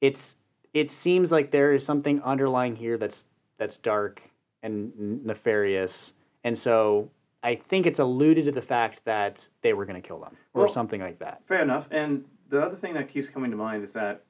It's 0.00 0.38
it 0.74 0.90
seems 0.90 1.30
like 1.30 1.52
there 1.52 1.72
is 1.72 1.84
something 1.86 2.20
underlying 2.22 2.74
here 2.74 2.98
that's 2.98 3.28
that's 3.56 3.76
dark 3.76 4.22
and 4.64 5.24
nefarious, 5.24 6.14
and 6.42 6.58
so 6.58 7.10
I 7.42 7.54
think 7.54 7.86
it's 7.86 7.98
alluded 7.98 8.44
to 8.46 8.52
the 8.52 8.62
fact 8.62 9.04
that 9.04 9.48
they 9.62 9.72
were 9.72 9.84
going 9.84 10.00
to 10.00 10.06
kill 10.06 10.18
them 10.20 10.36
or 10.54 10.62
Well- 10.62 10.68
something 10.68 11.00
like 11.00 11.18
that. 11.20 11.42
Fair 11.46 11.62
enough. 11.62 11.88
And 11.90 12.24
the 12.48 12.62
other 12.62 12.76
thing 12.76 12.94
that 12.94 13.08
keeps 13.08 13.28
coming 13.28 13.50
to 13.50 13.56
mind 13.56 13.82
is 13.84 13.92
that, 13.92 14.24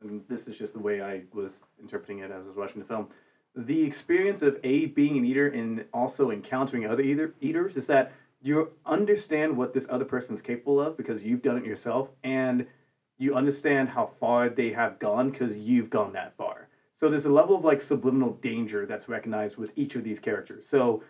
and 0.00 0.24
this 0.28 0.48
is 0.48 0.58
just 0.58 0.72
the 0.72 0.80
way 0.80 1.00
I 1.00 1.22
was 1.32 1.62
interpreting 1.80 2.18
it 2.18 2.30
as 2.30 2.44
I 2.44 2.48
was 2.48 2.56
watching 2.56 2.80
the 2.80 2.86
film, 2.88 3.08
the 3.54 3.84
experience 3.84 4.42
of 4.42 4.58
A, 4.64 4.86
being 4.86 5.18
an 5.18 5.24
eater 5.24 5.46
and 5.46 5.84
also 5.92 6.30
encountering 6.30 6.86
other 6.86 7.02
eater, 7.02 7.34
eaters 7.40 7.76
is 7.76 7.86
that 7.88 8.12
you 8.40 8.72
understand 8.86 9.56
what 9.56 9.72
this 9.72 9.86
other 9.88 10.04
person 10.04 10.34
is 10.34 10.42
capable 10.42 10.80
of 10.80 10.96
because 10.96 11.22
you've 11.22 11.42
done 11.42 11.58
it 11.58 11.64
yourself, 11.64 12.10
and 12.24 12.66
you 13.18 13.36
understand 13.36 13.90
how 13.90 14.06
far 14.18 14.48
they 14.48 14.72
have 14.72 14.98
gone 14.98 15.30
because 15.30 15.58
you've 15.58 15.90
gone 15.90 16.12
that 16.14 16.36
far. 16.36 16.68
So 16.96 17.08
there's 17.08 17.26
a 17.26 17.32
level 17.32 17.54
of 17.54 17.64
like 17.64 17.80
subliminal 17.80 18.32
danger 18.32 18.84
that's 18.86 19.08
recognized 19.08 19.58
with 19.58 19.72
each 19.76 19.94
of 19.94 20.02
these 20.02 20.18
characters. 20.18 20.66
So 20.66 21.04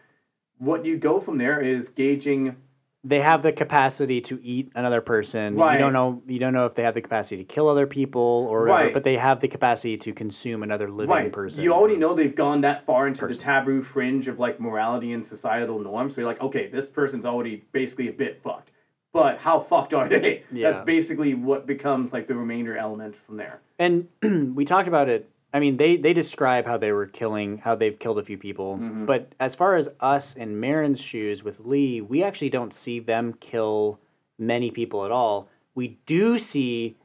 what 0.63 0.85
you 0.85 0.97
go 0.97 1.19
from 1.19 1.39
there 1.39 1.61
is 1.61 1.89
gauging 1.89 2.57
they 3.05 3.21
have 3.21 3.43
the 3.43 3.51
capacity 3.53 4.21
to 4.21 4.39
eat 4.45 4.71
another 4.77 5.01
person. 5.01 5.59
You 5.59 5.77
don't 5.77 5.93
know. 5.93 6.23
You 6.29 6.39
don't 6.39 6.53
know 6.53 6.67
if 6.67 6.77
they 6.77 6.85
have 6.85 6.95
the 6.95 7.01
capacity 7.01 7.39
to 7.39 7.45
kill 7.45 7.69
other 7.69 7.85
people 7.85 8.47
or 8.49 8.61
whatever, 8.61 8.85
Right. 8.85 8.95
but 8.95 9.03
they 9.03 9.17
have 9.17 9.41
the 9.41 9.49
capacity 9.49 9.97
to 9.97 10.13
consume 10.13 10.63
another 10.63 10.89
living 10.89 11.11
right. 11.11 11.33
person. 11.33 11.65
You 11.65 11.75
already 11.75 11.97
know 11.97 12.15
they've 12.15 12.33
gone 12.33 12.61
that 12.61 12.87
far 12.87 13.09
into 13.09 13.27
the 13.27 13.35
taboo 13.35 13.83
fringe 13.83 14.29
of 14.29 14.39
like 14.39 14.61
morality 14.61 15.13
and 15.13 15.27
societal 15.27 15.81
norms. 15.81 16.15
So 16.15 16.21
you're 16.21 16.31
like, 16.31 16.41
okay, 16.41 16.69
this 16.69 16.87
person's 16.89 17.27
already 17.27 17.65
basically 17.73 18.09
a 18.09 18.13
bit 18.13 18.41
fucked. 18.41 18.71
But 19.13 19.39
how 19.39 19.59
fucked 19.59 19.93
are 19.95 20.09
they? 20.09 20.45
Yeah. 20.53 20.71
That's 20.71 20.85
basically 20.85 21.35
what 21.35 21.67
becomes 21.67 22.13
like 22.13 22.29
the 22.29 22.37
remainder 22.37 22.77
element 22.77 23.17
from 23.17 23.37
there. 23.37 23.63
And 23.81 24.07
we 24.55 24.65
talked 24.65 24.87
about 24.87 25.09
it. 25.09 25.29
I 25.55 25.61
mean, 25.61 25.77
they 25.77 25.97
they 25.97 26.13
describe 26.13 26.65
how 26.67 26.79
they 26.79 26.93
were 26.93 27.07
killing, 27.07 27.59
how 27.59 27.75
they've 27.75 27.99
killed 27.99 28.19
a 28.19 28.23
few 28.25 28.39
people. 28.39 28.77
Mm-hmm. 28.77 29.05
But 29.07 29.35
as 29.39 29.55
far 29.55 29.77
as 29.77 29.89
us 30.01 30.35
in 30.35 30.59
Maren's 30.61 31.01
shoes 31.01 31.43
with 31.45 31.61
Lee, 31.61 32.01
we 32.01 32.23
actually 32.23 32.51
don't 32.51 32.73
see 32.73 33.01
them 33.01 33.35
kill 33.35 34.01
many 34.39 34.71
people 34.71 35.05
at 35.05 35.11
all. 35.11 35.49
We 35.75 35.99
do 36.07 36.39
see 36.39 36.97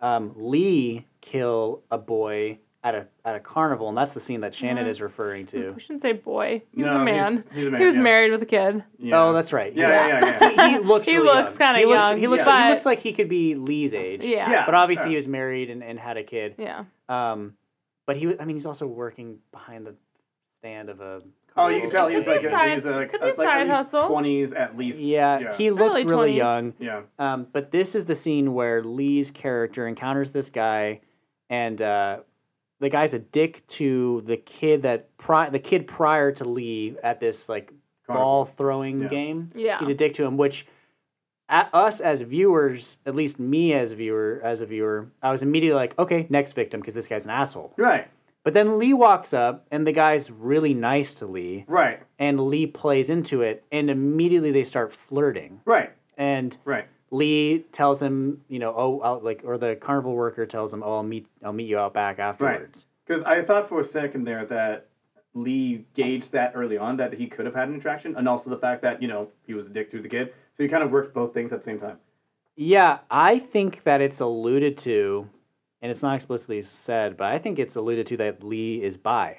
um, 0.00 0.32
Lee 0.36 1.06
kill 1.22 1.82
a 1.90 1.96
boy 1.98 2.58
at 2.82 2.94
a 2.94 3.06
at 3.24 3.34
a 3.36 3.40
carnival, 3.40 3.88
and 3.88 3.96
that's 3.96 4.12
the 4.12 4.20
scene 4.20 4.42
that 4.42 4.54
Shannon 4.54 4.86
is 4.86 5.00
referring 5.00 5.46
to. 5.46 5.72
We 5.72 5.80
shouldn't 5.80 6.02
say 6.02 6.12
boy. 6.12 6.62
He 6.74 6.82
was 6.82 6.92
a 6.92 6.98
man. 6.98 7.44
he's 7.54 7.66
a 7.66 7.70
man, 7.70 7.80
He 7.80 7.86
was 7.86 7.94
yeah. 7.96 8.02
married 8.02 8.30
with 8.32 8.42
a 8.42 8.46
kid. 8.46 8.84
Yeah. 8.98 9.22
Oh, 9.22 9.32
that's 9.32 9.54
right. 9.54 9.74
yeah, 9.74 9.88
yeah, 9.88 10.06
yeah. 10.06 10.38
yeah. 10.54 10.68
he, 10.68 10.72
he 10.74 10.78
looks. 10.80 11.06
He 11.08 11.16
really 11.16 11.28
looks 11.34 11.58
young. 11.58 11.74
kinda 11.74 11.78
He 11.80 11.86
looks- 11.86 12.02
young, 12.02 12.18
He 12.18 12.26
looks. 12.26 12.44
but- 12.44 12.64
He 12.64 12.68
looks 12.68 12.84
like 12.84 12.98
he 13.00 13.14
could 13.14 13.30
be 13.30 13.54
Lee's 13.54 13.94
age. 13.94 14.26
Yeah. 14.26 14.50
Yeah. 14.50 14.66
But 14.66 14.74
obviously, 14.74 15.06
yeah. 15.06 15.10
he 15.10 15.16
was 15.16 15.28
married 15.28 15.70
and, 15.70 15.82
and 15.82 15.98
had 15.98 16.18
a 16.18 16.22
kid. 16.22 16.56
Yeah. 16.58 16.84
Um, 17.08 17.54
but 18.06 18.16
he, 18.16 18.26
was- 18.26 18.36
I 18.40 18.44
mean, 18.44 18.56
he's 18.56 18.66
also 18.66 18.86
working 18.86 19.38
behind 19.52 19.86
the 19.86 19.94
stand 20.58 20.88
of 20.88 21.00
a. 21.00 21.22
Car 21.54 21.66
Oh, 21.66 21.68
you 21.68 21.80
can 21.82 21.90
tell 21.90 22.08
he 22.08 22.16
was 22.16 22.24
Could 22.24 22.40
be 22.40 22.46
like, 22.46 22.46
a, 22.46 22.50
side- 22.50 22.68
he 22.70 22.74
was 22.74 22.84
like, 22.84 23.10
could 23.12 23.20
be 23.20 23.26
like 23.28 23.36
side 23.36 23.46
at 23.60 23.66
least 23.66 23.70
hustle. 23.92 24.08
twenties 24.08 24.52
at 24.52 24.76
least. 24.76 24.98
Yeah, 25.00 25.38
yeah. 25.38 25.56
he 25.56 25.70
looked 25.70 25.82
Early 25.90 26.04
really 26.04 26.32
20s 26.32 26.36
young. 26.36 26.74
yeah. 26.80 27.02
Um, 27.18 27.46
but 27.52 27.70
this 27.70 27.94
is 27.94 28.06
the 28.06 28.14
scene 28.16 28.54
where 28.54 28.82
Lee's 28.82 29.30
character 29.30 29.86
encounters 29.86 30.30
this 30.30 30.50
guy, 30.50 31.00
and 31.48 31.80
uh, 31.80 32.18
the 32.80 32.88
guy's 32.88 33.14
a 33.14 33.20
dick 33.20 33.64
to 33.68 34.22
the 34.26 34.36
kid 34.36 34.82
that 34.82 35.16
pri- 35.16 35.50
the 35.50 35.60
kid 35.60 35.86
prior 35.86 36.32
to 36.32 36.44
Lee 36.44 36.96
at 37.04 37.20
this 37.20 37.48
like 37.48 37.72
Carnival. 38.06 38.24
ball 38.24 38.44
throwing 38.44 39.02
Yeah. 39.02 39.08
game. 39.08 39.48
Yeah. 39.54 39.78
he's 39.78 39.88
a 39.90 39.94
dick 39.94 40.14
to 40.14 40.24
him, 40.24 40.36
which. 40.36 40.66
At 41.48 41.68
us 41.74 42.00
as 42.00 42.22
viewers, 42.22 42.98
at 43.04 43.14
least 43.14 43.38
me 43.38 43.72
as 43.74 43.92
a 43.92 43.96
viewer, 43.96 44.40
as 44.42 44.60
a 44.60 44.66
viewer, 44.66 45.08
I 45.22 45.30
was 45.30 45.42
immediately 45.42 45.76
like, 45.76 45.98
okay, 45.98 46.26
next 46.30 46.52
victim, 46.52 46.80
because 46.80 46.94
this 46.94 47.06
guy's 47.08 47.24
an 47.26 47.30
asshole. 47.30 47.74
Right. 47.76 48.08
But 48.44 48.54
then 48.54 48.78
Lee 48.78 48.92
walks 48.94 49.32
up, 49.34 49.66
and 49.70 49.86
the 49.86 49.92
guy's 49.92 50.30
really 50.30 50.74
nice 50.74 51.14
to 51.14 51.26
Lee, 51.26 51.64
Right. 51.66 52.00
and 52.18 52.40
Lee 52.48 52.66
plays 52.66 53.08
into 53.10 53.40
it, 53.42 53.64
and 53.72 53.88
immediately 53.90 54.52
they 54.52 54.62
start 54.64 54.92
flirting. 54.92 55.60
Right. 55.64 55.92
And 56.16 56.56
Right. 56.64 56.86
Lee 57.10 57.60
tells 57.72 58.02
him, 58.02 58.42
you 58.48 58.58
know, 58.58 58.74
oh, 58.76 59.00
I'll, 59.00 59.20
like, 59.20 59.42
or 59.44 59.56
the 59.56 59.76
carnival 59.76 60.14
worker 60.14 60.46
tells 60.46 60.72
him, 60.74 60.82
oh, 60.82 60.96
I'll 60.96 61.02
meet, 61.02 61.26
I'll 61.44 61.52
meet 61.52 61.68
you 61.68 61.78
out 61.78 61.94
back 61.94 62.18
afterwards. 62.18 62.86
Because 63.06 63.22
I 63.22 63.42
thought 63.42 63.68
for 63.68 63.80
a 63.80 63.84
second 63.84 64.24
there 64.24 64.44
that 64.46 64.88
Lee 65.34 65.84
gauged 65.94 66.32
that 66.32 66.52
early 66.54 66.76
on 66.78 66.96
that 66.98 67.14
he 67.14 67.26
could 67.26 67.44
have 67.46 67.54
had 67.54 67.68
an 67.68 67.76
attraction, 67.76 68.16
and 68.16 68.28
also 68.28 68.50
the 68.50 68.56
fact 68.58 68.82
that 68.82 69.00
you 69.02 69.08
know 69.08 69.28
he 69.46 69.54
was 69.54 69.66
a 69.66 69.70
dick 69.70 69.90
to 69.90 70.00
the 70.00 70.08
kid, 70.08 70.32
so 70.54 70.62
you 70.62 70.68
kind 70.68 70.82
of 70.82 70.90
worked 70.90 71.12
both 71.14 71.34
things 71.34 71.52
at 71.52 71.58
the 71.60 71.64
same 71.64 71.78
time. 71.78 71.98
Yeah, 72.56 72.98
I 73.10 73.38
think 73.38 73.82
that 73.82 74.00
it's 74.00 74.20
alluded 74.20 74.78
to, 74.78 75.28
and 75.82 75.90
it's 75.90 76.02
not 76.02 76.14
explicitly 76.14 76.62
said, 76.62 77.16
but 77.16 77.26
I 77.32 77.38
think 77.38 77.58
it's 77.58 77.76
alluded 77.76 78.06
to 78.08 78.16
that 78.18 78.42
Lee 78.42 78.82
is 78.82 78.96
bi, 78.96 79.38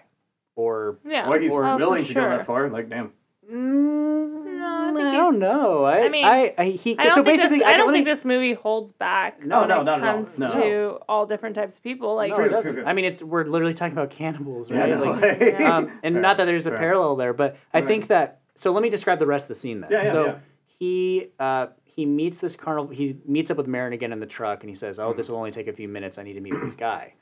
or 0.55 0.99
Yeah. 1.05 1.27
Or 1.29 1.39
he's 1.39 1.49
Oh, 1.51 1.55
for 1.55 1.77
willing 1.77 2.03
to 2.05 2.13
go 2.13 2.21
that 2.29 2.45
far. 2.45 2.69
Like, 2.69 2.89
damn. 2.89 3.13
No, 3.47 4.97
I, 4.97 5.09
I 5.09 5.11
don't 5.15 5.39
know. 5.39 5.83
I, 5.83 6.05
I 6.05 6.09
mean, 6.09 6.25
I, 6.25 6.53
I 6.57 6.65
he. 6.69 6.97
I 6.97 7.03
don't 7.03 7.09
so 7.11 7.15
think 7.23 7.37
basically, 7.37 7.59
this, 7.59 7.67
I 7.67 7.77
don't 7.77 7.87
let 7.87 7.91
me- 7.93 7.97
think 7.99 8.07
this 8.07 8.25
movie 8.25 8.53
holds 8.53 8.91
back 8.91 9.43
No, 9.45 9.59
when 9.61 9.69
no, 9.69 9.81
it 9.81 9.83
not 9.85 9.99
comes 10.01 10.39
No. 10.39 10.47
to 10.53 10.99
all 11.07 11.25
different 11.25 11.55
types 11.55 11.75
of 11.77 11.83
people. 11.83 12.15
Like 12.15 12.31
No, 12.31 12.37
True, 12.37 12.45
it 12.45 12.49
doesn't. 12.49 12.73
true. 12.75 12.83
I 12.85 12.93
mean, 12.93 13.05
it's 13.05 13.21
we're 13.21 13.45
literally 13.45 13.73
talking 13.73 13.93
about 13.93 14.09
cannibals, 14.09 14.69
Yeah, 14.69 14.79
right? 14.81 14.89
no 14.89 15.03
Like, 15.11 15.21
way. 15.39 15.55
um, 15.63 15.91
and 16.03 16.15
Fair, 16.15 16.21
not 16.21 16.37
that 16.37 16.45
there's 16.45 16.65
a 16.65 16.71
fair. 16.71 16.79
parallel 16.79 17.15
there, 17.17 17.33
but 17.33 17.57
I 17.73 17.79
Right. 17.79 17.87
think 17.87 18.07
that. 18.07 18.39
So 18.55 18.71
let 18.71 18.81
me 18.83 18.89
describe 18.89 19.19
the 19.19 19.27
rest 19.27 19.45
of 19.45 19.49
the 19.49 19.55
scene 19.55 19.81
then. 19.81 19.91
Yeah, 19.91 20.03
yeah, 20.03 20.11
so 20.11 20.25
yeah. 20.25 20.35
He 20.79 21.27
uh, 21.39 21.67
he 21.83 22.05
meets 22.05 22.41
this 22.41 22.55
carnival. 22.55 22.93
He 22.93 23.17
meets 23.25 23.49
up 23.51 23.57
with 23.57 23.67
Maren 23.67 23.93
again 23.93 24.11
in 24.11 24.19
the 24.19 24.25
truck, 24.25 24.63
and 24.63 24.69
he 24.69 24.75
says, 24.75 24.97
Mm-hmm. 24.97 25.09
"Oh, 25.09 25.13
this 25.13 25.29
will 25.29 25.37
only 25.37 25.51
take 25.51 25.67
a 25.67 25.73
few 25.73 25.87
minutes. 25.87 26.17
I 26.17 26.23
need 26.23 26.33
to 26.33 26.41
meet 26.41 26.53
with 26.53 26.63
this 26.63 26.75
guy." 26.75 27.13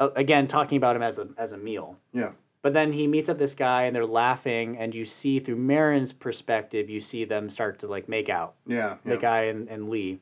Uh, 0.00 0.10
again, 0.16 0.46
talking 0.46 0.76
about 0.76 0.96
him 0.96 1.02
as 1.02 1.18
a 1.18 1.28
as 1.36 1.52
a 1.52 1.58
meal. 1.58 1.96
Yeah. 2.12 2.32
But 2.60 2.72
then 2.72 2.92
he 2.92 3.06
meets 3.06 3.28
up 3.28 3.38
this 3.38 3.54
guy, 3.54 3.84
and 3.84 3.94
they're 3.94 4.04
laughing, 4.06 4.76
and 4.78 4.94
you 4.94 5.04
see 5.04 5.38
through 5.38 5.56
Maren's 5.56 6.12
perspective, 6.12 6.90
you 6.90 6.98
see 7.00 7.24
them 7.24 7.48
start 7.50 7.78
to 7.80 7.86
like 7.86 8.08
make 8.08 8.28
out, 8.28 8.54
Yeah. 8.66 8.96
the 9.04 9.12
Yeah. 9.14 9.20
guy 9.20 9.40
and, 9.44 9.68
and 9.68 9.88
Lee, 9.88 10.18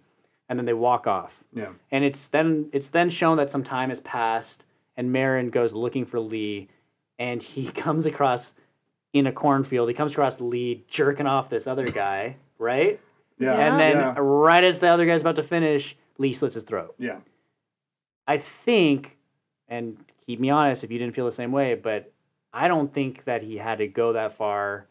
and 0.49 0.59
then 0.59 0.67
they 0.67 0.75
walk 0.75 1.07
off 1.07 1.43
Yeah. 1.55 1.71
and 1.91 2.05
it's 2.05 2.29
then 2.29 2.69
it's 2.73 2.89
then 2.89 3.09
shown 3.11 3.37
that 3.39 3.51
some 3.51 3.65
time 3.65 3.89
has 3.89 4.01
passed 4.01 4.67
and 4.99 5.11
Maren 5.13 5.49
goes 5.51 5.73
looking 5.73 6.05
for 6.05 6.21
Lee 6.21 6.69
and 7.19 7.43
he 7.43 7.71
comes 7.85 8.05
across 8.07 8.55
in 9.15 9.27
a 9.27 9.33
cornfield 9.33 9.89
he 9.89 9.95
comes 9.95 10.13
across 10.13 10.39
Lee 10.41 10.85
jerking 10.89 11.27
off 11.27 11.49
this 11.49 11.67
other 11.67 11.87
guy 11.87 12.37
right 12.59 13.01
Yeah. 13.39 13.53
and 13.55 13.79
then 13.81 13.97
yeah. 13.97 14.15
right 14.19 14.65
as 14.65 14.79
the 14.79 14.89
other 14.89 15.07
guy's 15.07 15.21
about 15.23 15.37
to 15.37 15.43
finish 15.43 15.97
Lee 16.19 16.33
slits 16.33 16.55
his 16.55 16.65
throat 16.65 16.95
yeah. 16.99 17.19
I 18.27 18.39
think 18.39 19.17
and 19.69 19.99
keep 20.27 20.41
me 20.41 20.51
honest 20.51 20.85
if 20.85 20.91
you 20.91 20.99
didn't 20.99 21.15
feel 21.15 21.27
the 21.27 21.33
same 21.33 21.53
way 21.53 21.75
but 21.75 22.13
I 22.53 22.69
don't 22.69 22.93
think 22.93 23.25
that 23.25 23.43
he 23.43 23.59
had 23.59 23.79
to 23.79 23.87
go 23.89 24.13
that 24.15 24.33
far 24.33 24.87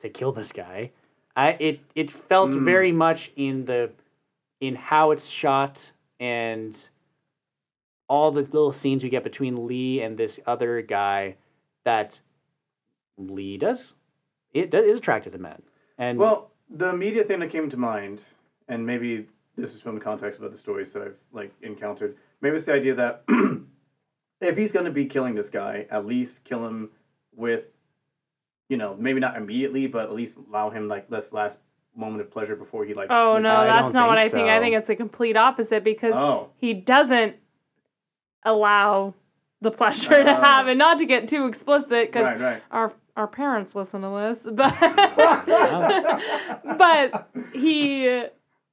to 0.00 0.08
kill 0.08 0.32
this 0.32 0.52
guy 0.52 0.90
I 1.36 1.50
it 1.60 1.80
it 1.94 2.10
felt 2.10 2.50
Mm. 2.50 2.64
very 2.64 2.92
much 2.92 3.30
in 3.36 3.64
the 3.66 3.90
in 4.60 4.74
how 4.74 5.12
it's 5.12 5.28
shot 5.28 5.92
and 6.20 6.76
all 8.08 8.30
the 8.32 8.40
little 8.40 8.72
scenes 8.72 9.04
we 9.04 9.10
get 9.10 9.22
between 9.22 9.66
Lee 9.66 10.00
and 10.00 10.16
this 10.16 10.40
other 10.46 10.82
guy 10.82 11.36
that 11.84 12.20
Lee 13.16 13.56
does 13.56 13.94
it 14.52 14.70
does, 14.70 14.84
is 14.84 14.98
attracted 14.98 15.32
to 15.32 15.38
men. 15.38 15.62
And 15.98 16.18
Well, 16.18 16.50
the 16.70 16.88
immediate 16.90 17.26
thing 17.28 17.40
that 17.40 17.50
came 17.50 17.68
to 17.70 17.76
mind, 17.76 18.22
and 18.68 18.84
maybe 18.86 19.26
this 19.56 19.74
is 19.74 19.80
from 19.80 19.94
the 19.94 20.00
context 20.00 20.38
of 20.38 20.44
other 20.44 20.56
stories 20.56 20.92
that 20.92 21.02
I've 21.02 21.16
like 21.32 21.52
encountered. 21.62 22.16
Maybe 22.40 22.56
it's 22.56 22.66
the 22.66 22.74
idea 22.74 22.94
that 22.94 23.24
if 24.40 24.56
he's 24.56 24.72
going 24.72 24.84
to 24.84 24.90
be 24.92 25.06
killing 25.06 25.34
this 25.34 25.50
guy, 25.50 25.86
at 25.90 26.06
least 26.06 26.44
kill 26.44 26.66
him 26.66 26.90
with, 27.34 27.70
you 28.68 28.76
know, 28.76 28.94
maybe 28.98 29.18
not 29.20 29.36
immediately, 29.36 29.86
but 29.86 30.04
at 30.04 30.12
least 30.14 30.36
allow 30.36 30.70
him 30.70 30.86
like 30.88 31.08
this 31.08 31.32
last 31.32 31.58
moment 31.96 32.20
of 32.20 32.30
pleasure 32.30 32.54
before 32.54 32.84
he 32.84 32.94
like. 32.94 33.10
Oh 33.10 33.38
no, 33.38 33.64
that's 33.64 33.92
don't 33.92 34.06
what 34.06 34.18
I 34.18 34.22
think 34.28 34.32
think. 34.32 34.48
I 34.50 34.60
think 34.60 34.76
it's 34.76 34.86
the 34.86 34.94
complete 34.96 35.36
opposite 35.36 35.82
because 35.82 36.14
Oh. 36.14 36.50
he 36.56 36.72
doesn't 36.74 37.36
allow 38.44 39.14
the 39.60 39.70
pleasure 39.72 40.10
to 40.10 40.38
Oh. 40.38 40.42
have 40.42 40.68
it. 40.68 40.76
Not 40.76 40.98
to 40.98 41.06
get 41.06 41.26
too 41.28 41.46
explicit 41.46 42.06
because 42.08 42.24
Right, 42.24 42.40
right. 42.40 42.62
our 42.70 42.92
our 43.18 43.26
parents 43.26 43.74
listen 43.74 44.00
to 44.02 44.08
this, 44.08 44.42
but 44.50 44.74
but 46.78 47.28
he 47.52 48.24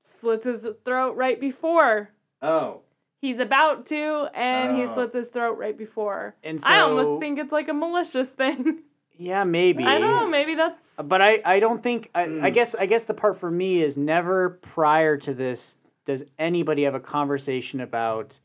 slits 0.01 0.45
his 0.45 0.67
throat 0.85 1.17
right 1.17 1.39
before 1.41 2.11
Oh. 2.41 2.81
he's 3.21 3.39
about 3.39 3.85
to, 3.87 4.29
and 4.33 4.77
he 4.77 4.83
Oh. 4.83 4.93
slits 4.93 5.15
his 5.15 5.27
throat 5.29 5.57
right 5.57 5.77
before. 5.77 6.35
And 6.43 6.59
I 6.65 6.79
almost 6.79 7.19
think 7.19 7.39
it's 7.39 7.51
like 7.51 7.67
a 7.69 7.73
malicious 7.73 8.29
thing. 8.29 8.83
yeah, 9.17 9.43
maybe. 9.43 9.83
I 9.83 9.97
don't 9.97 10.11
know. 10.11 10.29
Maybe 10.29 10.53
that's 10.55 10.93
But 11.03 11.21
I, 11.21 11.41
I 11.43 11.59
don't 11.59 11.81
think 11.81 12.11
I, 12.13 12.25
Hmm. 12.25 12.45
I 12.45 12.49
guess 12.51 12.75
I 12.75 12.85
guess 12.85 13.05
the 13.05 13.13
part 13.15 13.37
for 13.37 13.49
me 13.49 13.81
is 13.81 13.97
never 13.97 14.51
prior 14.61 15.17
to 15.17 15.33
this 15.33 15.77
does 16.05 16.23
anybody 16.37 16.83
have 16.83 16.93
a 16.95 16.99
conversation 16.99 17.81
about 17.81 18.39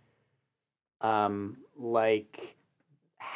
um 1.03 1.59
like 1.77 2.57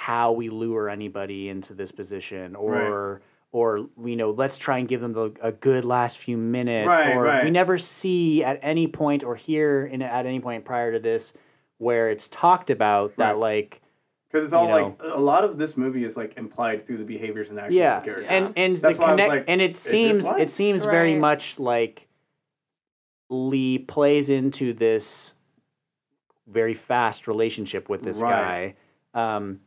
how 0.05 0.33
we 0.33 0.51
lure 0.51 0.91
anybody 0.91 1.49
into 1.49 1.73
this 1.73 1.91
position 1.93 2.55
or 2.57 3.23
or 3.53 3.87
you 4.05 4.17
know 4.17 4.33
let's 4.33 4.59
try 4.59 4.77
and 4.79 4.87
give 4.89 5.01
them 5.01 5.13
the, 5.15 5.33
a 5.41 5.51
good 5.51 5.85
last 5.85 6.19
few 6.19 6.37
minutes 6.37 6.89
Right, 6.89 7.15
or 7.17 7.23
right. 7.23 7.45
we 7.45 7.51
never 7.51 7.79
see 7.79 8.45
at 8.45 8.59
any 8.63 8.87
point 8.87 9.25
or 9.25 9.35
hear 9.35 9.87
in 9.87 10.03
at 10.03 10.27
any 10.27 10.41
point 10.41 10.65
prior 10.67 10.93
to 10.93 10.99
this 10.99 11.33
where 11.79 12.11
it's 12.11 12.29
talked 12.29 12.69
about 12.69 13.17
that 13.17 13.39
like 13.39 13.81
Because 14.31 14.45
it's 14.45 14.53
all 14.53 14.67
You 14.67 14.73
like 14.73 15.01
a 15.03 15.21
lot 15.21 15.43
of 15.45 15.57
this 15.57 15.75
movie 15.77 16.05
is 16.05 16.19
like 16.19 16.37
implied 16.37 16.85
through 16.85 16.99
the 16.99 17.05
behaviors 17.05 17.49
and 17.49 17.59
actions 17.59 17.77
yeah 17.77 17.97
of 17.99 18.05
the 18.05 18.11
characters. 18.11 18.29
and 18.31 18.53
and 18.57 18.77
the 18.77 18.81
That's 18.83 18.99
why 18.99 19.07
I 19.07 19.13
was 19.13 19.21
connect 19.23 19.29
like, 19.31 19.45
and 19.49 19.63
it 19.63 19.71
is 19.71 19.83
this 19.83 19.91
seems 19.91 20.31
it 20.33 20.51
seems 20.51 20.85
very 20.85 21.15
much 21.19 21.59
like 21.59 22.09
lee 23.31 23.79
plays 23.79 24.29
into 24.29 24.75
this 24.75 25.35
very 26.47 26.75
fast 26.75 27.27
relationship 27.27 27.89
with 27.89 28.03
this 28.03 28.21
Right. 28.21 28.75
guy 29.15 29.39
um 29.39 29.61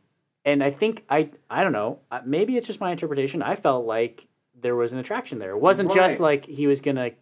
and 0.48 0.62
i 0.68 0.70
think 0.70 1.04
i 1.10 1.20
i 1.50 1.62
don't 1.62 1.72
know 1.80 1.90
uh, 2.10 2.20
maybe 2.24 2.56
it's 2.56 2.66
just 2.66 2.80
my 2.80 2.90
interpretation 2.90 3.42
i 3.42 3.54
felt 3.54 3.84
like 3.86 4.26
there 4.60 4.74
was 4.74 4.92
an 4.92 4.98
attraction 4.98 5.38
there. 5.38 5.52
It 5.52 5.60
wasn't 5.60 5.92
just 5.92 6.18
like 6.18 6.44
he 6.44 6.66
was 6.66 6.80
gonna 6.80 7.12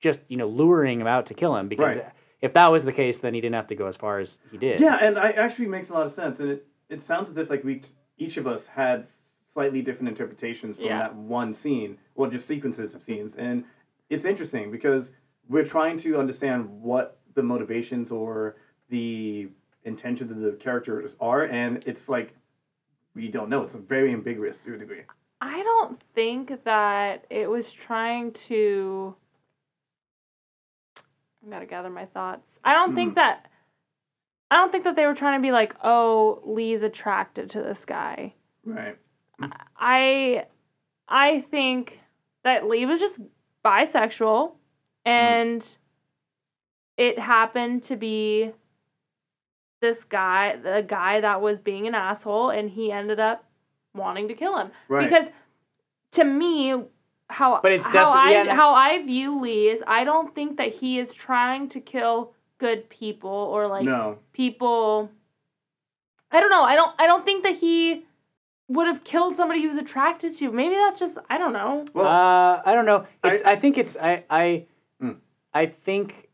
just 0.00 0.20
you 0.28 0.36
know 0.36 0.46
luring 0.48 1.00
him 1.00 1.06
out 1.06 1.24
to 1.26 1.34
kill 1.34 1.56
him 1.56 1.66
because 1.66 1.96
Right. 1.96 2.06
if 2.42 2.52
that 2.52 2.70
was 2.70 2.84
the 2.84 2.92
case, 2.92 3.16
then 3.18 3.32
he 3.32 3.40
didn't 3.40 3.54
have 3.54 3.68
to 3.68 3.74
go 3.74 3.86
as 3.86 3.96
far 3.96 4.18
as 4.18 4.38
he 4.50 4.58
did. 4.58 4.78
Yeah, 4.78 4.98
and 5.00 5.18
I 5.18 5.30
actually 5.30 5.68
makes 5.68 5.88
a 5.88 5.94
lot 5.94 6.04
of 6.04 6.12
sense, 6.12 6.40
and 6.40 6.50
it, 6.50 6.66
it 6.90 7.00
sounds 7.00 7.30
as 7.30 7.38
if 7.38 7.48
like 7.48 7.64
we 7.64 7.80
each 8.18 8.36
of 8.36 8.46
us 8.46 8.66
had 8.66 9.06
slightly 9.46 9.80
different 9.80 10.10
interpretations 10.10 10.76
from 10.76 10.84
Yeah. 10.86 10.98
that 10.98 11.14
one 11.16 11.54
scene, 11.54 11.96
well, 12.14 12.28
just 12.30 12.46
sequences 12.46 12.94
of 12.94 13.02
scenes, 13.02 13.34
and 13.34 13.64
it's 14.10 14.26
interesting 14.26 14.70
because 14.70 15.12
we're 15.48 15.64
trying 15.64 15.96
to 16.04 16.18
understand 16.18 16.68
what 16.82 17.18
the 17.32 17.42
motivations 17.42 18.12
or 18.12 18.56
the 18.90 19.48
intentions 19.84 20.30
of 20.30 20.38
the 20.38 20.52
characters 20.52 21.16
are, 21.18 21.44
and 21.44 21.82
it's 21.86 22.10
like 22.10 22.34
we 23.18 23.28
don't 23.28 23.50
know. 23.50 23.62
It's 23.62 23.74
very 23.74 24.12
ambiguous 24.12 24.62
to 24.62 24.74
a 24.74 24.78
degree. 24.78 25.02
I 25.40 25.62
don't 25.62 26.00
think 26.14 26.64
that 26.64 27.26
it 27.28 27.50
was 27.50 27.72
trying 27.72 28.32
to. 28.32 29.14
I 31.46 31.50
gotta 31.50 31.66
gather 31.66 31.90
my 31.90 32.06
thoughts. 32.06 32.60
I 32.64 32.74
don't 32.74 32.94
think 32.94 33.10
hmm. 33.10 33.16
that. 33.16 33.50
I 34.50 34.56
don't 34.56 34.72
think 34.72 34.84
that 34.84 34.96
they 34.96 35.04
were 35.04 35.14
trying 35.14 35.38
to 35.38 35.46
be 35.46 35.52
like, 35.52 35.74
oh, 35.84 36.40
Lee's 36.44 36.82
attracted 36.82 37.50
to 37.50 37.62
this 37.62 37.84
guy. 37.84 38.34
Right. 38.64 38.96
I, 39.76 40.46
I 41.06 41.40
think 41.40 42.00
that 42.44 42.66
Lee 42.66 42.86
was 42.86 42.98
just 42.98 43.20
bisexual, 43.64 44.52
hmm. 44.52 44.56
and 45.04 45.76
it 46.96 47.18
happened 47.18 47.82
to 47.84 47.96
be 47.96 48.52
this 49.80 50.04
guy, 50.04 50.56
the 50.56 50.84
guy 50.86 51.20
that 51.20 51.40
was 51.40 51.58
being 51.58 51.86
an 51.86 51.94
asshole, 51.94 52.50
and 52.50 52.70
he 52.70 52.90
ended 52.92 53.20
up 53.20 53.44
wanting 53.94 54.28
to 54.28 54.34
kill 54.34 54.56
him 54.58 54.70
Right. 54.88 55.08
because 55.08 55.28
to 56.12 56.24
me 56.24 56.74
how 57.30 57.60
But 57.62 57.72
it's 57.72 57.86
how 57.88 58.10
I 58.12 58.30
yeah, 58.30 58.54
how 58.54 58.72
I 58.74 59.02
view 59.04 59.40
Lee 59.40 59.68
is 59.68 59.82
I 59.86 60.04
don't 60.04 60.34
think 60.34 60.56
that 60.56 60.74
he 60.76 60.98
is 60.98 61.12
trying 61.14 61.68
to 61.70 61.80
kill 61.80 62.32
good 62.58 62.88
people 62.88 63.30
or 63.30 63.66
like 63.66 63.84
no. 63.84 64.18
people 64.32 65.10
I 66.30 66.40
don't 66.40 66.50
know. 66.50 66.62
I 66.62 66.74
don't 66.74 66.92
I 66.98 67.06
don't 67.06 67.24
think 67.24 67.42
that 67.44 67.56
he 67.56 68.04
would 68.68 68.86
have 68.86 69.02
killed 69.04 69.36
somebody 69.36 69.60
he 69.60 69.66
was 69.66 69.78
attracted 69.78 70.34
to. 70.36 70.50
Maybe 70.52 70.74
that's 70.74 71.00
just 71.00 71.18
I 71.30 71.38
don't 71.38 71.52
know. 71.52 71.84
Well, 71.94 72.06
uh, 72.06 72.62
I 72.64 72.72
don't 72.74 72.84
know. 72.86 73.06
It's. 73.24 73.42
I- 73.44 73.52
I, 73.52 73.56
think 73.56 73.78
it's. 73.78 73.96
I. 73.96 74.24
I. 74.28 74.66
Hmm. 75.00 75.12
I 75.54 75.66
think. 75.66 76.27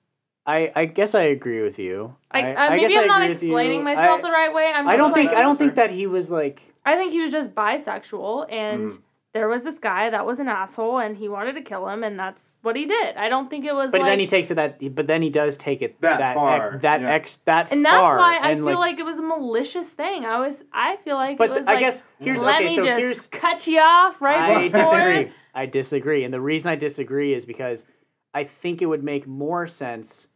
I. 0.47 0.73
I 0.75 0.85
guess 0.87 1.15
I 1.15 1.23
agree 1.23 1.63
with 1.63 1.79
you. 1.79 2.17
I, 2.31 2.41
I, 2.41 2.55
uh, 2.55 2.59
I 2.59 2.69
maybe 2.71 2.81
guess 2.83 2.97
I 2.97 3.01
I'm 3.03 3.07
not 3.09 3.17
agree 3.23 3.29
with 3.29 3.43
you. 3.43 3.49
explaining 3.51 3.85
myself 3.85 4.19
I, 4.19 4.23
the 4.23 4.31
right 4.31 4.53
way. 4.55 4.73
I'm 4.75 4.89
I 4.89 4.97
don't 4.97 5.15
think. 5.15 5.31
like- 5.31 5.39
I 5.39 5.43
don't 5.43 5.59
think 5.59 5.75
that 5.77 5.91
he 5.91 6.07
was 6.07 6.31
like. 6.31 6.63
I 6.87 6.97
think 6.97 7.13
he 7.13 7.21
was 7.21 7.33
just 7.33 7.55
bisexual 7.55 8.47
and 8.53 8.93
Hmm. 8.93 8.99
there 9.33 9.49
was 9.49 9.65
this 9.65 9.79
guy 9.79 10.11
that 10.11 10.27
was 10.27 10.39
an 10.39 10.49
asshole 10.49 10.99
and 10.99 11.17
he 11.17 11.31
wanted 11.31 11.55
to 11.55 11.63
kill 11.63 11.89
him 11.89 12.05
and 12.05 12.19
that's 12.19 12.59
what 12.61 12.77
he 12.77 12.85
did. 12.85 13.17
I 13.17 13.31
don't 13.31 13.49
think 13.49 13.65
it 13.65 13.75
was 13.75 13.91
But 13.91 14.03
like 14.03 14.11
then 14.11 14.19
he 14.21 14.27
takes 14.27 14.51
it 14.51 14.57
that. 14.57 14.95
But 14.95 15.07
then 15.07 15.23
he 15.23 15.31
does 15.31 15.57
take 15.57 15.81
it 15.81 15.99
That 16.03 16.19
that 16.19 16.35
far, 16.35 16.75
ex, 16.75 16.83
that 16.83 17.01
yeah. 17.01 17.11
ex 17.15 17.37
that 17.47 17.73
and 17.73 17.83
that's 17.83 17.97
far. 17.97 18.19
why 18.19 18.39
I 18.39 18.55
feel 18.55 18.79
like, 18.79 18.99
it 18.99 19.05
was 19.07 19.19
a 19.19 19.23
malicious 19.23 19.89
thing. 19.89 20.27
I 20.27 20.39
was 20.41 20.63
I 20.75 20.97
feel 21.05 21.17
like 21.17 21.39
But 21.39 21.53
it 21.53 21.57
was 21.61 21.67
I 21.67 21.73
like, 21.73 21.81
guess 21.81 22.03
here's 22.21 22.43
let 22.43 22.57
okay. 22.57 22.69
me 22.69 22.75
So 22.77 22.85
just 22.85 22.99
here's 23.01 23.27
cut 23.29 23.67
you 23.67 23.81
off 23.81 24.21
right 24.21 24.57
I 24.57 24.69
before. 24.69 24.83
disagree. 24.83 25.33
I 25.55 25.65
disagree. 25.67 26.25
And 26.25 26.35
the 26.35 26.41
reason 26.43 26.71
I 26.71 26.75
disagree 26.77 27.33
is 27.33 27.47
because 27.47 27.87
I 28.35 28.45
think 28.45 28.83
it 28.83 28.87
would 28.87 29.03
make 29.03 29.27
more 29.27 29.67
sense 29.67 30.29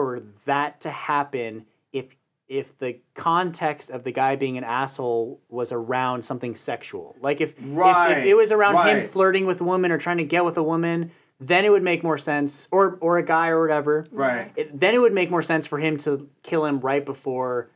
for 0.00 0.22
that 0.46 0.80
to 0.82 0.90
happen 0.90 1.66
if 1.92 2.16
if 2.48 2.76
the 2.78 2.98
context 3.14 3.90
of 3.90 4.02
the 4.02 4.10
guy 4.10 4.34
being 4.34 4.58
an 4.58 4.64
asshole 4.64 5.40
was 5.48 5.70
around 5.70 6.24
something 6.24 6.54
sexual. 6.54 7.14
Like 7.20 7.40
if 7.40 7.50
if, 7.58 8.16
if 8.18 8.24
it 8.24 8.34
was 8.34 8.50
around 8.50 8.86
him 8.88 9.02
flirting 9.02 9.46
with 9.46 9.60
a 9.60 9.64
woman 9.64 9.92
or 9.92 9.98
trying 9.98 10.16
to 10.18 10.24
get 10.24 10.44
with 10.44 10.56
a 10.56 10.62
woman, 10.62 11.12
then 11.38 11.64
it 11.64 11.70
would 11.70 11.82
make 11.82 12.02
more 12.02 12.18
sense 12.18 12.66
or 12.72 12.96
or 13.00 13.18
a 13.18 13.22
guy 13.24 13.48
or 13.48 13.60
whatever. 13.60 14.06
Right. 14.10 14.52
It, 14.56 14.78
then 14.80 14.94
it 14.94 14.98
would 14.98 15.12
make 15.12 15.30
more 15.30 15.42
sense 15.42 15.66
for 15.66 15.78
him 15.78 15.96
to 15.98 16.28
kill 16.42 16.64
him 16.64 16.80
right 16.80 17.04
before 17.04 17.70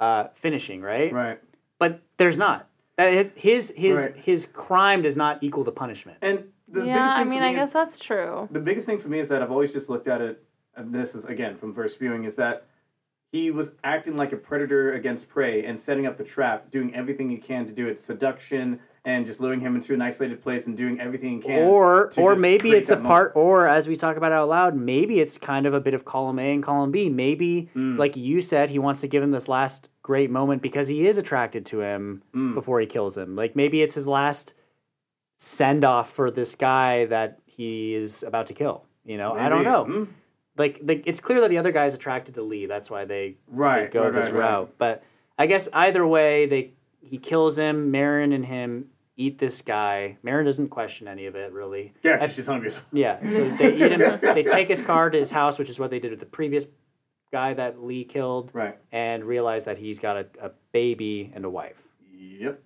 uh, 0.00 0.24
finishing, 0.34 0.82
right? 0.82 1.12
Right. 1.12 1.40
But 1.78 2.02
there's 2.16 2.36
not. 2.38 2.68
That 2.96 3.12
his 3.12 3.32
his 3.36 3.72
his, 3.76 3.98
Right. 3.98 4.16
his 4.16 4.46
crime 4.46 5.02
does 5.02 5.16
not 5.16 5.42
equal 5.42 5.62
the 5.64 5.72
punishment. 5.72 6.18
And 6.20 6.44
the 6.66 6.84
Yeah, 6.84 6.94
biggest 6.98 7.16
I 7.18 7.24
mean 7.24 7.38
for 7.38 7.44
I 7.46 7.52
guess 7.54 7.68
is, 7.68 7.72
that's 7.72 7.98
true. 7.98 8.48
the 8.50 8.60
biggest 8.60 8.84
thing 8.86 8.98
for 8.98 9.08
me 9.08 9.20
is 9.20 9.28
that 9.30 9.40
I've 9.42 9.52
always 9.52 9.72
just 9.72 9.88
looked 9.88 10.08
at 10.08 10.20
it, 10.20 10.44
and 10.78 10.94
this 10.94 11.14
is 11.14 11.24
again 11.26 11.56
from 11.56 11.74
first 11.74 11.98
viewing, 11.98 12.24
is 12.24 12.36
that 12.36 12.64
he 13.32 13.50
was 13.50 13.72
acting 13.84 14.16
like 14.16 14.32
a 14.32 14.36
predator 14.38 14.94
against 14.94 15.28
prey 15.28 15.64
and 15.66 15.78
setting 15.78 16.06
up 16.06 16.16
the 16.16 16.24
trap, 16.24 16.70
doing 16.70 16.94
everything 16.94 17.28
he 17.28 17.36
can 17.36 17.66
to 17.66 17.72
do 17.72 17.86
it, 17.86 17.98
seduction 17.98 18.80
and 19.04 19.26
just 19.26 19.40
luring 19.40 19.60
him 19.60 19.74
into 19.74 19.94
an 19.94 20.02
isolated 20.02 20.42
place 20.42 20.66
and 20.66 20.76
doing 20.76 20.98
everything 21.00 21.40
he 21.40 21.48
can. 21.48 21.62
or 21.68 22.10
or 22.18 22.36
maybe 22.36 22.70
it's 22.72 22.90
a 22.90 22.96
part 22.96 23.32
or 23.36 23.66
as 23.68 23.86
we 23.86 23.94
talk 23.96 24.16
about 24.16 24.32
out 24.32 24.48
loud 24.48 24.74
maybe 24.76 25.20
it's 25.20 25.38
kind 25.38 25.66
of 25.66 25.72
a 25.72 25.80
bit 25.80 25.94
of 25.94 26.04
column 26.04 26.38
a 26.38 26.52
and 26.52 26.62
column 26.62 26.90
b 26.90 27.08
maybe 27.08 27.70
Mm. 27.76 27.96
like 27.96 28.16
you 28.16 28.40
said 28.42 28.70
he 28.70 28.78
wants 28.78 29.00
to 29.02 29.08
give 29.08 29.22
him 29.22 29.30
this 29.30 29.46
last 29.48 29.88
great 30.02 30.30
moment 30.30 30.60
because 30.62 30.88
he 30.88 31.06
is 31.06 31.16
attracted 31.16 31.64
to 31.66 31.80
him 31.80 32.22
Mm. 32.34 32.54
before 32.54 32.80
he 32.80 32.86
kills 32.86 33.16
him 33.16 33.36
like 33.36 33.54
maybe 33.56 33.80
it's 33.82 33.94
his 33.94 34.06
last 34.06 34.54
send 35.36 35.84
off 35.84 36.10
for 36.10 36.30
this 36.30 36.54
guy 36.56 37.06
that 37.06 37.38
he 37.46 37.94
is 37.94 38.22
about 38.24 38.48
to 38.48 38.54
kill 38.54 38.84
you 39.04 39.16
know 39.16 39.32
i 39.32 39.48
don't 39.48 39.64
know 39.64 39.84
Mm. 39.84 40.08
Like, 40.58 40.80
like 40.82 41.04
it's 41.06 41.20
clear 41.20 41.40
that 41.40 41.48
the 41.50 41.58
other 41.58 41.72
guy 41.72 41.86
is 41.86 41.94
attracted 41.94 42.34
to 42.34 42.42
lee 42.42 42.66
that's 42.66 42.90
why 42.90 43.04
they, 43.04 43.36
they 43.48 43.88
go 43.90 44.02
right, 44.04 44.12
this 44.12 44.26
right, 44.26 44.34
right. 44.34 44.40
route 44.40 44.74
but 44.78 45.02
i 45.38 45.46
guess 45.46 45.68
either 45.72 46.06
way 46.06 46.46
they 46.46 46.72
he 47.00 47.16
kills 47.18 47.56
him 47.58 47.90
maren 47.90 48.32
and 48.32 48.44
him 48.46 48.86
eat 49.16 49.38
this 49.38 49.62
guy 49.62 50.16
maren 50.22 50.44
doesn't 50.44 50.68
question 50.68 51.06
any 51.08 51.26
of 51.26 51.34
it 51.36 51.52
really 51.52 51.92
Yeah, 52.02 52.26
she's 52.28 52.46
hungry. 52.46 52.70
yeah, 52.92 53.20
so 53.28 53.48
they 53.56 53.74
eat 53.74 53.92
him. 53.92 54.18
They 54.22 54.42
take 54.44 54.68
his 54.68 54.80
car 54.80 55.10
to 55.10 55.18
his 55.18 55.30
house, 55.32 55.58
which 55.58 55.68
is 55.70 55.78
what 55.78 55.90
they 55.90 55.98
did 55.98 56.10
with 56.12 56.20
the 56.20 56.26
previous 56.26 56.66
guy 57.32 57.52
that 57.54 57.82
Lee 57.82 58.04
killed, 58.04 58.50
Right. 58.52 58.78
and 58.92 59.24
realize 59.24 59.64
that 59.64 59.76
he's 59.78 59.98
got 59.98 60.16
a, 60.16 60.26
a 60.40 60.50
baby 60.72 61.32
and 61.34 61.44
a 61.44 61.50
wife. 61.50 61.76
Yep. 62.16 62.62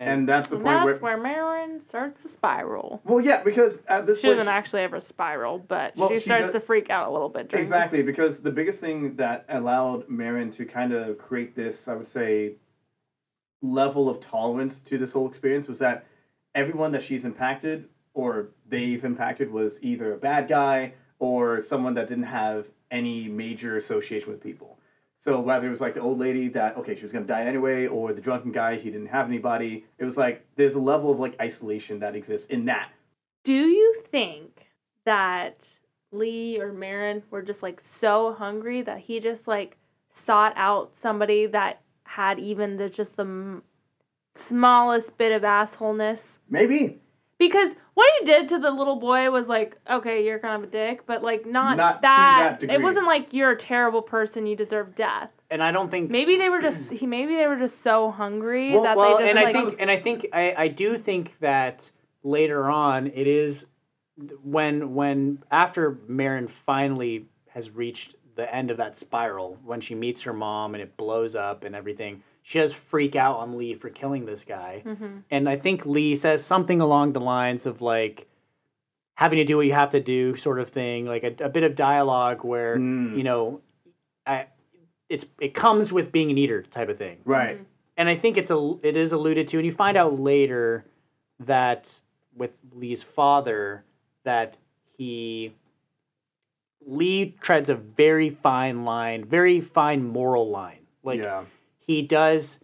And- 0.00 0.10
And, 0.10 0.28
that's 0.28 0.48
the 0.48 0.56
And 0.56 0.64
point 0.64 0.86
that's 0.86 1.00
where. 1.02 1.16
where 1.18 1.22
Maren 1.22 1.80
starts 1.80 2.24
a 2.24 2.28
spiral. 2.28 3.00
Well, 3.04 3.20
yeah, 3.20 3.42
because 3.42 3.82
at 3.88 4.06
this 4.06 4.18
point 4.18 4.20
She 4.20 4.26
point, 4.28 4.38
doesn't 4.38 4.52
actually 4.54 4.82
ever 4.82 5.00
spiral, 5.00 5.58
but 5.58 5.96
Well, 5.96 6.08
she 6.08 6.14
she 6.16 6.20
starts 6.20 6.44
does- 6.44 6.52
to 6.52 6.60
freak 6.60 6.88
out 6.88 7.08
a 7.08 7.10
little 7.10 7.28
bit 7.28 7.48
during 7.48 7.62
Exactly, 7.64 7.98
this. 7.98 8.06
because 8.06 8.42
the 8.42 8.52
biggest 8.52 8.80
thing 8.80 9.16
that 9.16 9.44
allowed 9.48 10.08
Maren 10.08 10.50
to 10.52 10.64
kind 10.64 10.92
of 10.92 11.18
create 11.18 11.56
this, 11.56 11.88
I 11.88 11.94
would 11.94 12.06
say, 12.06 12.54
level 13.60 14.08
of 14.08 14.20
tolerance 14.20 14.78
to 14.78 14.98
this 14.98 15.12
whole 15.14 15.26
experience 15.26 15.66
was 15.66 15.80
that 15.80 16.06
everyone 16.54 16.92
that 16.92 17.02
she's 17.02 17.24
impacted 17.24 17.88
or 18.14 18.50
they've 18.68 19.04
impacted 19.04 19.50
was 19.50 19.82
either 19.82 20.12
a 20.12 20.16
bad 20.16 20.46
guy 20.48 20.92
or 21.18 21.60
someone 21.60 21.94
that 21.94 22.06
didn't 22.06 22.24
have 22.24 22.68
any 22.90 23.26
major 23.28 23.76
association 23.76 24.30
with 24.30 24.40
people. 24.40 24.77
So 25.20 25.40
whether 25.40 25.66
it 25.66 25.70
was 25.70 25.80
like 25.80 25.94
the 25.94 26.00
old 26.00 26.18
lady 26.18 26.48
that 26.50 26.76
okay 26.76 26.94
she 26.94 27.02
was 27.02 27.12
gonna 27.12 27.26
die 27.26 27.42
anyway, 27.42 27.86
or 27.86 28.12
the 28.12 28.20
drunken 28.20 28.52
guy 28.52 28.76
he 28.76 28.90
didn't 28.90 29.08
have 29.08 29.26
anybody, 29.26 29.84
it 29.98 30.04
was 30.04 30.16
like 30.16 30.46
there's 30.56 30.74
a 30.74 30.80
level 30.80 31.10
of 31.10 31.18
like 31.18 31.34
isolation 31.40 31.98
that 32.00 32.14
exists 32.14 32.46
in 32.46 32.66
that. 32.66 32.90
Do 33.44 33.66
you 33.66 33.94
think 34.10 34.68
that 35.04 35.68
Lee 36.12 36.60
or 36.60 36.72
Maren 36.72 37.22
were 37.30 37.42
just 37.42 37.62
like 37.62 37.80
so 37.80 38.32
hungry 38.34 38.82
that 38.82 39.00
he 39.00 39.20
just 39.20 39.48
like 39.48 39.76
sought 40.10 40.52
out 40.56 40.96
somebody 40.96 41.46
that 41.46 41.80
had 42.04 42.38
even 42.38 42.76
the 42.76 42.88
just 42.88 43.16
the 43.16 43.22
m- 43.22 43.62
smallest 44.34 45.18
bit 45.18 45.32
of 45.32 45.42
assholeness? 45.42 46.38
Maybe 46.48 47.00
Because 47.38 47.76
what 47.94 48.10
he 48.18 48.26
did 48.26 48.48
to 48.48 48.58
the 48.58 48.70
little 48.70 48.96
boy 48.96 49.30
was 49.30 49.46
like, 49.46 49.76
okay, 49.88 50.24
you're 50.24 50.40
kind 50.40 50.62
of 50.62 50.68
a 50.68 50.72
dick, 50.72 51.06
but 51.06 51.22
like 51.22 51.46
not, 51.46 51.76
Not 51.76 51.96
to 51.96 52.02
that. 52.02 52.60
that 52.60 52.70
it 52.70 52.82
wasn't 52.82 53.06
like 53.06 53.32
you're 53.32 53.52
a 53.52 53.56
terrible 53.56 54.02
person, 54.02 54.46
you 54.46 54.56
deserve 54.56 54.96
death. 54.96 55.30
And 55.50 55.62
I 55.62 55.70
don't 55.70 55.90
think. 55.90 56.10
Maybe 56.10 56.36
they 56.36 56.48
were 56.48 56.60
just 56.60 56.92
he. 56.92 57.06
Maybe 57.06 57.36
they 57.36 57.46
were 57.46 57.56
just 57.58 57.80
so 57.80 58.10
hungry 58.10 58.72
Well- 58.72 58.82
that 58.82 58.96
well, 58.96 59.18
they 59.18 59.26
just 59.26 59.36
and 59.36 59.44
like. 59.44 59.56
I 59.56 59.60
think, 59.60 59.80
and 59.80 59.90
I 59.90 59.96
think, 59.96 60.26
I, 60.32 60.54
I 60.64 60.68
do 60.68 60.98
think 60.98 61.38
that 61.38 61.90
later 62.22 62.68
on 62.68 63.06
it 63.06 63.26
is 63.26 63.66
when 64.42 64.94
when 64.94 65.42
after 65.50 65.98
Maren 66.08 66.48
finally 66.48 67.26
has 67.50 67.70
reached 67.70 68.16
the 68.34 68.52
end 68.52 68.70
of 68.70 68.76
that 68.76 68.96
spiral 68.96 69.58
when 69.64 69.80
she 69.80 69.94
meets 69.94 70.22
her 70.22 70.32
mom 70.32 70.74
and 70.74 70.82
it 70.82 70.96
blows 70.96 71.34
up 71.34 71.64
and 71.64 71.74
everything 71.74 72.22
she 72.48 72.58
does 72.58 72.72
freak 72.72 73.14
out 73.14 73.36
on 73.36 73.58
lee 73.58 73.74
for 73.74 73.90
killing 73.90 74.24
this 74.24 74.44
guy 74.44 74.82
Mm-hmm. 74.86 75.18
and 75.30 75.48
i 75.48 75.56
think 75.56 75.84
lee 75.84 76.14
says 76.14 76.42
something 76.44 76.80
along 76.80 77.12
the 77.12 77.20
lines 77.20 77.66
of 77.66 77.82
like 77.82 78.26
having 79.16 79.36
to 79.38 79.44
do 79.44 79.56
what 79.58 79.66
you 79.66 79.72
have 79.74 79.90
to 79.90 80.00
do 80.00 80.34
sort 80.36 80.58
of 80.58 80.68
thing 80.70 81.04
like 81.04 81.24
a, 81.24 81.34
a 81.44 81.48
bit 81.48 81.62
of 81.64 81.74
dialogue 81.74 82.44
where 82.44 82.76
Mm. 82.78 83.16
you 83.16 83.22
know 83.24 83.60
I, 84.26 84.46
it's 85.08 85.26
it 85.40 85.52
comes 85.54 85.92
with 85.92 86.12
being 86.12 86.30
an 86.30 86.38
eater 86.38 86.62
type 86.62 86.88
of 86.88 86.96
thing 86.98 87.18
right. 87.24 87.60
and 87.96 88.08
I 88.08 88.14
think 88.14 88.36
it's 88.36 88.50
a 88.50 88.74
it 88.82 88.96
is 88.96 89.10
alluded 89.12 89.48
to, 89.48 89.56
and 89.58 89.66
you 89.66 89.72
find 89.72 89.96
out 89.96 90.20
later 90.20 90.84
that 91.40 92.00
with 92.36 92.58
Lee's 92.74 93.02
father 93.02 93.84
that 94.24 94.58
he 94.96 95.54
Lee 96.86 97.34
treads 97.40 97.68
a 97.70 97.74
very 97.74 98.30
fine 98.30 98.84
line, 98.84 99.24
very 99.24 99.60
fine 99.60 100.04
moral 100.04 100.48
line. 100.50 100.80
Like 101.02 101.22
yeah. 101.22 101.44
He 101.88 102.02
does 102.02 102.60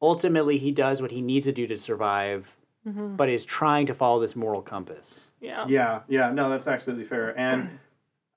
ultimately 0.00 0.58
he 0.58 0.70
does 0.70 1.02
what 1.02 1.10
he 1.10 1.20
needs 1.20 1.46
to 1.46 1.52
do 1.52 1.66
to 1.66 1.76
survive 1.78 2.56
mm-hmm. 2.86 3.16
but 3.16 3.28
is 3.28 3.44
trying 3.44 3.86
to 3.86 3.94
follow 3.94 4.20
this 4.20 4.36
moral 4.36 4.62
compass. 4.62 5.30
Yeah. 5.40 5.66
Yeah, 5.68 6.00
yeah, 6.08 6.30
no, 6.30 6.48
that's 6.48 6.66
absolutely 6.66 7.04
fair. 7.04 7.38
And 7.38 7.78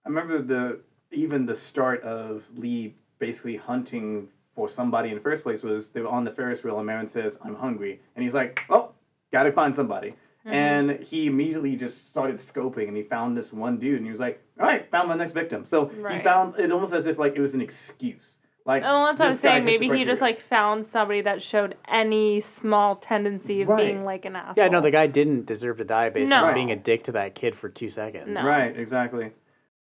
I 0.05 0.09
remember 0.09 0.41
the 0.41 0.79
even 1.11 1.45
the 1.45 1.55
start 1.55 2.03
of 2.03 2.47
Lee 2.55 2.95
basically 3.19 3.57
hunting 3.57 4.29
for 4.55 4.69
somebody 4.69 5.09
in 5.09 5.15
the 5.15 5.21
first 5.21 5.43
place 5.43 5.63
was 5.63 5.89
they 5.91 6.01
were 6.01 6.09
on 6.09 6.23
the 6.23 6.31
Ferris 6.31 6.63
wheel 6.63 6.77
and 6.77 6.85
Maren 6.85 7.07
says, 7.07 7.39
I'm 7.43 7.55
hungry. 7.55 8.01
And 8.15 8.23
he's 8.23 8.33
like, 8.33 8.65
Oh, 8.69 8.91
gotta 9.31 9.51
find 9.51 9.73
somebody. 9.73 10.11
Mm-hmm. 10.11 10.53
And 10.53 10.99
he 11.03 11.27
immediately 11.27 11.75
just 11.75 12.09
started 12.09 12.37
scoping 12.37 12.87
and 12.87 12.95
he 12.95 13.03
found 13.03 13.35
this 13.35 13.51
one 13.51 13.77
dude 13.77 13.97
and 13.97 14.05
he 14.05 14.11
was 14.11 14.19
like, 14.19 14.41
All 14.59 14.65
right, 14.65 14.89
found 14.89 15.09
my 15.09 15.15
next 15.15 15.33
victim. 15.33 15.65
So 15.65 15.87
he 16.09 16.19
found 16.19 16.55
it 16.57 16.71
almost 16.71 16.93
as 16.93 17.07
if 17.07 17.17
like 17.19 17.35
it 17.35 17.41
was 17.41 17.53
an 17.53 17.61
excuse. 17.61 18.38
Like 18.65 18.83
Oh, 18.85 19.05
that's 19.05 19.19
what 19.19 19.25
I 19.25 19.29
was 19.29 19.39
saying. 19.39 19.65
Maybe 19.65 19.89
he 19.89 20.05
just 20.05 20.21
like 20.21 20.39
found 20.39 20.85
somebody 20.85 21.21
that 21.21 21.41
showed 21.41 21.75
any 21.87 22.39
small 22.41 22.95
tendency 22.95 23.61
of 23.61 23.69
Right. 23.69 23.85
being 23.85 24.05
like 24.05 24.25
an 24.25 24.35
asshole. 24.35 24.63
Yeah, 24.63 24.69
no, 24.69 24.81
the 24.81 24.91
guy 24.91 25.07
didn't 25.07 25.45
deserve 25.45 25.77
to 25.77 25.83
die 25.83 26.09
based 26.09 26.29
No. 26.29 26.45
on 26.45 26.53
being 26.53 26.71
a 26.71 26.75
dick 26.75 27.03
to 27.03 27.11
that 27.13 27.35
kid 27.35 27.55
for 27.55 27.69
two 27.69 27.89
seconds. 27.89 28.27
No. 28.27 28.47
Right, 28.47 28.77
exactly. 28.77 29.31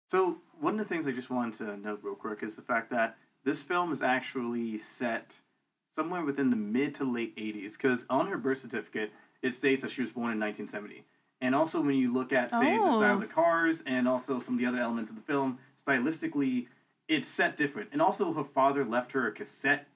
So 0.08 0.38
one 0.60 0.74
of 0.74 0.78
the 0.78 0.84
things 0.84 1.06
I 1.06 1.12
just 1.12 1.30
wanted 1.30 1.54
to 1.54 1.76
note 1.76 2.00
real 2.02 2.14
quick 2.14 2.42
is 2.42 2.56
the 2.56 2.62
fact 2.62 2.90
that 2.90 3.16
this 3.44 3.62
film 3.62 3.92
is 3.92 4.02
actually 4.02 4.78
set 4.78 5.40
somewhere 5.90 6.24
within 6.24 6.50
the 6.50 6.56
mid 6.56 6.94
to 6.96 7.04
late 7.04 7.34
'80s, 7.36 7.76
because 7.76 8.06
on 8.10 8.26
her 8.28 8.36
birth 8.36 8.58
certificate 8.58 9.10
it 9.42 9.54
states 9.54 9.82
that 9.82 9.90
she 9.90 10.00
was 10.00 10.12
born 10.12 10.32
in 10.32 10.40
1970. 10.40 11.04
And 11.40 11.54
also, 11.54 11.80
when 11.80 11.96
you 11.96 12.12
look 12.12 12.32
at 12.32 12.50
say 12.50 12.78
the 12.78 12.90
style 12.90 13.12
of 13.12 13.18
oh. 13.18 13.20
the 13.20 13.26
cars 13.26 13.82
and 13.86 14.08
also 14.08 14.38
some 14.38 14.54
of 14.54 14.60
the 14.60 14.66
other 14.66 14.78
elements 14.78 15.10
of 15.10 15.16
the 15.16 15.22
film, 15.22 15.58
stylistically, 15.84 16.66
it's 17.08 17.26
set 17.26 17.56
different. 17.56 17.90
And 17.92 18.02
also, 18.02 18.32
her 18.32 18.44
father 18.44 18.84
left 18.84 19.12
her 19.12 19.26
a 19.26 19.32
cassette 19.32 19.88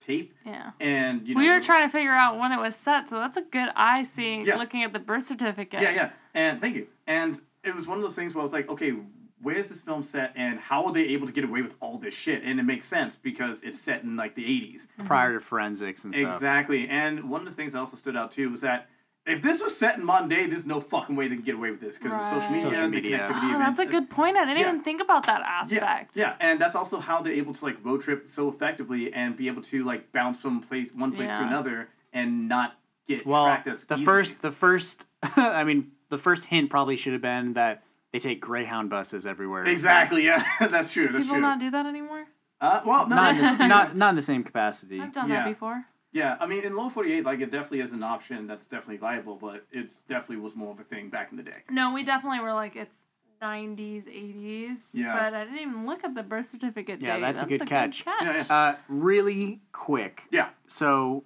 tape, 0.00 0.32
Yeah. 0.46 0.70
and 0.78 1.26
you 1.26 1.34
know, 1.34 1.40
We 1.40 1.48
were 1.50 1.60
trying 1.60 1.86
to 1.88 1.92
figure 1.92 2.12
out 2.12 2.38
when 2.38 2.52
it 2.52 2.58
was 2.60 2.76
set, 2.76 3.08
so 3.08 3.18
that's 3.18 3.36
a 3.36 3.42
good 3.42 3.70
eye 3.74 4.04
seeing 4.04 4.46
Yeah. 4.46 4.56
looking 4.56 4.82
at 4.84 4.92
the 4.92 4.98
birth 5.00 5.24
certificate. 5.24 5.82
Yeah, 5.82 5.90
yeah. 5.90 6.10
And 6.34 6.60
thank 6.60 6.76
you. 6.76 6.86
And 7.06 7.40
it 7.64 7.74
was 7.74 7.86
one 7.88 7.98
of 7.98 8.02
those 8.02 8.14
things 8.14 8.34
where 8.34 8.42
I 8.42 8.44
was 8.44 8.52
like, 8.52 8.68
okay, 8.68 8.94
where's 9.40 9.68
this 9.68 9.80
film 9.80 10.02
set 10.04 10.32
and 10.36 10.58
how 10.60 10.84
are 10.86 10.92
they 10.92 11.02
able 11.08 11.26
to 11.26 11.32
get 11.32 11.42
away 11.44 11.62
with 11.62 11.76
all 11.80 11.98
this 11.98 12.14
shit? 12.16 12.42
And 12.44 12.60
it 12.60 12.62
makes 12.62 12.86
sense 12.86 13.16
because 13.16 13.62
it's 13.64 13.80
set 13.80 14.02
in 14.04 14.14
like 14.16 14.34
the 14.36 14.44
80s. 14.44 14.86
prior 15.04 15.34
to 15.34 15.40
forensics 15.40 16.04
and 16.04 16.14
stuff. 16.14 16.32
Exactly. 16.34 16.88
And 16.88 17.28
one 17.28 17.40
of 17.40 17.46
the 17.48 17.52
things 17.54 17.72
that 17.72 17.78
also 17.80 17.96
stood 17.96 18.16
out 18.16 18.30
too 18.30 18.50
was 18.50 18.60
that 18.60 18.88
if 19.28 19.42
this 19.42 19.62
was 19.62 19.76
set 19.76 19.98
in 19.98 20.04
modern 20.04 20.28
day, 20.28 20.46
there's 20.46 20.66
no 20.66 20.80
fucking 20.80 21.14
way 21.14 21.28
they 21.28 21.36
can 21.36 21.44
get 21.44 21.54
away 21.54 21.70
with 21.70 21.80
this 21.80 21.98
because 21.98 22.12
with 22.18 22.24
social 22.26 22.50
media, 22.50 22.60
Social 22.70 22.84
and 22.84 22.90
media. 22.94 23.18
the 23.18 23.24
connectivity. 23.34 23.54
Oh, 23.54 23.58
that's 23.58 23.78
a 23.78 23.86
good 23.86 24.08
point. 24.10 24.36
I 24.36 24.44
didn't 24.44 24.58
Yeah. 24.58 24.68
even 24.70 24.82
think 24.82 25.00
about 25.00 25.26
that 25.26 25.42
aspect. 25.42 26.16
yeah, 26.16 26.22
yeah, 26.22 26.34
and 26.40 26.60
that's 26.60 26.74
also 26.74 26.98
how 27.00 27.20
they're 27.22 27.32
able 27.34 27.54
to 27.54 27.64
like 27.64 27.76
road 27.84 28.00
trip 28.00 28.28
so 28.30 28.48
effectively 28.48 29.12
and 29.12 29.36
be 29.36 29.46
able 29.48 29.62
to 29.62 29.84
like 29.84 30.10
bounce 30.12 30.40
from 30.40 30.60
place 30.60 30.90
one 30.94 31.12
place 31.12 31.30
to 31.30 31.42
another 31.42 31.88
and 32.12 32.48
not 32.48 32.76
get 33.06 33.26
Well, 33.26 33.44
tracked 33.44 33.66
as 33.68 33.84
the 33.84 33.94
easily. 33.94 34.04
first, 34.06 34.42
the 34.42 34.50
first, 34.50 35.06
I 35.36 35.64
mean, 35.64 35.92
the 36.08 36.18
first 36.18 36.46
hint 36.46 36.70
probably 36.70 36.96
should 36.96 37.12
have 37.12 37.22
been 37.22 37.52
that 37.54 37.82
they 38.12 38.18
take 38.18 38.40
Greyhound 38.40 38.88
buses 38.90 39.26
everywhere. 39.26 39.64
exactly, 39.66 40.24
yeah, 40.24 40.42
that's 40.60 40.92
true. 40.92 41.08
That's 41.08 41.24
People 41.24 41.34
true. 41.36 41.42
not 41.42 41.58
do 41.60 41.70
that 41.70 41.84
anymore? 41.86 42.24
uh, 42.60 42.80
well, 42.84 43.06
no, 43.08 43.14
Not 43.16 43.36
in, 43.36 43.40
the, 43.58 43.66
not, 43.68 43.94
not 43.96 44.08
in 44.10 44.16
the 44.16 44.22
same 44.22 44.42
capacity. 44.42 45.00
I've 45.00 45.12
done 45.12 45.28
Yeah. 45.28 45.42
that 45.44 45.48
before. 45.48 45.84
Yeah, 46.12 46.36
I 46.40 46.46
mean, 46.46 46.64
in 46.64 46.74
Low 46.74 46.88
48, 46.88 47.24
like, 47.24 47.40
it 47.40 47.50
definitely 47.50 47.80
is 47.80 47.92
an 47.92 48.02
option 48.02 48.46
that's 48.46 48.66
definitely 48.66 48.96
viable, 48.96 49.36
but 49.36 49.66
it's 49.70 50.00
definitely 50.02 50.38
was 50.38 50.56
more 50.56 50.72
of 50.72 50.80
a 50.80 50.84
thing 50.84 51.10
back 51.10 51.30
in 51.30 51.36
the 51.36 51.42
day. 51.42 51.58
No, 51.70 51.92
we 51.92 52.02
definitely 52.02 52.40
were 52.40 52.54
like 52.54 52.76
it's 52.76 53.06
90s, 53.42 54.06
80s. 54.06 54.90
Yeah. 54.94 55.12
But 55.12 55.34
I 55.34 55.44
didn't 55.44 55.58
even 55.60 55.86
look 55.86 56.04
at 56.04 56.14
the 56.14 56.22
birth 56.22 56.46
certificate 56.46 57.00
Yeah, 57.00 57.14
date. 57.16 57.20
that's 57.20 57.42
a 57.42 57.46
good 57.46 57.66
catch. 57.66 58.04
Yeah, 58.06 58.44
yeah. 58.48 58.54
Uh, 58.54 58.76
really 58.88 59.60
quick. 59.72 60.22
Yeah. 60.30 60.48
So 60.66 61.24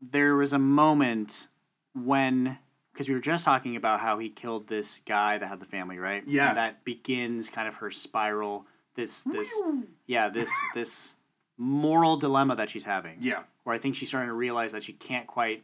there 0.00 0.34
was 0.36 0.52
a 0.52 0.58
moment 0.58 1.48
when, 1.94 2.58
because 2.92 3.08
we 3.08 3.14
were 3.14 3.20
just 3.20 3.44
talking 3.44 3.76
about 3.76 4.00
how 4.00 4.18
he 4.18 4.28
killed 4.28 4.68
this 4.68 5.00
guy 5.00 5.38
that 5.38 5.48
had 5.48 5.60
the 5.60 5.66
family, 5.66 5.98
right? 5.98 6.22
Yes. 6.26 6.50
And 6.50 6.56
that 6.56 6.84
begins 6.84 7.50
kind 7.50 7.68
of 7.68 7.76
her 7.76 7.90
spiral. 7.90 8.66
This, 8.94 9.22
this, 9.22 9.60
yeah, 10.06 10.28
this, 10.28 10.52
this 10.74 11.16
moral 11.62 12.16
dilemma 12.16 12.56
that 12.56 12.68
she's 12.70 12.84
having. 12.84 13.18
Yeah. 13.20 13.42
Where 13.64 13.74
I 13.74 13.78
think 13.78 13.94
she's 13.94 14.08
starting 14.08 14.28
to 14.28 14.34
realize 14.34 14.72
that 14.72 14.82
she 14.82 14.92
can't 14.92 15.26
quite 15.26 15.62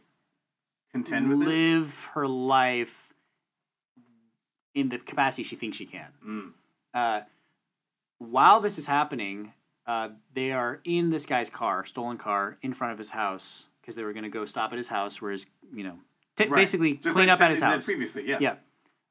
Contend 0.92 1.28
with 1.28 1.42
it? 1.42 1.46
live 1.50 2.10
her 2.14 2.26
life 2.26 3.12
in 4.74 4.88
the 4.90 4.98
capacity 4.98 5.42
she 5.42 5.56
thinks 5.56 5.76
she 5.76 5.86
can. 5.86 6.08
Mm. 6.24 6.50
Uh, 6.94 7.20
while 8.18 8.60
this 8.60 8.78
is 8.78 8.86
happening, 8.86 9.52
uh, 9.86 10.10
they 10.34 10.52
are 10.52 10.80
in 10.84 11.08
this 11.10 11.26
guy's 11.26 11.50
car, 11.50 11.84
stolen 11.84 12.16
car, 12.18 12.58
in 12.62 12.72
front 12.72 12.92
of 12.92 12.98
his 12.98 13.10
house 13.10 13.68
because 13.80 13.96
they 13.96 14.04
were 14.04 14.12
going 14.12 14.22
to 14.24 14.28
go 14.30 14.44
stop 14.44 14.70
at 14.72 14.76
his 14.78 14.88
house 14.88 15.20
where 15.20 15.32
his, 15.32 15.46
you 15.74 15.82
know, 15.84 15.98
t- 16.36 16.44
Right. 16.44 16.54
basically 16.60 16.94
Just 16.94 17.14
clean 17.16 17.28
like 17.28 17.34
up 17.36 17.40
at 17.40 17.50
his 17.50 17.60
house. 17.62 17.84
Previously, 17.86 18.28
yeah. 18.28 18.38
Yeah. 18.40 18.54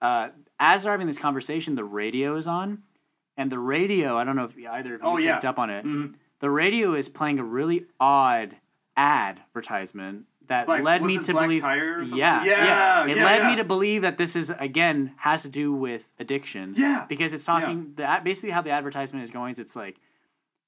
Uh, 0.01 0.29
as 0.59 0.83
they're 0.83 0.91
having 0.93 1.07
this 1.07 1.17
conversation, 1.17 1.75
the 1.75 1.83
radio 1.83 2.35
is 2.35 2.47
on, 2.47 2.83
and 3.35 3.51
the 3.51 3.59
radio, 3.59 4.17
I 4.17 4.23
don't 4.23 4.35
know 4.35 4.45
if 4.45 4.57
either 4.57 4.95
of 4.95 5.01
you 5.01 5.07
Oh, 5.07 5.17
yeah. 5.17 5.33
picked 5.33 5.45
up 5.45 5.59
on 5.59 5.69
it. 5.69 5.83
Mhm. 5.85 6.13
The 6.39 6.49
radio 6.49 6.93
is 6.93 7.09
playing 7.09 7.39
a 7.39 7.43
really 7.43 7.85
odd 7.99 8.57
advertisement 8.95 10.25
that 10.47 10.67
Like, 10.67 10.83
led 10.83 11.03
me 11.03 11.17
to 11.17 11.33
believe. 11.33 11.59
Something? 11.61 12.17
Yeah, 12.17 12.43
Yeah, 12.45 13.05
It 13.05 13.17
yeah, 13.17 13.25
led 13.25 13.41
yeah. 13.41 13.49
me 13.49 13.55
to 13.57 13.63
believe 13.63 14.01
that 14.03 14.17
this 14.17 14.35
is 14.35 14.49
again 14.49 15.13
has 15.17 15.41
to 15.43 15.49
do 15.49 15.73
with 15.73 16.13
addiction. 16.19 16.73
Yeah. 16.77 17.05
because 17.09 17.33
it's 17.33 17.45
talking. 17.45 17.93
The 17.95 18.21
basically 18.23 18.51
how 18.51 18.61
the 18.61 18.71
advertisement 18.71 19.23
is 19.23 19.31
going 19.31 19.53
is 19.53 19.59
it's 19.59 19.75
like. 19.75 19.99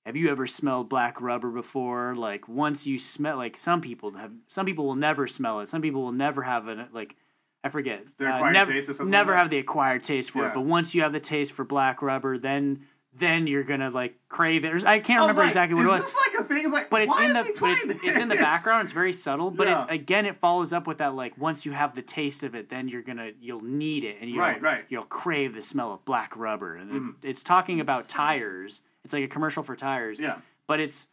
Have 0.05 0.15
you 0.15 0.31
ever 0.31 0.47
smelled 0.47 0.89
black 0.89 1.21
rubber 1.21 1.49
before? 1.51 2.15
Like 2.15 2.47
once 2.47 2.87
you 2.87 2.97
smell, 2.97 3.37
like 3.37 3.57
some 3.57 3.79
people 3.79 4.11
have, 4.13 4.31
some 4.47 4.65
people 4.65 4.87
will 4.87 4.95
never 4.95 5.27
smell 5.27 5.59
it. 5.59 5.67
Some 5.69 5.81
people 5.83 6.01
will 6.01 6.13
never 6.13 6.41
have 6.43 6.67
an 6.67 6.87
like, 6.93 7.15
I 7.63 7.69
forget, 7.69 8.05
uh, 8.19 8.25
acquired 8.25 8.53
never, 8.53 8.71
taste 8.71 8.89
or 8.89 8.93
something 8.93 9.11
never 9.11 9.33
like 9.33 9.39
have 9.41 9.49
the 9.51 9.59
acquired 9.59 10.03
taste 10.03 10.31
for 10.31 10.39
Yeah. 10.39 10.47
it. 10.47 10.53
But 10.55 10.61
once 10.61 10.95
you 10.95 11.03
have 11.03 11.11
the 11.11 11.19
taste 11.19 11.51
for 11.53 11.63
black 11.63 12.01
rubber, 12.01 12.37
then 12.39 12.87
then 13.19 13.45
you're 13.47 13.63
gonna 13.63 13.89
like 13.89 14.15
crave 14.29 14.65
it. 14.65 14.83
I 14.85 14.99
can't 14.99 15.19
I 15.19 15.23
remember 15.23 15.41
like, 15.41 15.49
exactly 15.49 15.75
what 15.75 15.81
is 15.83 15.87
it 15.87 15.91
was 15.91 16.03
this 16.03 16.17
like 16.33 16.39
a 16.45 16.47
thing? 16.47 16.63
It's 16.63 16.73
like, 16.73 16.89
but 16.89 17.01
it's 17.03 17.13
why 17.15 17.25
in 17.25 17.33
the 17.33 17.55
but 17.59 17.71
it's, 17.71 18.03
it's 18.03 18.19
in 18.19 18.27
the 18.29 18.35
background 18.35 18.83
it's 18.85 18.91
very 18.91 19.13
subtle 19.13 19.51
but 19.51 19.67
it's 19.67 19.85
again 19.89 20.25
it 20.25 20.35
follows 20.35 20.73
up 20.73 20.87
with 20.87 20.97
that 20.99 21.13
like 21.15 21.37
once 21.37 21.65
you 21.65 21.71
have 21.73 21.95
the 21.95 22.01
taste 22.01 22.43
of 22.43 22.55
it 22.55 22.69
then 22.69 22.87
you're 22.87 23.01
gonna 23.01 23.31
you'll 23.39 23.61
need 23.63 24.03
it 24.03 24.17
and 24.21 24.29
you'll, 24.29 24.39
Right, 24.39 24.61
right. 24.61 24.85
you'll 24.89 25.03
crave 25.03 25.53
the 25.53 25.61
smell 25.61 25.93
of 25.93 26.03
black 26.05 26.35
rubber 26.35 26.75
and 26.75 26.91
it- 26.91 27.01
Mhm. 27.01 27.13
it's 27.23 27.43
talking 27.43 27.79
about 27.79 28.07
tires 28.09 28.81
it's 29.03 29.13
like 29.13 29.23
a 29.23 29.27
commercial 29.27 29.63
for 29.63 29.75
tires 29.75 30.19
Yeah. 30.19 30.37
but 30.67 30.79
it's 30.79 31.07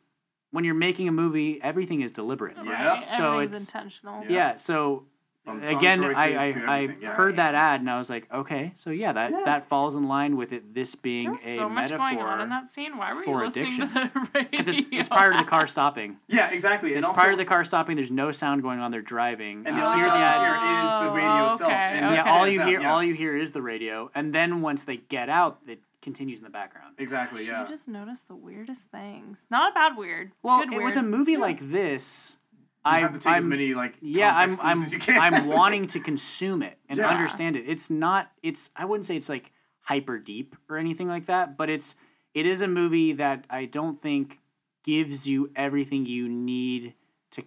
when 0.50 0.64
you're 0.64 0.74
making 0.74 1.08
a 1.08 1.12
movie 1.12 1.60
everything 1.62 2.00
is 2.00 2.10
deliberate 2.12 2.56
Yeah. 2.64 2.70
Right. 3.00 3.10
So 3.10 3.34
Everything's 3.34 3.68
it's- 3.68 3.68
intentional. 3.68 4.24
yeah, 4.28 4.56
so 4.56 4.76
From 4.98 5.04
song 5.04 5.06
again 5.46 6.02
I, 6.04 6.34
I, 6.34 6.64
I 6.66 6.96
yeah. 7.00 7.12
heard 7.14 7.36
that 7.36 7.54
ad 7.54 7.80
and 7.80 7.88
I 7.88 7.98
was 7.98 8.10
like 8.10 8.32
okay 8.32 8.72
so 8.74 8.90
yeah 8.90 9.12
that 9.12 9.30
Yeah. 9.30 9.42
that 9.44 9.68
falls 9.68 9.94
in 9.96 10.08
line 10.08 10.36
with 10.36 10.52
it 10.52 10.74
this 10.74 10.94
being 10.94 11.30
There's 11.30 11.46
a 11.46 11.56
so 11.56 11.68
much 11.68 11.90
metaphor 11.90 12.10
going 12.10 12.18
on 12.18 12.40
in 12.40 12.48
that 12.50 12.66
scene. 12.66 12.96
Why 12.96 13.12
were 13.14 13.22
for 13.22 13.40
you 13.40 13.46
listening 13.46 13.66
addiction. 13.66 13.88
to 13.88 14.10
the 14.14 14.28
radio? 14.34 14.50
because 14.50 14.68
it's, 14.68 14.80
it's 14.90 15.08
prior 15.08 15.32
to 15.32 15.38
the 15.38 15.44
car 15.44 15.66
stopping 15.66 16.16
Yeah, 16.28 16.50
exactly. 16.50 16.90
And 16.90 16.98
It's 16.98 17.06
also, 17.06 17.20
prior 17.20 17.30
to 17.32 17.36
the 17.36 17.44
car 17.44 17.64
stopping. 17.64 17.96
There's 17.96 18.10
no 18.10 18.30
sound 18.32 18.62
going 18.62 18.80
on. 18.80 18.90
They're 18.90 19.02
driving. 19.02 19.64
and 19.66 19.76
Uh, 19.76 19.90
the 19.90 19.94
hear 19.96 20.06
the 20.10 20.16
you 20.16 20.22
ad- 20.22 20.40
hear 20.42 20.84
is 20.84 21.06
the 21.06 21.12
radio 21.16 21.44
Oh, 21.48 21.52
itself. 21.52 21.70
okay, 21.70 21.92
And 21.96 22.04
okay. 22.06 22.14
yeah, 22.14 22.22
that's 22.24 22.28
all 22.36 22.48
you 22.48 22.62
hear, 22.62 22.80
yeah. 22.80 22.92
all 22.92 23.02
you 23.02 23.14
hear 23.14 23.36
is 23.36 23.50
the 23.52 23.62
radio, 23.62 24.10
and 24.14 24.32
then 24.32 24.60
once 24.60 24.84
they 24.84 24.96
get 24.98 25.28
out, 25.28 25.58
it 25.66 25.80
continues 26.02 26.38
in 26.38 26.44
the 26.44 26.50
background. 26.50 26.94
Exactly, 26.98 27.44
She 27.44 27.50
yeah. 27.50 27.62
You 27.62 27.68
just 27.68 27.88
notice 27.88 28.22
the 28.22 28.36
weirdest 28.36 28.90
things. 28.90 29.46
Not 29.50 29.74
bad 29.74 29.96
weird. 29.96 30.32
Well, 30.42 30.60
Good 30.60 30.72
it- 30.72 30.76
weird. 30.76 30.84
with 30.84 30.96
a 30.96 31.02
movie 31.02 31.36
like 31.36 31.60
this, 31.60 32.38
You 32.45 32.45
I, 32.86 33.00
have 33.00 33.12
to 33.14 33.18
take 33.18 33.32
I'm, 33.34 33.48
many 33.48 33.74
like 33.74 33.94
yeah, 34.00 34.32
I'm, 34.34 34.58
I'm, 34.60 34.82
as 34.82 34.92
you 34.92 34.98
can. 34.98 35.20
I'm 35.20 35.46
wanting 35.58 35.86
to 35.88 36.00
consume 36.00 36.62
it 36.62 36.78
and 36.88 36.98
Yeah. 36.98 37.08
understand 37.08 37.56
it. 37.56 37.64
It's 37.66 37.90
not, 37.90 38.30
it's, 38.42 38.70
I 38.76 38.84
wouldn't 38.84 39.06
say 39.06 39.16
it's 39.16 39.28
like 39.28 39.52
hyper 39.82 40.18
deep 40.18 40.56
or 40.68 40.76
anything 40.78 41.08
like 41.08 41.26
that, 41.26 41.56
but 41.56 41.68
it's, 41.70 41.96
it 42.34 42.46
is 42.46 42.62
a 42.62 42.68
movie 42.68 43.12
that 43.14 43.44
I 43.50 43.64
don't 43.64 43.94
think 44.00 44.38
gives 44.84 45.28
you 45.28 45.50
everything 45.56 46.06
you 46.06 46.28
need 46.28 46.94
to 47.32 47.42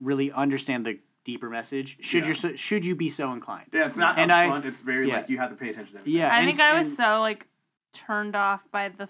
really 0.00 0.30
understand 0.30 0.86
the 0.86 0.98
deeper 1.24 1.48
message. 1.50 2.04
Should 2.04 2.22
Yeah. 2.24 2.28
you, 2.28 2.34
so, 2.34 2.54
should 2.56 2.84
you 2.84 2.94
be 2.94 3.08
so 3.08 3.32
inclined? 3.32 3.68
Yeah, 3.72 3.86
it's 3.86 3.96
not 3.96 4.18
And 4.18 4.30
I- 4.30 4.46
upfront. 4.48 4.64
it's 4.66 4.80
very 4.80 5.08
yeah. 5.08 5.16
like 5.16 5.28
you 5.30 5.38
have 5.38 5.50
to 5.50 5.56
pay 5.56 5.70
attention 5.70 5.94
to 5.94 6.00
everything. 6.00 6.20
Yeah, 6.20 6.28
I 6.32 6.40
and 6.40 6.50
think 6.54 6.60
I 6.60 6.76
was 6.78 6.86
and- 6.88 6.96
so 6.96 7.20
like 7.20 7.46
turned 7.92 8.36
off 8.36 8.70
by 8.70 8.88
the 8.90 9.08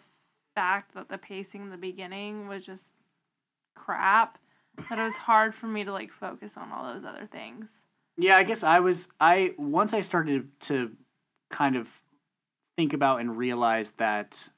fact 0.54 0.94
that 0.94 1.08
the 1.08 1.18
pacing 1.18 1.62
in 1.62 1.70
the 1.70 1.76
beginning 1.76 2.46
was 2.46 2.64
just 2.64 2.92
crap 3.74 4.38
that 4.88 4.98
it 4.98 5.02
was 5.02 5.16
hard 5.16 5.54
for 5.54 5.66
me 5.66 5.84
to 5.84 5.92
like 5.92 6.12
focus 6.12 6.56
on 6.56 6.70
all 6.72 6.92
those 6.92 7.04
other 7.04 7.26
things. 7.26 7.84
Yeah, 8.16 8.36
I 8.36 8.42
guess 8.44 8.62
I 8.64 8.80
was 8.80 9.08
I 9.20 9.54
once 9.58 9.92
I 9.94 10.00
started 10.00 10.48
to 10.62 10.92
kind 11.50 11.76
of 11.76 12.02
think 12.76 12.92
about 12.92 13.20
and 13.20 13.36
realize 13.36 13.92
that 13.92 14.50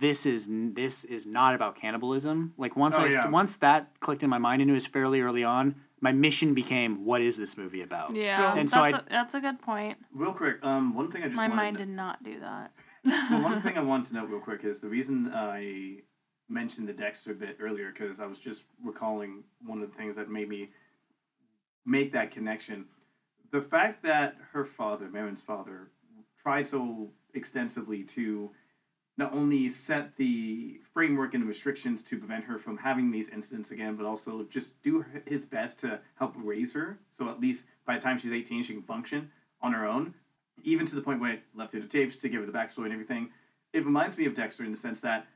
this 0.00 0.26
is 0.26 0.48
this 0.50 1.04
is 1.04 1.26
not 1.26 1.54
about 1.54 1.76
cannibalism. 1.76 2.54
Like 2.56 2.76
once 2.76 2.96
Oh, 2.98 3.04
I 3.04 3.08
yeah. 3.08 3.28
once 3.28 3.56
that 3.56 4.00
clicked 4.00 4.22
in 4.22 4.30
my 4.30 4.38
mind 4.38 4.62
and 4.62 4.70
it 4.70 4.74
was 4.74 4.86
fairly 4.86 5.20
early 5.20 5.44
on, 5.44 5.76
my 6.00 6.10
mission 6.12 6.54
became 6.54 7.04
what 7.04 7.20
is 7.20 7.36
this 7.36 7.56
movie 7.56 7.82
about? 7.82 8.14
Yeah, 8.14 8.52
and 8.52 8.62
that's, 8.62 8.72
so 8.72 8.80
a, 8.80 8.84
I- 8.84 9.00
that's 9.08 9.34
a 9.34 9.40
good 9.40 9.60
point. 9.60 9.98
Real 10.12 10.32
quick, 10.32 10.56
um, 10.64 10.94
one 10.94 11.10
thing 11.10 11.22
I 11.22 11.26
just 11.26 11.36
My 11.36 11.42
wanted 11.44 11.56
mind 11.56 11.78
to, 11.78 11.84
did 11.86 11.92
not 11.94 12.22
do 12.24 12.40
that. 12.40 12.72
well, 13.04 13.42
one 13.42 13.60
thing 13.62 13.78
I 13.78 13.82
wanted 13.82 14.08
to 14.08 14.14
note 14.14 14.28
real 14.30 14.40
quick 14.40 14.64
is 14.64 14.80
the 14.80 14.88
reason 14.88 15.30
I 15.32 15.98
mentioned 16.52 16.88
the 16.88 16.92
Dexter 16.92 17.34
bit 17.34 17.56
earlier 17.60 17.90
because 17.90 18.20
I 18.20 18.26
was 18.26 18.38
just 18.38 18.64
recalling 18.84 19.44
one 19.64 19.82
of 19.82 19.90
the 19.90 19.96
things 19.96 20.16
that 20.16 20.30
made 20.30 20.48
me 20.48 20.70
make 21.84 22.12
that 22.12 22.30
connection. 22.30 22.86
the 23.52 23.62
fact 23.62 24.02
that 24.02 24.36
her 24.52 24.64
father, 24.64 25.08
Maren's 25.08 25.42
father, 25.42 25.90
tried 26.36 26.66
so 26.66 27.10
extensively 27.34 28.02
to 28.02 28.50
not 29.18 29.34
only 29.34 29.68
set 29.68 30.16
the 30.16 30.80
framework 30.92 31.34
and 31.34 31.42
the 31.42 31.46
restrictions 31.46 32.02
to 32.02 32.18
prevent 32.18 32.44
her 32.44 32.58
from 32.58 32.78
having 32.78 33.10
these 33.10 33.28
incidents 33.28 33.70
again, 33.70 33.94
but 33.94 34.06
also 34.06 34.44
just 34.44 34.82
do 34.82 35.04
his 35.28 35.44
best 35.44 35.78
to 35.80 36.00
help 36.16 36.34
raise 36.36 36.72
her. 36.72 36.98
So 37.10 37.28
at 37.28 37.40
least 37.40 37.66
by 37.86 37.96
the 37.96 38.00
time 38.00 38.18
she's 38.18 38.32
18, 38.32 38.62
she 38.62 38.72
can 38.72 38.82
function 38.82 39.30
on 39.60 39.72
her 39.72 39.86
own. 39.86 40.14
Even 40.64 40.86
to 40.86 40.94
the 40.94 41.02
point 41.02 41.20
where 41.20 41.32
I 41.32 41.38
left 41.54 41.74
her 41.74 41.80
the 41.80 41.86
tapes 41.86 42.16
to 42.16 42.28
give 42.28 42.40
her 42.40 42.46
the 42.46 42.56
backstory 42.56 42.84
and 42.84 42.92
everything. 42.92 43.30
It 43.74 43.84
reminds 43.84 44.16
me 44.16 44.24
of 44.24 44.34
Dexter 44.34 44.64
in 44.64 44.70
the 44.70 44.78
sense 44.78 45.02
that 45.02 45.26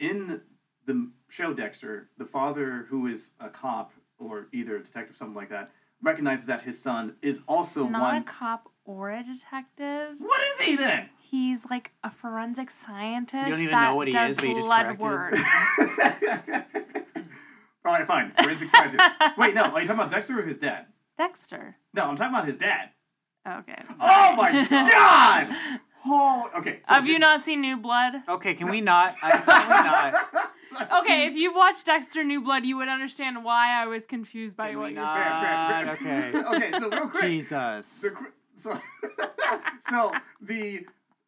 in 0.00 0.40
the 0.86 1.10
show 1.28 1.54
Dexter, 1.54 2.08
the 2.18 2.24
father 2.24 2.86
who 2.88 3.06
is 3.06 3.32
a 3.38 3.48
cop 3.48 3.92
or 4.18 4.48
either 4.52 4.76
a 4.76 4.82
detective, 4.82 5.14
something 5.16 5.36
like 5.36 5.50
that, 5.50 5.70
recognizes 6.02 6.46
that 6.46 6.62
his 6.62 6.80
son 6.82 7.14
is 7.22 7.42
also 7.46 7.84
He's 7.84 7.92
not 7.92 8.00
one. 8.14 8.22
a 8.22 8.24
cop 8.24 8.70
or 8.84 9.10
a 9.10 9.22
detective. 9.22 10.14
what 10.18 10.40
is 10.48 10.60
he 10.60 10.74
then? 10.76 11.10
He's 11.20 11.66
like 11.70 11.92
a 12.02 12.10
forensic 12.10 12.70
scientist. 12.70 13.46
You 13.46 13.52
don't 13.52 13.60
even 13.60 13.72
that 13.72 13.84
know 13.90 13.94
what 13.94 14.08
he 14.08 14.12
does 14.12 14.32
is, 14.32 14.36
but 14.38 14.48
you 14.48 14.54
just 14.56 14.66
blood 14.66 14.98
corrected 14.98 15.00
work. 15.00 15.34
All 17.84 17.92
right, 17.94 18.06
fine. 18.06 18.32
Forensic 18.32 18.68
scientist. 18.70 19.00
Wait, 19.38 19.54
no. 19.54 19.62
Are 19.62 19.80
you 19.80 19.86
talking 19.86 20.00
about 20.00 20.10
Dexter 20.10 20.38
or 20.38 20.42
his 20.42 20.58
dad? 20.58 20.86
Dexter. 21.16 21.76
Oh, 21.78 21.82
No, 21.94 22.04
I'm 22.10 22.16
talking 22.16 22.34
about 22.34 22.46
his 22.46 22.58
dad. 22.58 22.90
Oh, 23.46 23.58
okay. 23.58 23.82
Oh 24.00 24.34
my 24.36 24.66
god! 24.68 25.80
Oh, 26.04 26.50
okay. 26.56 26.80
so 26.84 26.94
Have 26.94 27.06
you 27.06 27.18
not 27.18 27.42
seen 27.42 27.60
New 27.60 27.76
Blood? 27.76 28.14
Okay, 28.28 28.54
can 28.54 28.68
we 28.70 28.80
not? 28.80 29.14
I 29.22 29.38
can 29.38 29.68
we 29.68 29.74
not? 29.74 30.50
Okay, 31.00 31.26
if 31.26 31.34
you 31.34 31.52
watched 31.52 31.86
Dexter 31.86 32.22
New 32.22 32.40
Blood, 32.40 32.64
you 32.64 32.76
would 32.76 32.88
understand 32.88 33.44
why 33.44 33.82
I 33.82 33.86
was 33.86 34.06
confused 34.06 34.56
by 34.56 34.70
Can 34.70 34.78
what 34.78 34.88
we 34.90 34.94
you're 34.94 35.02
not? 35.02 35.98
saying. 35.98 36.30
Okay. 36.32 36.38
okay, 36.56 36.78
so 36.78 36.88
real 36.88 37.08
quick. 37.08 37.24
Jesus. 37.24 38.02
The, 38.02 38.26
so, 38.54 38.80
so 39.80 40.12
the 40.40 40.86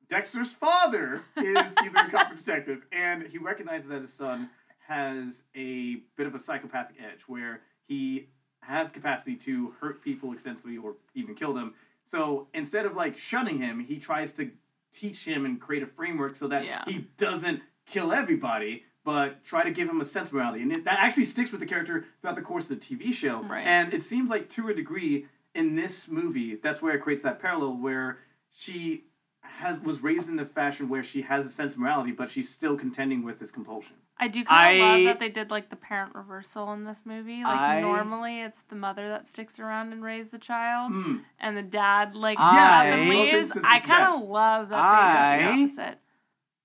Dexter's 0.09 0.53
father 0.53 1.23
is 1.37 1.75
either 1.83 1.99
a 1.99 2.11
cop 2.11 2.33
or 2.33 2.35
detective, 2.37 2.87
and 2.93 3.25
he 3.27 3.39
recognizes 3.39 3.89
that 3.89 4.03
his 4.03 4.13
son 4.13 4.51
has 4.87 5.45
a 5.57 5.97
bit 6.17 6.27
of 6.29 6.35
a 6.35 6.39
psychopathic 6.39 6.97
edge, 7.03 7.23
where 7.27 7.63
he 7.87 8.29
has 8.61 8.93
capacity 8.93 9.35
to 9.37 9.75
hurt 9.81 10.03
people 10.05 10.33
extensively 10.33 10.77
or 10.77 10.95
even 11.15 11.35
kill 11.35 11.53
them. 11.53 11.75
So 12.05 12.49
instead 12.55 12.87
of 12.87 12.95
like 12.95 13.19
shunning 13.19 13.59
him, 13.59 13.81
he 13.81 13.99
tries 13.99 14.35
to 14.35 14.51
teach 14.93 15.25
him 15.25 15.45
and 15.45 15.61
create 15.61 15.83
a 15.83 15.87
framework 15.87 16.37
so 16.37 16.49
that 16.49 16.65
Yeah. 16.65 16.83
he 16.87 17.07
doesn't 17.17 17.63
kill 17.87 18.13
everybody, 18.13 18.85
but 19.05 19.45
try 19.45 19.65
to 19.65 19.71
give 19.71 19.89
him 19.89 20.01
a 20.01 20.05
sense 20.05 20.29
of 20.29 20.35
morality. 20.35 20.63
And 20.63 20.71
it, 20.77 20.85
that 20.85 20.99
actually 21.01 21.25
sticks 21.25 21.51
with 21.51 21.61
the 21.61 21.67
character 21.67 22.05
throughout 22.21 22.37
the 22.37 22.43
course 22.43 22.71
of 22.71 22.79
the 22.81 22.85
TV 22.97 23.13
show. 23.13 23.43
Right. 23.43 23.67
And 23.67 23.93
it 23.93 24.03
seems 24.03 24.31
like 24.31 24.49
to 24.51 24.69
a 24.69 24.75
degree 24.75 25.27
in 25.55 25.75
this 25.75 26.09
movie, 26.09 26.57
that's 26.57 26.81
where 26.81 26.95
it 26.95 27.01
creates 27.01 27.23
that 27.23 27.39
parallel 27.41 27.77
where 27.77 28.19
she 28.51 29.05
has 29.43 29.81
was 29.81 30.03
raised 30.03 30.29
in 30.29 30.39
a 30.39 30.47
fashion 30.47 30.89
where 30.89 31.03
she 31.03 31.23
has 31.23 31.47
a 31.47 31.51
sense 31.51 31.75
of 31.75 31.79
morality, 31.81 32.13
but 32.13 32.31
she's 32.31 32.49
still 32.49 32.77
contending 32.77 33.23
with 33.25 33.39
this 33.39 33.51
compulsion. 33.51 33.97
I 34.19 34.29
do 34.29 34.45
kind 34.45 34.81
of 34.81 34.87
I- 34.87 34.91
love 34.97 35.05
that 35.05 35.19
they 35.21 35.29
did 35.29 35.51
like 35.51 35.69
the 35.71 35.77
parent 35.77 36.15
reversal 36.15 36.73
in 36.73 36.85
this 36.85 37.05
movie. 37.05 37.43
Like 37.43 37.59
I- 37.61 37.81
normally 37.81 38.41
it's 38.41 38.63
the 38.63 38.77
mother 38.77 39.09
that 39.09 39.27
sticks 39.27 39.59
around 39.59 39.93
and 39.93 40.03
raises 40.03 40.31
the 40.31 40.39
child, 40.39 40.93
Hmm. 40.95 41.17
and 41.41 41.57
the 41.57 41.63
dad 41.63 42.15
like 42.15 42.39
I- 42.39 42.55
yeah, 42.55 42.95
and 42.95 43.09
Both 43.11 43.19
leaves. 43.19 43.35
instances 43.37 43.71
I 43.71 43.81
kind 43.81 44.15
of 44.23 44.29
love 44.29 44.69
that 44.69 44.77
they 44.77 45.43
did 45.45 45.53
I- 45.53 45.57
the 45.57 45.63
opposite. 45.63 45.99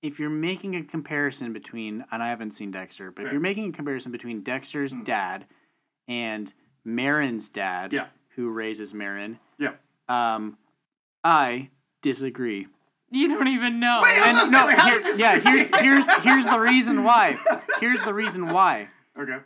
if 0.03 0.19
you're 0.19 0.29
making 0.29 0.75
a 0.75 0.83
comparison 0.83 1.53
between, 1.53 2.05
and 2.11 2.21
I 2.21 2.29
haven't 2.29 2.51
seen 2.51 2.69
Dexter, 2.71 3.09
but 3.11 3.23
if 3.23 3.25
Right. 3.27 3.31
you're 3.33 3.41
making 3.41 3.69
a 3.69 3.71
comparison 3.71 4.11
between 4.11 4.41
Dexter's 4.43 4.93
dad 4.93 5.47
and 6.07 6.53
Maren's 6.85 7.49
dad, 7.49 7.91
Yeah. 7.91 8.07
who 8.35 8.49
raises 8.49 8.93
Maren, 8.93 9.39
Yeah. 9.57 9.73
um, 10.07 10.57
I 11.23 11.71
disagree. 12.01 12.67
You 13.09 13.29
don't 13.29 13.47
even 13.47 13.77
know. 13.77 14.01
Wait, 14.03 14.17
And 14.17 14.51
no, 14.51 14.67
saying 14.67 14.79
here, 14.79 15.15
yeah, 15.15 15.39
here's 15.39 15.69
here's 15.69 16.11
here's 16.23 16.45
the 16.45 16.59
reason 16.59 17.03
why. 17.03 17.37
Here's 17.79 18.01
the 18.01 18.13
reason 18.13 18.51
why. 18.51 18.89
Okay. 19.17 19.37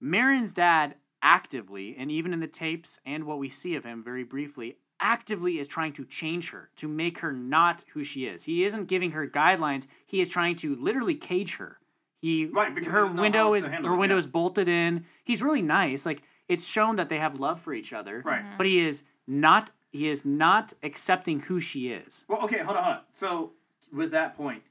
Maren's 0.00 0.52
dad 0.52 0.96
actively, 1.22 1.94
and 1.96 2.10
even 2.10 2.32
in 2.32 2.40
the 2.40 2.48
tapes 2.48 3.00
and 3.06 3.24
what 3.24 3.38
we 3.38 3.48
see 3.48 3.76
of 3.76 3.84
him 3.84 4.02
very 4.02 4.24
briefly, 4.24 4.76
actively 5.00 5.58
is 5.58 5.66
trying 5.68 5.92
to 5.92 6.04
change 6.04 6.50
her, 6.50 6.70
to 6.76 6.88
make 6.88 7.18
her 7.18 7.32
not 7.32 7.84
who 7.94 8.02
she 8.02 8.26
is. 8.26 8.44
He 8.44 8.64
isn't 8.64 8.88
giving 8.88 9.12
her 9.12 9.26
guidelines. 9.26 9.86
He 10.04 10.20
is 10.20 10.28
trying 10.28 10.56
to 10.56 10.74
literally 10.74 11.14
cage 11.14 11.56
her. 11.56 11.78
He 12.20 12.46
Right, 12.46 12.74
because 12.74 12.92
her 12.92 13.02
doesn't 13.02 13.16
know 13.16 13.22
how 13.22 13.24
window 13.24 13.54
is 13.54 13.66
her 13.66 13.94
it, 13.94 13.96
window 13.96 14.16
yeah. 14.16 14.18
is 14.18 14.26
bolted 14.26 14.68
in. 14.68 15.04
He's 15.24 15.42
really 15.42 15.62
nice. 15.62 16.04
Like 16.04 16.22
it's 16.48 16.68
shown 16.68 16.96
that 16.96 17.08
they 17.08 17.18
have 17.18 17.40
love 17.40 17.60
for 17.60 17.72
each 17.72 17.92
other. 17.92 18.22
Right. 18.24 18.44
But 18.56 18.66
he 18.66 18.80
is 18.80 19.04
not 19.26 19.70
he 19.90 20.08
is 20.08 20.24
not 20.24 20.72
accepting 20.82 21.40
who 21.40 21.60
she 21.60 21.88
is. 21.88 22.24
Well, 22.28 22.42
okay, 22.44 22.58
hold 22.58 22.76
on, 22.76 22.84
hold 22.84 22.96
on. 22.96 23.02
So 23.12 23.52
with 23.92 24.10
that 24.12 24.36
point, 24.36 24.62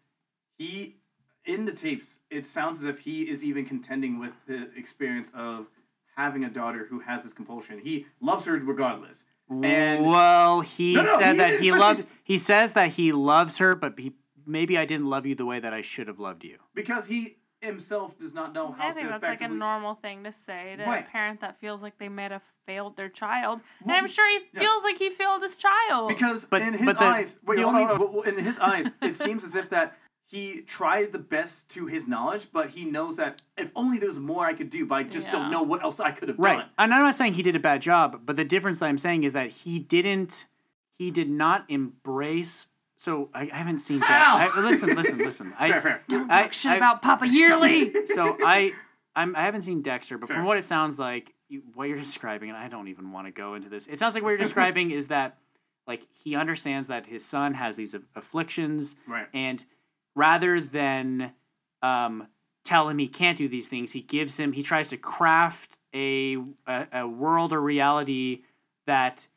he 0.57 0.95
in 1.45 1.65
the 1.65 1.71
tapes, 1.73 2.21
it 2.31 2.45
sounds 2.45 2.79
as 2.79 2.85
if 2.85 2.99
he 2.99 3.23
is 3.29 3.43
even 3.43 3.65
contending 3.65 4.19
with 4.19 4.33
the 4.47 4.71
experience 4.75 5.31
of 5.35 5.67
having 6.15 6.43
a 6.43 6.49
daughter 6.49 6.87
who 6.89 6.99
has 7.01 7.23
this 7.23 7.33
compulsion. 7.33 7.79
He 7.79 8.07
loves 8.19 8.45
her 8.45 8.53
regardless. 8.53 9.25
And 9.49 10.05
well, 10.05 10.61
he 10.61 10.95
No, 10.95 11.03
no, 11.03 11.17
said 11.19 11.31
he 11.33 11.37
that 11.37 11.59
he 11.59 11.71
loves. 11.71 12.09
He 12.23 12.37
says 12.39 12.73
that 12.73 12.93
he 12.93 13.11
loves 13.11 13.59
her, 13.59 13.75
but 13.75 13.99
he 13.99 14.13
maybe 14.45 14.75
I 14.77 14.85
didn't 14.85 15.07
love 15.07 15.25
you 15.27 15.35
the 15.35 15.45
way 15.45 15.59
that 15.59 15.73
I 15.73 15.81
should 15.81 16.07
have 16.07 16.19
loved 16.19 16.43
you. 16.43 16.57
because 16.73 17.07
he 17.07 17.37
himself 17.61 18.17
does 18.17 18.33
not 18.33 18.53
know 18.53 18.71
how 18.71 18.89
I 18.89 18.91
think 18.93 19.07
to 19.07 19.11
that's 19.19 19.23
like 19.23 19.41
a 19.41 19.47
normal 19.47 19.95
thing 19.95 20.23
to 20.23 20.31
say 20.31 20.75
to 20.77 20.83
Right. 20.83 21.05
a 21.07 21.09
parent 21.09 21.41
that 21.41 21.59
feels 21.59 21.81
like 21.81 21.97
they 21.97 22.09
might 22.09 22.31
have 22.31 22.43
failed 22.67 22.95
their 22.97 23.09
child. 23.09 23.61
And 23.81 23.91
I'm 23.91 24.07
sure 24.07 24.27
he 24.29 24.45
yeah. 24.53 24.59
feels 24.61 24.83
like 24.83 24.97
he 24.97 25.09
failed 25.09 25.41
his 25.41 25.57
child. 25.57 26.09
Because 26.09 26.45
But- 26.45 26.61
in 26.61 26.73
his 26.73 26.85
but 26.85 26.99
the- 26.99 27.05
eyes, 27.05 27.39
wait, 27.43 27.55
the 27.55 27.63
hold 27.63 27.75
only- 27.75 27.85
on, 27.91 27.97
hold 27.97 28.27
on. 28.27 28.33
In 28.37 28.43
his 28.43 28.59
eyes, 28.59 28.91
it 29.01 29.15
seems 29.15 29.43
as 29.43 29.55
if 29.55 29.69
that 29.69 29.97
he 30.27 30.61
tried 30.61 31.11
the 31.11 31.19
best 31.19 31.69
to 31.69 31.85
his 31.85 32.07
knowledge, 32.07 32.49
but 32.51 32.71
he 32.71 32.83
knows 32.85 33.17
that 33.17 33.41
if 33.57 33.71
only 33.75 33.97
there 33.99 34.09
was 34.09 34.19
more 34.19 34.45
I 34.45 34.53
could 34.53 34.69
do, 34.69 34.85
but 34.85 34.95
I 34.95 35.03
just 35.03 35.27
Yeah. 35.27 35.33
don't 35.33 35.51
know 35.51 35.61
what 35.63 35.83
else 35.83 35.99
I 35.99 36.11
could 36.11 36.29
have 36.29 36.39
Right. 36.39 36.57
done. 36.59 36.69
And 36.77 36.93
I'm 36.93 37.01
not 37.01 37.15
saying 37.15 37.33
he 37.33 37.43
did 37.43 37.55
a 37.55 37.59
bad 37.59 37.81
job, 37.81 38.21
but 38.25 38.35
the 38.35 38.45
difference 38.45 38.79
that 38.79 38.87
I'm 38.87 38.97
saying 38.97 39.23
is 39.23 39.33
that 39.33 39.49
he 39.49 39.79
didn't. 39.79 40.47
He 40.97 41.11
did 41.11 41.29
not 41.29 41.65
embrace. 41.69 42.67
So 42.97 43.29
I, 43.33 43.49
I 43.51 43.55
haven't 43.57 43.79
seen. 43.79 43.99
How? 43.99 44.37
Dad. 44.37 44.51
I, 44.55 44.61
listen, 44.61 44.95
listen, 44.95 45.17
listen. 45.19 45.53
I, 45.59 45.69
Fair, 45.71 45.81
fair. 45.81 46.01
Don't 46.07 46.31
I- 46.31 46.43
talk 46.43 46.53
shit 46.53 46.71
I- 46.71 46.77
about 46.77 47.01
Papa 47.01 47.27
Yearly. 47.27 47.93
so 48.07 48.37
I 48.45 48.73
I'm 49.15 49.35
I 49.35 49.41
haven't 49.43 49.61
seen 49.61 49.81
Dexter, 49.81 50.17
but 50.17 50.27
Fair. 50.27 50.37
from 50.37 50.45
what 50.45 50.57
it 50.57 50.65
sounds 50.65 50.99
like, 50.99 51.33
you, 51.49 51.61
what 51.73 51.87
you're 51.89 51.97
describing, 51.97 52.49
and 52.49 52.57
I 52.57 52.67
don't 52.69 52.87
even 52.87 53.11
want 53.11 53.27
to 53.27 53.31
go 53.31 53.53
into 53.55 53.69
this. 53.69 53.87
It 53.87 53.99
sounds 53.99 54.13
like 54.15 54.23
what 54.23 54.29
you're 54.29 54.37
describing 54.37 54.91
is 54.91 55.07
that 55.09 55.37
like 55.87 56.07
he 56.11 56.35
understands 56.35 56.87
that 56.87 57.05
his 57.07 57.23
son 57.23 57.53
has 57.53 57.77
these 57.77 57.95
afflictions, 58.15 58.95
Right. 59.07 59.27
and 59.33 59.63
rather 60.15 60.59
than 60.61 61.33
um, 61.83 62.27
tell 62.63 62.89
him 62.89 62.97
he 62.97 63.07
can't 63.07 63.37
do 63.37 63.47
these 63.47 63.67
things, 63.67 63.91
he 63.91 64.01
gives 64.01 64.39
him 64.39 64.53
he 64.53 64.63
tries 64.63 64.89
to 64.89 64.97
craft 64.97 65.77
a 65.93 66.37
a, 66.65 66.87
a 66.93 67.07
world 67.07 67.53
or 67.53 67.61
reality 67.61 68.41
that 68.87 69.27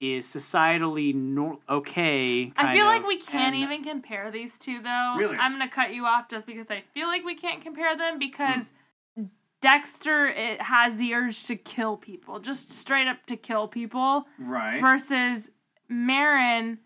is 0.00 0.26
societally 0.26 1.14
nor- 1.14 1.58
okay. 1.68 2.52
I 2.56 2.62
kind 2.64 2.76
feel 2.78 2.86
like 2.86 3.00
of, 3.02 3.06
we 3.06 3.18
can't 3.18 3.54
and- 3.54 3.64
even 3.64 3.82
compare 3.82 4.30
these 4.30 4.58
two 4.58 4.80
though. 4.80 5.16
Really? 5.18 5.36
I'm 5.36 5.52
gonna 5.52 5.70
cut 5.70 5.94
you 5.94 6.04
off 6.06 6.28
just 6.28 6.46
because 6.46 6.70
I 6.70 6.82
feel 6.92 7.06
like 7.06 7.24
we 7.24 7.34
can't 7.34 7.62
compare 7.62 7.96
them 7.96 8.18
because 8.18 8.72
mm. 9.18 9.28
Dexter 9.62 10.26
it 10.26 10.60
has 10.62 10.96
the 10.96 11.14
urge 11.14 11.44
to 11.44 11.56
kill 11.56 11.96
people, 11.96 12.38
just 12.40 12.72
straight 12.72 13.06
up 13.06 13.24
to 13.26 13.36
kill 13.36 13.68
people, 13.68 14.26
Right. 14.38 14.80
versus 14.80 15.50
Maren 15.88 16.78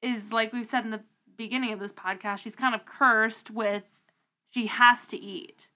is 0.00 0.32
like 0.32 0.52
we've 0.52 0.66
said 0.66 0.84
in 0.84 0.90
the 0.90 1.02
beginning 1.36 1.72
of 1.72 1.80
this 1.80 1.92
podcast, 1.92 2.38
she's 2.38 2.56
kind 2.56 2.74
of 2.74 2.86
cursed 2.86 3.50
with 3.50 3.82
she 4.50 4.66
has 4.68 5.06
to 5.08 5.18
eat. 5.18 5.68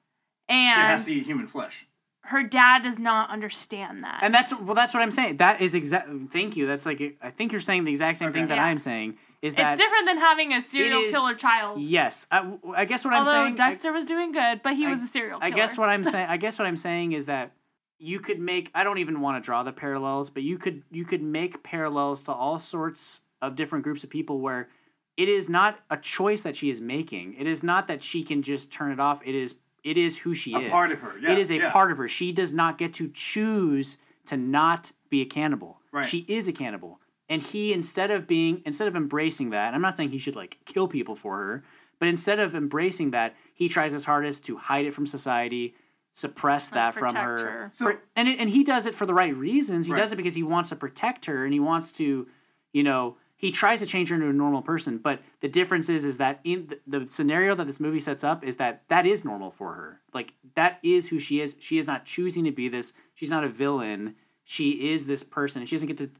And 0.49 0.75
she 0.75 0.81
And 0.81 0.89
has 0.93 1.05
to 1.07 1.15
eat 1.15 1.27
human 1.27 1.47
flesh. 1.49 1.87
Her 2.29 2.43
dad 2.43 2.83
does 2.83 2.99
not 2.99 3.31
understand 3.31 4.05
that. 4.05 4.21
And 4.23 4.33
that's 4.35 4.59
well, 4.61 4.75
that's 4.75 4.93
what 4.95 5.03
I'm 5.03 5.11
saying. 5.11 5.39
That 5.39 5.61
is 5.61 5.75
exact. 5.75 6.09
Thank 6.31 6.57
you. 6.57 6.67
That's 6.67 6.87
like 6.87 7.17
I 7.23 7.31
think 7.31 7.53
you're 7.53 7.61
saying 7.61 7.85
the 7.85 7.91
exact 7.91 8.19
same 8.19 8.33
thing 8.33 8.47
that 8.49 8.57
Yeah. 8.57 8.65
I'm 8.65 8.79
saying. 8.79 9.17
Is 9.41 9.55
that 9.55 9.73
it's 9.75 9.81
different 9.81 10.07
than 10.07 10.19
having 10.19 10.53
a 10.53 10.61
serial 10.61 11.01
is- 11.01 11.15
killer 11.15 11.35
child. 11.35 11.81
yes? 11.81 12.27
I, 12.33 12.55
I 12.75 12.85
guess 12.87 13.05
what 13.05 13.15
I'm 13.15 13.21
Although 13.21 13.31
saying. 13.45 13.53
I- 13.53 13.69
Dexter 13.69 13.93
was 13.93 14.05
doing 14.05 14.33
good, 14.33 14.63
but 14.65 14.75
he 14.75 14.85
I- 14.85 14.91
was 14.91 15.01
a 15.03 15.07
serial 15.07 15.39
I 15.41 15.51
guess 15.51 15.79
what 15.79 15.89
I'm 15.89 16.05
saying. 16.13 16.27
I 16.29 16.37
guess 16.39 16.59
what 16.59 16.67
I'm 16.67 16.77
saying 16.77 17.13
is 17.13 17.27
that 17.27 17.53
you 18.01 18.19
could 18.21 18.39
make. 18.41 18.71
I 18.75 18.83
don't 18.85 18.99
even 18.99 19.21
want 19.21 19.43
to 19.43 19.47
draw 19.47 19.63
the 19.63 19.73
parallels, 19.73 20.29
but 20.31 20.43
you 20.43 20.59
could 20.59 20.83
you 20.91 21.05
could 21.05 21.23
make 21.23 21.63
parallels 21.63 22.23
to 22.25 22.33
all 22.33 22.59
sorts 22.59 23.21
of 23.41 23.55
different 23.55 23.85
groups 23.85 24.03
of 24.05 24.11
people 24.11 24.41
where 24.41 24.69
it 25.17 25.29
is 25.29 25.49
not 25.49 25.79
a 25.91 25.97
choice 25.97 26.43
that 26.43 26.57
she 26.57 26.69
is 26.69 26.81
making. 26.81 27.35
It 27.35 27.47
is 27.47 27.63
not 27.63 27.87
that 27.87 28.03
she 28.03 28.23
can 28.25 28.43
just 28.43 28.73
turn 28.73 28.91
it 28.93 29.01
off. 29.01 29.21
It 29.25 29.35
is 29.35 29.57
it 29.85 29.97
is 29.97 30.19
who 30.19 30.35
she 30.35 30.55
A 30.55 30.61
is. 30.61 30.71
part 30.71 30.93
of 30.93 31.01
her, 31.01 31.19
yeah, 31.19 31.33
it 31.33 31.39
is 31.39 31.51
a 31.51 31.57
yeah. 31.57 31.71
part 31.71 31.91
of 31.93 31.99
her. 31.99 32.09
She 32.09 32.33
does 32.33 32.53
not 32.53 32.79
get 32.79 32.93
to 32.95 33.09
choose 33.09 33.99
to 34.27 34.37
not 34.37 34.93
be 35.11 35.21
a 35.23 35.25
cannibal. 35.27 35.81
Right. 35.93 36.05
She 36.05 36.25
is 36.29 36.49
a 36.49 36.53
cannibal. 36.53 37.01
And 37.31 37.43
he 37.43 37.73
instead 37.73 38.11
of 38.11 38.27
being 38.27 38.63
instead 38.65 38.89
of 38.89 38.97
embracing 38.97 39.51
that, 39.51 39.75
I'm 39.75 39.81
not 39.83 39.97
saying 39.97 40.11
he 40.11 40.19
should 40.19 40.37
like 40.37 40.59
kill 40.65 40.89
people 40.89 41.15
for 41.15 41.37
her, 41.39 41.65
but 41.99 42.09
instead 42.09 42.39
of 42.41 42.55
embracing 42.55 43.11
that, 43.13 43.35
he 43.55 43.69
tries 43.69 43.93
his 43.93 44.05
hardest 44.07 44.45
to 44.47 44.57
hide 44.57 44.87
it 44.87 44.95
from 44.95 45.07
society 45.07 45.75
suppress 46.13 46.71
that 46.71 46.95
from 46.95 47.09
protect 47.09 47.25
her. 47.27 47.39
her. 47.39 47.71
For- 47.75 48.03
and 48.17 48.29
it, 48.29 48.41
and 48.41 48.51
he 48.51 48.65
does 48.65 48.87
it 48.87 48.95
for 48.95 49.07
the 49.07 49.15
right 49.15 49.35
reasons. 49.37 49.87
He 49.87 49.93
Right. 49.93 49.99
does 50.01 50.13
it 50.13 50.17
because 50.17 50.35
he 50.35 50.43
wants 50.43 50.71
to 50.71 50.77
protect 50.77 51.27
her 51.27 51.45
and 51.45 51.53
he 51.53 51.61
wants 51.61 51.93
to, 51.93 52.27
you 52.73 52.83
know, 52.83 53.17
he 53.39 53.53
tries 53.53 53.79
to 53.79 53.87
change 53.87 54.11
her 54.11 54.17
into 54.17 54.29
a 54.29 54.33
normal 54.33 54.63
person. 54.63 54.99
But 54.99 55.21
the 55.41 55.49
difference 55.49 55.89
is, 55.89 56.05
is 56.05 56.19
that 56.19 56.41
in 56.43 56.67
the, 56.67 56.99
the 56.99 57.09
scenario 57.09 57.55
that 57.55 57.67
this 57.67 57.79
movie 57.79 58.01
sets 58.01 58.25
up 58.25 58.45
is 58.45 58.57
that 58.57 58.83
that 58.89 59.07
is 59.07 59.25
normal 59.25 59.53
for 59.53 59.75
her. 59.75 60.01
Like 60.13 60.35
that 60.57 60.81
is 60.83 61.09
who 61.09 61.21
she 61.21 61.41
is. 61.41 61.57
She 61.61 61.79
is 61.79 61.87
not 61.87 62.05
choosing 62.05 62.45
to 62.45 62.51
be 62.51 62.69
this. 62.69 62.93
She's 63.15 63.31
not 63.31 63.45
a 63.45 63.49
villain. 63.49 64.17
She 64.43 64.91
is 64.93 65.07
this 65.07 65.23
person. 65.23 65.63
And 65.63 65.69
she 65.69 65.77
doesn't 65.77 65.87
get 65.87 65.97
to. 65.99 66.11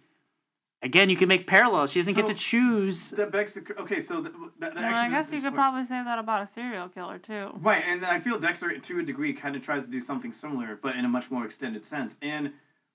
Again, 0.81 1.11
you 1.11 1.17
can 1.17 1.27
make 1.27 1.49
parallels. 1.49 1.91
She 1.91 1.99
doesn't 1.99 2.15
get 2.15 2.27
to 2.27 2.35
choose. 2.35 3.11
That 3.11 3.33
begs 3.33 3.55
the 3.55 3.63
okay. 3.81 4.01
So 4.01 4.21
that, 4.21 4.33
that, 4.61 4.75
that 4.77 4.93
Well, 4.93 4.95
I 4.95 5.09
guess 5.09 5.33
you 5.33 5.41
could 5.41 5.55
probably 5.55 5.85
say 5.87 6.01
that 6.05 6.21
about 6.21 6.43
a 6.43 6.47
serial 6.47 6.89
killer 6.89 7.19
too. 7.19 7.51
Right, 7.57 7.83
and 7.85 8.07
I 8.07 8.21
feel 8.21 8.39
Dexter, 8.39 8.79
to 8.79 9.01
a 9.01 9.03
degree, 9.03 9.33
kind 9.33 9.57
of 9.57 9.63
tries 9.63 9.87
to 9.87 9.91
do 9.91 9.99
something 9.99 10.33
similar, 10.33 10.79
but 10.81 10.95
in 10.95 11.05
a 11.05 11.09
much 11.09 11.33
more 11.33 11.45
extended 11.45 11.85
sense. 11.85 12.17
And 12.23 12.53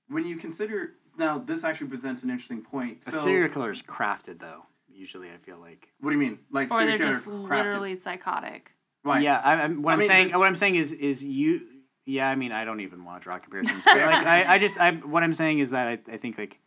when 0.08 0.26
you 0.26 0.38
consider 0.38 0.94
now, 1.18 1.38
this 1.40 1.64
actually 1.64 1.88
presents 1.88 2.24
an 2.24 2.30
interesting 2.30 2.62
point. 2.62 3.00
A 3.08 3.12
So, 3.12 3.18
serial 3.20 3.50
killer 3.50 3.70
is 3.72 3.82
crafted, 3.82 4.40
though. 4.40 4.66
Usually, 4.92 5.30
I 5.30 5.38
feel 5.38 5.58
like. 5.60 5.92
what 6.00 6.12
do 6.12 6.16
you 6.16 6.20
mean? 6.22 6.40
Like 6.52 6.72
Or 6.72 6.86
they're 6.86 6.98
just 6.98 7.26
crafted. 7.28 7.50
literally 7.50 7.96
psychotic. 7.96 8.72
right? 9.04 9.22
Yeah, 9.24 9.40
I, 9.44 9.54
I'm, 9.64 9.82
what 9.82 9.92
I 9.92 9.92
I 9.92 9.94
am 9.94 10.00
mean, 10.00 10.08
saying, 10.08 10.32
the- 10.32 10.40
what 10.40 10.48
I'm 10.48 10.56
saying 10.56 10.76
is, 10.76 10.92
is 10.94 11.26
you. 11.26 11.62
Yeah, 12.06 12.30
I 12.30 12.36
mean, 12.36 12.52
I 12.52 12.66
don't 12.66 12.82
even 12.82 13.06
want 13.06 13.22
to 13.22 13.24
draw 13.30 13.38
comparisons, 13.40 13.86
but 13.86 13.96
like, 13.98 14.26
I, 14.26 14.56
I 14.56 14.58
just, 14.60 14.78
I, 14.80 14.92
what 14.92 15.24
I'm 15.24 15.32
saying 15.34 15.60
is 15.60 15.72
that 15.72 15.88
I, 15.88 16.12
I 16.14 16.18
think 16.18 16.38
like 16.38 16.60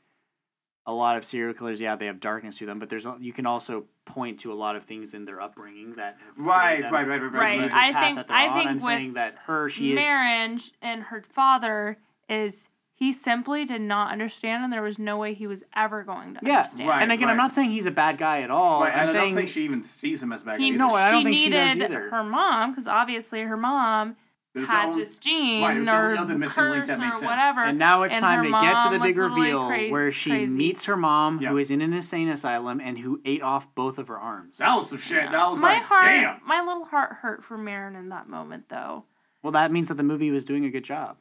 a 0.87 0.93
lot 0.93 1.17
of 1.17 1.25
serial 1.25 1.53
killers, 1.53 1.79
yeah, 1.81 1.95
they 1.97 2.07
have 2.07 2.21
darkness 2.21 2.59
to 2.59 2.67
them, 2.67 2.79
but 2.79 2.89
there's, 2.89 3.07
you 3.21 3.33
can 3.35 3.45
also 3.45 3.85
point 4.07 4.41
to 4.41 4.53
a 4.53 4.55
lot 4.55 4.77
of 4.77 4.85
things 4.85 5.13
in 5.15 5.25
their 5.27 5.41
upbringing 5.41 5.95
that. 5.97 6.17
have 6.25 6.39
Right, 6.39 6.83
right, 6.85 6.93
right, 6.93 7.07
right, 7.07 7.21
right, 7.23 7.33
the 7.33 7.39
right. 7.69 7.73
I 7.73 7.93
path 7.93 8.05
think- 8.05 8.27
that 8.29 8.31
I 8.31 8.49
on. 8.49 8.55
think 8.57 8.69
I'm 8.71 8.75
with 8.77 8.85
saying 8.85 9.13
that 9.15 9.37
her, 9.47 9.69
she 9.69 9.93
is. 9.93 9.97
Maren 10.05 10.61
and 10.81 11.03
her 11.05 11.23
father 11.23 11.99
is 12.29 12.69
he 12.99 13.13
simply 13.13 13.65
did 13.67 13.83
not 13.83 14.11
understand, 14.11 14.65
and 14.65 14.73
there 14.73 14.83
was 14.83 14.99
no 14.99 15.19
way 15.19 15.35
he 15.35 15.47
was 15.47 15.65
ever 15.77 16.03
going 16.03 16.33
to 16.35 16.41
Yeah, 16.43 16.59
understand. 16.61 16.89
Right, 16.89 17.03
and 17.03 17.13
again, 17.13 17.29
I'm 17.29 17.37
not 17.37 17.53
saying 17.53 17.69
he's 17.71 17.85
a 17.87 17.91
bad 17.91 18.17
guy 18.17 18.41
at 18.41 18.51
all. 18.51 18.81
Right, 18.81 18.93
I'm 18.95 19.01
I 19.01 19.05
saying 19.07 19.29
don't 19.35 19.37
think 19.37 19.49
she 19.51 19.65
even 19.65 19.83
sees 19.83 20.23
him 20.23 20.33
as 20.33 20.43
bad. 20.43 20.59
He, 20.61 20.69
either. 20.69 20.79
No, 20.79 20.95
I 20.95 21.11
don't 21.11 21.21
she 21.21 21.25
think 21.27 21.37
she 21.37 21.51
does 21.51 21.75
needed 21.75 21.91
either. 21.91 22.11
her 22.11 22.25
mom 22.25 22.71
because 22.73 22.87
obviously 22.87 23.43
her 23.43 23.57
mom 23.59 24.17
There's 24.55 24.69
had 24.71 24.87
only- 24.89 25.03
this 25.05 25.19
gene 25.19 25.63
right, 25.63 25.77
it 25.77 25.85
the 25.85 25.93
or 25.95 26.17
other 26.17 26.39
missing 26.39 26.65
link 26.65 26.77
curse 26.87 26.89
that 26.89 26.99
made 26.99 27.09
or 27.09 27.13
sense. 27.13 27.25
whatever. 27.25 27.65
And 27.65 27.79
now 27.79 28.03
it's 28.05 28.15
and 28.15 28.23
time 28.23 28.45
to 28.45 28.51
get 28.51 28.81
to 28.81 28.89
the 28.89 28.99
mom 28.99 29.07
big 29.07 29.17
reveal 29.19 29.67
cra- 29.67 29.89
where 29.91 30.11
she 30.11 30.31
crazy. 30.31 30.57
meets 30.57 30.87
her 30.87 30.97
mom, 30.97 31.39
Yeah. 31.43 31.51
who 31.51 31.59
is 31.59 31.71
in 31.71 31.83
an 31.83 31.93
insane 31.93 32.29
asylum 32.31 32.81
and 32.81 32.99
who 33.01 33.21
ate 33.27 33.43
off 33.43 33.75
both 33.75 33.99
of 33.99 34.09
her 34.09 34.19
arms. 34.19 34.57
That 34.57 34.75
was 34.75 34.89
some 34.89 34.97
shit. 34.99 35.31
That 35.31 35.51
was 35.51 35.61
my 35.61 35.75
like, 35.75 35.83
heart, 35.83 36.03
damn. 36.07 36.41
my 36.47 36.63
little 36.63 36.87
heart 36.87 37.17
hurt 37.21 37.45
for 37.45 37.59
Maren 37.59 37.95
in 37.95 38.09
that 38.09 38.27
moment, 38.31 38.71
though. 38.71 39.05
Well, 39.43 39.53
that 39.53 39.71
means 39.71 39.89
that 39.89 39.95
the 39.95 40.03
movie 40.03 40.31
was 40.31 40.45
doing 40.47 40.65
a 40.65 40.71
good 40.71 40.83
job. 40.83 41.19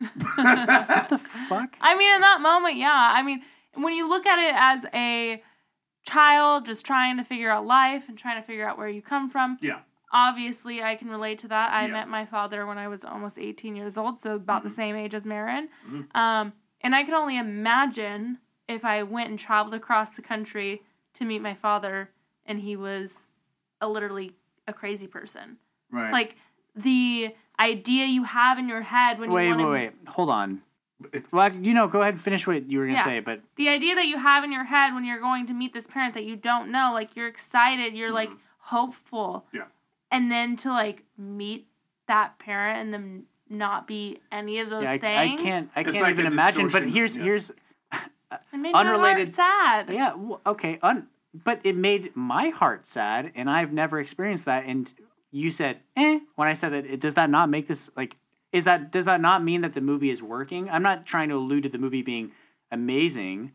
What 0.00 1.08
the 1.08 1.18
fuck? 1.48 1.76
I 1.80 1.96
mean, 1.96 2.14
in 2.14 2.20
that 2.20 2.40
moment, 2.40 2.76
yeah. 2.76 3.12
I 3.14 3.22
mean, 3.22 3.42
when 3.74 3.92
you 3.92 4.08
look 4.08 4.26
at 4.26 4.38
it 4.38 4.54
as 4.56 4.86
a 4.94 5.42
child 6.04 6.66
just 6.66 6.86
trying 6.86 7.16
to 7.16 7.24
figure 7.24 7.50
out 7.50 7.66
life 7.66 8.08
and 8.08 8.16
trying 8.16 8.40
to 8.40 8.46
figure 8.46 8.68
out 8.68 8.78
where 8.78 8.88
you 8.88 9.02
come 9.02 9.28
from, 9.28 9.58
Yeah. 9.60 9.80
obviously 10.12 10.82
I 10.82 10.94
can 10.94 11.08
relate 11.08 11.38
to 11.40 11.48
that. 11.48 11.72
I 11.72 11.80
Yeah. 11.82 11.84
Mm-hmm. 11.86 11.92
met 11.94 12.08
my 12.08 12.24
father 12.26 12.66
when 12.66 12.78
I 12.78 12.88
was 12.88 13.04
almost 13.04 13.38
18 13.38 13.74
years 13.76 13.96
old, 13.98 14.20
so 14.20 14.36
about 14.36 14.62
the 14.62 14.70
same 14.70 14.94
age 14.96 15.14
as 15.14 15.26
Maren. 15.26 15.68
Um, 16.14 16.52
and 16.80 16.94
I 16.94 17.02
can 17.04 17.14
only 17.14 17.36
imagine 17.38 18.38
if 18.68 18.84
I 18.84 19.02
went 19.02 19.30
and 19.30 19.38
traveled 19.38 19.74
across 19.74 20.14
the 20.14 20.22
country 20.22 20.82
to 21.14 21.24
meet 21.24 21.40
my 21.40 21.54
father 21.54 22.10
and 22.44 22.60
he 22.60 22.76
was 22.76 23.30
a 23.80 23.88
literally 23.88 24.32
a 24.68 24.72
crazy 24.72 25.06
person. 25.06 25.56
Right. 25.90 26.12
Like 26.12 26.36
the 26.74 27.34
idea 27.58 28.06
you 28.06 28.24
have 28.24 28.58
in 28.58 28.68
your 28.68 28.82
head 28.82 29.18
when 29.18 29.30
Wait, 29.30 29.48
you 29.48 29.56
wait, 29.56 29.64
want 29.64 29.72
wait. 29.72 29.92
Hold 30.08 30.30
on. 30.30 30.62
Well, 31.30 31.52
you 31.54 31.74
know, 31.74 31.88
go 31.88 32.00
ahead 32.00 32.14
and 32.14 32.20
finish 32.20 32.46
what 32.46 32.70
you 32.70 32.78
were 32.78 32.86
gonna 32.86 32.98
Yeah. 32.98 33.04
say, 33.04 33.20
but 33.20 33.40
the 33.56 33.68
idea 33.68 33.94
that 33.94 34.06
you 34.06 34.18
have 34.18 34.44
in 34.44 34.52
your 34.52 34.64
head 34.64 34.94
when 34.94 35.04
you're 35.04 35.20
going 35.20 35.46
to 35.46 35.52
meet 35.52 35.74
this 35.74 35.86
parent 35.86 36.14
that 36.14 36.24
you 36.24 36.36
don't 36.36 36.70
know, 36.70 36.92
like 36.92 37.14
you're 37.16 37.28
excited, 37.28 37.94
you're 37.94 38.10
like 38.12 38.30
mm-hmm. 38.30 38.38
hopeful. 38.58 39.44
Yeah. 39.52 39.64
And 40.10 40.30
then 40.30 40.56
to 40.56 40.70
like 40.70 41.02
meet 41.18 41.66
that 42.06 42.38
parent 42.38 42.78
and 42.78 42.94
them 42.94 43.26
not 43.48 43.86
be 43.86 44.20
any 44.32 44.58
of 44.58 44.70
those 44.70 44.84
yeah, 44.84 44.98
I, 45.02 45.32
I 45.32 45.36
can't, 45.36 45.70
I 45.76 45.80
It's 45.80 45.92
can't 45.92 46.02
like 46.02 46.12
even 46.12 46.26
imagine. 46.26 46.68
But 46.68 46.88
here's, 46.88 47.16
yeah. 47.16 47.24
here's, 47.24 47.50
It 47.50 48.56
made 48.56 48.74
unrelated- 48.74 49.00
my 49.00 49.12
heart 49.12 49.86
sad. 49.86 49.90
yeah, 49.94 50.10
w- 50.10 50.40
okay, 50.46 50.78
un, 50.82 51.08
but 51.44 51.60
it 51.62 51.76
made 51.76 52.14
my 52.16 52.48
heart 52.48 52.86
sad, 52.86 53.30
and 53.34 53.48
I've 53.48 53.72
never 53.72 54.00
experienced 54.00 54.46
that. 54.46 54.64
And 54.64 54.92
you 55.36 55.50
said, 55.50 55.80
eh, 55.96 56.20
when 56.36 56.48
I 56.48 56.54
said 56.54 56.70
that, 56.72 56.86
it, 56.86 57.00
does 57.00 57.14
that 57.14 57.28
not 57.30 57.48
make 57.50 57.66
this 57.66 57.90
like? 57.96 58.16
Is 58.52 58.64
that 58.64 58.90
does 58.90 59.04
that 59.04 59.20
not 59.20 59.42
mean 59.44 59.60
that 59.60 59.74
the 59.74 59.80
movie 59.80 60.10
is 60.10 60.22
working? 60.22 60.70
I'm 60.70 60.82
not 60.82 61.04
trying 61.06 61.28
to 61.28 61.34
allude 61.36 61.64
to 61.64 61.68
the 61.68 61.78
movie 61.78 62.02
being 62.02 62.32
amazing, 62.72 63.52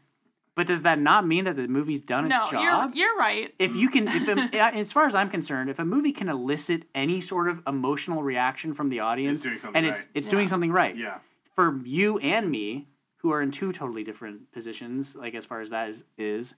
but 0.56 0.68
does 0.68 0.84
that 0.84 1.00
not 1.00 1.26
mean 1.26 1.44
that 1.46 1.56
the 1.56 1.68
movie's 1.68 2.02
done 2.02 2.28
No, 2.28 2.38
its 2.40 2.52
you're 2.52 2.62
job? 2.62 2.92
you're 2.94 3.18
right. 3.18 3.54
if 3.58 3.76
you 3.76 3.90
can 3.90 4.08
if 4.08 4.28
a, 4.28 4.56
as 4.76 4.92
far 4.92 5.06
as 5.06 5.16
i'm 5.16 5.30
concerned 5.30 5.70
if 5.70 5.80
a 5.80 5.86
movie 5.86 6.12
can 6.12 6.30
elicit 6.30 6.84
any 6.94 7.20
sort 7.22 7.48
of 7.50 7.62
emotional 7.68 8.22
reaction 8.24 8.74
from 8.74 8.90
the 8.90 9.00
audience 9.00 9.44
doing 9.44 9.58
and 9.74 9.86
it's 9.86 10.02
right. 10.02 10.08
it's 10.14 10.28
Yeah. 10.28 10.32
doing 10.32 10.48
something 10.48 10.72
right 10.72 10.96
yeah. 10.96 11.18
for 11.56 11.80
you 11.86 12.20
and 12.20 12.50
me 12.52 12.88
who 13.18 13.32
are 13.32 13.42
in 13.42 13.52
two 13.52 13.72
totally 13.72 14.04
different 14.04 14.52
positions 14.52 15.16
like 15.16 15.34
as 15.36 15.46
far 15.46 15.62
as 15.62 15.70
that 15.72 15.90
is 15.90 16.04
is 16.18 16.56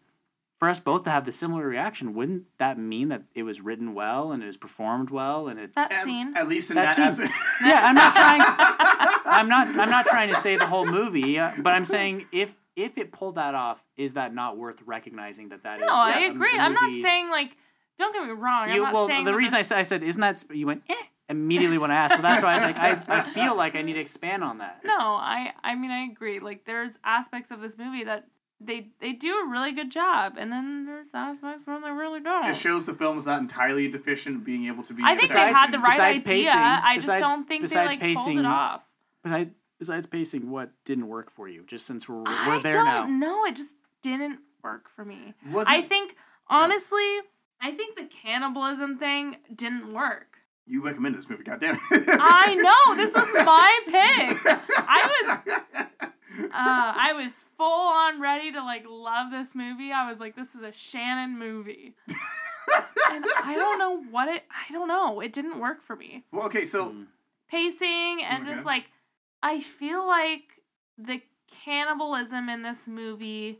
for 0.63 0.69
us 0.69 0.79
both 0.79 1.03
to 1.03 1.09
have 1.09 1.25
the 1.25 1.31
similar 1.31 1.67
reaction 1.67 2.13
wouldn't 2.13 2.47
that 2.57 2.77
mean 2.77 3.09
that 3.09 3.23
it 3.35 3.43
was 3.43 3.59
written 3.59 3.93
well 3.93 4.31
and 4.31 4.41
it 4.41 4.47
was 4.47 4.55
performed 4.55 5.09
well 5.09 5.49
and 5.49 5.59
it's 5.59 5.75
That 5.75 5.91
At, 5.91 6.05
scene. 6.05 6.33
at 6.37 6.47
least 6.47 6.71
in 6.71 6.75
that 6.75 6.95
that, 6.95 7.13
scene. 7.15 7.27
yeah 7.65 7.81
i'm 7.83 7.95
not 7.95 8.13
trying 8.13 8.41
i'm 9.25 9.49
not 9.49 9.67
i'm 9.77 9.89
not 9.89 10.05
trying 10.05 10.29
to 10.29 10.35
say 10.35 10.55
the 10.55 10.65
whole 10.65 10.85
movie 10.85 11.37
uh, 11.37 11.51
but 11.59 11.73
i'm 11.73 11.83
saying 11.83 12.27
if 12.31 12.55
if 12.77 12.97
it 12.97 13.11
pulled 13.11 13.35
that 13.35 13.55
off 13.55 13.83
is 13.97 14.13
that 14.13 14.33
not 14.33 14.57
worth 14.57 14.81
recognizing 14.85 15.49
that 15.49 15.63
that 15.63 15.79
is? 15.79 15.85
No, 15.85 15.93
I 15.93 16.25
um, 16.25 16.35
agree. 16.35 16.57
the 16.57 16.63
I'm 16.63 16.73
not 16.73 16.93
saying 16.93 17.29
like 17.29 17.57
don't 17.99 18.13
get 18.13 18.23
me 18.23 18.31
wrong. 18.31 18.69
I'm 18.69 18.75
you, 18.75 18.83
not 18.83 18.93
well, 18.93 19.07
saying 19.07 19.25
the 19.25 19.31
that 19.31 19.37
reason 19.37 19.57
I 19.59 19.61
said, 19.61 19.77
I 19.77 19.83
said, 19.83 20.01
isn't 20.01 20.19
that, 20.19 20.43
you 20.51 20.65
went, 20.65 20.81
eh, 20.89 20.95
immediately 21.29 21.77
when 21.77 21.91
I 21.91 21.95
asked. 21.95 22.15
So 22.15 22.21
that's 22.23 22.41
why 22.41 22.51
I 22.51 22.53
was 22.55 22.63
like, 22.63 22.75
I, 22.75 23.03
I 23.07 23.21
feel 23.21 23.55
like 23.55 23.75
I 23.75 23.83
need 23.83 23.93
to 23.93 23.99
expand 23.99 24.43
on 24.43 24.57
that. 24.57 24.81
No, 24.83 24.97
I 24.97 25.51
I 25.63 25.75
mean 25.75 25.91
I 25.91 26.05
agree. 26.05 26.39
Like 26.39 26.65
there's 26.65 26.97
aspects 27.03 27.51
of 27.51 27.61
this 27.61 27.77
movie 27.77 28.03
that 28.03 28.25
they 28.65 28.87
they 28.99 29.13
do 29.13 29.33
a 29.39 29.47
really 29.49 29.71
good 29.71 29.91
job, 29.91 30.35
and 30.37 30.51
then 30.51 30.85
there's 30.85 31.13
aspects 31.13 31.65
where 31.67 31.79
they 31.81 31.89
really 31.91 32.19
don't. 32.19 32.49
It 32.49 32.55
shows 32.55 32.85
the 32.85 32.93
film 32.93 33.17
is 33.17 33.25
not 33.25 33.39
entirely 33.41 33.87
deficient 33.89 34.37
in 34.37 34.43
being 34.43 34.65
able 34.67 34.83
to 34.83 34.93
be. 34.93 35.03
I 35.03 35.09
think 35.09 35.21
Besides- 35.21 35.47
they 35.53 35.59
had 35.59 35.71
the 35.71 35.79
right 35.79 35.91
besides 35.91 36.19
idea. 36.19 36.33
pacing- 36.33 36.53
I 36.59 36.95
just 36.95 37.07
besides- 37.07 37.23
don't 37.23 37.47
think 37.47 37.69
they 37.69 37.85
like 37.85 37.99
pacing, 37.99 38.23
pulled 38.35 38.39
it 38.39 38.45
off. 38.45 38.83
Besides, 39.23 39.51
besides 39.79 40.05
pacing, 40.07 40.49
what 40.49 40.71
didn't 40.85 41.07
work 41.07 41.29
for 41.31 41.47
you? 41.47 41.63
Just 41.67 41.85
since 41.85 42.07
we're, 42.09 42.23
we're 42.23 42.27
I 42.27 42.59
there 42.61 42.73
don't 42.73 42.85
now. 42.85 43.05
know. 43.07 43.45
It 43.45 43.55
just 43.55 43.77
didn't 44.01 44.39
work 44.63 44.89
for 44.89 45.03
me. 45.05 45.33
Was 45.51 45.67
I 45.67 45.77
it- 45.77 45.89
think 45.89 46.15
honestly, 46.47 47.19
I 47.61 47.71
think 47.71 47.95
the 47.95 48.05
cannibalism 48.05 48.97
thing 48.97 49.37
didn't 49.55 49.93
work. 49.93 50.37
You 50.65 50.81
recommended 50.81 51.19
this 51.21 51.29
movie, 51.29 51.43
goddamn. 51.43 51.77
I 51.91 52.55
know 52.55 52.95
this 52.95 53.13
was 53.13 53.27
my 53.45 53.79
pick. 53.85 54.57
I 54.77 55.39
was 56.01 56.09
uh, 56.39 56.47
I 56.53 57.13
was 57.13 57.45
full 57.57 57.67
on 57.87 58.19
ready 58.21 58.51
to 58.51 58.63
like 58.63 58.85
love 58.89 59.31
this 59.31 59.53
movie. 59.55 59.91
I 59.91 60.09
was 60.09 60.19
like, 60.19 60.35
this 60.35 60.55
is 60.55 60.61
a 60.61 60.71
Shannon 60.71 61.37
movie. 61.37 61.95
and 63.11 63.25
I 63.43 63.53
don't 63.55 63.77
know 63.79 64.01
what 64.11 64.27
it 64.29 64.43
I 64.49 64.71
don't 64.71 64.87
know. 64.87 65.19
It 65.19 65.33
didn't 65.33 65.59
work 65.59 65.81
for 65.81 65.95
me. 65.95 66.23
well, 66.31 66.45
okay, 66.45 66.65
so 66.65 66.89
Mm. 66.91 67.07
Pacing 67.49 68.23
and 68.23 68.43
Okay. 68.43 68.53
just 68.53 68.65
like 68.65 68.85
I 69.43 69.59
feel 69.59 70.05
like 70.07 70.61
the 70.97 71.21
cannibalism 71.65 72.49
in 72.49 72.61
this 72.63 72.87
movie 72.87 73.59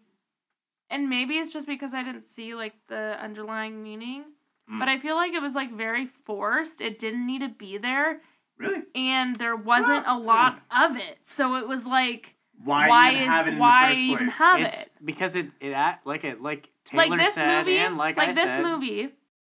and 0.90 1.10
maybe 1.10 1.36
it's 1.36 1.54
just 1.54 1.68
because 1.68 1.94
I 1.94 2.04
didn't 2.04 2.28
see 2.28 2.56
like 2.56 2.74
the 2.88 3.18
underlying 3.22 3.84
meaning, 3.84 4.24
Mm. 4.72 4.80
but 4.80 4.88
I 4.88 4.98
feel 4.98 5.16
like 5.16 5.34
it 5.34 5.42
was 5.42 5.56
like 5.56 5.72
very 5.74 6.06
forced. 6.06 6.82
It 6.82 6.98
didn't 6.98 7.26
need 7.28 7.40
to 7.40 7.50
be 7.50 7.78
there 7.78 8.22
really, 8.58 8.84
and 8.96 9.36
there 9.36 9.56
wasn't 9.56 10.06
a 10.08 10.14
Well, 10.18 10.24
lot 10.24 10.62
of 10.72 10.96
it. 10.96 11.20
So 11.24 11.56
it 11.56 11.68
was 11.68 11.86
like 11.86 12.33
why, 12.64 12.88
why 12.90 13.12
even 13.12 13.22
is 13.24 13.28
have 13.30 13.48
it 13.48 13.54
in 13.54 13.60
why 13.60 13.82
the 13.88 13.88
first 13.94 14.00
even 14.02 14.18
place? 14.28 14.38
have 14.38 14.62
It's 14.62 14.88
it? 14.88 14.94
because 15.06 15.36
it, 15.36 15.48
it 15.60 15.72
act, 15.72 16.06
like 16.08 16.24
it, 16.24 16.42
like 16.42 16.70
Taylor 16.86 17.08
Like 17.08 17.20
this 17.20 17.34
said, 17.36 17.60
movie, 17.66 17.78
and 17.78 17.98
like, 17.98 18.18
like, 18.18 18.30
I 18.30 18.34
this 18.34 18.44
said, 18.44 18.64
movie. 18.64 19.10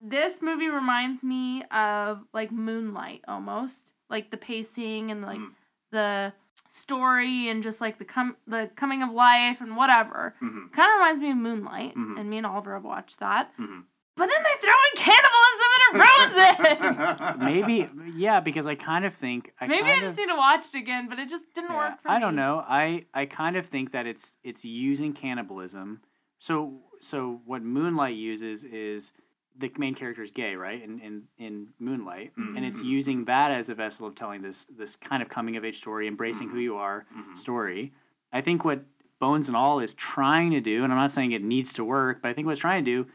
This 0.01 0.43
movie 0.43 0.69
reminds 0.69 1.23
me 1.25 1.63
of 1.71 2.25
like 2.35 2.53
Moonlight 2.53 3.23
almost, 3.27 3.93
like 4.11 4.31
the 4.31 4.37
pacing 4.37 5.11
and 5.11 5.23
like 5.23 5.39
Mm. 5.41 5.51
the 5.93 6.33
story 6.71 7.49
and 7.49 7.63
just 7.63 7.81
like 7.81 7.99
the 7.99 8.05
com- 8.05 8.37
the 8.47 8.71
coming 8.77 9.03
of 9.03 9.11
life 9.11 9.61
and 9.61 9.77
whatever. 9.77 10.35
Mhm. 10.43 10.73
Kind 10.73 10.91
of 10.91 10.95
reminds 10.99 11.21
me 11.21 11.31
of 11.31 11.37
Moonlight, 11.37 11.95
Mhm. 11.95 12.19
and 12.21 12.29
me 12.29 12.37
and 12.39 12.47
Oliver 12.47 12.75
have 12.75 12.85
watched 12.85 13.21
that. 13.21 13.57
Mhm. 13.59 13.85
But 14.17 14.27
then 14.29 14.43
they 14.45 14.55
throw 14.61 14.71
in 14.73 14.97
cannibalism 14.97 15.69
and 15.74 15.74
it 15.74 15.74
ruins 15.95 16.37
it. 16.37 17.39
maybe, 17.39 17.89
yeah, 18.17 18.41
because 18.41 18.67
I 18.67 18.75
kind 18.75 19.05
of 19.05 19.15
think, 19.15 19.53
I 19.61 19.67
Maybe 19.67 19.89
I 19.91 20.01
just 20.01 20.13
of, 20.13 20.19
need 20.19 20.29
to 20.33 20.37
watch 20.37 20.67
it 20.73 20.79
again, 20.79 21.09
but 21.09 21.19
it 21.19 21.29
just 21.29 21.45
didn't 21.55 21.71
Yeah, 21.71 21.77
work 21.91 22.03
for 22.03 22.11
I 22.11 22.15
me. 22.17 22.21
don't 22.21 22.37
know. 22.37 22.65
I 22.67 23.07
I 23.15 23.27
kind 23.27 23.57
of 23.57 23.67
think 23.67 23.93
that 23.93 24.07
it's 24.07 24.37
it's 24.43 24.65
using 24.65 25.13
cannibalism. 25.13 26.01
So 26.39 26.81
so 27.01 27.41
what 27.45 27.63
Moonlight 27.63 28.17
uses 28.17 28.65
is 28.65 29.13
the 29.57 29.71
main 29.79 29.95
character 29.95 30.23
is 30.23 30.31
gay, 30.31 30.57
right? 30.57 30.83
In 30.83 30.99
in, 31.01 31.23
in 31.39 31.69
Moonlight, 31.79 32.33
and 32.37 32.49
Mm-hmm. 32.49 32.65
it's 32.65 32.83
using 32.83 33.25
that 33.27 33.51
as 33.51 33.71
a 33.71 33.75
vessel 33.75 34.07
of 34.07 34.15
telling 34.15 34.43
this 34.43 34.65
this 34.65 34.97
kind 34.97 35.23
of 35.23 35.29
coming 35.29 35.57
of 35.57 35.65
age 35.65 35.77
story, 35.77 36.07
embracing 36.09 36.49
Mm-hmm. 36.49 36.57
who 36.57 36.63
you 36.63 36.77
are 36.77 37.07
story. 37.35 37.93
I 38.33 38.41
think 38.41 38.65
what 38.65 38.85
Bones 39.21 39.47
and 39.49 39.57
All 39.57 39.79
is 39.81 39.95
trying 39.95 40.51
to 40.51 40.61
do, 40.61 40.83
and 40.83 40.93
I'm 40.93 40.99
not 40.99 41.13
saying 41.13 41.31
it 41.33 41.43
needs 41.43 41.73
to 41.75 41.85
work, 41.85 42.21
but 42.21 42.29
I 42.29 42.33
think 42.35 42.47
what 42.47 42.53
it's 42.53 42.61
trying 42.61 42.85
to 42.85 42.91
do 43.05 43.11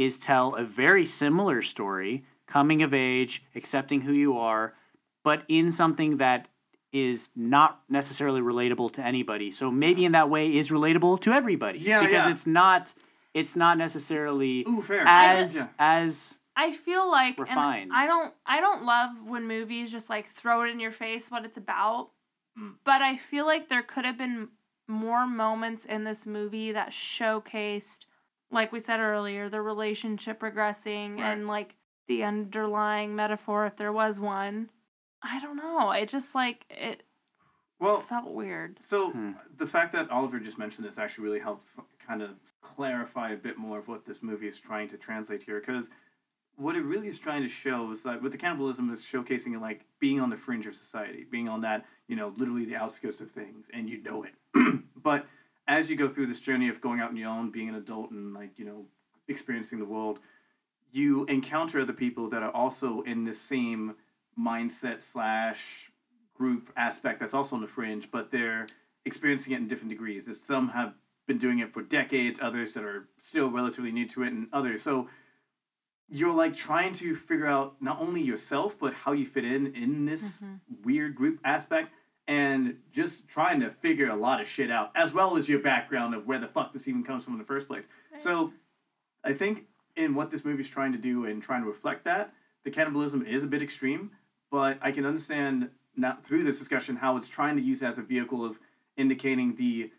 is 0.00 0.18
tell 0.18 0.54
a 0.54 0.64
very 0.64 1.04
similar 1.04 1.60
story, 1.60 2.24
coming 2.46 2.82
of 2.82 2.94
age, 2.94 3.44
accepting 3.54 4.00
who 4.00 4.12
you 4.12 4.38
are, 4.38 4.74
but 5.22 5.42
in 5.46 5.70
something 5.70 6.16
that 6.16 6.48
is 6.90 7.28
not 7.36 7.82
necessarily 7.88 8.40
relatable 8.40 8.90
to 8.94 9.04
anybody. 9.04 9.50
So 9.50 9.70
maybe 9.70 10.06
in 10.06 10.12
that 10.12 10.30
way 10.30 10.56
is 10.56 10.70
relatable 10.70 11.20
to 11.20 11.32
everybody. 11.32 11.80
Yeah, 11.80 12.00
because 12.00 12.24
yeah. 12.24 12.30
it's 12.30 12.46
not 12.46 12.94
it's 13.34 13.54
not 13.54 13.76
necessarily 13.76 14.64
Ooh, 14.66 14.80
fair. 14.80 15.04
as 15.06 15.54
Yeah. 15.56 15.64
as 15.78 16.40
I 16.56 16.72
feel 16.72 17.08
like 17.08 17.38
and 17.38 17.46
Refined. 17.48 17.90
I 17.94 18.06
don't 18.06 18.32
I 18.46 18.60
don't 18.60 18.84
love 18.84 19.28
when 19.28 19.46
movies 19.46 19.92
just 19.92 20.08
like 20.08 20.26
throw 20.26 20.62
it 20.62 20.70
in 20.70 20.80
your 20.80 20.92
face 20.92 21.30
what 21.30 21.44
it's 21.44 21.58
about. 21.58 22.10
Mm. 22.58 22.76
But 22.84 23.02
I 23.02 23.18
feel 23.18 23.44
like 23.44 23.68
there 23.68 23.82
could 23.82 24.06
have 24.06 24.16
been 24.16 24.48
more 24.88 25.26
moments 25.26 25.84
in 25.84 26.04
this 26.04 26.26
movie 26.26 26.72
that 26.72 26.90
showcased 26.90 28.06
like 28.50 28.72
we 28.72 28.80
said 28.80 29.00
earlier 29.00 29.48
the 29.48 29.60
relationship 29.62 30.38
progressing 30.40 31.16
Right. 31.16 31.32
and 31.32 31.46
like 31.46 31.76
the 32.08 32.24
underlying 32.24 33.14
metaphor 33.14 33.66
if 33.66 33.76
there 33.76 33.92
was 33.92 34.18
one. 34.18 34.70
I 35.22 35.40
don't 35.40 35.56
know. 35.56 35.90
It 35.92 36.08
just 36.08 36.34
like 36.34 36.66
it 36.70 37.02
Well, 37.78 38.00
felt 38.00 38.30
weird. 38.32 38.78
So 38.82 39.10
Hmm. 39.10 39.32
the 39.56 39.66
fact 39.66 39.92
that 39.92 40.10
Oliver 40.10 40.38
just 40.40 40.58
mentioned 40.58 40.86
this 40.86 40.98
actually 40.98 41.24
really 41.24 41.38
helps 41.40 41.78
kind 41.98 42.22
of 42.22 42.36
clarify 42.60 43.30
a 43.30 43.36
bit 43.36 43.56
more 43.58 43.78
of 43.78 43.86
what 43.88 44.04
this 44.06 44.22
movie 44.22 44.48
is 44.48 44.58
trying 44.58 44.88
to 44.88 44.96
translate 44.98 45.44
here, 45.44 45.60
because 45.60 45.90
what 46.56 46.76
it 46.76 46.82
really 46.82 47.08
is 47.08 47.18
trying 47.18 47.42
to 47.42 47.48
show 47.48 47.90
is 47.90 48.02
that 48.02 48.20
with 48.20 48.32
the 48.32 48.38
cannibalism 48.38 48.90
is 48.90 49.02
showcasing 49.02 49.54
it 49.54 49.60
like 49.60 49.86
being 49.98 50.20
on 50.20 50.28
the 50.30 50.36
fringe 50.36 50.66
of 50.66 50.74
society, 50.74 51.24
being 51.24 51.48
on 51.48 51.60
that 51.62 51.86
you 52.08 52.16
know 52.16 52.34
literally 52.36 52.64
the 52.64 52.76
outskirts 52.76 53.20
of 53.20 53.30
things, 53.30 53.68
and 53.72 53.88
you 53.88 54.02
know 54.02 54.24
it. 54.24 54.34
but 54.96 55.26
as 55.70 55.88
you 55.88 55.96
go 55.96 56.08
through 56.08 56.26
this 56.26 56.40
journey 56.40 56.68
of 56.68 56.80
going 56.80 57.00
out 57.00 57.10
on 57.10 57.16
your 57.16 57.30
own, 57.30 57.50
being 57.50 57.68
an 57.68 57.76
adult, 57.76 58.10
and 58.10 58.34
like 58.34 58.58
you 58.58 58.64
know 58.64 58.86
experiencing 59.28 59.78
the 59.78 59.84
world, 59.84 60.18
you 60.90 61.24
encounter 61.26 61.80
other 61.80 61.92
people 61.92 62.28
that 62.28 62.42
are 62.42 62.50
also 62.50 63.02
in 63.02 63.24
the 63.24 63.32
same 63.32 63.94
mindset 64.38 65.00
slash 65.00 65.92
group 66.34 66.72
aspect 66.76 67.20
that's 67.20 67.34
also 67.34 67.54
on 67.54 67.62
the 67.62 67.68
fringe, 67.68 68.10
but 68.10 68.32
they're 68.32 68.66
experiencing 69.04 69.52
it 69.52 69.58
in 69.58 69.68
different 69.68 69.90
degrees. 69.90 70.24
There's 70.24 70.42
some 70.42 70.70
have 70.70 70.94
been 71.28 71.38
doing 71.38 71.60
it 71.60 71.72
for 71.72 71.82
decades, 71.82 72.40
others 72.42 72.74
that 72.74 72.82
are 72.82 73.08
still 73.18 73.48
relatively 73.48 73.92
new 73.92 74.08
to 74.08 74.24
it, 74.24 74.32
and 74.32 74.48
others. 74.52 74.82
So 74.82 75.08
you're 76.08 76.34
like 76.34 76.56
trying 76.56 76.92
to 76.94 77.14
figure 77.14 77.46
out 77.46 77.76
not 77.80 78.00
only 78.00 78.20
yourself, 78.20 78.76
but 78.76 78.92
how 78.92 79.12
you 79.12 79.24
fit 79.24 79.44
in 79.44 79.72
in 79.74 80.06
this 80.06 80.40
mm-hmm. 80.40 80.82
weird 80.82 81.14
group 81.14 81.38
aspect, 81.44 81.92
and 82.30 82.76
just 82.92 83.28
trying 83.28 83.58
to 83.58 83.68
figure 83.70 84.08
a 84.08 84.14
lot 84.14 84.40
of 84.40 84.46
shit 84.48 84.70
out, 84.70 84.92
as 84.94 85.12
well 85.12 85.36
as 85.36 85.48
your 85.48 85.58
background 85.58 86.14
of 86.14 86.28
where 86.28 86.38
the 86.38 86.46
fuck 86.46 86.72
this 86.72 86.86
even 86.86 87.02
comes 87.02 87.24
from 87.24 87.32
in 87.34 87.38
the 87.38 87.44
first 87.44 87.66
place. 87.66 87.88
So 88.18 88.52
I 89.24 89.32
think 89.32 89.64
in 89.96 90.14
what 90.14 90.30
this 90.30 90.44
movie's 90.44 90.68
trying 90.70 90.92
to 90.92 90.98
do 90.98 91.24
and 91.24 91.42
trying 91.42 91.62
to 91.62 91.66
reflect 91.68 92.04
that, 92.04 92.32
the 92.62 92.70
cannibalism 92.70 93.26
is 93.26 93.42
a 93.42 93.48
bit 93.48 93.62
extreme, 93.62 94.12
but 94.48 94.78
I 94.80 94.92
can 94.92 95.04
understand 95.04 95.70
now 95.96 96.18
through 96.22 96.44
this 96.44 96.60
discussion 96.60 96.96
how 96.96 97.16
it's 97.16 97.26
trying 97.28 97.56
to 97.56 97.62
use 97.62 97.82
it 97.82 97.86
as 97.86 97.98
a 97.98 98.02
vehicle 98.04 98.44
of 98.44 98.60
indicating 98.96 99.56
the 99.56 99.90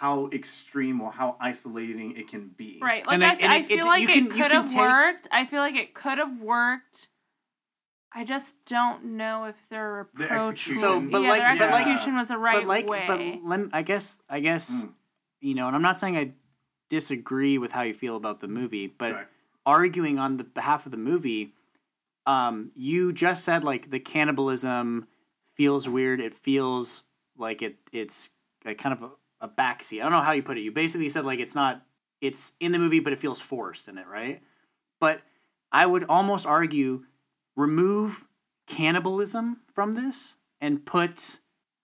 how 0.00 0.28
extreme 0.32 1.00
or 1.00 1.12
how 1.12 1.36
isolating 1.40 2.16
it 2.16 2.26
can 2.26 2.48
be. 2.48 2.80
Right. 2.82 3.06
Like 3.06 3.14
And 3.14 3.24
I, 3.24 3.32
it- 3.34 3.40
and 3.42 3.52
I 3.52 3.56
it- 3.58 3.66
feel 3.66 3.78
it- 3.78 3.84
like 3.86 4.02
you 4.08 4.26
it 4.26 4.30
could 4.32 4.50
have 4.50 4.68
take- 4.68 4.76
worked. 4.78 5.28
I 5.30 5.44
feel 5.44 5.60
like 5.60 5.76
it 5.76 5.94
could 5.94 6.18
have 6.18 6.40
worked. 6.40 7.08
I 8.18 8.24
just 8.24 8.64
don't 8.64 9.04
know 9.16 9.44
if 9.44 9.68
their 9.68 10.08
The 10.14 10.24
approach. 10.24 10.52
execution. 10.54 10.80
So, 10.80 10.98
was- 11.00 11.12
but 11.12 11.20
yeah, 11.22 11.28
like- 11.28 11.42
their 11.42 11.56
but 11.58 11.70
like- 11.70 11.86
execution 11.86 12.16
was 12.16 12.28
the 12.28 12.38
right 12.38 12.56
but 12.56 12.64
like 12.66 12.88
way. 12.88 13.04
but 13.06 13.20
lem, 13.44 13.68
I 13.72 13.82
guess 13.82 14.20
I 14.30 14.40
guess 14.40 14.84
Mm. 14.84 14.94
you 15.40 15.54
know, 15.54 15.66
and 15.66 15.76
I'm 15.76 15.82
not 15.82 15.98
saying 15.98 16.16
I 16.16 16.32
disagree 16.88 17.58
with 17.58 17.72
how 17.72 17.82
you 17.82 17.92
feel 17.94 18.16
about 18.16 18.40
the 18.40 18.48
movie, 18.48 18.86
but 18.86 19.12
Right. 19.12 19.26
arguing 19.66 20.18
on 20.18 20.36
the 20.38 20.44
behalf 20.44 20.86
of 20.86 20.92
the 20.92 20.98
movie, 20.98 21.52
um, 22.26 22.70
you 22.74 23.12
just 23.12 23.44
said 23.44 23.62
like 23.64 23.90
the 23.90 24.00
cannibalism 24.00 25.06
feels 25.54 25.88
weird. 25.88 26.20
It 26.20 26.34
feels 26.34 27.04
like 27.36 27.60
it 27.62 27.76
it's 27.92 28.30
like 28.64 28.78
kind 28.78 28.92
of 28.92 29.02
a, 29.02 29.10
a 29.42 29.48
backseat. 29.48 30.00
I 30.00 30.04
don't 30.04 30.12
know 30.12 30.22
how 30.22 30.32
you 30.32 30.42
put 30.42 30.56
it. 30.58 30.62
You 30.62 30.72
basically 30.72 31.08
said 31.08 31.24
like 31.26 31.38
it's 31.38 31.54
not 31.54 31.82
it's 32.22 32.54
in 32.60 32.72
the 32.72 32.78
movie, 32.78 33.00
but 33.00 33.12
it 33.12 33.18
feels 33.18 33.40
forced 33.40 33.88
in 33.88 33.98
it, 33.98 34.06
right? 34.06 34.42
But 35.00 35.20
I 35.70 35.84
would 35.84 36.04
almost 36.04 36.46
argue 36.46 37.04
remove 37.56 38.28
cannibalism 38.66 39.58
from 39.72 39.92
this 39.94 40.36
and 40.60 40.84
put 40.84 41.38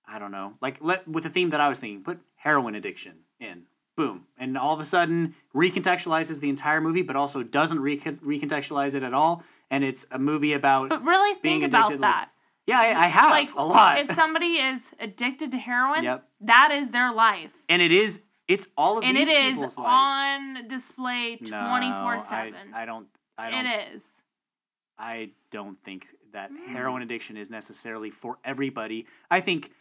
I 0.06 0.18
don't 0.18 0.32
know, 0.32 0.54
like 0.60 0.78
let 0.80 1.08
with 1.08 1.24
the 1.24 1.30
theme 1.30 1.50
that 1.50 1.60
I 1.60 1.68
was 1.68 1.78
thinking, 1.78 2.02
put 2.02 2.20
heroin 2.36 2.74
addiction 2.74 3.20
in. 3.40 3.62
Boom. 3.96 4.26
And 4.38 4.56
all 4.58 4.74
of 4.74 4.80
a 4.80 4.84
sudden 4.84 5.34
recontextualizes 5.54 6.40
the 6.40 6.48
entire 6.48 6.80
movie, 6.80 7.02
but 7.02 7.14
also 7.16 7.42
doesn't 7.42 7.78
recon- 7.80 8.16
recontextualize 8.18 8.94
it 8.94 9.02
at 9.02 9.14
all. 9.14 9.42
And 9.70 9.84
it's 9.84 10.06
a 10.10 10.18
movie 10.18 10.52
about 10.54 10.88
but 10.88 11.02
really 11.04 11.38
being 11.42 11.60
think 11.60 11.70
about 11.72 11.86
addicted, 11.90 12.00
like- 12.02 12.14
that. 12.14 12.30
yeah, 12.66 12.80
I, 12.80 13.04
I 13.04 13.06
have 13.08 13.30
like 13.30 13.54
a 13.54 13.64
lot, 13.64 13.98
If 14.00 14.10
somebody 14.12 14.56
is 14.58 14.94
addicted 14.98 15.50
to 15.52 15.58
heroin, 15.58 16.04
Yep. 16.04 16.24
that 16.42 16.70
is 16.72 16.90
their 16.90 17.12
life. 17.12 17.52
and 17.68 17.80
it 17.80 17.92
is 17.92 18.22
it's 18.48 18.66
all 18.76 18.98
of 18.98 19.04
And 19.04 19.16
these 19.16 19.28
it 19.28 19.38
is 19.44 19.54
people's 19.58 19.78
life. 19.78 19.86
on 19.88 20.68
display 20.68 21.38
No, 21.42 21.68
twenty 21.68 21.90
four 21.90 22.16
I, 22.16 22.18
seven. 22.18 22.74
I 22.74 22.84
don't. 22.84 23.06
I 23.38 23.50
don't. 23.50 23.66
It 23.66 23.94
is. 23.94 24.22
I 25.02 25.30
don't 25.50 25.82
think 25.82 26.06
that 26.32 26.50
Mm. 26.50 26.66
heroin 26.68 27.02
addiction 27.02 27.36
is 27.36 27.50
necessarily 27.50 28.08
for 28.08 28.38
everybody. 28.44 29.06
I 29.30 29.40
think. 29.40 29.72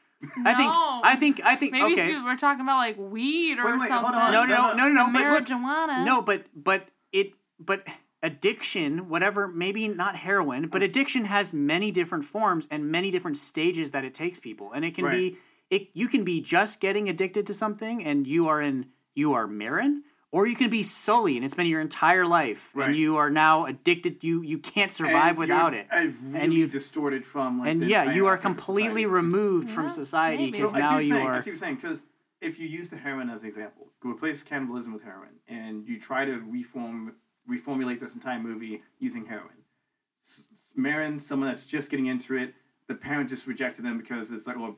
I 0.45 0.53
think. 0.53 0.73
No. 0.73 1.01
I 1.03 1.15
think. 1.15 1.41
I 1.43 1.55
think. 1.55 1.71
Maybe 1.71 1.93
okay. 1.93 2.21
were 2.21 2.35
talking 2.35 2.61
about 2.61 2.77
like 2.77 2.97
weed 2.97 3.57
or 3.59 3.65
Wait, 3.65 3.79
wait, 3.79 3.87
something. 3.87 4.11
no, 4.11 4.31
no, 4.31 4.45
no, 4.45 4.73
no, 4.73 4.89
no. 4.89 5.09
But 5.13 5.31
look, 5.31 5.45
marijuana. 5.45 6.05
No, 6.05 6.21
but 6.21 6.45
but 6.55 6.89
it 7.11 7.33
but 7.59 7.87
addiction, 8.23 9.09
whatever, 9.09 9.47
maybe 9.47 9.87
not 9.87 10.15
heroin, 10.15 10.67
but 10.67 10.83
addiction 10.83 11.25
has 11.25 11.53
many 11.53 11.91
different 11.91 12.23
forms 12.23 12.67
and 12.69 12.91
many 12.91 13.09
different 13.09 13.37
stages 13.37 13.91
that 13.91 14.05
it 14.05 14.13
takes 14.13 14.39
people. 14.39 14.71
And 14.73 14.85
it 14.85 14.93
can 14.95 15.09
be 15.09 15.37
it 15.69 15.89
you 15.93 16.07
can 16.07 16.23
be 16.23 16.41
just 16.41 16.79
getting 16.79 17.09
addicted 17.09 17.47
to 17.47 17.53
something 17.53 18.03
and 18.03 18.27
you 18.27 18.47
are 18.47 18.61
in 18.61 18.87
you 19.15 19.33
are 19.33 19.47
Maren, 19.47 20.03
or 20.31 20.47
you 20.47 20.55
can 20.55 20.69
be 20.69 20.81
Sully 20.83 21.35
and 21.35 21.45
it's 21.45 21.53
been 21.53 21.67
your 21.67 21.81
entire 21.81 22.25
life 22.25 22.71
Right. 22.73 22.87
and 22.89 22.95
you 22.97 23.17
are 23.17 23.29
now 23.29 23.65
addicted 23.65 24.23
you 24.23 24.41
you 24.41 24.57
can't 24.57 24.91
survive 24.91 25.29
And 25.31 25.37
without 25.39 25.73
it. 25.73 25.87
really 25.91 26.55
you've- 26.55 26.71
distorted 26.71 27.25
from 27.25 27.59
like 27.59 27.69
and 27.69 27.81
the 27.81 27.87
yeah, 27.87 28.13
you 28.13 28.27
are 28.27 28.37
completely 28.37 29.03
society. 29.03 29.05
removed 29.07 29.69
from 29.69 29.89
society 29.89 30.51
because 30.51 30.71
So 30.71 30.77
now 30.77 30.97
you 30.99 31.07
you're 31.09 31.17
saying. 31.17 31.27
I 31.27 31.39
see 31.39 31.39
what 31.39 31.45
you're 31.47 31.55
saying 31.57 31.75
because 31.75 32.05
if 32.39 32.59
you 32.59 32.67
use 32.67 32.89
the 32.89 32.97
heroin 32.97 33.29
as 33.29 33.43
an 33.43 33.49
example, 33.49 33.87
replace 34.03 34.41
cannibalism 34.41 34.93
with 34.93 35.03
heroin, 35.03 35.35
and 35.47 35.87
you 35.87 35.99
try 35.99 36.25
to 36.25 36.39
reform 36.49 37.13
reformulate 37.49 37.99
this 37.99 38.15
entire 38.15 38.39
movie 38.39 38.81
using 38.99 39.25
heroin. 39.25 39.59
S- 40.23 40.45
S- 40.51 40.73
Maren, 40.75 41.19
someone 41.19 41.49
that's 41.49 41.65
just 41.67 41.89
getting 41.91 42.05
into 42.07 42.35
it, 42.35 42.53
the 42.87 42.95
parent 42.95 43.29
just 43.29 43.45
rejected 43.47 43.83
them 43.85 43.97
because 43.97 44.31
it's 44.31 44.47
like, 44.47 44.57
well, 44.57 44.77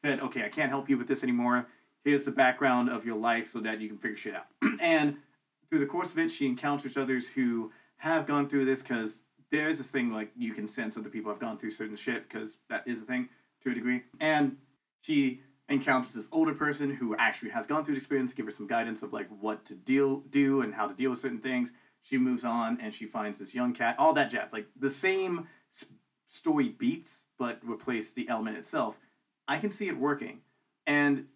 said, 0.00 0.20
okay, 0.20 0.44
I 0.44 0.48
can't 0.48 0.68
help 0.70 0.88
you 0.88 0.96
with 0.98 1.08
this 1.08 1.22
anymore. 1.22 1.66
Here's 2.04 2.24
the 2.24 2.32
background 2.32 2.90
of 2.90 3.06
your 3.06 3.16
life 3.16 3.46
so 3.46 3.60
that 3.60 3.80
you 3.80 3.88
can 3.88 3.98
figure 3.98 4.16
shit 4.16 4.34
out. 4.34 4.46
and 4.80 5.16
through 5.70 5.80
the 5.80 5.86
course 5.86 6.12
of 6.12 6.18
it, 6.18 6.30
she 6.30 6.46
encounters 6.46 6.96
others 6.96 7.28
who 7.30 7.72
have 7.98 8.26
gone 8.26 8.48
through 8.48 8.66
this 8.66 8.82
because 8.82 9.20
there 9.50 9.68
is 9.68 9.78
this 9.78 9.88
thing 9.88 10.12
like 10.12 10.30
you 10.36 10.52
can 10.52 10.68
sense 10.68 10.96
other 10.98 11.08
people 11.08 11.30
have 11.30 11.40
gone 11.40 11.58
through 11.58 11.70
certain 11.70 11.96
shit 11.96 12.28
because 12.28 12.58
that 12.68 12.86
is 12.86 13.02
a 13.02 13.04
thing 13.04 13.28
to 13.62 13.70
a 13.70 13.74
degree. 13.74 14.02
And 14.20 14.58
she 15.00 15.40
encounters 15.68 16.12
this 16.12 16.28
older 16.30 16.52
person 16.52 16.94
who 16.94 17.16
actually 17.16 17.50
has 17.50 17.66
gone 17.66 17.84
through 17.84 17.94
the 17.94 17.98
experience, 17.98 18.34
give 18.34 18.46
her 18.46 18.52
some 18.52 18.66
guidance 18.66 19.02
of 19.02 19.12
like 19.12 19.28
what 19.40 19.64
to 19.64 19.74
deal 19.74 20.18
do 20.28 20.60
and 20.60 20.74
how 20.74 20.86
to 20.86 20.94
deal 20.94 21.10
with 21.10 21.20
certain 21.20 21.40
things. 21.40 21.72
She 22.02 22.18
moves 22.18 22.44
on 22.44 22.78
and 22.82 22.92
she 22.92 23.06
finds 23.06 23.38
this 23.38 23.54
young 23.54 23.72
cat, 23.72 23.96
all 23.98 24.12
that 24.12 24.30
jazz, 24.30 24.52
like 24.52 24.66
the 24.78 24.90
same 24.90 25.48
story 26.28 26.68
beats, 26.68 27.24
but 27.38 27.60
replace 27.62 28.12
the 28.12 28.28
element 28.28 28.58
itself. 28.58 28.98
I 29.48 29.58
can 29.58 29.70
see 29.70 29.88
it 29.88 29.98
working, 29.98 30.40
and 30.86 31.26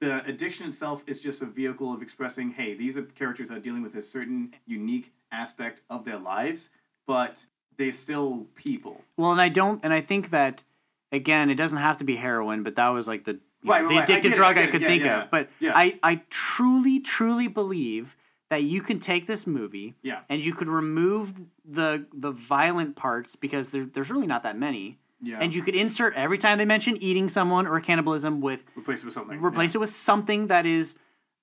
the 0.00 0.24
addiction 0.26 0.68
itself 0.68 1.02
is 1.06 1.20
just 1.20 1.42
a 1.42 1.46
vehicle 1.46 1.92
of 1.92 2.02
expressing, 2.02 2.50
hey, 2.52 2.74
these 2.74 2.96
are 2.98 3.02
characters 3.02 3.48
that 3.48 3.56
are 3.58 3.60
dealing 3.60 3.82
with 3.82 3.94
a 3.94 4.02
certain 4.02 4.54
unique 4.66 5.12
aspect 5.32 5.80
of 5.88 6.04
their 6.04 6.18
lives, 6.18 6.70
but 7.06 7.46
they're 7.76 7.92
still 7.92 8.46
people. 8.54 9.02
Well, 9.16 9.32
and 9.32 9.40
I 9.40 9.48
don't, 9.48 9.84
and 9.84 9.92
I 9.92 10.00
think 10.00 10.30
that 10.30 10.64
again, 11.12 11.48
it 11.48 11.54
doesn't 11.54 11.78
have 11.78 11.96
to 11.98 12.04
be 12.04 12.16
heroin, 12.16 12.62
but 12.62 12.74
that 12.76 12.88
was 12.88 13.06
like 13.08 13.24
the 13.24 13.38
Right, 13.66 13.80
know, 13.82 13.88
right, 13.88 13.88
the 13.88 13.94
right. 13.94 14.10
I 14.10 14.12
addictive 14.12 14.24
it, 14.26 14.32
I 14.32 14.36
drug 14.36 14.54
get 14.56 14.68
I, 14.68 14.70
could 14.70 14.82
Yeah, 14.82 14.88
think 14.88 15.04
yeah. 15.04 15.22
of. 15.22 15.30
But 15.30 15.48
Yeah. 15.58 15.72
I, 15.74 15.98
I 16.02 16.22
truly, 16.28 17.00
truly 17.00 17.48
believe 17.48 18.14
that 18.50 18.62
you 18.62 18.82
can 18.82 18.98
take 18.98 19.26
this 19.26 19.46
movie 19.46 19.94
Yeah. 20.02 20.20
and 20.28 20.44
you 20.44 20.52
could 20.52 20.68
remove 20.68 21.34
the 21.64 22.04
the 22.12 22.30
violent 22.30 22.94
parts 22.94 23.36
because 23.36 23.70
there, 23.70 23.84
there's 23.84 24.10
really 24.10 24.26
not 24.26 24.42
that 24.42 24.58
many. 24.58 24.98
Yeah. 25.24 25.38
And 25.40 25.54
you 25.54 25.62
could 25.62 25.74
insert 25.74 26.14
every 26.14 26.38
time 26.38 26.58
they 26.58 26.64
mention 26.64 26.96
eating 27.02 27.28
someone 27.28 27.66
or 27.66 27.80
cannibalism 27.80 28.40
with 28.40 28.64
replace 28.76 29.02
it 29.02 29.06
with 29.06 29.14
something. 29.14 29.40
replace 29.40 29.74
it 29.74 29.78
with 29.78 29.90
something 29.90 30.48
that 30.48 30.66
is 30.66 30.98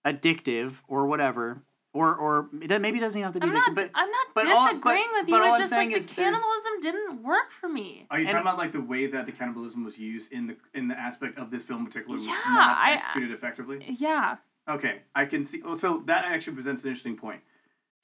addictive 0.06 0.82
or 0.88 1.06
whatever 1.08 1.62
or 1.94 2.16
or 2.16 2.48
it, 2.62 2.68
doesn't- 2.68 2.82
maybe 2.82 2.98
it 2.98 3.02
doesn't 3.02 3.22
have 3.22 3.34
to 3.34 3.40
be. 3.40 3.48
I'm 3.48 3.52
the- 3.54 3.60
not. 3.60 3.76
but 3.76 3.90
I'm 3.94 4.10
not 4.10 4.28
but 4.34 4.48
all- 4.48 4.68
disagreeing 4.70 5.06
but- 5.12 5.20
with 5.22 5.30
you. 5.30 5.36
but 5.36 5.42
all 5.44 5.54
I'm 5.54 5.60
just 5.60 5.70
saying 5.70 5.90
like 5.90 5.98
is 5.98 6.08
the 6.10 6.16
there's- 6.16 6.36
cannibalism 6.42 6.82
didn't 6.82 7.24
work 7.24 7.52
for 7.52 7.68
me. 7.70 8.08
Are 8.10 8.18
you 8.18 8.22
And- 8.26 8.32
talking 8.32 8.42
about 8.48 8.58
like 8.58 8.72
the 8.72 8.82
way 8.82 9.08
that 9.08 9.26
the 9.26 9.32
cannibalism 9.32 9.84
was 9.84 10.00
used 10.00 10.32
in 10.32 10.48
the 10.48 10.58
in 10.74 10.88
the 10.88 10.98
aspect 10.98 11.38
of 11.38 11.52
this 11.52 11.64
film 11.66 11.82
in 11.82 11.86
particular 11.88 12.18
was 12.18 12.26
Yeah, 12.28 12.34
not 12.48 12.78
I- 12.78 12.94
executed 12.94 13.32
effectively? 13.32 13.86
Yeah. 14.00 14.38
Okay, 14.70 15.02
I 15.16 15.26
can 15.26 15.44
see. 15.44 15.62
oh, 15.66 15.76
So 15.76 16.02
that 16.06 16.26
actually 16.26 16.54
presents 16.56 16.84
an 16.84 16.90
interesting 16.90 17.18
point. 17.18 17.42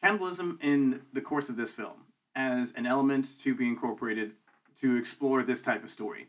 Cannibalism 0.04 0.60
in 0.62 1.02
the 1.14 1.22
course 1.22 1.50
of 1.50 1.56
this 1.56 1.72
film, 1.72 2.06
as 2.36 2.74
an 2.74 2.86
element 2.86 3.40
to 3.40 3.56
be 3.56 3.68
incorporated 3.68 4.34
to 4.82 4.96
explore 4.96 5.44
this 5.44 5.62
type 5.62 5.84
of 5.84 5.90
story, 5.90 6.28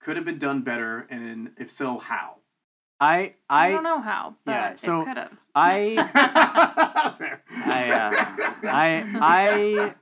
could 0.00 0.16
have 0.16 0.24
been 0.24 0.38
done 0.38 0.62
better, 0.62 1.06
and 1.10 1.52
if 1.58 1.70
so, 1.70 1.98
how? 1.98 2.36
I 3.00 3.34
I, 3.48 3.68
I 3.68 3.70
don't 3.70 3.82
know 3.82 4.00
how, 4.00 4.34
but 4.44 4.52
yeah, 4.52 4.74
so- 4.74 5.00
it 5.02 5.04
could 5.06 5.16
have. 5.16 5.38
I 5.54 5.96
I, 7.64 7.90
uh, 7.90 8.68
I, 8.68 9.04
I, 9.20 9.94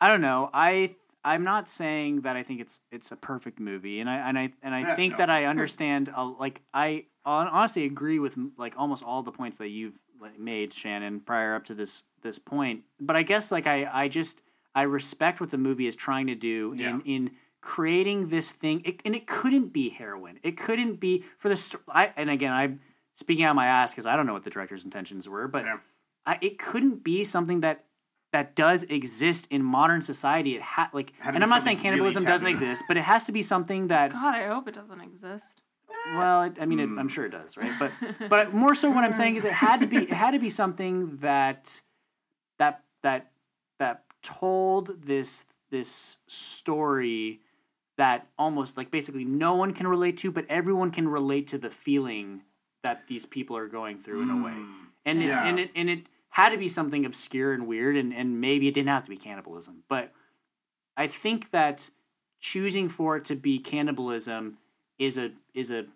I 0.00 0.08
don't 0.08 0.20
know. 0.20 0.50
I, 0.52 0.94
I'm 1.24 1.44
not 1.44 1.68
saying 1.68 2.22
that 2.22 2.36
I 2.36 2.42
think 2.42 2.60
it's 2.60 2.80
it's 2.90 3.12
a 3.12 3.16
perfect 3.16 3.60
movie, 3.60 4.00
and 4.00 4.08
I 4.08 4.16
and 4.28 4.38
I 4.38 4.50
and 4.62 4.74
I 4.74 4.80
Yeah, 4.80 4.94
think 4.94 5.12
no. 5.12 5.18
that 5.18 5.30
I 5.30 5.44
understand. 5.46 6.10
Uh, 6.14 6.30
like 6.38 6.62
I 6.72 7.06
honestly 7.24 7.84
agree 7.84 8.18
with 8.18 8.38
like 8.56 8.74
almost 8.78 9.04
all 9.04 9.22
the 9.22 9.32
points 9.32 9.58
that 9.58 9.68
you've 9.68 9.98
like, 10.20 10.38
made, 10.38 10.72
Shannon, 10.72 11.20
prior 11.20 11.54
up 11.54 11.64
to 11.66 11.74
this 11.74 12.04
this 12.22 12.38
point. 12.38 12.84
But 13.00 13.16
I 13.16 13.22
guess 13.22 13.52
like 13.52 13.66
I 13.66 13.88
I 13.92 14.08
just 14.08 14.42
I 14.74 14.82
respect 14.82 15.40
what 15.40 15.50
the 15.50 15.58
movie 15.58 15.86
is 15.86 15.96
trying 15.96 16.26
to 16.28 16.34
do 16.34 16.72
Yeah. 16.74 16.90
in 16.90 17.00
in 17.02 17.30
creating 17.60 18.28
this 18.30 18.50
thing, 18.50 18.80
it, 18.84 19.02
and 19.04 19.14
it 19.14 19.26
couldn't 19.26 19.68
be 19.72 19.90
heroin. 19.90 20.38
It 20.42 20.56
couldn't 20.56 20.94
be 21.00 21.24
for 21.38 21.48
the. 21.48 21.56
St- 21.56 21.82
I 21.88 22.12
and 22.16 22.30
again 22.30 22.52
I'm 22.52 22.80
speaking 23.14 23.44
out 23.44 23.54
my 23.56 23.66
ass 23.66 23.92
because 23.92 24.06
I 24.06 24.16
don't 24.16 24.26
know 24.26 24.32
what 24.32 24.44
the 24.44 24.50
director's 24.50 24.84
intentions 24.84 25.28
were, 25.28 25.48
but. 25.48 25.64
Yeah. 25.64 25.78
I, 26.26 26.38
it 26.42 26.58
couldn't 26.58 27.02
be 27.02 27.24
something 27.24 27.60
that 27.60 27.86
that 28.32 28.54
does 28.54 28.84
exist 28.84 29.48
in 29.50 29.62
modern 29.62 30.02
society. 30.02 30.54
It 30.54 30.62
ha- 30.62 30.90
like, 30.92 31.12
Had 31.18 31.34
and 31.34 31.42
I'm 31.42 31.50
not 31.50 31.62
saying 31.62 31.78
something 31.78 31.92
really 31.92 31.96
cannibalism 32.12 32.24
doesn't 32.24 32.46
exist, 32.46 32.84
but 32.86 32.96
it 32.96 33.02
has 33.02 33.24
to 33.24 33.32
be 33.32 33.42
something 33.42 33.88
that. 33.88 34.12
God, 34.12 34.34
I 34.34 34.46
hope 34.46 34.68
it 34.68 34.74
doesn't 34.74 35.00
exist. 35.00 35.62
Eh, 35.88 36.16
well, 36.16 36.42
it, 36.44 36.58
I 36.60 36.66
mean, 36.66 36.78
it, 36.78 36.88
I'm 36.98 37.08
sure 37.08 37.24
it 37.24 37.30
does, 37.30 37.56
right? 37.56 37.72
But 37.78 37.92
but 38.28 38.52
more 38.52 38.74
so, 38.74 38.90
what 38.90 39.02
I'm 39.02 39.14
saying 39.14 39.36
is, 39.36 39.44
it 39.44 39.52
had 39.52 39.80
to 39.80 39.86
be 39.86 39.96
it 39.96 40.10
had 40.12 40.32
to 40.32 40.38
be 40.38 40.50
something 40.50 41.16
that 41.16 41.80
that 42.58 42.84
that 43.02 43.30
that 43.78 44.04
told 44.22 45.02
this 45.04 45.46
this 45.70 46.18
story 46.26 47.40
that 47.96 48.26
almost 48.38 48.76
like 48.76 48.90
basically 48.90 49.24
no 49.24 49.54
one 49.54 49.72
can 49.72 49.86
relate 49.86 50.16
to, 50.18 50.32
but 50.32 50.44
everyone 50.48 50.90
can 50.90 51.06
relate 51.06 51.46
to 51.48 51.58
the 51.58 51.70
feeling 51.70 52.42
that 52.82 53.06
these 53.06 53.26
people 53.26 53.56
are 53.56 53.68
going 53.68 53.98
through 53.98 54.22
in 54.22 54.30
a 54.30 54.42
way. 54.42 54.52
Hmm. 54.52 54.72
And 55.04 55.22
it, 55.22 55.26
Yeah. 55.26 55.46
and 55.46 55.58
it 55.60 55.70
and 55.74 55.90
it 55.90 56.06
had 56.30 56.50
to 56.50 56.58
be 56.58 56.68
something 56.68 57.04
obscure 57.04 57.52
and 57.52 57.66
weird, 57.66 57.96
and, 57.96 58.14
and 58.14 58.40
maybe 58.40 58.68
it 58.68 58.74
didn't 58.74 58.88
have 58.88 59.02
to 59.04 59.10
be 59.10 59.16
cannibalism. 59.16 59.82
But 59.88 60.12
I 60.96 61.06
think 61.06 61.50
that 61.50 61.90
choosing 62.40 62.88
for 62.88 63.16
it 63.16 63.24
to 63.26 63.34
be 63.36 63.58
cannibalism 63.58 64.58
is 64.98 65.18
a 65.18 65.32
is 65.54 65.70
a 65.70 65.86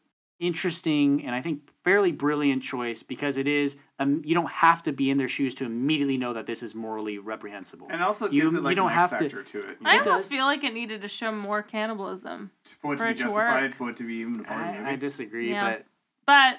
interesting 0.40 1.24
and 1.24 1.34
I 1.34 1.40
think 1.40 1.60
fairly 1.84 2.12
brilliant 2.12 2.62
choice 2.62 3.02
because 3.02 3.36
it 3.36 3.46
is 3.48 3.76
um, 3.98 4.22
you 4.24 4.34
don't 4.34 4.50
have 4.50 4.82
to 4.82 4.92
be 4.92 5.10
in 5.10 5.16
their 5.16 5.28
shoes 5.28 5.54
to 5.56 5.64
immediately 5.64 6.16
know 6.18 6.32
that 6.32 6.46
this 6.46 6.62
is 6.62 6.74
morally 6.74 7.18
reprehensible. 7.18 7.86
And 7.90 8.02
also 8.02 8.28
You- 8.30 8.42
gives 8.42 8.54
it 8.54 8.62
you 8.64 8.74
don't 8.74 8.90
have 8.90 9.16
to- 9.16 9.28
to, 9.28 9.58
it. 9.70 9.78
I 9.84 9.96
It 9.96 10.06
almost 10.06 10.24
does. 10.24 10.28
feel 10.28 10.44
like 10.46 10.64
it 10.64 10.74
needed 10.74 11.02
to 11.02 11.08
show 11.08 11.30
more 11.32 11.62
cannibalism. 11.62 12.50
for 12.82 12.94
it 12.94 12.96
to 12.96 12.98
for 12.98 13.04
be 13.06 13.10
it 13.10 13.16
to 13.16 13.22
justified, 13.24 13.62
work. 13.62 13.74
for 13.74 13.90
it 13.90 13.96
to 13.98 14.06
be 14.06 14.14
even 14.14 14.40
a 14.40 14.44
part 14.44 14.66
of 14.76 14.82
the 14.82 14.88
I. 14.88 14.92
I 14.92 14.96
disagree, 14.96 15.50
Yeah. 15.50 15.70
but 15.70 15.86
But 16.26 16.58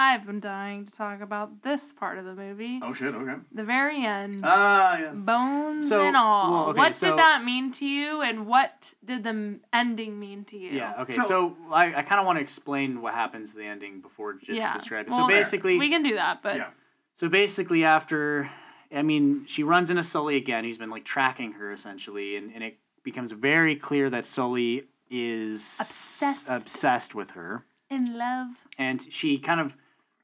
I've 0.00 0.24
been 0.24 0.38
dying 0.38 0.84
to 0.84 0.92
talk 0.92 1.20
about 1.20 1.62
this 1.62 1.92
part 1.92 2.18
of 2.18 2.24
the 2.24 2.34
movie. 2.34 2.78
oh 2.82 2.92
shit! 2.92 3.12
Okay. 3.14 3.34
The 3.50 3.64
very 3.64 4.04
end. 4.04 4.42
Ah, 4.44 4.96
yes. 4.98 5.16
Bones 5.16 5.88
So- 5.88 6.02
and 6.02 6.16
all. 6.16 6.52
well, 6.52 6.64
okay, 6.70 6.78
what 6.78 6.94
so- 6.94 7.08
did 7.10 7.18
that 7.18 7.42
mean 7.44 7.72
to 7.72 7.84
you, 7.86 8.20
and 8.22 8.46
what 8.46 8.94
did 9.04 9.24
the 9.24 9.58
ending 9.72 10.20
mean 10.20 10.44
to 10.44 10.56
you? 10.56 10.70
yeah, 10.70 11.00
okay. 11.00 11.14
So- 11.14 11.22
So, 11.22 11.56
I, 11.72 11.86
I 11.96 12.02
kind 12.02 12.20
of 12.20 12.26
want 12.26 12.36
to 12.38 12.42
explain 12.42 13.02
what 13.02 13.14
happens 13.14 13.52
to 13.52 13.58
the 13.58 13.64
ending 13.66 14.00
before 14.00 14.34
just 14.34 14.50
Yeah. 14.60 14.72
describe 14.72 15.06
it. 15.08 15.10
Well, 15.10 15.20
so 15.20 15.26
basically, 15.26 15.78
we 15.78 15.88
can 15.88 16.04
do 16.04 16.14
that, 16.14 16.42
but 16.42 16.56
Yeah. 16.56 16.70
So 17.14 17.28
basically, 17.28 17.82
after, 17.84 18.48
I 18.94 19.02
mean, 19.02 19.44
she 19.46 19.64
runs 19.64 19.90
into 19.90 20.04
Sully 20.04 20.36
again. 20.36 20.62
He's 20.62 20.78
been 20.78 20.90
like 20.90 21.04
tracking 21.04 21.54
her 21.54 21.72
essentially, 21.72 22.36
and, 22.36 22.52
and 22.54 22.62
it 22.62 22.78
becomes 23.02 23.32
very 23.32 23.74
clear 23.74 24.08
that 24.10 24.24
Sully 24.26 24.84
is 25.10 25.54
Obsessed. 25.80 26.48
obsessed 26.48 27.14
with 27.16 27.32
her, 27.32 27.64
in 27.90 28.16
love. 28.16 28.48
and 28.78 29.02
she 29.12 29.38
kind 29.38 29.58
of 29.58 29.76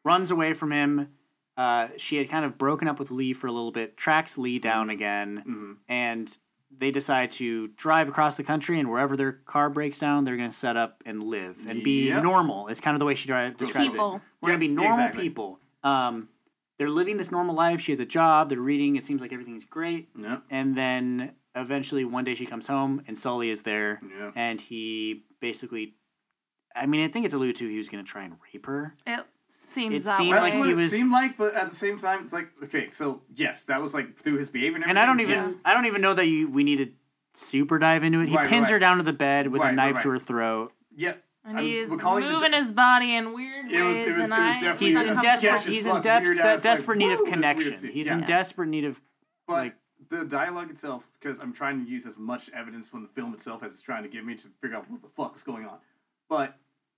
runs 0.05 0.31
away 0.31 0.52
from 0.55 0.70
him. 0.72 1.09
Uh, 1.56 1.89
she 1.97 2.16
had 2.16 2.28
kind 2.28 2.44
of 2.44 2.59
broken 2.59 2.89
up 2.89 2.98
with 2.98 3.10
Lee 3.10 3.32
for 3.32 3.47
a 3.47 3.52
little 3.52 3.70
bit, 3.72 3.97
tracks 3.97 4.36
Lee 4.36 4.59
down 4.59 4.90
again, 4.90 5.43
Mhm. 5.47 5.76
and 5.89 6.39
they 6.76 6.90
decide 6.90 7.31
to 7.31 7.68
drive 7.68 8.09
across 8.09 8.36
the 8.36 8.43
country. 8.43 8.81
And 8.81 8.90
wherever 8.90 9.16
their 9.16 9.31
car 9.32 9.70
breaks 9.70 9.98
down, 10.01 10.24
they're 10.24 10.36
going 10.36 10.51
to 10.51 10.56
set 10.56 10.76
up 10.76 11.02
and 11.06 11.22
live 11.22 11.64
and 11.68 11.85
be 11.85 12.09
Yep. 12.09 12.24
normal. 12.24 12.66
It's 12.66 12.81
kind 12.81 12.97
of 12.97 12.98
the 12.98 13.05
way 13.05 13.14
she 13.14 13.28
dri- 13.28 13.55
describes 13.56 13.94
it. 13.94 13.97
People. 13.98 14.20
We're 14.40 14.48
gonna 14.48 14.59
be 14.59 14.66
normal 14.68 14.98
exactly. 14.98 15.22
people. 15.28 15.60
Um, 15.85 16.28
they're 16.78 16.90
living 16.90 17.16
this 17.16 17.31
normal 17.31 17.55
life. 17.55 17.81
She 17.81 17.93
has 17.93 18.01
a 18.01 18.05
job. 18.06 18.48
They're 18.48 18.59
reading. 18.59 18.97
It 18.97 19.05
seems 19.05 19.20
like 19.20 19.32
everything's 19.32 19.64
great. 19.64 20.09
Yeah. 20.18 20.40
And 20.51 20.74
then 20.74 21.36
eventually 21.55 22.05
one 22.05 22.24
day 22.24 22.35
she 22.35 22.47
comes 22.47 22.66
home 22.66 23.02
and 23.06 23.16
Sully 23.16 23.48
is 23.51 23.62
there, 23.62 24.01
Yeah. 24.18 24.32
and 24.35 24.60
he 24.60 25.22
basically, 25.40 25.94
I 26.74 26.86
mean, 26.86 27.05
I 27.05 27.09
think 27.09 27.24
it's 27.24 27.35
alluded 27.35 27.55
to 27.56 27.68
he 27.68 27.76
was 27.76 27.89
gonna 27.89 28.02
try 28.02 28.24
and 28.24 28.36
rape 28.52 28.66
her. 28.66 28.97
It 29.06 29.24
seems 29.56 29.94
It 29.94 30.05
that 30.05 30.16
seemed 30.16 30.31
way. 30.31 30.35
That's 30.36 30.51
like 30.51 30.59
what 30.59 30.66
he 30.68 30.72
it 30.72 30.76
was- 30.76 30.90
seemed 30.90 31.12
like, 31.12 31.36
but 31.36 31.55
at 31.55 31.68
the 31.70 31.74
same 31.76 31.98
time, 31.98 32.24
it's 32.24 32.32
like 32.32 32.48
okay, 32.64 32.90
so 32.90 33.22
yes, 33.35 33.62
that 33.64 33.81
was 33.82 33.94
like 33.94 34.16
through 34.16 34.36
his 34.39 34.51
behavior 34.51 34.76
and 34.76 34.85
And 34.86 34.98
I 34.98 35.06
don't 35.06 35.20
even, 35.20 35.40
yes. 35.40 35.56
I 35.64 35.74
don't 35.74 35.86
even 35.86 36.01
know 36.01 36.14
that 36.14 36.26
you 36.26 36.48
we 36.48 36.64
need 36.64 36.76
to 36.76 36.89
super 37.35 37.78
dive 37.78 38.05
into 38.05 38.20
it. 38.20 38.28
He 38.28 38.36
Right, 38.36 38.47
pins 38.48 38.64
right. 38.66 38.72
her 38.72 38.78
down 38.78 38.98
to 38.98 39.02
the 39.02 39.12
bed 39.12 39.48
with 39.48 39.60
Right, 39.62 39.72
a 39.72 39.76
knife 39.76 39.97
right. 39.97 40.02
to 40.02 40.10
her 40.10 40.18
throat. 40.18 40.72
Yeah. 40.94 41.14
and 41.47 41.59
I'm 41.59 41.64
he's 41.64 41.90
recalling 41.90 42.24
the 42.26 42.32
moving 42.32 42.52
de- 42.52 42.56
his 42.56 42.72
body 42.72 43.14
in 43.14 43.35
weird 43.35 43.70
It 43.70 43.82
was- 43.82 43.98
ways, 43.98 44.06
it 44.06 44.10
was- 44.16 44.16
and 44.16 44.18
it 44.18 44.20
was 44.22 44.32
I 44.32 44.60
definitely- 44.60 44.86
He's 44.86 44.94
Yeah, 44.94 45.01
in 45.02 45.16
desperate. 45.20 45.62
He's 45.74 45.86
in 45.86 45.93
fuck, 45.93 46.02
depth, 46.02 46.24
weird 46.24 46.36
de- 46.39 46.43
ass, 46.43 46.47
like, 46.55 46.62
desperate 46.62 46.98
need 46.98 47.12
of 47.12 47.24
connection. 47.26 47.90
He's 47.93 48.06
in 48.06 48.20
desperate 48.22 48.68
need 48.68 48.85
of 48.86 49.01
But 49.47 49.52
like 49.52 49.74
the 50.09 50.24
dialogue 50.24 50.70
itself, 50.70 51.06
because 51.20 51.40
I'm 51.40 51.52
trying 51.52 51.85
to 51.85 51.90
use 51.90 52.06
as 52.06 52.16
much 52.16 52.48
evidence 52.51 52.89
from 52.89 53.02
the 53.02 53.09
film 53.09 53.35
itself 53.35 53.62
as 53.62 53.72
it's 53.72 53.82
trying 53.82 54.05
to 54.05 54.09
give 54.09 54.24
me 54.24 54.35
to 54.36 54.48
figure 54.62 54.76
out 54.76 54.90
what 54.90 55.02
the 55.02 55.09
fuck 55.09 55.35
was 55.35 55.43
going 55.43 55.66
on. 55.66 55.78
But 56.31 56.56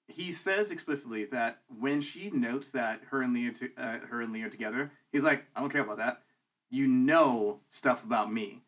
he 0.09 0.31
says 0.33 0.71
explicitly 0.71 1.25
that 1.27 1.59
when 1.69 2.01
she 2.01 2.31
notes 2.31 2.71
that 2.71 3.01
her 3.11 3.23
and 3.23 3.35
Leah, 3.35 3.53
to, 3.53 3.71
uh, 3.77 3.99
her 4.09 4.21
and 4.21 4.33
Leah 4.33 4.47
are 4.47 4.51
together, 4.51 4.93
he's 5.11 5.25
like, 5.25 5.45
"I 5.55 5.61
don't 5.61 5.71
care 5.71 5.83
about 5.83 5.99
that. 5.99 6.23
You 6.71 6.87
know 6.87 7.61
stuff 7.69 8.05
about 8.05 8.33
me." 8.33 8.63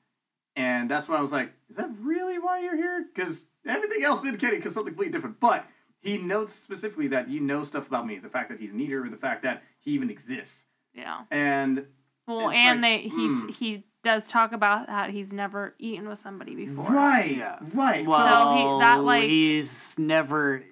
And 0.56 0.90
that's 0.90 1.08
when 1.08 1.18
I 1.18 1.22
was 1.22 1.32
like, 1.32 1.52
"Is 1.68 1.76
that 1.76 1.90
really 2.00 2.38
why 2.38 2.60
you're 2.60 2.76
here?" 2.76 3.06
Because 3.14 3.46
everything 3.66 4.02
else 4.02 4.24
indicated 4.24 4.56
because 4.56 4.74
something 4.74 4.92
completely 4.92 5.12
different. 5.12 5.38
But 5.38 5.64
he 6.00 6.18
notes 6.18 6.52
specifically 6.52 7.08
that 7.08 7.28
you 7.28 7.40
know 7.40 7.62
stuff 7.64 7.86
about 7.86 8.06
me, 8.06 8.18
the 8.18 8.28
fact 8.28 8.50
that 8.50 8.58
he's 8.58 8.72
an 8.72 8.80
eater, 8.80 9.08
the 9.08 9.16
fact 9.16 9.42
that 9.44 9.62
he 9.80 9.92
even 9.92 10.10
exists, 10.10 10.66
yeah. 10.94 11.24
and 11.30 11.86
Well, 12.26 12.50
and 12.50 12.80
like, 12.80 13.02
they 13.02 13.08
he's 13.08 13.44
mm. 13.44 13.54
he 13.54 13.84
does 14.02 14.28
talk 14.28 14.52
about 14.52 14.86
that 14.86 15.10
he's 15.10 15.32
never 15.32 15.74
eaten 15.78 16.08
with 16.08 16.18
somebody 16.18 16.54
before. 16.54 16.92
Right, 16.92 17.58
right. 17.74 18.06
well, 18.06 18.54
he- 18.54 18.80
that, 18.80 19.04
like- 19.04 19.28
he's 19.28 19.98
never. 19.98 20.64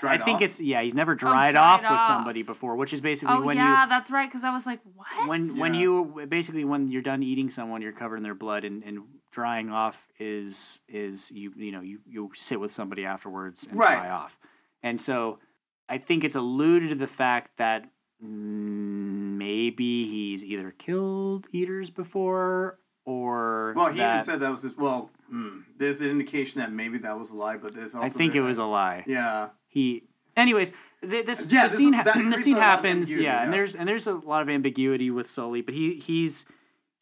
Dried 0.00 0.20
I 0.20 0.24
think 0.24 0.36
off? 0.36 0.42
it's 0.42 0.60
yeah. 0.60 0.82
He's 0.82 0.94
never 0.94 1.14
dried, 1.14 1.52
dried 1.52 1.56
off, 1.56 1.90
with 1.90 2.00
somebody 2.02 2.42
before, 2.42 2.76
which 2.76 2.92
is 2.92 3.00
basically 3.00 3.34
when 3.34 3.56
you. 3.56 3.62
Oh 3.62 3.66
when 3.66 3.72
yeah, 3.72 3.86
that's 3.88 4.10
right. 4.10 4.28
Because 4.28 4.44
I 4.44 4.52
was 4.52 4.66
like, 4.66 4.80
what? 4.94 5.06
you 5.20 5.28
when 5.28 5.58
when 5.58 5.74
you 5.74 6.26
basically 6.28 6.64
when 6.64 6.88
you're 6.88 7.02
done 7.02 7.22
eating 7.22 7.50
someone, 7.50 7.82
you're 7.82 7.92
covered 7.92 8.16
in 8.18 8.22
their 8.22 8.34
blood, 8.34 8.64
and, 8.64 8.82
and 8.84 9.02
drying 9.30 9.70
off 9.70 10.08
is 10.18 10.80
is 10.88 11.30
you 11.32 11.52
you 11.56 11.72
know 11.72 11.80
you 11.80 12.00
you 12.06 12.30
sit 12.34 12.58
with 12.60 12.70
somebody 12.72 13.04
afterwards 13.04 13.66
and 13.66 13.78
Right. 13.78 13.96
dry 13.96 14.10
off, 14.10 14.38
and 14.82 15.00
so 15.00 15.38
I 15.88 15.98
think 15.98 16.24
it's 16.24 16.36
alluded 16.36 16.88
to 16.90 16.94
the 16.94 17.06
fact 17.06 17.56
that 17.58 17.84
mm, 18.22 19.36
maybe 19.36 20.06
he's 20.08 20.44
either 20.44 20.70
killed 20.72 21.46
eaters 21.52 21.90
before 21.90 22.78
or 23.04 23.72
Well, 23.76 23.86
he 23.92 23.98
that- 23.98 24.14
even 24.14 24.24
said 24.24 24.40
that 24.40 24.50
was 24.50 24.62
his. 24.62 24.76
Well, 24.76 25.10
hmm, 25.28 25.60
there's 25.78 26.00
an 26.00 26.08
indication 26.10 26.60
that 26.60 26.72
maybe 26.72 26.98
that 26.98 27.18
was 27.18 27.30
a 27.30 27.36
lie, 27.36 27.56
but 27.56 27.74
there's 27.74 27.94
also. 27.94 28.04
I 28.06 28.08
think 28.08 28.32
the- 28.32 28.38
it 28.38 28.42
was 28.42 28.58
a 28.58 28.64
lie. 28.64 29.04
Yeah. 29.06 29.50
He 29.76 30.02
anyways 30.36 30.72
th- 31.08 31.26
this 31.26 31.52
Yeah, 31.52 31.62
the 31.62 31.68
this- 31.68 31.76
scene 31.76 31.92
ha- 31.92 32.02
the 32.02 32.36
scene 32.38 32.56
a 32.56 32.58
lot 32.58 32.62
of 32.62 32.70
happens 32.84 33.10
ambiguity, 33.10 33.24
yeah, 33.24 33.42
and 33.42 33.52
there's 33.52 33.76
and 33.76 33.86
there's 33.88 34.06
a 34.06 34.14
lot 34.14 34.42
of 34.42 34.48
ambiguity 34.48 35.10
with 35.10 35.26
Sully 35.26 35.60
but 35.60 35.74
he 35.74 35.94
he's 35.96 36.46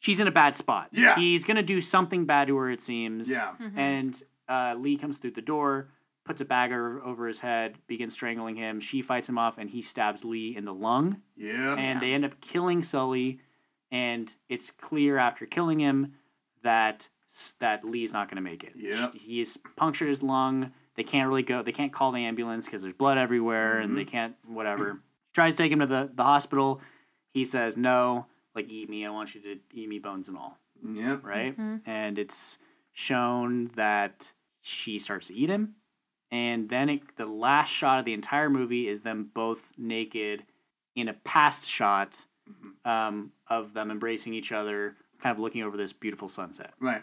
she's 0.01 0.19
in 0.21 0.27
a 0.27 0.33
bad 0.33 0.55
spot 0.55 0.89
Yeah. 0.93 1.15
he's 1.15 1.45
gonna 1.45 1.63
do 1.63 1.81
something 1.81 2.25
bad 2.27 2.49
to 2.49 2.57
her 2.57 2.71
it 2.71 2.81
seems 2.83 3.31
Yeah. 3.31 3.53
and 3.77 4.21
uh, 4.49 4.75
Lee 4.79 4.97
comes 4.97 5.17
through 5.19 5.31
the 5.33 5.43
door 5.43 5.89
puts 6.25 6.41
a 6.41 6.45
bag 6.45 6.73
over, 6.73 7.03
over 7.03 7.27
his 7.29 7.41
head 7.41 7.77
begins 7.87 8.13
strangling 8.15 8.57
him 8.57 8.81
she 8.81 9.01
fights 9.03 9.29
him 9.29 9.39
off 9.39 9.57
and 9.59 9.71
he 9.71 9.81
stabs 9.83 10.25
Lee 10.25 10.57
in 10.57 10.65
the 10.65 10.75
lung 10.75 11.21
Yeah. 11.37 11.75
and 11.77 12.01
they 12.01 12.13
end 12.13 12.25
up 12.25 12.41
killing 12.41 12.83
Sully 12.83 13.41
and 13.93 14.35
it's 14.49 14.71
clear 14.71 15.17
after 15.19 15.47
killing 15.47 15.79
him 15.81 16.15
that 16.63 17.09
that 17.61 17.85
Lee's 17.85 18.13
not 18.13 18.29
going 18.29 18.37
to 18.37 18.43
make 18.43 18.63
it. 18.63 18.73
Yep. 18.77 19.15
He's 19.17 19.57
punctured 19.77 20.09
his 20.09 20.23
lung. 20.23 20.73
They 20.97 21.03
can't 21.05 21.29
really 21.29 21.43
go. 21.43 21.63
They 21.63 21.73
can't 21.73 21.93
call 21.93 22.13
the 22.13 22.25
ambulance 22.25 22.67
because 22.67 22.83
there's 22.83 22.95
blood 22.95 23.19
everywhere, 23.19 23.79
and 23.79 23.89
Mm-hmm. 23.91 23.97
they 23.97 24.05
can't 24.05 24.35
whatever. 24.47 25.01
tries 25.33 25.57
to 25.57 25.63
take 25.63 25.73
him 25.73 25.81
to 25.81 25.87
the, 25.87 26.11
the 26.15 26.23
hospital. 26.25 26.81
He 27.33 27.45
says, 27.45 27.77
No, 27.77 28.27
like, 28.55 28.69
eat 28.69 28.89
me. 28.89 29.05
I 29.05 29.11
want 29.11 29.35
you 29.35 29.41
to 29.43 29.59
eat 29.73 29.89
me 29.89 29.99
bones 29.99 30.29
and 30.29 30.39
all. 30.39 30.59
Yep. 30.87 31.25
Right? 31.25 31.57
And 31.87 32.19
it's 32.19 32.59
shown 32.93 33.67
that 33.75 34.33
she 34.61 34.99
starts 34.99 35.29
to 35.29 35.35
eat 35.35 35.49
him. 35.51 35.75
And 36.31 36.69
then 36.69 36.89
it, 36.89 37.17
the 37.17 37.27
last 37.27 37.71
shot 37.71 37.99
of 37.99 38.05
the 38.05 38.13
entire 38.13 38.51
movie 38.51 38.89
is 38.89 39.03
them 39.03 39.31
both 39.35 39.73
naked 39.79 40.45
in 40.97 41.09
a 41.09 41.13
past 41.13 41.69
shot 41.69 42.25
um, 42.85 43.33
of 43.49 43.73
them 43.75 43.91
embracing 43.91 44.35
each 44.35 44.53
other, 44.53 44.97
kind 45.21 45.33
of 45.35 45.41
looking 45.41 45.63
over 45.63 45.77
this 45.77 45.93
beautiful 45.93 46.29
sunset. 46.29 46.73
Right. 46.81 47.03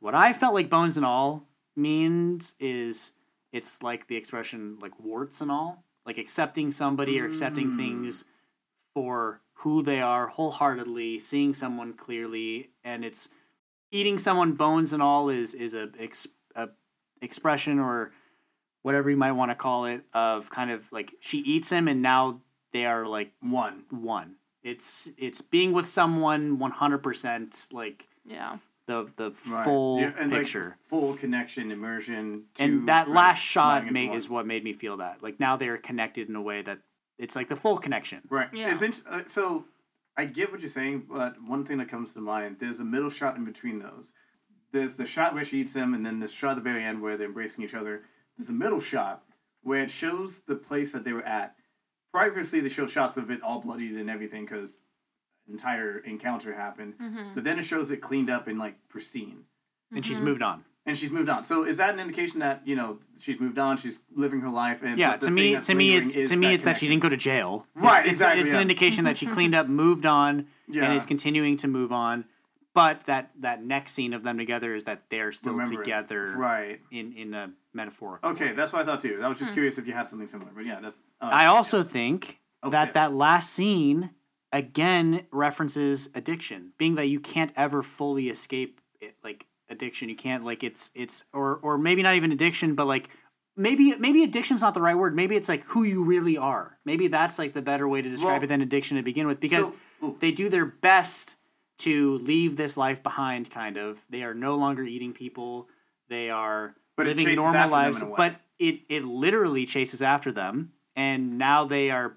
What 0.00 0.14
I 0.14 0.32
felt 0.32 0.54
like 0.54 0.70
bones 0.70 0.96
and 0.96 1.04
all 1.06 1.46
means 1.76 2.54
is 2.58 3.12
it's 3.52 3.82
like 3.82 4.06
the 4.06 4.16
expression 4.16 4.78
like 4.80 4.98
warts 5.00 5.40
and 5.40 5.50
all, 5.50 5.84
like 6.06 6.18
accepting 6.18 6.70
somebody 6.70 7.20
or 7.20 7.26
accepting 7.26 7.72
mm. 7.72 7.76
things 7.76 8.24
for 8.94 9.40
who 9.54 9.82
they 9.82 10.00
are 10.00 10.28
wholeheartedly, 10.28 11.18
seeing 11.18 11.52
someone 11.52 11.92
clearly, 11.92 12.70
and 12.82 13.04
it's 13.04 13.28
eating 13.90 14.18
someone 14.18 14.52
bones 14.52 14.92
and 14.92 15.02
all 15.02 15.28
is 15.28 15.54
is 15.54 15.74
a, 15.74 15.90
ex, 15.98 16.26
a 16.54 16.68
expression 17.20 17.78
or 17.78 18.12
whatever 18.82 19.10
you 19.10 19.16
might 19.16 19.32
want 19.32 19.50
to 19.50 19.54
call 19.54 19.84
it 19.84 20.02
of 20.14 20.48
kind 20.50 20.70
of 20.70 20.90
like 20.92 21.14
she 21.20 21.38
eats 21.40 21.70
him 21.70 21.86
and 21.88 22.00
now 22.00 22.40
they 22.72 22.86
are 22.86 23.06
like 23.06 23.32
One. 23.40 23.84
one. 23.90 24.36
It's 24.62 25.10
it's 25.18 25.40
being 25.40 25.72
with 25.72 25.86
someone 25.86 26.58
one 26.58 26.70
hundred 26.70 26.98
percent 27.02 27.68
like 27.72 28.06
Yeah. 28.24 28.58
The 28.90 29.10
the 29.16 29.30
Right. 29.48 29.64
full 29.64 30.00
Yeah, 30.00 30.12
and, 30.18 30.30
like, 30.30 30.40
picture. 30.42 30.76
full 30.88 31.14
connection, 31.16 31.70
immersion. 31.70 32.46
two 32.54 32.64
and 32.64 32.88
that 32.88 33.04
friends 33.04 33.16
last 33.16 33.38
shot 33.42 33.84
combining 33.84 34.08
made, 34.10 34.16
is 34.16 34.28
what 34.28 34.46
made 34.46 34.64
me 34.64 34.72
feel 34.72 34.96
that. 34.98 35.22
Like 35.22 35.38
now 35.40 35.56
they're 35.56 35.76
connected 35.78 36.28
in 36.28 36.34
a 36.36 36.42
way 36.42 36.62
that 36.62 36.80
it's 37.18 37.36
like 37.36 37.48
the 37.48 37.56
full 37.56 37.78
connection. 37.78 38.22
Right. 38.28 38.48
Yeah. 38.52 38.70
It's 38.72 38.82
int- 38.82 39.02
uh, 39.08 39.22
so 39.28 39.66
I 40.16 40.24
get 40.24 40.50
what 40.50 40.60
you're 40.60 40.68
saying, 40.68 41.06
but 41.08 41.40
one 41.42 41.64
thing 41.64 41.78
that 41.78 41.88
comes 41.88 42.12
to 42.14 42.20
mind, 42.20 42.56
there's 42.58 42.80
a 42.80 42.84
middle 42.84 43.10
shot 43.10 43.36
in 43.36 43.44
between 43.44 43.78
those. 43.78 44.12
There's 44.72 44.96
the 44.96 45.06
shot 45.06 45.34
where 45.34 45.44
she 45.44 45.60
eats 45.60 45.74
him, 45.74 45.94
and 45.94 46.04
then 46.04 46.20
the 46.20 46.28
shot 46.28 46.50
at 46.50 46.56
the 46.56 46.62
very 46.62 46.84
end 46.84 47.00
where 47.02 47.16
they're 47.16 47.26
embracing 47.28 47.64
each 47.64 47.74
other. 47.74 48.02
There's 48.36 48.50
a 48.50 48.52
middle 48.52 48.80
shot 48.80 49.22
where 49.62 49.82
it 49.82 49.90
shows 49.90 50.40
the 50.40 50.56
place 50.56 50.92
that 50.92 51.04
they 51.04 51.12
were 51.12 51.24
at. 51.24 51.54
Previously, 52.12 52.60
they 52.60 52.68
show 52.68 52.86
shots 52.86 53.16
of 53.16 53.30
it 53.30 53.42
all 53.42 53.60
bloodied 53.60 53.92
and 53.96 54.10
everything 54.10 54.44
because 54.44 54.78
entire 55.50 55.98
encounter 55.98 56.54
happened. 56.54 56.94
Mm-hmm. 57.00 57.34
But 57.34 57.44
then 57.44 57.58
it 57.58 57.62
shows 57.62 57.90
it 57.90 57.98
cleaned 57.98 58.30
up 58.30 58.46
and 58.46 58.58
like 58.58 58.76
pristine. 58.88 59.44
And 59.92 60.04
she's 60.04 60.16
mm-hmm. 60.16 60.26
moved 60.26 60.42
on. 60.42 60.64
And 60.86 60.96
she's 60.96 61.10
moved 61.10 61.28
on. 61.28 61.44
So 61.44 61.64
is 61.64 61.76
that 61.76 61.92
an 61.92 62.00
indication 62.00 62.40
that 62.40 62.62
you 62.66 62.74
know 62.74 62.98
she's 63.18 63.38
moved 63.38 63.58
on? 63.58 63.76
She's 63.76 64.00
living 64.14 64.40
her 64.40 64.48
life. 64.48 64.82
And 64.82 64.98
Yeah, 64.98 65.16
to 65.16 65.30
me, 65.30 65.56
to 65.60 65.74
me, 65.74 65.96
it's 65.96 66.14
to 66.14 66.36
me, 66.36 66.54
it's 66.54 66.64
that 66.64 66.78
she 66.78 66.88
didn't 66.88 67.02
go 67.02 67.08
to 67.08 67.16
jail. 67.16 67.66
Right, 67.74 67.98
It's, 67.98 68.00
it's, 68.00 68.10
exactly, 68.12 68.40
it's 68.40 68.50
yeah. 68.50 68.56
an 68.56 68.62
indication 68.62 69.04
that 69.04 69.16
she 69.16 69.26
cleaned 69.36 69.54
up, 69.54 69.68
moved 69.68 70.06
on, 70.06 70.46
Yeah. 70.68 70.84
and 70.84 70.94
is 70.94 71.06
continuing 71.06 71.56
to 71.58 71.68
move 71.68 71.92
on. 71.92 72.24
But 72.72 73.04
that 73.04 73.30
that 73.40 73.62
next 73.62 73.92
scene 73.92 74.14
of 74.14 74.22
them 74.22 74.38
together 74.38 74.74
is 74.74 74.84
that 74.84 75.10
they're 75.10 75.32
still 75.32 75.52
Remembrance. 75.52 75.84
together, 75.84 76.34
Right. 76.36 76.80
In 76.90 77.12
in 77.12 77.34
a 77.34 77.50
metaphorical. 77.74 78.30
Okay, 78.30 78.52
that's 78.52 78.72
what 78.72 78.82
I 78.82 78.84
thought 78.84 79.00
too. 79.00 79.20
I 79.22 79.28
was 79.28 79.38
just 79.38 79.50
hmm. 79.50 79.54
curious 79.54 79.76
if 79.76 79.86
you 79.86 79.92
had 79.92 80.08
something 80.08 80.28
similar, 80.28 80.50
but 80.54 80.64
yeah, 80.64 80.80
that's. 80.80 80.96
Uh, 81.20 81.30
I 81.30 81.46
also 81.46 81.82
think 81.82 82.40
Okay. 82.62 82.70
that 82.70 82.92
that 82.92 83.14
last 83.14 83.50
scene 83.50 84.10
again 84.52 85.26
references 85.30 86.10
addiction, 86.14 86.72
being 86.78 86.94
that 86.96 87.06
you 87.06 87.20
can't 87.20 87.52
ever 87.56 87.82
fully 87.82 88.28
escape 88.28 88.80
it, 89.00 89.14
like 89.22 89.46
addiction. 89.68 90.08
You 90.08 90.16
can't 90.16 90.44
like 90.44 90.62
it's 90.64 90.90
it's 90.94 91.24
or 91.32 91.56
or 91.62 91.78
maybe 91.78 92.02
not 92.02 92.14
even 92.16 92.32
addiction, 92.32 92.74
but 92.74 92.86
like 92.86 93.08
maybe 93.56 93.94
maybe 93.96 94.22
addiction's 94.24 94.62
not 94.62 94.74
the 94.74 94.80
right 94.82 94.96
word. 94.96 95.14
Maybe 95.14 95.36
it's 95.36 95.48
like 95.48 95.64
who 95.64 95.84
you 95.84 96.02
really 96.04 96.36
are. 96.36 96.78
Maybe 96.84 97.08
that's 97.08 97.38
like 97.38 97.52
the 97.52 97.62
better 97.62 97.88
way 97.88 98.02
to 98.02 98.08
describe 98.08 98.34
Well, 98.36 98.44
it 98.44 98.46
than 98.48 98.60
addiction 98.60 98.96
to 98.96 99.02
begin 99.02 99.26
with, 99.26 99.40
because 99.40 99.72
so- 100.00 100.16
they 100.20 100.32
do 100.32 100.48
their 100.48 100.66
best 100.66 101.36
to 101.78 102.18
leave 102.18 102.56
this 102.56 102.76
life 102.76 103.02
behind. 103.02 103.50
Kind 103.50 103.76
of, 103.76 104.00
they 104.10 104.22
are 104.22 104.34
no 104.34 104.56
longer 104.56 104.82
eating 104.82 105.12
people. 105.12 105.68
They 106.08 106.28
are 106.30 106.74
But 106.96 107.06
living 107.06 107.36
normal 107.36 107.68
lives, 107.70 108.00
in 108.00 108.08
a 108.08 108.10
way. 108.10 108.14
but 108.16 108.40
it 108.58 108.80
it 108.88 109.04
literally 109.04 109.64
chases 109.64 110.02
after 110.02 110.32
them, 110.32 110.72
and 110.96 111.38
now 111.38 111.64
they 111.64 111.90
are. 111.90 112.16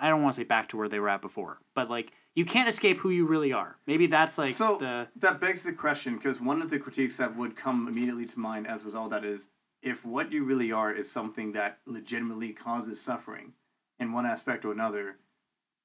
I 0.00 0.08
don't 0.08 0.22
want 0.22 0.34
to 0.34 0.40
say 0.40 0.44
back 0.44 0.68
to 0.70 0.76
where 0.76 0.88
they 0.88 0.98
were 0.98 1.08
at 1.08 1.20
before, 1.20 1.58
but 1.74 1.90
like 1.90 2.12
you 2.34 2.44
can't 2.44 2.68
escape 2.68 2.98
who 2.98 3.10
you 3.10 3.26
really 3.26 3.52
are. 3.52 3.76
Maybe 3.86 4.06
that's 4.06 4.38
like 4.38 4.54
so 4.54 4.78
the 4.78 5.08
that 5.16 5.40
begs 5.40 5.64
the 5.64 5.72
question 5.72 6.16
because 6.16 6.40
one 6.40 6.62
of 6.62 6.70
the 6.70 6.78
critiques 6.78 7.16
that 7.18 7.36
would 7.36 7.56
come 7.56 7.88
immediately 7.88 8.26
to 8.26 8.38
mind 8.38 8.66
as 8.66 8.82
a 8.82 8.84
result 8.84 9.06
of 9.06 9.10
that 9.10 9.24
is 9.24 9.48
if 9.82 10.04
what 10.04 10.32
you 10.32 10.44
really 10.44 10.72
are 10.72 10.92
is 10.92 11.10
something 11.10 11.52
that 11.52 11.78
legitimately 11.86 12.52
causes 12.52 13.00
suffering 13.00 13.52
in 13.98 14.12
one 14.12 14.24
aspect 14.24 14.64
or 14.64 14.72
another, 14.72 15.16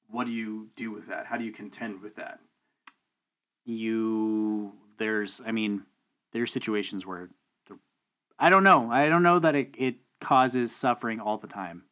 what 0.07 0.25
do 0.25 0.31
you 0.31 0.69
do 0.75 0.91
with 0.91 1.07
that? 1.07 1.27
How 1.27 1.37
do 1.37 1.43
you 1.43 1.51
contend 1.51 2.01
with 2.01 2.15
that? 2.15 2.39
you. 3.69 4.73
There's, 4.97 5.41
I 5.45 5.51
mean, 5.51 5.83
there's 6.33 6.51
situations 6.51 7.05
where, 7.05 7.29
the, 7.67 7.77
I 8.37 8.49
don't 8.49 8.63
know. 8.63 8.91
I 8.91 9.07
don't 9.07 9.23
know 9.23 9.39
that 9.39 9.55
it 9.55 9.75
it 9.77 9.95
causes 10.19 10.75
suffering 10.75 11.19
all 11.19 11.37
the 11.37 11.47
time. 11.47 11.83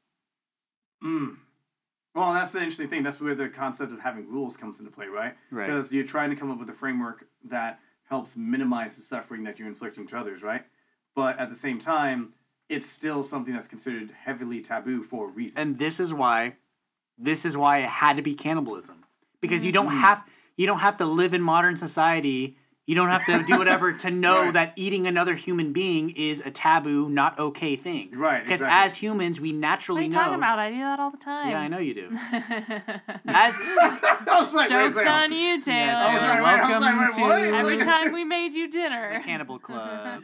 Mm. 1.04 1.38
Well, 2.18 2.34
that's 2.34 2.52
the 2.52 2.60
interesting 2.60 2.88
thing. 2.90 3.04
That's 3.04 3.22
where 3.22 3.36
the 3.36 3.48
concept 3.48 3.92
of 3.94 4.00
having 4.00 4.28
rules 4.28 4.58
comes 4.58 4.80
into 4.80 4.92
play, 4.92 5.06
right? 5.08 5.36
Right. 5.52 5.66
Because 5.68 5.94
you're 5.94 6.04
trying 6.06 6.32
to 6.32 6.36
come 6.36 6.50
up 6.52 6.60
with 6.60 6.70
a 6.70 6.74
framework 6.74 7.28
that 7.46 7.80
helps 8.10 8.36
minimize 8.36 8.96
the 8.96 9.04
suffering 9.04 9.44
that 9.44 9.60
you're 9.60 9.68
inflicting 9.68 10.08
to 10.08 10.18
others, 10.18 10.42
right? 10.42 10.64
But 11.16 11.38
at 11.40 11.50
the 11.50 11.56
same 11.56 11.78
time, 11.80 12.34
it's 12.70 12.88
still 12.90 13.24
something 13.24 13.54
that's 13.54 13.68
considered 13.68 14.12
heavily 14.26 14.62
taboo 14.62 15.04
for 15.04 15.30
a 15.30 15.32
reason. 15.32 15.62
and 15.62 15.78
this 15.78 16.00
is 16.00 16.14
why 16.14 16.56
this 17.20 17.46
is 17.46 17.56
why 17.56 17.80
it 17.80 17.86
had 17.90 18.18
to 18.18 18.22
be 18.24 18.36
cannibalism 18.36 19.06
because 19.42 19.64
you 19.66 19.72
Mm-hmm. 19.72 19.88
don't 19.90 19.98
have 20.02 20.24
you 20.58 20.66
don't 20.68 20.80
have 20.80 20.98
to 20.98 21.06
live 21.06 21.34
in 21.34 21.42
modern 21.42 21.78
society 21.78 22.58
you 22.88 22.96
don't 22.96 23.10
have 23.10 23.26
to 23.26 23.44
do 23.44 23.58
whatever 23.62 23.94
to 23.94 24.10
know 24.10 24.46
Right. 24.46 24.54
that 24.54 24.74
eating 24.78 25.06
another 25.08 25.36
human 25.36 25.74
being 25.74 26.10
is 26.12 26.42
a 26.46 26.50
taboo 26.52 27.10
not 27.10 27.38
okay 27.38 27.76
thing 27.76 28.10
Right, 28.14 28.42
because 28.44 28.62
exactly. 28.62 28.86
as 28.86 28.96
humans 28.98 29.40
we 29.42 29.50
What 29.52 29.58
are 29.58 29.60
naturally 29.60 30.04
you 30.06 30.10
know 30.10 30.18
talking 30.20 30.36
about? 30.36 30.58
I 30.60 30.72
do 30.72 30.78
that 30.80 31.00
all 31.00 31.12
the 31.12 31.18
time. 31.18 31.50
yeah 31.52 31.60
i 31.60 31.68
know 31.68 31.80
you 31.80 31.94
do 31.94 32.08
as 33.28 33.60
like, 34.54 34.70
Joke's 34.70 34.96
second. 34.96 35.08
on 35.08 35.32
you, 35.32 35.62
Taylor. 35.62 35.86
Yeah, 35.86 36.02
I 36.02 36.14
was 36.14 36.22
like, 36.22 36.32
Taylor, 36.32 36.44
wait, 36.44 36.48
I 36.48 36.62
was 36.62 37.18
welcome 37.18 37.22
like, 37.22 37.36
wait, 37.42 37.52
to 37.52 37.58
Every 37.58 37.78
time 37.80 38.14
we 38.14 38.24
made 38.24 38.54
you 38.54 38.70
dinner. 38.70 39.14
the 39.18 39.24
cannibal 39.24 39.60
club 39.60 40.24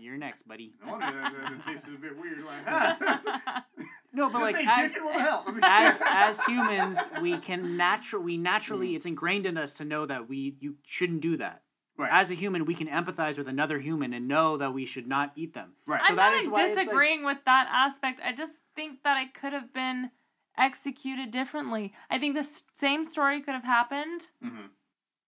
you're 0.00 0.18
next 0.18 0.46
buddy 0.46 0.72
No 0.84 0.92
wonder 0.92 1.06
that, 1.06 1.32
that, 1.32 1.50
that 1.50 1.64
tasted 1.64 1.94
a 1.94 1.98
bit 1.98 2.18
weird. 2.20 2.44
Like, 2.44 3.64
no 4.12 4.28
but 4.30 4.40
like 4.42 4.56
as 4.66 4.92
chicken, 4.92 5.04
what 5.06 5.14
the 5.16 5.22
hell? 5.22 5.44
as 5.62 5.98
as 6.02 6.44
humans 6.44 6.98
we 7.22 7.38
can 7.38 7.76
natural 7.76 8.22
we 8.22 8.36
naturally 8.36 8.94
it's 8.94 9.06
ingrained 9.06 9.46
in 9.46 9.56
us 9.56 9.72
to 9.74 9.84
know 9.84 10.06
that 10.06 10.28
we 10.28 10.56
you 10.60 10.76
shouldn't 10.84 11.20
do 11.20 11.36
that 11.36 11.62
Right. 11.98 12.12
as 12.12 12.30
a 12.30 12.34
human 12.34 12.64
we 12.64 12.74
can 12.76 12.86
empathize 12.86 13.36
with 13.38 13.48
another 13.48 13.78
human 13.80 14.12
and 14.14 14.28
know 14.28 14.56
that 14.56 14.72
we 14.72 14.86
should 14.86 15.08
not 15.08 15.32
eat 15.34 15.52
them 15.54 15.72
Right. 15.84 16.02
so 16.02 16.10
I'm 16.10 16.16
that 16.16 16.30
not 16.32 16.40
is 16.40 16.48
why 16.48 16.62
it's 16.64 16.76
like- 16.76 16.84
disagreeing 16.84 17.24
with 17.24 17.38
that 17.44 17.68
aspect. 17.72 18.20
I 18.24 18.32
just 18.32 18.60
think 18.76 19.02
that 19.02 19.20
it 19.20 19.34
could 19.34 19.52
have 19.52 19.72
been 19.74 20.10
executed 20.56 21.30
differently. 21.30 21.92
I 22.10 22.18
think 22.18 22.34
the 22.34 22.44
same 22.72 23.04
story 23.04 23.40
could 23.40 23.54
have 23.54 23.64
happened, 23.64 24.26
Mhm. 24.44 24.70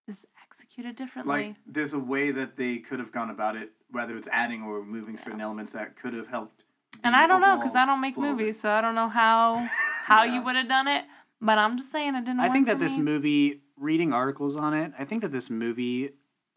just 0.07 0.27
executed 0.45 0.97
differently. 0.97 1.49
like 1.49 1.57
there's 1.67 1.93
a 1.93 1.99
way 1.99 2.31
that 2.31 2.57
they 2.57 2.79
could 2.79 2.99
have 2.99 3.13
gone 3.13 3.31
about 3.31 3.57
it, 3.57 3.73
whether 3.91 4.17
it's 4.17 4.29
adding 4.33 4.63
or 4.63 4.81
removing 4.81 5.17
certain 5.17 5.41
elements 5.41 5.73
that 5.73 5.97
could 5.97 6.15
have 6.15 6.29
helped. 6.29 6.65
and 7.05 7.15
I 7.17 7.27
don't 7.27 7.41
know 7.41 7.57
because 7.57 7.77
I 7.77 7.87
don't 7.87 8.01
make 8.01 8.15
flow 8.17 8.25
of 8.25 8.31
it. 8.31 8.33
movies, 8.43 8.61
so 8.61 8.71
I 8.73 8.81
don't 8.81 8.95
know 8.95 9.09
how 9.09 9.57
how 10.07 10.23
Yeah. 10.25 10.35
you 10.35 10.43
would 10.43 10.57
have 10.57 10.69
done 10.69 10.87
it. 10.89 11.05
But 11.41 11.57
I'm 11.59 11.79
just 11.79 11.91
saying 11.91 12.15
it 12.15 12.25
didn't. 12.25 12.41
I 12.41 12.45
work 12.47 12.53
think 12.53 12.67
for 12.67 12.75
that 12.75 12.79
this 12.81 12.99
me. 12.99 13.05
movie, 13.05 13.63
reading 13.77 14.13
articles 14.13 14.57
on 14.57 14.75
it, 14.75 14.93
I 14.99 15.05
think 15.05 15.23
that 15.23 15.33
this 15.33 15.49
movie 15.49 16.11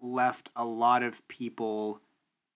left 0.04 0.52
a 0.56 0.66
lot 0.66 1.02
of 1.02 1.28
people 1.28 2.00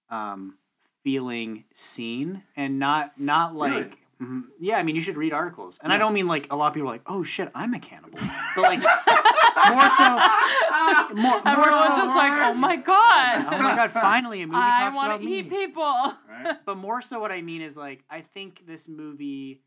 um, 0.09 0.57
feeling 1.03 1.63
seen 1.73 2.43
and 2.55 2.77
not 2.77 3.11
not 3.19 3.55
like. 3.55 3.97
Mhm. 4.21 4.45
Yeah, 4.59 4.77
I 4.77 4.83
mean, 4.83 4.95
you 4.95 5.01
should 5.01 5.15
read 5.15 5.31
articles, 5.31 5.79
and 5.83 5.93
I 5.93 5.99
don't 5.99 6.11
mean 6.13 6.25
like 6.27 6.47
a 6.51 6.55
lot 6.55 6.67
of 6.69 6.73
people 6.73 6.89
are 6.89 6.93
like, 6.93 7.03
"Oh 7.05 7.21
shit, 7.23 7.51
I'm 7.53 7.75
a 7.75 7.79
cannibal," 7.79 8.17
but 8.55 8.63
like 8.63 8.79
more 8.79 9.89
so, 9.91 10.09
more, 11.13 11.41
more 11.43 11.71
so. 11.71 11.87
just 11.97 12.15
like, 12.15 12.31
oh 12.41 12.53
my 12.55 12.77
god, 12.77 13.45
oh 13.53 13.57
my 13.59 13.75
god, 13.75 13.91
finally 13.91 14.41
a 14.41 14.47
movie 14.47 14.57
I 14.59 14.79
talks 14.85 14.95
want 14.95 15.07
about 15.11 15.19
to 15.21 15.25
me. 15.25 15.39
eat 15.39 15.49
people. 15.51 15.83
Right? 16.27 16.57
but 16.65 16.77
more 16.77 17.01
so 17.01 17.19
what 17.19 17.31
i 17.31 17.41
mean 17.41 17.61
is 17.63 17.75
like 17.77 18.03
i 18.11 18.21
think 18.21 18.65
this 18.67 18.87
movie 18.87 19.61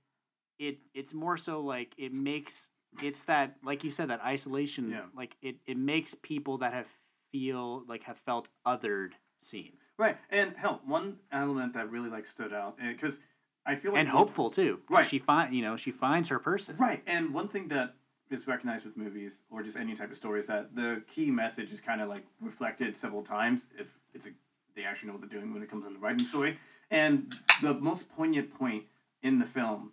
it 0.59 0.79
it's 0.95 1.13
more 1.13 1.37
so 1.37 1.61
like 1.61 1.95
it 1.99 2.13
makes 2.13 2.71
it's 3.03 3.25
that 3.25 3.57
like 3.65 3.83
you 3.85 3.91
said 3.91 4.09
that 4.11 4.21
isolation 4.23 4.91
Yeah. 4.91 5.01
like 5.17 5.37
it, 5.43 5.57
it 5.67 5.77
makes 5.77 6.15
people 6.15 6.59
that 6.59 6.73
have 6.73 6.89
feel 7.33 7.85
like 7.89 8.05
have 8.05 8.19
felt 8.19 8.49
othered 8.67 9.13
seen 9.39 9.73
Right. 9.99 10.17
And 10.31 10.55
hell, 10.57 10.81
one 10.87 11.17
element 11.31 11.75
that 11.75 11.91
really 11.91 12.09
like 12.09 12.27
stood 12.27 12.55
out 12.55 12.79
eh, 12.83 12.93
because 12.93 13.21
I 13.67 13.75
feel 13.77 13.93
like 13.93 14.01
and 14.01 14.09
hopeful 14.09 14.49
too 14.51 14.81
Right. 14.89 15.05
she 15.05 15.19
find 15.19 15.55
you 15.55 15.63
know 15.63 15.77
she 15.77 15.91
finds 15.91 16.29
her 16.29 16.39
person 16.39 16.77
Right, 16.79 17.03
and 17.07 17.35
one 17.35 17.49
thing 17.49 17.69
that 17.69 17.97
is 18.31 18.47
recognized 18.47 18.85
with 18.87 18.97
movies 18.97 19.43
or 19.51 19.63
just 19.63 19.77
any 19.77 19.95
type 19.95 20.11
of 20.11 20.17
story 20.17 20.41
is 20.41 20.47
that 20.47 20.75
the 20.75 21.03
key 21.07 21.31
message 21.31 21.73
is 21.73 21.81
kind 21.81 22.01
of 22.01 22.09
like 22.09 22.25
reflected 22.41 22.97
several 22.97 23.23
times 23.23 23.67
if 23.79 23.97
it's 24.15 24.27
a, 24.27 24.31
they 24.77 24.85
actually 24.85 25.09
know 25.09 25.15
what 25.15 25.21
they're 25.29 25.39
doing 25.41 25.53
when 25.53 25.63
it 25.63 25.69
comes 25.69 25.85
to 25.85 25.91
the 25.93 25.99
writing 25.99 26.21
story. 26.25 26.57
And 26.91 27.35
the 27.61 27.75
most 27.75 28.15
poignant 28.17 28.55
point 28.57 28.85
in 29.23 29.39
the 29.39 29.47
film 29.47 29.93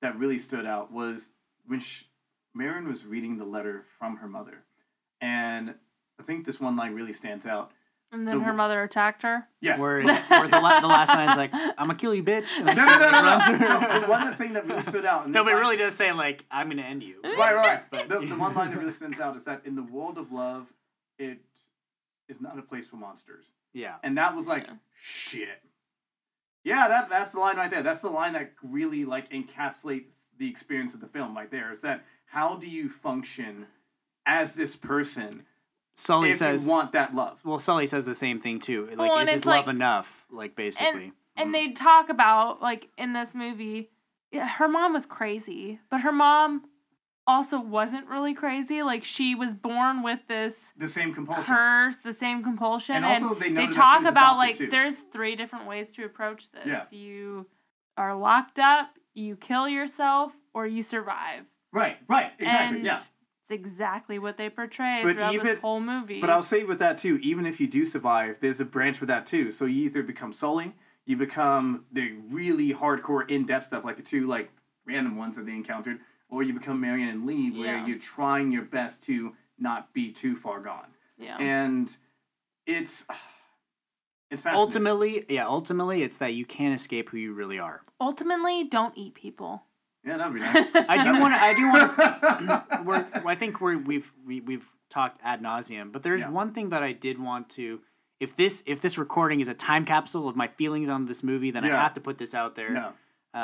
that 0.00 0.18
really 0.18 0.38
stood 0.38 0.66
out 0.66 0.90
was 0.92 1.30
when 1.66 1.80
she, 1.80 2.06
Maren 2.54 2.88
was 2.88 3.04
reading 3.06 3.36
the 3.38 3.44
letter 3.44 3.84
from 3.98 4.16
her 4.16 4.28
mother, 4.28 4.64
and 5.20 5.74
I 6.18 6.22
think 6.22 6.46
this 6.46 6.60
one 6.60 6.76
line 6.76 6.94
really 6.94 7.12
stands 7.12 7.46
out. 7.46 7.70
And 8.12 8.28
then 8.28 8.38
The- 8.38 8.44
her 8.44 8.52
mother 8.52 8.82
attacked 8.82 9.22
her. 9.24 9.48
Yes, 9.60 9.80
Where, 9.80 10.00
where 10.04 10.48
the, 10.48 10.60
la- 10.60 10.80
the 10.80 10.86
last 10.86 11.08
line's 11.08 11.36
like, 11.36 11.52
I'm 11.52 11.74
gonna 11.88 11.96
kill 11.96 12.14
you, 12.14 12.22
bitch. 12.22 12.56
And 12.58 12.66
no, 12.66 12.74
no, 12.74 12.98
no, 12.98 13.10
no, 13.10 13.20
no. 13.20 13.40
So 13.90 14.00
the 14.00 14.06
one 14.06 14.34
thing 14.36 14.52
that 14.52 14.66
really 14.66 14.82
stood 14.82 15.04
out. 15.04 15.26
in 15.26 15.32
No, 15.32 15.42
this 15.42 15.52
but 15.52 15.58
it 15.58 15.60
really 15.60 15.76
does 15.76 15.94
say 15.94 16.12
like, 16.12 16.44
I'm 16.50 16.68
gonna 16.68 16.82
end 16.82 17.02
you. 17.02 17.16
right, 17.24 17.36
right, 17.36 17.56
right. 17.56 17.82
But- 17.90 18.08
the, 18.08 18.20
the 18.20 18.36
one 18.36 18.54
line 18.54 18.70
that 18.70 18.78
really 18.80 18.92
stands 18.92 19.20
out 19.20 19.34
is 19.36 19.44
that 19.46 19.62
in 19.64 19.74
the 19.74 19.82
world 19.82 20.16
of 20.18 20.30
love, 20.30 20.72
it 21.18 21.38
is 22.28 22.40
not 22.40 22.58
a 22.58 22.62
place 22.62 22.86
for 22.86 22.96
monsters. 22.96 23.46
Yeah. 23.72 23.96
And 24.04 24.16
that 24.16 24.36
was 24.36 24.46
like 24.46 24.66
Yeah. 24.68 24.74
shit. 25.00 25.62
Yeah, 26.62 26.86
that 26.88 27.10
that's 27.10 27.32
the 27.32 27.40
line 27.40 27.56
right 27.56 27.70
there. 27.70 27.82
That's 27.82 28.00
the 28.00 28.08
line 28.10 28.32
that 28.34 28.52
really 28.62 29.04
like 29.04 29.28
encapsulates 29.30 30.14
the 30.38 30.48
experience 30.48 30.94
of 30.94 31.00
the 31.00 31.06
film 31.08 31.36
right 31.36 31.50
there. 31.50 31.72
Is 31.72 31.82
that 31.82 32.04
how 32.26 32.56
do 32.56 32.70
you 32.70 32.88
function 32.88 33.66
as 34.24 34.54
this 34.54 34.74
person 34.76 35.44
Sully 35.94 36.30
if 36.30 36.36
says, 36.36 36.66
you 36.66 36.72
want 36.72 36.92
that 36.92 37.14
love? 37.14 37.40
well, 37.44 37.58
Sully 37.58 37.86
says 37.86 38.04
the 38.04 38.14
same 38.14 38.40
thing 38.40 38.58
too. 38.58 38.86
Like, 38.94 38.98
Well, 39.10 39.18
is 39.18 39.30
his 39.30 39.46
love 39.46 39.66
like- 39.66 39.74
enough? 39.74 40.26
Like, 40.30 40.56
basically. 40.56 41.12
And 41.36 41.50
mm. 41.50 41.52
they 41.52 41.72
talk 41.72 42.08
about 42.08 42.60
like 42.62 42.88
in 42.98 43.12
this 43.12 43.34
movie, 43.34 43.90
her 44.32 44.68
mom 44.68 44.92
was 44.92 45.06
crazy, 45.06 45.80
but 45.90 46.00
her 46.02 46.12
mom 46.12 46.64
also 47.26 47.58
wasn't 47.58 48.06
really 48.08 48.34
crazy. 48.34 48.82
Like 48.82 49.02
she 49.04 49.34
was 49.34 49.54
born 49.54 50.02
with 50.02 50.20
this 50.28 50.72
The 50.76 50.88
same 50.88 51.14
compulsion. 51.14 51.44
curse, 51.44 51.98
the 51.98 52.12
same 52.12 52.42
compulsion, 52.42 52.96
And 52.96 53.04
and, 53.06 53.24
also 53.24 53.34
they 53.40 53.48
they, 53.50 53.66
that 53.66 53.72
talk 53.72 54.00
was 54.00 54.08
about 54.08 54.36
like 54.36 54.56
too. 54.58 54.66
there's 54.68 54.98
three 55.00 55.34
different 55.36 55.66
ways 55.66 55.92
to 55.94 56.04
approach 56.04 56.50
this. 56.52 56.66
Yeah. 56.66 56.84
You 56.90 57.46
are 57.96 58.14
locked 58.14 58.58
up, 58.58 58.90
you 59.14 59.36
kill 59.36 59.68
yourself, 59.68 60.32
or 60.52 60.66
you 60.66 60.82
survive. 60.82 61.44
right, 61.72 61.96
right, 62.08 62.32
exactly. 62.38 62.78
and 62.78 62.86
yeah. 62.86 63.00
It's 63.44 63.50
exactly 63.50 64.18
what 64.18 64.38
they 64.38 64.48
portray 64.48 65.02
But 65.04 65.16
throughout 65.16 65.34
even- 65.34 65.46
this 65.46 65.58
whole 65.60 65.78
movie. 65.78 66.18
But 66.18 66.30
I'll 66.30 66.42
say 66.42 66.64
with 66.64 66.78
that 66.78 66.96
too, 66.96 67.18
even 67.22 67.44
if 67.44 67.60
you 67.60 67.66
do 67.66 67.84
survive, 67.84 68.40
there's 68.40 68.58
a 68.58 68.64
branch 68.64 68.96
for 68.96 69.04
that 69.04 69.26
too. 69.26 69.52
So 69.52 69.66
you 69.66 69.84
either 69.84 70.02
become 70.02 70.32
Sully, 70.32 70.72
you 71.04 71.18
become 71.18 71.84
the 71.92 72.12
really 72.30 72.72
hardcore, 72.72 73.28
in-depth 73.28 73.66
stuff, 73.66 73.84
like 73.84 73.98
the 73.98 74.02
two 74.02 74.26
like 74.26 74.50
random 74.86 75.16
ones 75.18 75.36
that 75.36 75.44
they 75.44 75.52
encountered, 75.52 76.00
or 76.30 76.42
you 76.42 76.54
become 76.54 76.80
Maren 76.80 77.06
and 77.06 77.26
Lee, 77.26 77.50
where 77.50 77.76
Yeah. 77.76 77.86
you're 77.86 77.98
trying 77.98 78.50
your 78.50 78.62
best 78.62 79.04
to 79.04 79.36
not 79.58 79.92
be 79.92 80.10
too 80.10 80.36
far 80.36 80.60
gone. 80.60 80.94
yeah. 81.18 81.36
And 81.36 81.94
it's 82.64 83.04
it's 84.30 84.46
ultimately, 84.46 85.26
yeah, 85.28 85.46
ultimately, 85.46 86.02
it's 86.02 86.16
that 86.16 86.32
you 86.32 86.46
can't 86.46 86.72
escape 86.74 87.10
who 87.10 87.18
you 87.18 87.34
really 87.34 87.58
are. 87.58 87.82
Ultimately, 88.00 88.64
don't 88.64 88.96
eat 88.96 89.12
people. 89.14 89.64
Yeah, 90.06 90.16
that'd 90.18 90.34
be 90.34 90.40
nice. 90.40 90.66
I 90.88 91.02
do 91.02 91.18
want 91.20 91.34
to. 91.34 91.40
I 91.40 91.54
do 91.54 91.66
want. 91.72 92.84
we're, 92.86 93.06
I 93.30 93.34
think 93.34 93.60
we're, 93.60 93.78
we've 93.78 94.12
we, 94.26 94.40
we've 94.40 94.66
talked 94.90 95.20
ad 95.24 95.42
nauseum, 95.42 95.92
but 95.92 96.02
there's 96.02 96.20
Yeah. 96.22 96.30
one 96.30 96.52
thing 96.52 96.68
that 96.70 96.82
I 96.82 96.92
did 96.92 97.18
want 97.18 97.48
to. 97.50 97.80
If 98.20 98.36
this 98.36 98.62
if 98.66 98.80
this 98.80 98.96
recording 98.98 99.40
is 99.40 99.48
a 99.48 99.54
time 99.54 99.84
capsule 99.84 100.28
of 100.28 100.36
my 100.36 100.48
feelings 100.48 100.88
on 100.88 101.06
this 101.06 101.22
movie, 101.22 101.50
then 101.50 101.64
Yeah. 101.64 101.76
I 101.78 101.82
have 101.82 101.92
to 101.94 102.00
put 102.00 102.18
this 102.18 102.34
out 102.34 102.54
there. 102.54 102.72
yeah, 102.72 102.92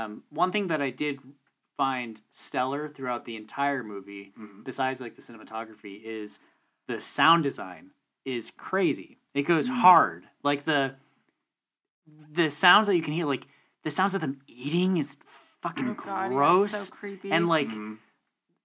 Um, 0.05 0.23
one 0.31 0.51
thing 0.53 0.69
that 0.69 0.81
I 0.81 0.91
did 0.91 1.19
find 1.77 2.21
stellar 2.31 2.89
throughout 2.89 3.25
the 3.25 3.37
entire 3.37 3.83
movie, 3.83 4.33
Mhm. 4.39 4.63
besides 4.65 5.01
like 5.01 5.15
the 5.17 5.23
cinematography, 5.23 6.01
is 6.03 6.41
the 6.87 7.01
sound 7.01 7.43
design 7.43 7.91
is 8.25 8.51
crazy. 8.51 9.19
It 9.35 9.43
goes 9.43 9.69
Mm. 9.69 9.81
hard. 9.81 10.29
Like 10.43 10.65
the 10.65 10.95
the 12.33 12.51
sounds 12.51 12.87
that 12.87 12.97
you 12.97 13.03
can 13.03 13.13
hear, 13.15 13.27
like 13.27 13.47
the 13.83 13.91
sounds 13.91 14.15
of 14.15 14.21
them 14.21 14.41
eating 14.47 14.97
is 14.97 15.17
fucking 15.63 15.91
Oh 15.91 15.95
God, 15.95 16.23
yeah, 16.23 16.29
gross. 16.29 16.71
so 16.89 16.95
creepy. 16.97 17.31
and 17.33 17.49
like 17.49 17.69
Mhm. 17.69 17.99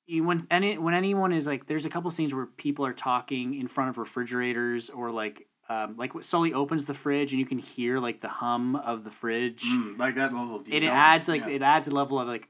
you 0.07 0.23
when 0.23 0.45
any 0.51 0.77
when 0.77 0.93
anyone 0.93 1.31
is 1.31 1.47
like 1.47 1.65
there's 1.65 1.85
a 1.85 1.89
couple 1.89 2.09
scenes 2.11 2.33
where 2.33 2.45
people 2.45 2.85
are 2.85 2.93
talking 2.93 3.53
in 3.55 3.67
front 3.67 3.89
of 3.89 3.97
refrigerators 3.97 4.89
or 4.89 5.11
like 5.11 5.47
um, 5.67 5.95
like 5.97 6.11
Sully 6.21 6.53
opens 6.53 6.85
the 6.85 6.93
fridge 6.93 7.31
and 7.33 7.39
you 7.39 7.45
can 7.45 7.57
hear 7.57 7.97
like 7.99 8.19
the 8.19 8.27
hum 8.27 8.75
of 8.75 9.03
the 9.03 9.09
fridge 9.09 9.63
Mm, 9.63 9.97
like 9.97 10.13
that 10.15 10.31
level 10.31 10.57
of 10.57 10.61
it, 10.61 10.65
detail. 10.71 10.89
it 10.89 10.93
adds 10.93 11.27
like 11.27 11.41
Yeah. 11.41 11.49
it 11.49 11.61
adds 11.63 11.87
a 11.87 11.91
level 11.95 12.19
of 12.19 12.27
like 12.27 12.49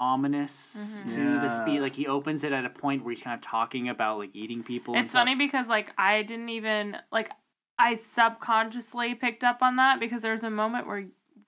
ominous 0.00 1.04
Mhm. 1.06 1.08
to 1.14 1.16
the 1.40 1.46
Yeah. 1.46 1.46
speed 1.46 1.80
like 1.80 1.94
he 1.94 2.06
opens 2.06 2.42
it 2.42 2.52
at 2.52 2.64
a 2.64 2.70
point 2.70 3.04
where 3.04 3.10
he's 3.12 3.22
kind 3.22 3.34
of 3.34 3.40
talking 3.42 3.88
about 3.88 4.18
like 4.18 4.30
eating 4.34 4.62
people 4.62 4.94
It's 4.96 5.10
stuff. 5.10 5.20
funny 5.20 5.34
because 5.34 5.68
like 5.68 5.92
I 5.98 6.22
didn't 6.22 6.48
even 6.48 6.96
like 7.12 7.30
I 7.78 7.94
subconsciously 7.94 9.14
picked 9.14 9.44
up 9.44 9.62
on 9.62 9.76
that 9.76 10.00
because 10.00 10.22
there 10.22 10.32
was 10.32 10.44
a 10.44 10.50
moment 10.50 10.86
where 10.86 11.04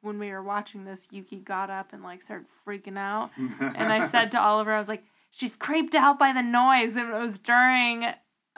when 0.07 0.19
we 0.19 0.31
were 0.31 0.43
watching 0.43 0.85
this, 0.85 1.09
Yuki 1.11 1.37
got 1.37 1.69
up 1.71 1.93
and 1.93 2.03
like 2.03 2.23
started 2.23 2.47
freaking 2.67 2.97
out, 2.99 3.31
and 3.37 3.93
I 3.93 4.07
said 4.07 4.31
to 4.33 4.41
Oliver, 4.41 4.73
I 4.73 4.79
was 4.79 4.89
like, 4.89 5.05
"She's 5.31 5.57
creeped 5.57 5.95
out 5.95 6.19
by 6.19 6.33
the 6.33 6.43
noise," 6.43 6.97
and 6.97 7.09
it 7.13 7.19
was 7.19 7.39
during 7.39 8.07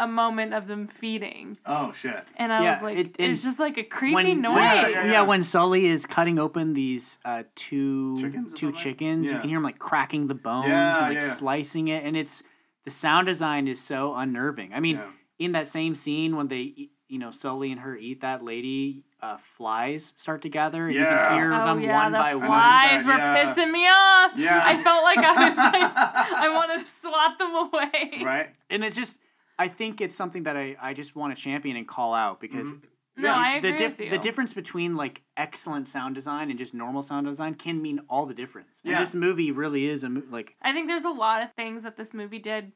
a 0.00 0.06
moment 0.06 0.54
of 0.54 0.68
them 0.68 0.86
feeding, 0.86 1.58
oh 1.66 1.90
shit. 1.90 2.22
and 2.36 2.52
I 2.52 2.62
Yeah, 2.62 2.74
was 2.74 2.82
like, 2.84 2.96
it- 2.98 3.16
it, 3.18 3.30
and 3.30 3.40
just 3.40 3.58
like 3.58 3.76
a 3.78 3.82
creepy 3.82 4.14
when, 4.14 4.40
noise. 4.42 4.54
when 4.54 4.62
Yeah, 4.64 4.80
Su- 4.80 4.90
yeah, 4.90 5.04
yeah, 5.06 5.10
yeah. 5.12 5.22
when 5.22 5.42
Sully 5.42 5.86
is 5.86 6.06
cutting 6.06 6.38
open 6.38 6.74
these 6.74 7.18
uh, 7.24 7.42
two 7.56 8.16
Chickens 8.20 8.52
two 8.52 8.66
something? 8.68 8.80
chickens, 8.80 9.32
you 9.32 9.38
can 9.40 9.48
hear 9.48 9.58
him 9.58 9.64
like 9.64 9.80
cracking 9.80 10.28
the 10.28 10.36
bones 10.36 10.68
Yeah, 10.68 10.96
and 10.98 11.14
like 11.14 11.20
yeah. 11.20 11.28
slicing 11.28 11.88
it, 11.88 12.04
and 12.04 12.16
it's 12.16 12.44
the 12.84 12.90
sound 12.90 13.26
design 13.26 13.66
is 13.66 13.80
so 13.82 14.14
unnerving. 14.14 14.72
I 14.72 14.78
mean, 14.78 14.96
Yeah. 14.96 15.10
in 15.40 15.50
that 15.52 15.66
same 15.66 15.96
scene 15.96 16.36
when 16.36 16.46
they, 16.46 16.60
eat- 16.60 16.92
you 17.08 17.18
know, 17.18 17.30
Sully 17.30 17.72
and 17.72 17.80
her 17.80 17.96
eat 17.96 18.20
that 18.20 18.42
lady, 18.42 19.04
uh, 19.20 19.36
flies 19.38 20.12
start 20.16 20.42
to 20.42 20.48
gather, 20.48 20.86
and 20.86 20.94
you 20.94 21.00
Yeah. 21.00 21.28
can 21.28 21.38
hear 21.38 21.52
Oh 21.54 21.64
them 21.66 21.80
yeah, 21.80 21.94
one 22.02 22.12
the 22.12 22.18
by 22.18 22.30
noticed 22.32 22.48
one. 22.48 22.48
flies 22.60 23.06
were 23.06 23.12
yeah. 23.12 23.44
pissing 23.44 23.70
me 23.72 23.86
off. 23.88 24.32
Yeah. 24.36 24.60
I 24.64 24.82
felt 24.82 25.02
like 25.04 25.18
I 25.18 25.48
was 25.48 25.56
like, 25.56 25.74
I 26.44 26.48
wanted 26.54 26.80
to 26.80 26.86
swat 26.86 27.38
them 27.38 27.54
away. 27.54 28.22
right? 28.24 28.48
and 28.70 28.84
it's 28.84 28.96
just 28.96 29.20
I 29.58 29.66
think 29.68 30.00
it's 30.00 30.14
something 30.14 30.44
that 30.44 30.56
I, 30.56 30.76
I 30.80 30.94
just 30.94 31.16
want 31.16 31.34
to 31.36 31.42
champion 31.42 31.76
and 31.76 31.86
call 31.88 32.14
out 32.14 32.40
because 32.40 32.74
Mm-hmm. 32.74 32.84
No, 33.20 33.34
I 33.34 33.58
the 33.58 33.68
agree 33.74 33.78
dif- 33.78 33.98
with 33.98 34.04
you. 34.04 34.10
the 34.10 34.18
difference 34.18 34.54
between 34.54 34.94
like 34.94 35.22
excellent 35.36 35.88
sound 35.88 36.14
design 36.14 36.50
and 36.50 36.56
just 36.58 36.72
normal 36.72 37.02
sound 37.02 37.26
design 37.26 37.56
can 37.56 37.82
mean 37.82 37.98
all 38.08 38.26
the 38.26 38.34
difference. 38.34 38.80
And 38.84 38.92
Yeah. 38.92 39.00
this 39.00 39.12
movie 39.12 39.50
really 39.50 39.86
is 39.86 40.04
a 40.04 40.08
mo- 40.08 40.22
like 40.30 40.54
I 40.62 40.72
think 40.72 40.86
there's 40.86 41.04
a 41.04 41.10
lot 41.10 41.42
of 41.42 41.50
things 41.50 41.82
that 41.82 41.96
this 41.96 42.14
movie 42.14 42.38
did 42.38 42.70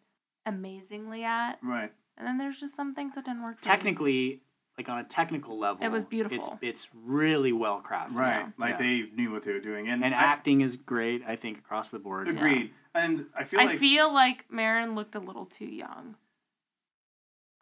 amazingly 0.44 1.22
at, 1.24 1.58
Right. 1.62 1.92
And 2.18 2.26
then 2.26 2.38
there's 2.38 2.60
just 2.60 2.76
some 2.76 2.92
things 2.94 3.14
that 3.14 3.24
didn't 3.24 3.42
work. 3.42 3.56
For 3.58 3.62
technically 3.64 4.42
like 4.78 4.88
on 4.88 4.98
a 4.98 5.04
technical 5.04 5.58
level 5.58 5.84
It 5.84 5.90
was 5.90 6.06
beautiful. 6.06 6.58
it's 6.62 6.88
really 6.94 7.52
well 7.52 7.82
crafted. 7.82 8.16
Right. 8.16 8.38
Yeah. 8.40 8.48
Like 8.56 8.72
Yeah. 8.72 8.76
they 8.78 9.02
knew 9.14 9.30
what 9.30 9.42
they 9.42 9.52
were 9.52 9.60
doing. 9.60 9.86
And, 9.88 10.02
And 10.04 10.14
I- 10.14 10.18
acting 10.18 10.60
is 10.62 10.76
great, 10.76 11.22
I 11.26 11.36
think, 11.36 11.58
across 11.58 11.90
the 11.90 11.98
board. 11.98 12.28
agreed. 12.28 12.72
And 12.94 13.26
I 13.36 13.44
feel 13.44 13.60
I 13.60 13.64
like 13.64 13.78
feel 13.78 14.12
like 14.12 14.50
Maren 14.50 14.94
looked 14.94 15.14
a 15.14 15.18
little 15.20 15.46
too 15.46 15.66
young. 15.66 16.16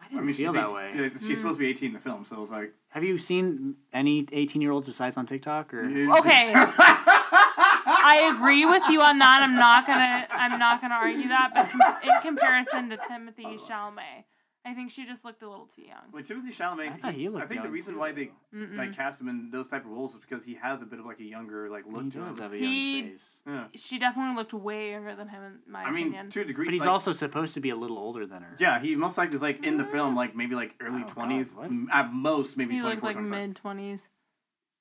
I 0.00 0.06
I 0.06 0.08
didn't 0.08 0.26
mean, 0.26 0.34
feel 0.34 0.52
she's, 0.52 0.62
that 0.62 0.72
way. 0.74 0.92
yeah, 0.94 1.00
Mm. 1.08 1.26
she's 1.26 1.38
supposed 1.38 1.56
to 1.56 1.60
be 1.60 1.68
18 1.68 1.88
in 1.88 1.92
the 1.94 2.00
film, 2.00 2.24
so 2.24 2.36
it 2.36 2.40
was 2.40 2.50
like. 2.50 2.74
Have 2.90 3.04
you 3.04 3.18
seen 3.18 3.76
any 3.92 4.26
18 4.32 4.60
year 4.62 4.70
olds 4.72 4.86
besides 4.88 5.16
on 5.16 5.26
TikTok 5.26 5.72
or 5.74 5.82
Okay. 6.18 6.52
I 6.54 8.32
agree 8.34 8.64
with 8.66 8.82
you 8.88 9.00
on 9.02 9.18
that. 9.18 9.42
I'm 9.42 9.54
not 9.56 9.86
gonna. 9.86 10.26
I'm 10.30 10.58
not 10.58 10.80
gonna 10.80 10.94
argue 10.94 11.28
that. 11.28 11.50
But 11.54 11.68
com- 11.70 11.96
in 12.02 12.20
comparison 12.22 12.90
to 12.90 12.96
Timothée 12.96 13.60
Chalamet, 13.68 14.24
I 14.62 14.74
think 14.74 14.90
she 14.90 15.06
just 15.06 15.24
looked 15.24 15.42
a 15.42 15.48
little 15.48 15.64
too 15.66 15.80
young. 15.82 16.12
With 16.12 16.28
Timothée 16.28 16.48
Chalamet, 16.48 16.92
I 16.92 16.96
thought 16.98 17.14
he 17.14 17.30
looked 17.30 17.44
I 17.44 17.46
think 17.46 17.62
the 17.62 17.68
young, 17.68 17.72
reason 17.72 17.94
too, 17.94 18.00
why 18.00 18.12
they 18.12 18.30
Mm-mm. 18.54 18.76
like 18.76 18.94
cast 18.94 19.18
him 19.18 19.28
in 19.28 19.50
those 19.50 19.68
type 19.68 19.86
of 19.86 19.90
roles 19.90 20.12
is 20.14 20.20
because 20.20 20.44
he 20.44 20.54
has 20.56 20.82
a 20.82 20.86
bit 20.86 20.98
of 21.00 21.06
like 21.06 21.18
a 21.18 21.24
younger 21.24 21.70
like 21.70 21.84
look 21.86 22.04
he 22.04 22.10
to 22.10 22.18
does 22.18 22.36
him. 22.36 22.42
have 22.42 22.52
a 22.52 22.56
He- 22.58 22.98
young 23.00 23.08
face. 23.12 23.42
Yeah. 23.46 23.64
She 23.74 23.98
definitely 23.98 24.36
looked 24.36 24.52
way 24.52 24.90
younger 24.90 25.16
than 25.16 25.28
him, 25.28 25.42
in 25.66 25.72
my 25.72 25.84
I 25.84 25.90
mean, 25.90 26.08
opinion. 26.08 26.28
to 26.30 26.40
a 26.42 26.44
degree. 26.44 26.66
But 26.66 26.72
he's 26.74 26.82
like- 26.82 26.90
also 26.90 27.10
supposed 27.12 27.54
to 27.54 27.60
be 27.60 27.70
a 27.70 27.76
little 27.76 27.96
older 27.98 28.26
than 28.26 28.42
her. 28.42 28.54
Yeah, 28.58 28.78
he 28.80 28.94
most 28.96 29.16
likely 29.16 29.36
is 29.36 29.42
like 29.42 29.64
in 29.64 29.78
the 29.78 29.84
mm-hmm. 29.84 29.92
film, 29.92 30.14
like 30.14 30.36
maybe 30.36 30.54
like 30.54 30.74
early 30.78 31.04
Oh, 31.04 31.08
twenties, 31.08 31.54
what? 31.56 31.70
at 31.90 32.12
most 32.12 32.58
maybe 32.58 32.74
he 32.74 32.80
twenty 32.80 32.96
looked 32.96 33.14
four. 33.14 33.22
like 33.22 33.30
mid 33.30 33.56
twenties. 33.56 34.08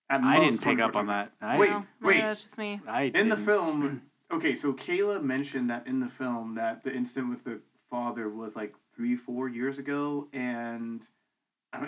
At 0.09 0.21
I 0.23 0.39
didn't 0.41 0.61
pick 0.61 0.79
up 0.79 0.95
on 0.97 1.05
that. 1.07 1.31
I, 1.39 1.57
Wait, 1.57 1.69
maybe 1.69 1.85
wait. 2.01 2.21
that's 2.21 2.41
just 2.41 2.57
me. 2.57 2.81
I 2.87 3.03
In 3.03 3.29
the 3.29 3.35
didn't. 3.35 3.45
film, 3.45 4.01
okay, 4.31 4.55
so 4.55 4.73
Kayla 4.73 5.21
mentioned 5.23 5.69
that 5.69 5.85
in 5.87 5.99
the 5.99 6.07
film 6.09 6.55
that 6.55 6.83
the 6.83 6.91
incident 6.93 7.29
with 7.29 7.43
the 7.43 7.61
father 7.91 8.27
was 8.27 8.55
like 8.55 8.75
three, 8.99 9.15
four 9.15 9.47
years 9.47 9.79
ago, 9.79 10.27
and 10.33 11.07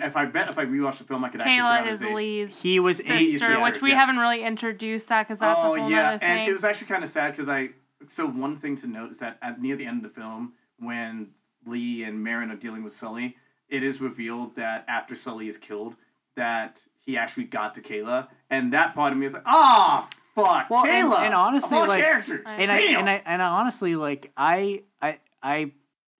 if 0.00 0.16
I 0.16 0.24
bet 0.24 0.48
if 0.48 0.56
I 0.58 0.64
rewatch 0.64 0.96
the 0.96 1.04
film, 1.04 1.22
I 1.24 1.28
could 1.28 1.42
actually 1.42 1.58
Kayla 1.58 1.86
is. 1.86 2.02
Lee's 2.02 2.62
He 2.62 2.80
was 2.80 2.96
sister, 2.96 3.12
eight. 3.12 3.32
sister, 3.38 3.62
which 3.62 3.82
we 3.82 3.90
yeah. 3.90 3.98
haven't 3.98 4.16
really 4.16 4.42
introduced 4.42 5.10
that 5.10 5.24
because 5.28 5.40
that's 5.40 5.58
oh 5.60 5.74
a 5.74 5.78
whole 5.80 5.90
yeah, 5.90 6.12
other 6.14 6.24
and 6.24 6.48
it 6.48 6.52
was 6.54 6.64
actually 6.64 6.86
kind 6.86 7.04
of 7.04 7.10
sad 7.10 7.32
because 7.32 7.50
I. 7.50 7.70
So 8.08 8.26
one 8.26 8.56
thing 8.56 8.76
to 8.76 8.86
note 8.86 9.10
is 9.10 9.18
that 9.18 9.36
at 9.42 9.60
near 9.60 9.76
the 9.76 9.84
end 9.84 9.98
of 10.06 10.14
the 10.14 10.20
film, 10.20 10.54
when 10.78 11.32
Lee 11.66 12.02
and 12.02 12.24
Maren 12.24 12.50
are 12.50 12.56
dealing 12.56 12.82
with 12.82 12.94
Sully, 12.94 13.36
it 13.68 13.82
is 13.82 14.00
revealed 14.00 14.56
that 14.56 14.86
after 14.88 15.14
Sully 15.14 15.48
is 15.48 15.58
killed, 15.58 15.96
that 16.34 16.86
he 16.98 17.18
actually 17.18 17.44
got 17.44 17.74
to 17.74 17.82
Kayla, 17.82 18.28
and 18.48 18.72
that 18.72 18.94
part 18.94 19.12
of 19.12 19.18
me 19.18 19.26
is 19.26 19.34
like, 19.34 19.42
ah, 19.44 20.08
fuck, 20.34 20.70
Well, 20.70 20.86
Kayla. 20.86 21.18
and 21.18 21.34
honestly, 21.34 21.76
of 21.76 21.82
all 21.82 21.88
like- 21.88 22.02
characters, 22.02 22.42
I- 22.46 22.54
and 22.54 22.72
I 22.72 22.78
and 22.78 23.10
I 23.10 23.22
and 23.26 23.42
I 23.42 23.46
honestly 23.46 23.94
like 23.96 24.32
I 24.38 24.82
I 25.02 25.18
I 25.42 25.72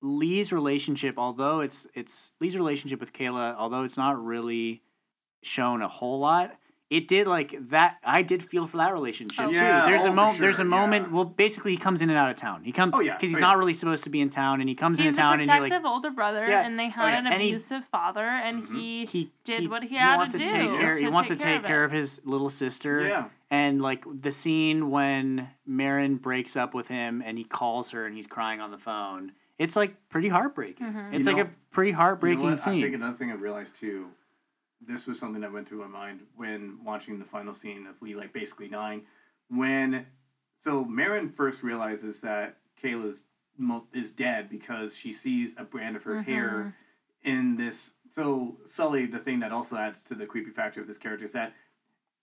Lee's 0.03 0.53
relationship, 0.53 1.15
although 1.19 1.61
it's 1.61 1.87
it's 1.95 2.33
Lee's 2.41 2.57
relationship 2.57 3.01
with 3.01 3.13
Kayla, 3.13 3.55
although 3.57 3.85
it's 3.85 3.97
not 3.97 4.23
really 4.23 4.83
shown 5.43 5.81
a 5.83 5.89
whole 5.89 6.19
lot, 6.19 6.57
it 6.91 7.09
did 7.09 7.27
like 7.27 7.57
that. 7.71 7.97
I 8.05 8.21
did 8.23 8.43
feel 8.43 8.67
for 8.67 8.77
that 8.77 8.93
relationship 8.93 9.47
Oh. 9.47 9.49
too. 9.51 9.55
Yeah, 9.57 9.87
there's 9.87 10.05
oh, 10.05 10.11
a 10.13 10.15
moment. 10.15 10.41
There's 10.41 10.59
a 10.59 10.65
moment. 10.65 11.11
Well, 11.11 11.25
basically, 11.25 11.71
he 11.73 11.79
comes 11.79 12.03
in 12.03 12.11
and 12.11 12.19
out 12.19 12.31
of 12.31 12.37
town. 12.37 12.65
He 12.65 12.73
comes. 12.73 12.93
Oh, 12.95 13.01
yeah, 13.01 13.15
because 13.15 13.31
he's 13.31 13.39
oh, 13.39 13.41
not 13.41 13.53
yeah. 13.53 13.59
really 13.59 13.73
supposed 13.73 14.05
to 14.05 14.11
be 14.11 14.21
in 14.21 14.29
town, 14.29 14.61
and 14.61 14.69
he 14.69 14.75
comes 14.75 14.99
He's 14.99 15.09
into 15.09 15.21
a 15.21 15.23
town, 15.23 15.41
and 15.41 15.47
you're 15.47 15.57
protective 15.57 15.85
like, 15.85 15.91
older 15.93 16.11
brother, 16.11 16.47
Yeah. 16.47 16.67
and 16.67 16.79
they 16.79 16.87
oh, 16.87 16.91
had 16.91 17.05
Oh, 17.05 17.09
yeah. 17.09 17.19
an 17.21 17.27
And 17.29 17.43
he- 17.43 17.49
abusive 17.49 17.85
father, 17.87 18.25
and 18.27 18.65
mm-hmm. 18.65 18.75
he, 18.79 19.05
he 19.07 19.31
did 19.45 19.61
he, 19.61 19.69
what 19.69 19.83
he 19.85 19.89
he 19.91 19.97
had 19.97 20.17
wants 20.17 20.33
to 20.33 20.39
to, 20.39 20.45
do 20.45 20.51
take 20.51 20.75
care. 20.75 20.97
he 20.97 21.05
to 21.05 21.11
wants 21.11 21.29
to 21.29 21.37
take 21.37 21.45
care 21.45 21.57
of 21.57 21.65
care 21.65 21.85
of 21.85 21.93
his 21.93 22.21
little 22.27 22.51
sister. 22.51 23.07
Yeah. 23.09 23.29
And 23.51 23.81
like 23.81 24.05
the 24.21 24.31
scene 24.31 24.91
when 24.91 25.49
Maren 25.67 26.17
breaks 26.17 26.57
up 26.57 26.75
with 26.75 26.89
him 26.89 27.23
and 27.25 27.37
he 27.39 27.45
calls 27.45 27.91
her 27.93 28.07
and 28.07 28.15
he's 28.15 28.27
crying 28.27 28.61
on 28.61 28.71
the 28.71 28.79
phone. 28.79 29.33
It's 29.63 29.77
like 29.77 30.09
pretty 30.09 30.29
heartbreaking. 30.29 30.87
Mm-hmm. 30.87 31.15
It's 31.15 31.27
You 31.27 31.33
like 31.37 31.45
know- 31.47 31.51
a 31.53 31.75
pretty 31.75 31.93
heartbreaking 31.93 32.41
You 32.41 32.45
know 32.47 32.51
what? 32.53 32.69
I 32.69 32.81
think 32.81 32.95
another 32.95 33.17
thing 33.17 33.31
I 33.31 33.35
realized 33.35 33.77
too, 33.77 34.09
this 34.81 35.07
was 35.07 35.19
something 35.19 35.41
that 35.43 35.53
went 35.53 35.69
through 35.69 35.79
my 35.81 35.87
mind 35.87 36.21
when 36.37 36.79
watching 36.85 37.19
the 37.19 37.25
final 37.25 37.55
scene 37.55 37.87
of 37.87 38.01
Lee, 38.03 38.15
like 38.15 38.33
basically 38.33 38.69
dying. 38.69 39.03
When 39.49 40.07
so 40.59 40.85
Maren 40.85 41.29
first 41.31 41.63
realizes 41.63 42.21
that 42.23 42.57
Kayla's 42.83 43.27
most 43.59 43.87
is 43.93 44.13
dead 44.13 44.49
because 44.49 44.97
she 44.97 45.13
sees 45.13 45.55
a 45.59 45.65
brand 45.65 45.97
of 45.97 46.03
her 46.05 46.15
Mm-hmm. 46.17 46.31
hair 46.33 46.75
in 47.23 47.57
this. 47.57 47.95
So 48.11 48.59
Sully, 48.67 49.07
the 49.07 49.19
thing 49.19 49.41
that 49.41 49.53
also 49.53 49.77
adds 49.77 50.03
to 50.05 50.15
the 50.15 50.27
creepy 50.27 50.51
factor 50.51 50.81
of 50.81 50.87
this 50.87 50.99
character 50.99 51.25
is 51.25 51.33
that 51.33 51.53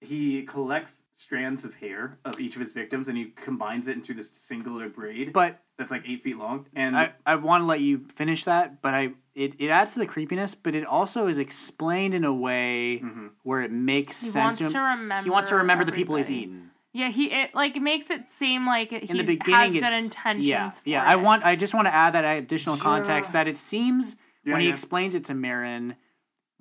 he 0.02 0.44
collects 0.44 1.04
strands 1.16 1.66
of 1.66 1.76
hair 1.76 2.18
of 2.24 2.40
each 2.40 2.56
of 2.56 2.62
his 2.62 2.72
victims 2.72 3.08
and 3.10 3.18
he 3.18 3.26
combines 3.36 3.88
it 3.88 3.96
into 3.96 4.14
this 4.14 4.30
singular 4.32 4.88
braid 4.90 5.34
But 5.34 5.60
that's 5.78 5.92
like 5.92 6.04
eight 6.08 6.24
feet 6.24 6.38
long. 6.38 6.68
And 6.74 6.96
I, 6.98 7.12
I 7.26 7.36
want 7.36 7.62
to 7.62 7.66
let 7.66 7.82
you 7.82 8.00
finish 8.00 8.46
that, 8.46 8.82
but 8.82 8.94
I 8.94 9.12
it, 9.36 9.54
it 9.60 9.70
adds 9.70 9.94
to 9.94 10.00
the 10.00 10.06
creepiness, 10.06 10.56
but 10.56 10.76
it 10.76 10.86
also 10.86 11.28
is 11.28 11.38
explained 11.38 12.14
in 12.14 12.24
a 12.24 12.34
way 12.34 13.00
Mm-hmm. 13.04 13.28
where 13.44 13.62
it 13.62 13.72
makes 13.72 14.22
He 14.22 14.28
sense 14.30 14.44
wants 14.44 14.58
to 14.60 14.70
to 14.70 14.78
him. 14.80 15.00
remember. 15.02 15.24
he 15.24 15.30
wants 15.30 15.50
to 15.50 15.56
remember 15.56 15.84
the 15.86 15.92
people 15.92 16.16
he's 16.16 16.28
everybody. 16.30 16.44
eaten. 16.52 16.72
Yeah, 16.92 17.10
he 17.10 17.26
it 17.32 17.54
like 17.54 17.76
makes 17.76 18.10
it 18.10 18.28
seem 18.28 18.66
like 18.66 18.90
he 18.90 18.96
In 18.98 19.08
the 19.08 19.18
has 19.18 19.28
beginning, 19.28 19.74
good 19.74 19.84
it's 19.94 20.06
intentions. 20.08 20.46
yeah, 20.48 20.70
for 20.70 20.90
yeah. 20.90 21.04
I 21.06 21.14
it. 21.14 21.20
want. 21.22 21.44
I 21.46 21.56
just 21.56 21.74
want 21.74 21.86
to 21.88 21.94
add 21.94 22.14
that 22.14 22.24
additional 22.26 22.78
context 22.78 23.32
that 23.34 23.48
it 23.48 23.58
seems 23.58 24.18
Yeah, 24.44 24.54
when 24.54 24.62
he 24.62 24.68
yeah. 24.68 24.74
explains 24.74 25.14
it 25.14 25.24
to 25.26 25.36
Maren 25.36 25.96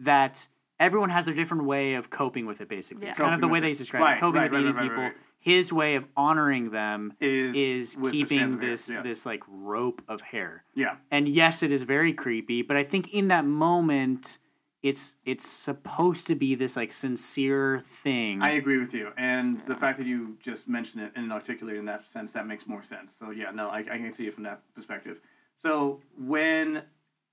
that 0.01 0.47
everyone 0.81 1.11
has 1.11 1.27
their 1.27 1.35
different 1.35 1.65
way 1.65 1.95
of 1.95 2.11
coping 2.11 2.47
with 2.47 2.61
it. 2.61 2.69
Basically, 2.69 3.05
Yeah. 3.05 3.11
it's 3.11 3.19
kind 3.19 3.35
of 3.35 3.41
the 3.41 3.49
way 3.49 3.55
with 3.55 3.63
that 3.63 3.67
it. 3.67 3.71
he's 3.71 3.79
describing 3.79 4.07
Right, 4.07 4.19
coping 4.21 4.41
right, 4.41 4.45
with 4.45 4.53
right, 4.53 4.61
eating 4.61 4.75
right, 4.75 4.81
right, 4.83 4.91
people. 4.91 5.03
right. 5.05 5.17
His 5.41 5.73
way 5.73 5.95
of 5.95 6.05
honoring 6.17 6.71
them 6.71 7.15
Is 7.21 7.55
is 7.57 7.97
with 7.97 8.13
the 8.13 8.23
keeping 8.23 8.39
strands 8.39 8.55
of 8.57 8.61
hair, 8.61 8.71
this 8.71 8.93
yeah. 8.93 9.03
this 9.03 9.25
like 9.27 9.43
rope 9.49 10.03
of 10.09 10.21
hair. 10.21 10.65
yeah. 10.75 10.97
And 11.11 11.29
yes, 11.29 11.63
it 11.63 11.71
is 11.73 11.83
very 11.83 12.13
creepy, 12.13 12.63
but 12.63 12.77
I 12.77 12.83
think 12.83 13.13
in 13.15 13.29
that 13.29 13.45
moment, 13.45 14.39
it's 14.83 15.15
it's 15.25 15.47
supposed 15.47 16.27
to 16.29 16.35
be 16.35 16.55
this 16.55 16.77
like 16.77 16.91
sincere 16.93 17.79
thing. 17.81 18.43
I 18.43 18.51
agree 18.51 18.79
with 18.79 18.95
you, 18.95 19.13
and 19.17 19.59
the 19.61 19.75
fact 19.77 19.99
that 19.99 20.07
you 20.07 20.39
just 20.41 20.69
mentioned 20.69 21.03
it 21.05 21.13
and 21.17 21.33
articulated 21.33 21.79
it 21.79 21.81
in 21.81 21.87
that 21.87 22.05
sense 22.05 22.33
that 22.33 22.47
makes 22.47 22.67
more 22.67 22.83
sense. 22.83 23.13
So 23.15 23.31
yeah, 23.31 23.51
no, 23.53 23.69
I, 23.69 23.79
I 23.79 23.83
can 23.99 24.13
see 24.13 24.27
it 24.29 24.35
from 24.35 24.45
that 24.45 24.63
perspective. 24.75 25.21
So 25.57 26.01
when 26.17 26.83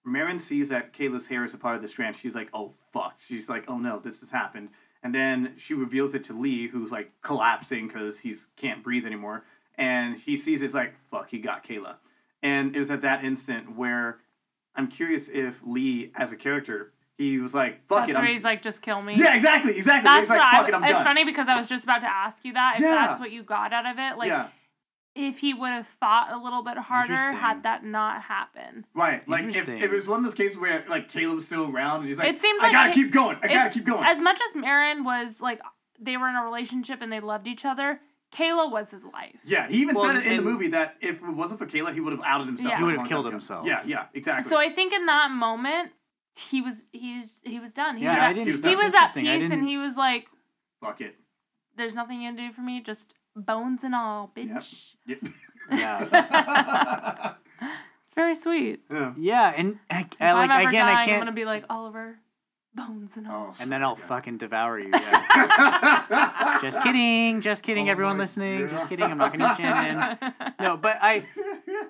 Maren 0.03 0.39
sees 0.39 0.69
that 0.69 0.93
Kayla's 0.93 1.27
hair 1.27 1.43
is 1.43 1.53
a 1.53 1.57
part 1.57 1.75
of 1.75 1.81
the 1.83 1.87
strand, 1.87 2.15
she's 2.15 2.33
like, 2.35 2.49
"Oh 2.53 2.73
fuck!" 2.95 3.15
She's 3.19 3.47
like, 3.49 3.65
"Oh 3.67 3.77
no, 3.77 3.99
this 3.99 4.21
has 4.21 4.31
happened." 4.31 4.69
And 5.03 5.13
then 5.13 5.53
she 5.57 5.73
reveals 5.75 6.15
it 6.15 6.23
to 6.25 6.33
Lee, 6.33 6.67
who's 6.69 6.91
like 6.91 7.11
collapsing 7.21 7.87
because 7.87 8.19
he's 8.25 8.47
can't 8.55 8.81
breathe 8.83 9.05
anymore, 9.05 9.43
and 9.77 10.17
he 10.17 10.35
sees 10.37 10.61
it's 10.63 10.73
like, 10.73 10.95
"Fuck!" 11.11 11.29
He 11.29 11.39
got 11.39 11.63
Kayla, 11.63 11.95
and 12.41 12.75
it 12.75 12.79
was 12.79 12.89
at 12.89 13.01
that 13.01 13.23
instant 13.23 13.75
where 13.75 14.19
I'm 14.75 14.87
curious 14.87 15.29
if 15.29 15.61
Lee, 15.65 16.11
as 16.15 16.31
a 16.31 16.35
character, 16.35 16.91
he 17.17 17.37
was 17.37 17.53
like, 17.53 17.85
"Fuck 17.87 17.99
That's 18.07 18.09
it." 18.09 18.13
where 18.13 18.23
I'm- 18.25 18.33
he's 18.33 18.43
like, 18.43 18.61
just 18.63 18.81
kill 18.81 19.01
me. 19.01 19.13
yeah, 19.15 19.35
exactly, 19.35 19.77
exactly. 19.77 20.03
That's 20.09 20.21
he's 20.21 20.29
like, 20.29 20.39
"Fuck 20.51 20.65
I, 20.65 20.67
it, 20.69 20.73
I'm 20.73 20.83
it's 20.83 20.91
done." 20.93 21.03
funny 21.03 21.23
because 21.23 21.47
I 21.47 21.55
was 21.57 21.69
just 21.69 21.83
about 21.83 22.01
to 22.01 22.09
ask 22.09 22.43
you 22.43 22.53
that 22.53 22.75
if 22.77 22.81
Yeah. 22.81 22.95
that's 23.07 23.19
what 23.19 23.31
you 23.31 23.43
got 23.43 23.71
out 23.73 23.85
of 23.85 23.99
it. 23.99 24.17
Like 24.17 24.29
yeah. 24.29 24.47
If 25.15 25.39
he 25.39 25.53
would 25.53 25.69
have 25.71 25.87
fought 25.87 26.33
a 26.33 26.37
little 26.37 26.61
bit 26.61 26.77
harder 26.77 27.15
had 27.15 27.63
that 27.63 27.85
not 27.85 28.23
happened. 28.23 28.83
Right, 28.93 29.25
like 29.29 29.45
if, 29.45 29.69
if 29.69 29.69
it 29.69 29.89
was 29.91 30.07
one 30.09 30.19
of 30.19 30.25
those 30.25 30.33
cases 30.35 30.57
where 30.59 30.83
like 30.89 31.09
Kayla's 31.09 31.45
still 31.45 31.69
around 31.71 31.99
and 32.01 32.07
he's 32.09 32.17
like, 32.17 32.27
It 32.27 32.39
seemed 32.41 32.59
I 32.61 32.65
like 32.65 32.71
gotta 32.73 32.89
it- 32.89 32.95
keep 32.95 33.11
going, 33.13 33.37
I 33.41 33.47
gotta 33.47 33.69
keep 33.69 33.85
going. 33.85 34.03
As 34.05 34.19
much 34.19 34.39
as 34.49 34.55
Maren 34.55 35.05
was 35.05 35.39
like 35.39 35.61
they 35.99 36.17
were 36.17 36.27
in 36.27 36.35
a 36.35 36.43
relationship 36.43 37.01
and 37.01 37.09
they 37.13 37.21
loved 37.21 37.47
each 37.47 37.63
other, 37.63 38.01
Kayla 38.33 38.69
was 38.69 38.91
his 38.91 39.05
life. 39.05 39.39
yeah, 39.45 39.69
he 39.69 39.77
even 39.77 39.95
Well, 39.95 40.03
said 40.07 40.17
it 40.17 40.25
in 40.25 40.35
the 40.35 40.43
movie 40.43 40.67
that 40.69 40.97
if 40.99 41.21
it 41.21 41.29
wasn't 41.29 41.59
for 41.59 41.65
Kayla, 41.65 41.93
he 41.93 42.01
would 42.01 42.11
have 42.11 42.21
outed 42.25 42.47
himself. 42.47 42.71
Yeah. 42.71 42.77
He 42.79 42.83
would 42.83 42.97
have 42.97 43.07
killed 43.07 43.25
himself. 43.25 43.65
Yeah, 43.65 43.81
yeah, 43.85 44.07
exactly. 44.13 44.49
So 44.49 44.57
I 44.57 44.67
think 44.69 44.91
in 44.91 45.05
that 45.05 45.31
moment 45.31 45.91
he 46.37 46.61
was 46.61 46.87
he's 46.91 47.39
he 47.45 47.61
was 47.61 47.73
done. 47.73 47.95
He 47.95 48.03
Yeah, 48.03 48.15
was 48.15 48.19
I 48.21 48.29
at, 48.31 48.33
didn't- 48.33 48.47
he 48.55 48.59
that's 48.59 48.83
was 48.83 48.93
at 48.93 49.13
peace 49.13 49.49
and 49.49 49.63
he 49.65 49.77
was 49.77 49.95
like, 49.95 50.27
Fuck 50.81 50.99
it. 50.99 51.15
There's 51.77 51.93
nothing 51.95 52.21
you 52.21 52.27
can 52.29 52.35
do 52.35 52.51
for 52.51 52.59
me, 52.61 52.81
just 52.81 53.13
bones 53.35 53.83
and 53.83 53.93
all, 53.95 54.31
bitch. 54.35 54.95
Yep. 55.07 55.19
yeah, 55.71 57.33
It's 58.03 58.13
very 58.13 58.35
sweet. 58.35 58.81
yeah. 58.91 59.13
yeah, 59.17 59.53
and 59.55 59.79
I, 59.89 60.01
If 60.01 60.07
I, 60.21 60.33
like 60.33 60.49
I'm 60.51 60.59
ever 60.61 60.69
again, 60.69 60.85
dying, 60.85 61.09
I 61.09 61.13
I'm 61.13 61.19
gonna 61.19 61.31
be 61.31 61.45
like 61.45 61.65
Oliver, 61.69 62.19
bones 62.73 63.17
and 63.17 63.27
all. 63.27 63.47
Oh, 63.51 63.55
and 63.59 63.71
then 63.71 63.83
I'll 63.83 63.95
fucking 63.95 64.37
devour 64.37 64.79
you. 64.79 64.89
Yeah. 64.93 66.57
just 66.61 66.83
kidding, 66.83 67.41
just 67.41 67.63
kidding, 67.63 67.87
Oh 67.87 67.91
everyone 67.91 68.17
my 68.17 68.23
listening. 68.23 68.61
God. 68.61 68.69
Just 68.69 68.89
kidding. 68.89 69.05
I'm 69.05 69.17
not 69.17 69.31
gonna 69.35 69.53
chin 69.55 69.65
in. 69.65 70.33
No, 70.59 70.77
but 70.77 70.97
I, 71.01 71.25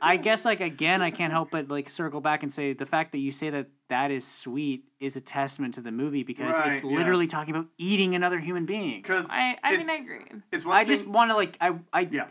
I 0.01 0.17
guess 0.17 0.45
like 0.45 0.61
again, 0.61 1.01
I 1.01 1.11
can't 1.11 1.31
help 1.31 1.51
but 1.51 1.67
like 1.69 1.89
circle 1.89 2.21
back 2.21 2.43
and 2.43 2.51
say 2.51 2.73
the 2.73 2.85
fact 2.85 3.11
that 3.13 3.19
you 3.19 3.31
say 3.31 3.49
that 3.49 3.67
that 3.89 4.11
is 4.11 4.25
sweet 4.27 4.85
is 4.99 5.15
a 5.15 5.21
testament 5.21 5.73
to 5.75 5.81
the 5.81 5.91
movie 5.91 6.23
because 6.23 6.57
it's 6.59 6.83
Right, 6.83 6.91
yeah. 6.91 6.97
literally 6.97 7.27
talking 7.27 7.55
about 7.55 7.67
eating 7.77 8.15
another 8.15 8.39
human 8.39 8.65
being. 8.65 9.01
Because 9.01 9.29
I 9.31 9.57
I 9.63 9.77
mean 9.77 9.89
I 9.89 9.93
agree. 9.95 10.19
it's 10.51 10.65
one 10.65 10.75
I 10.77 10.83
just 10.85 11.07
want 11.07 11.31
to 11.31 11.35
like 11.35 11.57
I 11.61 11.75
I 11.93 12.01
yeah. 12.11 12.27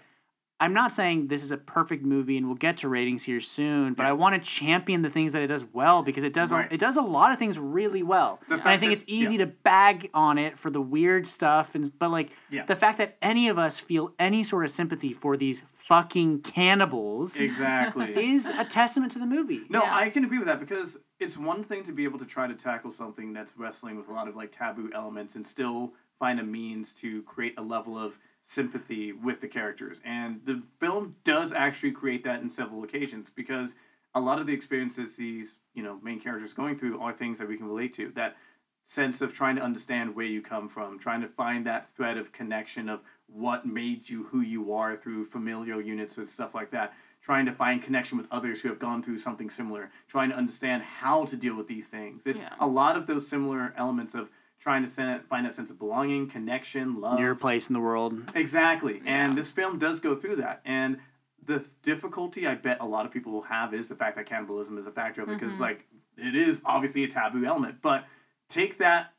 I'm 0.61 0.73
not 0.73 0.93
saying 0.93 1.27
this 1.29 1.43
is 1.43 1.51
a 1.51 1.57
perfect 1.59 2.05
movie 2.05 2.37
and 2.39 2.47
we'll 2.47 2.55
get 2.55 2.77
to 2.79 2.89
ratings 2.89 3.25
here 3.25 3.41
soon, 3.41 3.93
but 3.95 4.07
I 4.07 4.13
want 4.13 4.41
to 4.41 4.49
champion 4.49 5.03
the 5.03 5.11
things 5.11 5.33
that 5.33 5.43
it 5.43 5.49
does 5.49 5.65
well 5.73 6.03
because 6.03 6.23
it 6.23 6.33
does 6.33 6.53
Right. 6.53 6.71
a, 6.71 6.75
it 6.75 6.79
does 6.79 6.97
a 6.97 7.03
lot 7.03 7.33
of 7.33 7.39
things 7.41 7.59
really 7.59 8.05
well. 8.05 8.41
The 8.49 8.55
And 8.55 8.63
I 8.63 8.77
think 8.79 8.91
that- 8.91 8.95
it's 8.95 9.05
easy 9.09 9.35
yeah. 9.37 9.47
to 9.47 9.51
bag 9.51 10.11
on 10.15 10.39
it 10.39 10.57
for 10.57 10.71
the 10.71 10.81
weird 10.81 11.27
stuff 11.27 11.75
and 11.75 11.91
but 11.99 12.11
like 12.11 12.31
Yeah. 12.51 12.65
the 12.67 12.77
fact 12.77 12.99
that 12.99 13.19
any 13.21 13.49
of 13.49 13.59
us 13.59 13.81
feel 13.81 14.15
any 14.19 14.45
sort 14.45 14.65
of 14.65 14.71
sympathy 14.71 15.13
for 15.13 15.37
these 15.37 15.63
fucking 15.73 16.43
cannibals 16.43 17.41
Exactly. 17.41 18.15
is 18.33 18.49
a 18.49 18.65
testament 18.65 19.13
to 19.13 19.19
the 19.19 19.27
movie. 19.27 19.63
No, 19.69 19.83
Yeah. 19.83 19.95
I 19.95 20.09
can 20.09 20.25
agree 20.25 20.39
with 20.39 20.47
that 20.47 20.61
because 20.61 20.99
it's 21.19 21.37
one 21.37 21.63
thing 21.65 21.83
to 21.83 21.93
be 21.93 22.05
able 22.05 22.19
to 22.21 22.25
try 22.27 22.47
to 22.47 22.55
tackle 22.55 22.93
something 22.93 23.33
that's 23.33 23.57
wrestling 23.59 23.97
with 23.97 24.09
a 24.09 24.13
lot 24.13 24.29
of 24.29 24.37
like 24.37 24.53
taboo 24.53 24.91
elements 24.95 25.35
and 25.35 25.45
still 25.45 25.95
find 26.19 26.39
a 26.39 26.45
means 26.45 26.95
to 26.95 27.23
create 27.23 27.55
a 27.59 27.63
level 27.63 27.99
of 27.99 28.19
sympathy 28.47 29.11
with 29.11 29.41
the 29.41 29.49
characters. 29.49 30.01
And 30.05 30.43
the 30.45 30.63
film 30.79 31.17
does 31.25 31.51
actually 31.53 31.93
create 31.93 32.23
that 32.25 32.43
in 32.43 32.51
several 32.51 32.85
occasions 32.85 33.31
because 33.35 33.75
a 34.15 34.21
lot 34.21 34.39
of 34.39 34.47
the 34.47 34.53
experiences 34.53 35.17
these, 35.17 35.59
you 35.73 35.83
know, 35.83 35.99
main 36.03 36.21
characters 36.21 36.53
going 36.53 36.79
through 36.79 37.01
are 37.01 37.13
things 37.13 37.39
that 37.39 37.49
we 37.49 37.57
can 37.57 37.67
relate 37.67 37.95
to. 37.95 38.11
That 38.11 38.37
sense 38.85 39.23
of 39.23 39.33
trying 39.33 39.57
to 39.57 39.63
understand 39.63 40.15
where 40.15 40.27
you 40.27 40.43
come 40.43 40.69
from, 40.69 40.99
trying 40.99 41.23
to 41.23 41.27
find 41.27 41.65
that 41.67 41.89
thread 41.89 42.19
of 42.19 42.33
connection 42.33 42.91
of 42.91 43.01
what 43.27 43.65
made 43.65 44.11
you 44.11 44.25
who 44.25 44.43
you 44.43 44.75
are 44.75 44.95
through 44.95 45.25
familial 45.25 45.81
units 45.81 46.19
and 46.19 46.29
stuff 46.29 46.55
like 46.55 46.71
that. 46.71 46.93
Trying 47.23 47.47
to 47.47 47.53
find 47.53 47.83
connection 47.83 48.19
with 48.19 48.29
others 48.31 48.61
who 48.61 48.69
have 48.69 48.79
gone 48.79 49.03
through 49.03 49.17
something 49.17 49.49
similar, 49.49 49.91
trying 50.07 50.29
to 50.29 50.37
understand 50.37 50.83
how 50.83 51.25
to 51.25 51.35
deal 51.35 51.57
with 51.57 51.67
these 51.67 51.89
things. 51.89 52.27
It's 52.27 52.43
Yeah. 52.43 52.55
a 52.61 52.67
lot 52.67 52.95
of 52.99 53.07
those 53.07 53.27
similar 53.27 53.73
elements 53.79 54.15
of 54.15 54.31
trying 54.65 54.83
to 54.83 54.89
sen- 54.89 55.21
find 55.29 55.45
that 55.45 55.53
sense 55.53 55.71
of 55.71 55.79
belonging, 55.79 56.27
connection, 56.27 56.99
love. 56.99 57.21
Your 57.21 57.35
place 57.35 57.69
in 57.69 57.75
the 57.75 57.81
world. 57.81 58.33
Exactly. 58.35 58.99
And 59.05 59.37
this 59.37 59.51
film 59.51 59.79
does 59.79 60.01
go 60.01 60.15
through 60.15 60.37
that. 60.37 60.63
And 60.65 61.01
the 61.45 61.59
th- 61.59 61.71
difficulty 61.83 62.47
I 62.47 62.55
bet 62.55 62.79
a 62.81 62.87
lot 62.87 63.05
of 63.05 63.13
people 63.13 63.31
will 63.31 63.43
have 63.43 63.75
is 63.75 63.91
the 63.91 63.95
fact 63.95 64.17
that 64.17 64.25
cannibalism 64.25 64.79
is 64.79 64.87
a 64.87 64.91
factor 64.91 65.21
of 65.21 65.29
it 65.29 65.39
because, 65.39 65.53
mm-hmm. 65.53 65.65
like, 65.65 65.87
it 66.17 66.35
is 66.35 66.63
obviously 66.65 67.05
a 67.05 67.09
taboo 67.09 67.45
element. 67.45 67.83
But 67.83 68.07
take 68.49 68.79
that 68.79 69.13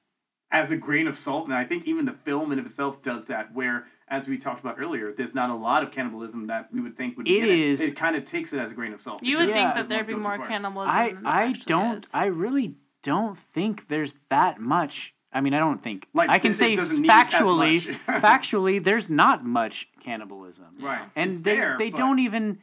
as 0.50 0.72
a 0.72 0.78
grain 0.78 1.08
of 1.08 1.16
salt. 1.16 1.46
And 1.46 1.54
I 1.54 1.64
think 1.64 1.86
even 1.86 2.06
the 2.06 2.14
film 2.14 2.52
in 2.52 2.58
of 2.58 2.66
itself 2.66 3.04
does 3.04 3.28
that, 3.28 3.54
where, 3.54 3.86
as 4.08 4.28
we 4.28 4.40
talked 4.40 4.62
about 4.62 4.80
earlier, 4.80 5.12
there's 5.12 5.36
not 5.36 5.52
a 5.52 5.56
lot 5.56 5.84
of 5.84 5.92
cannibalism 5.92 6.48
that 6.48 6.74
we 6.74 6.82
would 6.82 6.98
think 6.98 7.18
would 7.18 7.26
be 7.26 7.38
It 7.38 7.44
in 7.44 7.50
is- 7.50 7.84
It, 7.84 7.92
it 7.92 7.96
kind 7.96 8.16
of 8.16 8.26
takes 8.26 8.52
it 8.52 8.60
as 8.60 8.72
a 8.72 8.74
grain 8.74 8.94
of 8.94 9.02
salt. 9.02 9.22
You 9.22 9.38
would 9.38 9.50
Yeah. 9.50 9.54
think 9.54 9.76
that 9.76 9.90
there'd 9.90 10.08
be 10.08 10.16
more 10.16 10.40
cannibalism. 10.40 10.90
I 10.90 11.10
than 11.12 11.24
there 11.24 11.32
I 11.32 11.52
don't 11.68 11.98
is. 11.98 12.10
I 12.16 12.26
really 12.26 12.78
don't 13.04 13.38
think 13.38 13.90
there's 13.90 14.14
that 14.32 14.60
much. 14.60 15.15
I 15.36 15.42
mean, 15.42 15.54
I 15.54 15.60
don't 15.60 15.80
think 15.82 16.08
Like, 16.14 16.30
I 16.30 16.40
can 16.40 16.52
it- 16.52 16.52
it 16.52 16.58
say 16.58 16.76
doesn't 16.76 17.02
need 17.02 17.12
as 17.12 17.34
factually, 17.34 17.80
factually, 18.22 18.84
there's 18.84 19.10
not 19.10 19.44
much 19.44 19.90
cannibalism, 20.02 20.68
Right. 20.80 21.08
and 21.16 21.32
It's 21.32 21.42
they 21.42 21.56
there, 21.58 21.76
they 21.78 21.90
but- 21.92 21.98
don't 21.98 22.20
even. 22.20 22.60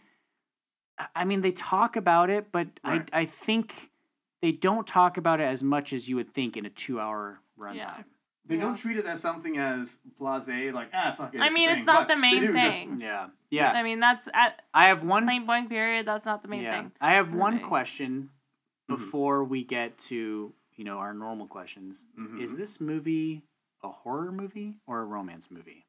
I- 0.98 1.08
I 1.16 1.24
mean, 1.24 1.42
they 1.42 1.52
talk 1.52 1.96
about 1.96 2.30
it, 2.30 2.50
but 2.50 2.68
Right. 2.84 3.08
I 3.12 3.20
I 3.20 3.24
think 3.26 3.90
they 4.40 4.52
don't 4.52 4.86
talk 4.86 5.16
about 5.16 5.38
it 5.40 5.44
as 5.44 5.62
much 5.62 5.92
as 5.92 6.08
you 6.08 6.16
would 6.16 6.30
think 6.30 6.56
in 6.56 6.66
a 6.66 6.70
two-hour 6.70 7.40
runtime. 7.58 7.76
Yeah. 7.76 8.02
They 8.44 8.56
Yeah. 8.56 8.62
don't 8.62 8.76
treat 8.76 8.96
it 8.96 9.06
as 9.06 9.20
something 9.20 9.56
as 9.56 10.00
blase, 10.18 10.72
like, 10.74 10.90
ah, 10.92 11.14
fuck 11.16 11.32
it. 11.34 11.40
I 11.40 11.46
it's 11.46 11.54
mean, 11.54 11.68
thing. 11.68 11.76
it's 11.78 11.86
not 11.86 12.08
But 12.08 12.14
the 12.14 12.20
main 12.20 12.40
do 12.40 12.52
just- 12.52 12.76
thing. 12.76 13.00
Yeah, 13.00 13.28
yeah. 13.50 13.70
I 13.70 13.82
mean, 13.84 14.00
that's 14.00 14.28
at 14.34 14.62
I 14.74 14.86
have 14.86 15.04
one. 15.04 15.24
plain 15.26 15.46
blank 15.46 15.68
period. 15.68 16.06
That's 16.06 16.24
not 16.24 16.42
the 16.42 16.48
main 16.48 16.62
yeah, 16.62 16.80
thing. 16.80 16.92
I 17.00 17.14
have 17.14 17.34
one 17.34 17.54
Okay. 17.56 17.64
question 17.64 18.30
Mm-hmm. 18.90 18.94
before 18.96 19.44
we 19.44 19.62
get 19.62 19.96
to 20.10 20.52
you 20.76 20.84
know 20.84 20.98
our 20.98 21.14
normal 21.14 21.46
questions. 21.46 22.06
Mm-hmm. 22.18 22.40
Is 22.40 22.56
this 22.56 22.80
movie 22.80 23.42
a 23.82 23.88
horror 23.88 24.32
movie 24.32 24.76
or 24.86 25.00
a 25.00 25.04
romance 25.04 25.50
movie? 25.50 25.86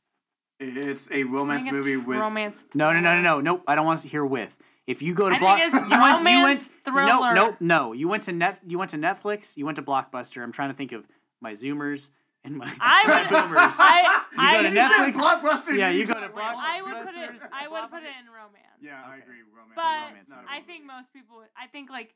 It's 0.60 1.12
a 1.12 1.24
romance 1.24 1.64
think 1.64 1.74
it's 1.76 1.80
movie 1.82 1.98
with 1.98 2.18
romance. 2.18 2.64
No, 2.74 2.94
no, 2.94 3.00
no, 3.02 3.16
no, 3.16 3.22
no, 3.22 3.42
nope. 3.42 3.64
I 3.68 3.76
don't 3.76 3.86
want 3.86 4.00
to 4.02 4.08
hear 4.08 4.26
with. 4.26 4.58
If 4.88 5.02
you 5.02 5.14
go 5.14 5.30
to 5.30 5.36
I 5.36 5.40
block, 5.40 5.58
you 5.60 5.72
went, 5.72 6.30
you 6.30 6.44
went, 6.44 6.70
no, 6.86 6.92
thriller. 6.92 7.34
no, 7.34 7.58
no. 7.60 7.94
You 7.94 8.08
went 8.08 8.24
to 8.24 8.32
net, 8.34 8.60
you 8.66 8.78
went 8.78 8.92
to 8.92 8.98
Netflix. 8.98 9.58
You 9.58 9.66
went 9.66 9.76
to 9.78 9.82
Blockbuster. 9.82 10.44
I'm 10.44 10.52
trying 10.52 10.70
to 10.70 10.74
think 10.76 10.92
of 10.92 11.08
my 11.42 11.52
Zoomers 11.54 12.10
and 12.44 12.58
my, 12.58 12.72
I 12.80 13.04
would. 13.08 13.30
boomers. 13.30 13.76
I, 13.80 14.02
You 14.34 14.40
I, 14.40 14.56
go 14.58 14.64
to 14.64 14.70
You 14.70 14.80
Netflix? 14.80 15.14
Blockbuster. 15.24 15.78
Yeah, 15.78 15.90
you 15.90 16.00
you 16.00 16.06
go 16.06 16.14
said- 16.14 16.28
to 16.28 16.30
Block- 16.34 16.56
I 16.58 16.82
would 16.82 17.06
put 17.06 17.16
it. 17.16 17.42
I 17.54 17.68
would 17.68 17.90
put 17.90 18.04
it 18.04 18.12
in 18.22 18.28
romance. 18.32 18.80
Yeah, 18.82 19.02
I 19.06 19.18
agree. 19.18 19.38
Romance. 19.56 19.74
But 19.76 20.10
romance, 20.10 20.30
not 20.30 20.44
a 20.46 20.52
I 20.52 20.60
movie. 20.60 20.68
think 20.72 20.86
most 20.86 21.14
people 21.14 21.38
would. 21.38 21.48
I 21.58 21.68
think 21.68 21.90
like 21.90 22.14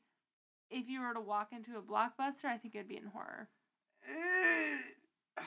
if 0.70 0.88
you 0.90 1.02
were 1.02 1.14
to 1.14 1.20
walk 1.20 1.50
into 1.52 1.78
a 1.78 1.82
blockbuster, 1.82 2.46
I 2.46 2.58
think 2.58 2.76
it'd 2.76 2.88
be 2.88 2.98
in 2.98 3.06
horror. 3.08 3.50
Eh, 4.10 4.78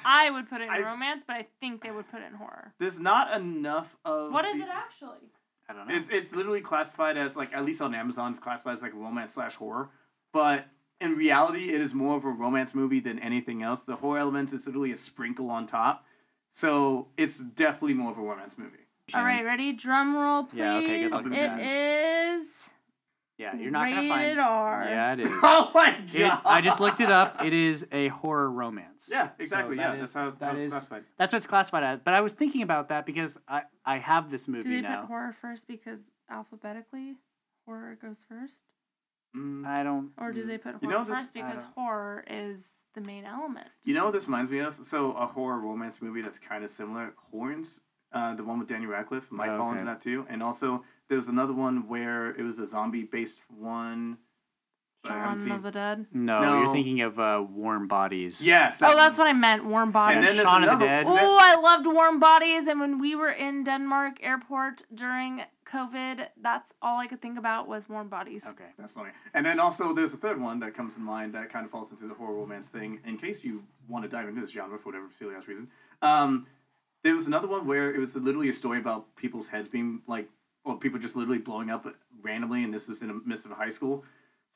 I 0.05 0.31
would 0.31 0.49
put 0.49 0.61
it 0.61 0.65
in 0.65 0.71
I- 0.71 0.81
romance, 0.81 1.25
but 1.27 1.37
I 1.37 1.47
think 1.61 1.83
they 1.83 1.91
would 1.91 2.11
put 2.11 2.21
it 2.23 2.27
in 2.27 2.35
horror. 2.35 2.75
There's 2.79 3.01
not 3.01 3.35
enough 3.39 3.97
of. 4.05 4.33
What 4.33 4.45
is 4.45 4.57
the- 4.59 4.65
it 4.65 4.69
actually? 4.71 5.33
I 5.69 5.73
don't 5.73 5.89
know. 5.89 5.95
It's 5.95 6.09
it's 6.09 6.35
literally 6.35 6.61
classified 6.61 7.17
as 7.17 7.37
like 7.37 7.53
at 7.55 7.65
least 7.65 7.81
on 7.81 7.95
Amazon, 7.95 8.31
it's 8.33 8.41
classified 8.41 8.75
as 8.75 8.83
like 8.83 8.95
romance 8.95 9.33
slash 9.35 9.55
horror. 9.57 9.91
But 10.33 10.67
in 11.01 11.15
reality, 11.17 11.71
it 11.73 11.81
is 11.81 11.95
more 11.95 12.17
of 12.17 12.25
a 12.25 12.31
romance 12.31 12.75
movie 12.75 13.01
than 13.01 13.19
anything 13.19 13.63
else. 13.63 13.83
The 13.85 13.97
horror 13.97 14.19
elements 14.19 14.53
is 14.53 14.67
literally 14.67 14.91
a 14.93 14.97
sprinkle 14.97 15.49
on 15.51 15.67
top, 15.67 16.05
so 16.51 17.09
it's 17.17 17.39
definitely 17.39 17.95
more 17.95 18.11
of 18.11 18.19
a 18.19 18.23
romance 18.23 18.59
movie. 18.59 18.77
All 19.15 19.25
right, 19.25 19.45
ready? 19.45 19.73
Drum 19.73 20.15
roll, 20.17 20.45
please. 20.45 20.59
Yeah, 20.59 20.75
okay, 20.77 21.03
good 21.03 21.13
luck 21.13 21.25
with 21.25 21.33
It 21.33 21.37
that. 21.37 21.61
is 21.61 22.71
yeah, 23.41 23.57
you're 23.57 23.71
not 23.71 23.89
gonna 23.89 23.97
rated 24.15 24.37
find. 24.37 24.41
R. 24.41 24.85
Yeah, 24.89 25.13
it 25.15 25.21
is. 25.21 25.31
Oh 25.43 25.71
my 25.75 25.91
god! 25.93 26.15
It, 26.15 26.33
I 26.45 26.61
just 26.61 26.79
looked 26.81 27.01
it 27.01 27.11
up. 27.11 27.43
It 27.45 27.53
is 27.53 27.87
a 27.91 28.09
horror 28.09 28.51
romance. 28.51 29.09
Yeah, 29.13 29.31
exactly. 29.39 29.77
So 29.77 29.83
yeah, 29.83 29.91
that 29.93 29.99
that's 30.01 30.15
how 30.15 30.31
that 30.31 30.39
that 30.41 30.57
is 30.57 30.65
is- 30.65 30.73
classified. 30.73 31.05
That's 31.17 31.33
what 31.33 31.37
it's 31.39 31.47
classified 31.47 31.83
as. 31.85 32.01
But 32.05 32.15
I 32.15 32.21
was 32.21 32.33
thinking 32.33 32.63
about 32.63 32.89
that 32.89 33.07
because 33.07 33.39
I, 33.49 33.63
I 33.85 33.99
have 33.99 34.31
this 34.31 34.47
movie. 34.49 34.69
Do 34.69 34.77
they 34.77 34.83
now. 34.83 35.01
put 35.03 35.09
horror 35.09 35.33
first 35.33 35.67
because 35.67 36.01
alphabetically 36.31 37.15
horror 37.67 37.97
goes 38.01 38.25
first, 38.29 38.57
Mm. 39.37 39.65
I 39.65 39.85
don't. 39.85 40.11
or 40.19 40.33
do 40.33 40.45
they 40.45 40.59
put 40.59 40.73
horror 40.75 40.79
You 40.83 40.89
know, 40.91 41.05
this- 41.05 41.17
first 41.17 41.35
because 41.35 41.63
horror 41.77 42.25
is 42.29 42.81
the 42.95 43.01
main 43.01 43.25
element? 43.25 43.69
You 43.85 43.95
know 43.95 44.07
what 44.07 44.13
this 44.13 44.27
reminds 44.27 44.51
me 44.51 44.59
of? 44.59 44.81
So 44.85 45.13
a 45.13 45.27
horror 45.27 45.61
romance 45.61 46.03
movie 46.03 46.21
that's 46.23 46.39
kind 46.41 46.65
of 46.65 46.71
similar. 46.71 47.13
Horns, 47.31 47.81
uh, 48.13 48.35
the 48.35 48.43
one 48.43 48.59
with 48.59 48.67
Daniel 48.69 48.91
Radcliffe, 48.91 49.31
might 49.31 49.51
Oh, 49.51 49.57
fall 49.59 49.69
okay. 49.71 49.79
into 49.81 49.85
that 49.93 50.01
too. 50.01 50.27
And 50.29 50.43
also 50.43 50.85
there 51.11 51.19
was 51.19 51.29
another 51.29 51.53
one 51.53 51.87
where 51.89 52.31
it 52.31 52.43
was 52.43 52.59
a 52.59 52.67
zombie 52.67 53.03
based 53.05 53.41
one. 53.51 54.17
but 55.03 55.13
I 55.13 55.15
haven't 55.19 55.39
Shaun 55.39 55.45
seen- 55.47 55.53
of 55.57 55.63
the 55.63 55.71
Dead. 55.71 56.07
No, 56.13 56.41
No. 56.41 56.59
you're 56.61 56.73
thinking 56.73 57.01
of 57.01 57.19
uh, 57.19 57.43
Warm 57.51 57.89
Bodies. 57.89 58.47
Yes. 58.47 58.83
Oh, 58.83 58.95
that's 58.95 59.17
what 59.19 59.27
I 59.27 59.33
meant. 59.33 59.65
Warm 59.65 59.91
bodies. 59.93 60.17
And 60.17 60.27
then 60.27 60.35
there's 60.37 60.47
Shaun 60.49 60.63
of 60.63 60.67
the 60.69 60.75
another- 60.77 60.87
Dead. 60.87 61.07
and 61.07 61.17
then- 61.17 61.25
Oh, 61.25 61.39
I 61.41 61.55
loved 61.57 61.87
warm 61.87 62.21
bodies. 62.21 62.69
And 62.69 62.79
when 62.81 62.99
we 62.99 63.15
were 63.17 63.31
in 63.47 63.65
Denmark 63.65 64.19
airport 64.23 64.83
during 64.95 65.43
COVID, 65.67 66.29
that's 66.47 66.75
all 66.83 66.99
I 66.99 67.07
could 67.07 67.23
think 67.23 67.39
about 67.39 67.67
was 67.67 67.89
warm 67.89 68.09
bodies. 68.09 68.47
Okay. 68.53 68.71
That's 68.79 68.93
funny. 68.93 69.11
And 69.35 69.47
then 69.47 69.59
also 69.59 69.95
there's 69.95 70.13
a 70.13 70.19
third 70.19 70.39
one 70.41 70.61
that 70.61 70.75
comes 70.75 70.95
to 70.97 71.01
mind 71.01 71.33
that 71.35 71.49
kind 71.55 71.65
of 71.65 71.71
falls 71.73 71.91
into 71.93 72.07
the 72.07 72.15
horror 72.15 72.35
romance 72.35 72.69
thing. 72.69 73.01
In 73.07 73.17
case 73.17 73.43
you 73.43 73.65
want 73.89 74.05
to 74.05 74.09
dive 74.17 74.29
into 74.29 74.43
this 74.43 74.51
genre 74.51 74.79
for 74.79 74.91
whatever 74.91 75.07
silly 75.19 75.35
ass 75.35 75.49
reason, 75.49 75.67
um, 76.03 76.47
there 77.05 77.15
was 77.15 77.27
another 77.27 77.49
one 77.49 77.67
where 77.67 77.87
it 77.95 77.99
was 77.99 78.15
literally 78.17 78.51
a 78.51 78.53
story 78.53 78.79
about 78.79 79.17
people's 79.17 79.49
heads 79.49 79.69
being 79.69 80.03
like, 80.07 80.29
or 80.65 80.79
people 80.79 80.99
just 80.99 81.17
literally 81.17 81.39
blowing 81.39 81.71
up 81.71 81.87
randomly, 82.23 82.65
and 82.65 82.73
this 82.73 82.89
was 82.89 83.03
in 83.03 83.09
the 83.09 83.21
midst 83.25 83.47
of 83.47 83.53
high 83.53 83.71
school. 83.71 84.05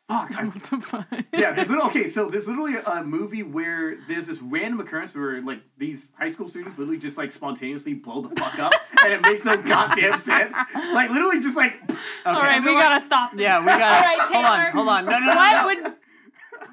Fuck, 0.08 0.36
I 0.38 0.44
What 0.44 0.62
the 0.62 0.80
fuck? 0.80 1.06
yeah, 1.32 1.52
there's 1.52 1.70
little, 1.70 1.86
okay, 1.86 2.08
so 2.08 2.28
there's 2.28 2.46
literally 2.46 2.74
a 2.76 3.02
movie 3.02 3.42
where 3.42 3.96
there's 4.06 4.26
this 4.26 4.42
random 4.42 4.80
occurrence 4.80 5.14
where 5.14 5.40
like 5.40 5.62
these 5.78 6.10
high 6.18 6.30
school 6.30 6.46
students 6.46 6.78
literally 6.78 6.98
just 6.98 7.16
like 7.16 7.32
spontaneously 7.32 7.94
blow 7.94 8.20
the 8.20 8.28
fuck 8.40 8.58
up, 8.58 8.72
and 9.04 9.14
it 9.14 9.22
makes 9.22 9.44
no 9.44 9.56
goddamn 9.56 10.18
sense. 10.18 10.54
Like 10.74 11.10
literally 11.10 11.40
just 11.40 11.56
like. 11.56 11.80
Okay. 12.26 12.34
All 12.36 12.42
right, 12.42 12.64
we 12.64 12.72
gotta 12.72 13.04
stop. 13.04 13.32
This. 13.32 13.42
Yeah, 13.42 13.60
we 13.60 13.66
gotta. 13.66 13.84
All 13.84 14.00
right, 14.00 14.18
hold 14.20 14.44
on, 14.46 14.58
Taylor. 14.58 14.70
hold 14.70 14.88
on. 14.88 15.04
No, 15.04 15.18
no, 15.18 15.26
no. 15.26 15.34
What 15.34 15.52
no. 15.52 15.82
would 15.82 15.94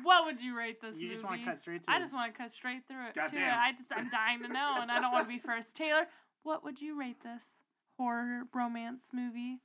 what 0.03 0.25
would 0.25 0.41
you 0.41 0.57
rate 0.57 0.81
this 0.81 0.97
You 0.97 1.09
just 1.09 1.25
want 1.25 1.41
to 1.41 1.45
cut 1.45 1.59
straight 1.59 1.83
to 1.83 1.91
I 1.91 1.99
just 1.99 2.13
want 2.13 2.33
to 2.33 2.37
cut 2.37 2.51
straight 2.51 2.87
through 2.87 3.07
it. 3.07 3.13
To 3.15 3.19
it. 3.19 3.31
Goddamn. 3.31 3.59
I 3.59 3.73
just 3.73 3.91
I'm 3.93 4.09
dying 4.09 4.41
to 4.43 4.47
know, 4.47 4.77
and 4.79 4.89
I 4.89 5.01
don't 5.01 5.11
want 5.11 5.25
to 5.25 5.29
be 5.29 5.39
first. 5.39 5.75
Taylor, 5.75 6.07
what 6.43 6.63
would 6.63 6.79
you 6.79 6.97
rate 6.97 7.21
this 7.21 7.60
horror 8.01 8.43
romance 8.53 9.11
movie? 9.13 9.59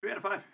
Three 0.00 0.12
out 0.12 0.18
of 0.18 0.22
five. 0.22 0.44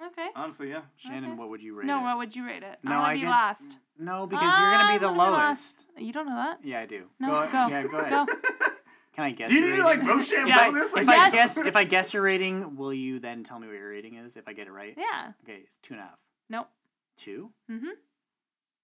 Okay. 0.00 0.28
Honestly, 0.36 0.70
yeah. 0.70 0.82
Shannon, 0.96 1.30
Okay. 1.30 1.38
what 1.38 1.48
would 1.48 1.60
you 1.60 1.74
rate 1.74 1.84
it? 1.84 1.88
No, 1.88 1.98
it? 1.98 2.02
what 2.04 2.18
would 2.18 2.36
you 2.36 2.46
rate 2.46 2.62
it? 2.62 2.78
No, 2.84 2.92
I 2.92 2.96
want 2.98 3.06
I 3.08 3.12
to 3.14 3.16
be 3.16 3.20
get- 3.22 3.30
last. 3.30 3.78
No, 3.98 4.26
because 4.28 4.58
you're 4.58 4.70
gonna 4.70 4.88
be 4.88 4.94
I 4.94 4.98
the 4.98 5.08
wanna 5.12 5.32
lowest. 5.32 5.86
last. 5.88 6.02
You 6.04 6.12
don't 6.12 6.26
know 6.26 6.36
that? 6.36 6.60
Yeah, 6.64 6.80
I 6.80 6.86
do. 6.86 7.06
No, 7.18 7.30
go. 7.30 7.48
go. 7.50 7.66
Yeah, 7.68 7.82
go 7.88 7.98
ahead. 7.98 8.10
Go. 8.10 8.26
Can 9.14 9.24
I 9.24 9.30
guess? 9.32 9.48
Do 9.48 9.56
you 9.56 9.60
your 9.62 9.70
need 9.70 9.76
to 9.78 9.84
like 9.84 9.98
rating? 9.98 10.16
Rochambeau 10.16 10.46
Yeah, 10.48 10.70
this? 10.70 10.92
Like, 10.94 11.02
If 11.02 11.08
I 11.08 11.14
Yes. 11.16 11.32
guess, 11.32 11.58
if 11.66 11.74
I 11.76 11.82
guess 11.84 12.14
your 12.14 12.22
rating, 12.22 12.76
will 12.76 12.94
you 12.94 13.18
then 13.18 13.42
tell 13.42 13.58
me 13.58 13.66
what 13.66 13.74
your 13.76 13.90
rating 13.90 14.14
is 14.14 14.36
if 14.36 14.46
I 14.46 14.52
get 14.52 14.68
it 14.68 14.70
right? 14.70 14.94
Yeah. 14.96 15.32
Okay, 15.42 15.62
it's 15.64 15.78
two 15.78 15.94
and 15.94 16.00
a 16.02 16.04
half. 16.04 16.18
Nope. 16.48 16.68
Two? 17.16 17.50
Mm-hmm. 17.68 17.88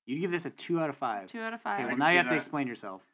You 0.07 0.19
give 0.19 0.33
this 0.33 0.45
a 0.47 0.51
two 0.51 0.81
out 0.81 0.89
of 0.91 0.97
five. 0.97 1.29
Two 1.29 1.41
out 1.41 1.55
of 1.55 1.61
five. 1.61 1.75
Okay, 1.77 1.85
well 1.85 1.91
can 1.91 1.99
now 2.01 2.07
see 2.07 2.13
you 2.13 2.19
have 2.19 2.27
to 2.27 2.31
that. 2.31 2.37
explain 2.39 2.67
yourself. 2.67 3.07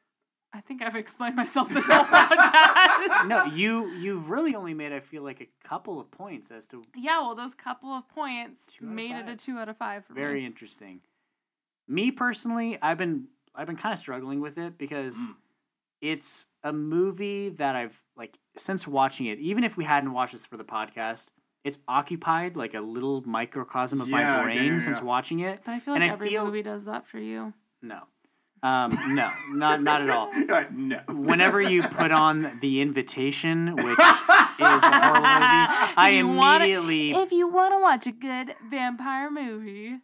I 0.53 0.61
think 0.61 0.83
I've 0.83 0.97
explained 0.97 1.37
myself 1.37 1.69
this 1.71 1.85
whole 1.87 2.05
podcast. 2.05 3.29
No, 3.29 3.45
you 3.45 3.91
you've 3.93 4.31
really 4.31 4.55
only 4.55 4.75
made 4.75 4.93
I 4.93 5.01
feel 5.01 5.23
like 5.23 5.41
a 5.41 5.49
couple 5.67 6.01
of 6.01 6.11
points 6.11 6.51
as 6.51 6.67
to 6.69 6.83
Yeah, 6.97 7.21
well, 7.21 7.35
those 7.35 7.55
couple 7.55 7.91
of 7.91 8.09
points 8.09 8.67
Two 8.67 8.85
out 8.87 8.89
of 8.89 8.95
made 8.95 9.15
it 9.17 9.29
a 9.29 9.37
two 9.37 9.59
out 9.59 9.69
of 9.69 9.77
five 9.77 10.05
for 10.07 10.13
very 10.15 10.41
me. 10.41 10.47
interesting. 10.47 11.01
Me 11.89 12.11
personally, 12.11 12.79
I've 12.83 12.99
been 12.99 13.29
I've 13.55 13.67
been 13.67 13.77
kind 13.77 13.93
of 13.93 13.99
struggling 13.99 14.41
with 14.41 14.59
it 14.59 14.77
because 14.79 15.17
Mm. 15.19 15.35
it's 16.01 16.47
a 16.63 16.73
movie 16.73 17.49
that 17.51 17.77
I've 17.77 18.03
like 18.17 18.39
since 18.57 18.87
watching 18.89 19.27
it. 19.27 19.39
Even 19.39 19.65
if 19.65 19.77
we 19.77 19.85
hadn't 19.85 20.13
watched 20.13 20.33
this 20.33 20.47
for 20.47 20.57
the 20.57 20.65
podcast, 20.65 21.31
it's 21.65 21.79
occupied 21.89 22.57
like 22.57 22.75
a 22.75 22.81
little 22.81 23.23
microcosm 23.27 24.01
of 24.01 24.09
Yeah, 24.09 24.13
my 24.17 24.21
yeah, 24.23 24.43
brain 24.43 24.73
yeah, 24.75 24.79
since 24.79 25.01
watching 25.03 25.41
it. 25.41 25.61
But 25.65 25.73
I 25.73 25.79
feel 25.81 25.95
like 25.95 26.03
I 26.03 26.09
every 26.09 26.31
feel- 26.31 26.45
movie 26.47 26.63
does 26.63 26.85
that 26.87 27.07
for 27.07 27.19
you. 27.19 27.55
No, 27.83 28.01
um, 28.63 29.15
no, 29.15 29.31
not 29.53 29.83
not 29.83 30.03
at 30.03 30.11
all. 30.11 30.31
No. 30.71 31.01
Whenever 31.09 31.61
you 31.61 31.83
put 31.83 32.11
on 32.11 32.59
the 32.61 32.81
invitation, 32.81 33.75
which 33.75 33.85
is 33.99 33.99
a 33.99 35.01
horror 35.01 35.15
movie, 35.21 35.95
I 35.97 36.15
You 36.19 36.29
wanna- 36.29 36.65
immediately 36.65 37.13
If 37.13 37.33
you 37.33 37.49
want 37.49 37.73
to 37.75 37.81
watch 37.81 38.07
a 38.07 38.13
good 38.13 38.55
vampire 38.71 39.31
movie, 39.31 39.99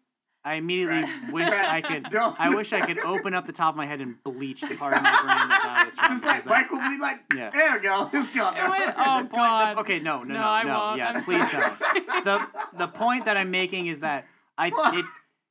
I 0.45 0.55
immediately 0.55 1.01
Right. 1.03 1.33
wish 1.33 1.51
I 1.53 1.81
could. 1.81 2.05
Don't. 2.11 2.37
I 2.39 2.55
wish 2.55 2.73
I 2.73 2.81
could 2.87 3.01
open 3.01 3.35
up 3.35 3.47
the 3.47 3.53
top 3.53 3.71
of 3.75 3.77
my 3.77 3.85
head 3.87 4.01
and 4.01 4.23
bleach 4.23 4.61
the 4.63 4.77
part 4.77 4.95
of 4.97 5.03
my 5.03 5.11
brain 5.11 5.49
that 5.49 5.61
that 5.65 5.89
is 5.89 5.95
from. 5.99 6.09
Just 6.13 6.25
like 6.25 6.45
that's- 6.45 6.71
Michael 6.71 6.89
be 6.89 6.99
like, 7.01 7.21
Yeah. 7.35 7.51
there 7.51 7.73
we 7.73 7.81
go. 7.81 8.09
It's 8.13 8.33
gone. 8.35 8.57
It 8.57 8.71
went- 8.71 8.95
oh, 8.97 9.25
God. 9.25 9.77
the- 9.77 9.81
okay, 9.81 9.99
no, 9.99 10.23
no, 10.23 10.35
no, 10.35 10.41
No, 10.41 10.63
no, 10.63 10.79
won't. 10.79 10.99
yeah, 10.99 11.09
I'm 11.15 11.23
please 11.23 11.51
sorry. 11.51 11.65
don't. 11.65 12.25
The 12.25 12.47
the 12.79 12.89
point 12.89 13.25
that 13.25 13.37
I'm 13.37 13.51
making 13.51 13.87
is 13.89 14.01
that 14.01 14.27
I 14.57 14.69
it, 14.69 15.05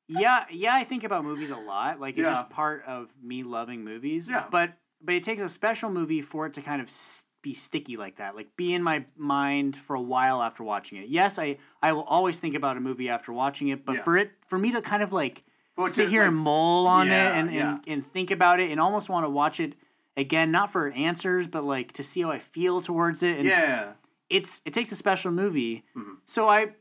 yeah, 0.07 0.45
yeah, 0.51 0.75
I 0.75 0.83
think 0.83 1.03
about 1.03 1.23
movies 1.23 1.51
a 1.51 1.57
lot. 1.57 1.99
Like 1.99 2.17
it's 2.17 2.25
Yeah. 2.25 2.33
just 2.33 2.49
part 2.49 2.83
of 2.85 3.09
me 3.21 3.43
loving 3.43 3.83
movies. 3.83 4.29
Yeah. 4.29 4.45
But 4.49 4.73
but 5.01 5.13
it 5.15 5.23
takes 5.23 5.41
a 5.41 5.47
special 5.47 5.89
movie 5.91 6.21
for 6.21 6.45
it 6.47 6.53
to 6.55 6.61
kind 6.61 6.81
of 6.81 6.87
s- 6.87 7.25
be 7.43 7.53
sticky 7.53 7.95
like 7.95 8.15
that. 8.15 8.35
Like 8.35 8.55
be 8.55 8.73
in 8.73 8.81
my 8.81 9.05
mind 9.15 9.75
for 9.75 9.95
a 9.95 10.01
while 10.01 10.41
after 10.41 10.63
watching 10.63 10.97
it. 10.97 11.09
Yes, 11.09 11.37
I 11.37 11.57
I 11.81 11.91
will 11.91 12.03
always 12.03 12.39
think 12.39 12.55
about 12.55 12.77
a 12.77 12.79
movie 12.79 13.09
after 13.09 13.31
watching 13.33 13.67
it, 13.67 13.85
but 13.85 13.97
Yeah. 13.97 14.01
for 14.01 14.17
it 14.17 14.31
for 14.47 14.57
me 14.57 14.71
to 14.71 14.81
kind 14.81 15.03
of 15.03 15.13
like 15.13 15.43
it 15.77 15.89
sit 15.89 16.05
to, 16.05 16.09
here 16.09 16.21
like- 16.21 16.29
and 16.29 16.37
mull 16.37 16.87
on 16.87 17.07
Yeah, 17.07 17.29
it 17.33 17.39
and, 17.39 17.51
yeah. 17.53 17.69
and, 17.75 17.83
and 17.87 18.05
think 18.05 18.31
about 18.31 18.59
it 18.59 18.71
and 18.71 18.79
almost 18.79 19.09
want 19.09 19.25
to 19.25 19.29
watch 19.29 19.59
it 19.59 19.73
again, 20.17 20.49
not 20.49 20.71
for 20.71 20.89
answers, 20.91 21.47
but 21.47 21.63
like 21.65 21.91
to 21.93 22.01
see 22.03 22.21
how 22.21 22.31
I 22.31 22.39
feel 22.39 22.81
towards 22.81 23.21
it. 23.23 23.37
And 23.37 23.47
Yeah. 23.47 23.93
it's 24.29 24.61
it 24.65 24.73
takes 24.73 24.91
a 24.91 24.95
special 24.95 25.31
movie. 25.31 25.83
Mhm. 25.95 26.17
So 26.25 26.47
I, 26.49 26.73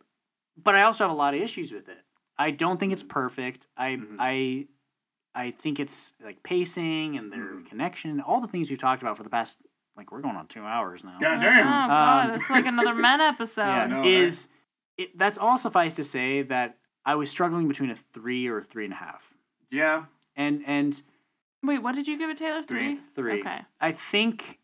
but 0.57 0.75
I 0.77 0.83
also 0.83 1.05
have 1.05 1.11
a 1.11 1.15
lot 1.15 1.35
of 1.35 1.41
issues 1.41 1.73
with 1.73 1.89
it. 1.89 2.04
I 2.39 2.51
don't 2.51 2.79
think 2.81 2.93
it's 2.93 3.03
perfect. 3.03 3.67
I 3.77 3.91
Mhm. 3.97 4.17
I 4.19 4.67
I 5.37 5.51
think 5.51 5.81
it's 5.81 6.13
like 6.25 6.43
pacing 6.45 7.17
and 7.17 7.33
their 7.33 7.61
connection, 7.69 8.21
all 8.21 8.41
the 8.41 8.47
things 8.47 8.71
we've 8.71 8.79
talked 8.79 9.03
about 9.03 9.17
for 9.17 9.23
the 9.25 9.31
past 9.31 9.65
like 9.97 10.11
we're 10.13 10.21
going 10.21 10.37
on 10.37 10.47
two 10.49 10.65
hours 10.65 11.05
now. 11.05 11.13
God 11.21 11.21
damn! 11.21 11.41
oh 11.41 11.41
damn. 11.41 11.89
god, 11.89 12.31
Um, 12.31 12.35
it's 12.37 12.51
like 12.51 12.67
another 12.67 12.95
men 13.09 13.21
episode. 13.21 13.63
yeah, 13.67 13.87
know, 13.87 13.99
right? 13.99 14.07
is 14.07 14.49
it, 14.97 15.17
that's 15.19 15.39
all 15.39 15.59
suffice 15.59 15.97
to 15.97 16.05
say 16.05 16.43
that 16.43 16.79
I 17.05 17.15
was 17.17 17.31
struggling 17.31 17.67
between 17.69 17.91
a 17.91 17.95
three 17.97 18.47
or 18.47 18.59
a 18.59 18.63
three 18.63 18.85
and 18.85 18.93
a 18.93 18.97
half, 18.97 19.35
Yeah. 19.71 20.05
and 20.37 20.63
and 20.67 21.03
Wait, 21.63 21.79
what 21.79 21.95
did 21.95 22.07
you 22.07 22.19
give 22.19 22.29
it, 22.29 22.37
Taylor? 22.37 22.63
Three. 22.63 22.97
Three. 22.97 23.01
three. 23.33 23.41
Okay. 23.41 23.63
I 23.81 23.93
think 23.93 24.59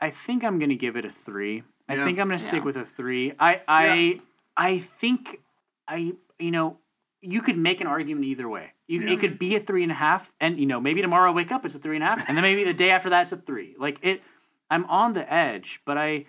I 0.00 0.10
think 0.10 0.42
I'm 0.42 0.58
gonna 0.58 0.74
give 0.74 0.96
it 0.96 1.04
a 1.04 1.10
three. 1.10 1.62
I 1.88 1.96
think 1.96 2.18
I'm 2.18 2.26
gonna 2.28 2.38
stick 2.38 2.60
Yeah. 2.60 2.64
with 2.64 2.76
a 2.76 2.84
three. 2.84 3.32
I 3.38 3.60
I 3.68 4.20
I 4.56 4.78
think 4.78 5.38
I 5.86 6.12
you 6.38 6.50
know 6.50 6.78
you 7.20 7.42
could 7.42 7.56
make 7.56 7.80
an 7.80 7.86
argument 7.86 8.24
either 8.26 8.48
way. 8.48 8.72
You, 8.86 9.02
Yeah. 9.02 9.12
It 9.12 9.20
could 9.20 9.38
be 9.38 9.54
a 9.54 9.60
three 9.60 9.82
and 9.82 9.92
a 9.92 9.96
half, 9.96 10.32
and 10.40 10.58
you 10.58 10.66
know 10.66 10.80
maybe 10.80 11.02
tomorrow 11.02 11.30
I 11.30 11.34
wake 11.34 11.52
up 11.52 11.64
it's 11.64 11.74
a 11.74 11.78
three 11.78 11.96
and 11.96 12.02
a 12.02 12.06
half, 12.06 12.28
and 12.28 12.36
then 12.36 12.42
maybe 12.42 12.64
the 12.64 12.74
day 12.74 12.90
after 12.90 13.10
that 13.10 13.22
it's 13.22 13.32
a 13.32 13.36
three. 13.36 13.74
Like 13.78 13.98
it, 14.02 14.22
I'm 14.70 14.84
on 14.86 15.12
the 15.12 15.32
edge, 15.32 15.80
but 15.84 15.98
I 15.98 16.26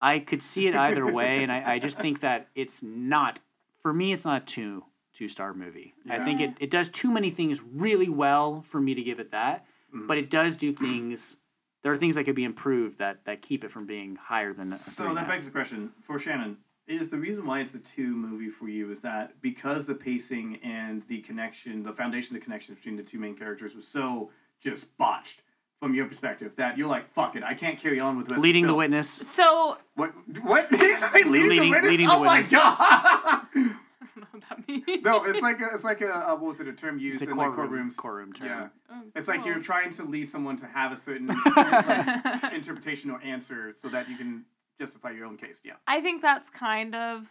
I 0.00 0.18
could 0.18 0.42
see 0.42 0.66
it 0.66 0.74
either 0.74 1.10
way, 1.10 1.42
and 1.42 1.52
I, 1.52 1.74
I 1.74 1.78
just 1.78 1.98
think 1.98 2.20
that 2.20 2.48
it's 2.54 2.82
not 2.82 3.40
for 3.82 3.92
me. 3.92 4.12
It's 4.12 4.24
not 4.24 4.42
a 4.42 4.44
two 4.44 4.84
two 5.12 5.28
star 5.28 5.54
movie. 5.54 5.94
I 6.08 6.24
think 6.24 6.40
it, 6.40 6.54
it 6.58 6.70
does 6.70 6.88
too 6.88 7.10
many 7.10 7.30
things 7.30 7.62
really 7.62 8.08
well 8.08 8.62
for 8.62 8.80
me 8.80 8.94
to 8.94 9.02
give 9.02 9.20
it 9.20 9.30
that. 9.32 9.66
Mm-hmm. 9.94 10.06
but 10.06 10.16
it 10.16 10.30
does 10.30 10.56
do 10.56 10.72
things. 10.72 11.36
There 11.82 11.92
are 11.92 11.96
things 11.96 12.14
that 12.14 12.24
could 12.24 12.34
be 12.34 12.44
improved 12.44 12.98
that 12.98 13.26
that 13.26 13.42
keep 13.42 13.62
it 13.62 13.70
from 13.70 13.84
being 13.86 14.16
higher 14.16 14.54
than. 14.54 14.72
A 14.72 14.76
three 14.76 15.06
So 15.06 15.14
that 15.14 15.28
begs 15.28 15.44
the 15.44 15.50
question 15.50 15.92
for 16.02 16.18
Shannon: 16.18 16.58
Is 16.88 17.10
the 17.10 17.18
reason 17.18 17.46
why 17.46 17.60
it's 17.60 17.74
a 17.74 17.78
two 17.78 18.14
movie 18.16 18.50
for 18.50 18.68
you 18.68 18.90
is 18.90 19.02
that 19.02 19.40
because 19.40 19.86
the 19.86 19.94
pacing 19.94 20.58
and 20.64 21.02
the 21.08 21.20
connection, 21.20 21.84
the 21.84 21.92
foundation, 21.92 22.34
of 22.34 22.40
the 22.42 22.44
connection 22.44 22.74
between 22.74 22.96
the 22.96 23.02
two 23.04 23.18
main 23.20 23.36
characters 23.36 23.74
was 23.74 23.86
so 23.86 24.30
just 24.60 24.96
botched 24.98 25.42
from 25.78 25.94
your 25.94 26.06
perspective 26.06 26.54
that 26.56 26.76
you're 26.76 26.88
like, 26.88 27.12
fuck 27.14 27.36
it, 27.36 27.42
I 27.44 27.54
can't 27.54 27.78
carry 27.78 28.00
on 28.00 28.16
with 28.16 28.26
the 28.26 28.32
rest 28.34 28.42
leading 28.42 28.64
of 28.64 28.68
the 28.68 28.72
film. 28.72 28.78
witness. 28.78 29.08
So 29.08 29.78
What? 29.94 30.12
What? 30.42 30.70
Did 30.70 30.80
he 30.80 30.94
say 30.96 31.22
leading, 31.24 31.48
Leading- 31.50 31.58
the 31.58 31.70
witness? 31.70 31.90
leading 31.90 32.06
the 32.08 32.12
oh 32.14 32.20
witness. 32.20 32.52
my 32.52 32.58
god! 32.58 33.40
I 33.54 33.54
don't 33.54 34.16
know 34.16 34.26
what 34.32 34.42
that 34.48 34.68
means. 34.68 35.02
no, 35.04 35.24
it's 35.24 35.40
like 35.40 35.60
a, 35.60 35.66
it's 35.72 35.84
like 35.84 36.00
a 36.02 36.08
uh, 36.14 36.34
what 36.34 36.48
was 36.48 36.60
it? 36.60 36.68
A 36.68 36.72
term 36.72 36.98
used 36.98 37.22
It's 37.22 37.28
a 37.28 37.32
in 37.32 37.38
like 37.38 37.52
courtroom- 37.52 37.90
courtrooms. 37.90 37.96
courtroom 37.96 38.32
term. 38.32 38.48
Yeah. 38.48 38.68
Oh, 38.90 39.02
It's 39.14 39.28
like 39.28 39.44
you're 39.46 39.60
trying 39.60 39.92
to 39.94 40.04
lead 40.04 40.28
someone 40.28 40.56
to 40.58 40.66
have 40.66 40.92
a 40.92 40.96
certain 40.96 41.28
like, 41.28 42.52
interpretation 42.52 43.10
or 43.10 43.20
answer 43.22 43.72
so 43.76 43.88
that 43.88 44.08
you 44.10 44.16
can 44.16 44.44
justify 44.84 45.10
your 45.10 45.26
own 45.26 45.36
case. 45.36 45.60
Yeah. 45.64 45.74
I 45.86 46.00
think 46.00 46.22
that's 46.22 46.48
kind 46.50 46.94
of 46.94 47.28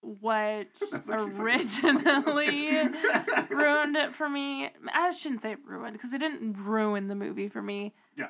what 0.00 0.66
That's 0.80 1.08
actually 1.08 1.30
fucking 1.30 1.40
originally 1.40 2.88
ruined 3.50 3.96
it 3.96 4.12
for 4.14 4.28
me. 4.28 4.70
I 4.92 5.10
shouldn't 5.10 5.42
say 5.42 5.56
ruined 5.64 5.92
because 5.94 6.12
it 6.12 6.18
didn't 6.18 6.54
ruin 6.58 7.06
the 7.06 7.14
movie 7.14 7.48
for 7.48 7.62
me. 7.62 7.94
Yeah. 8.16 8.28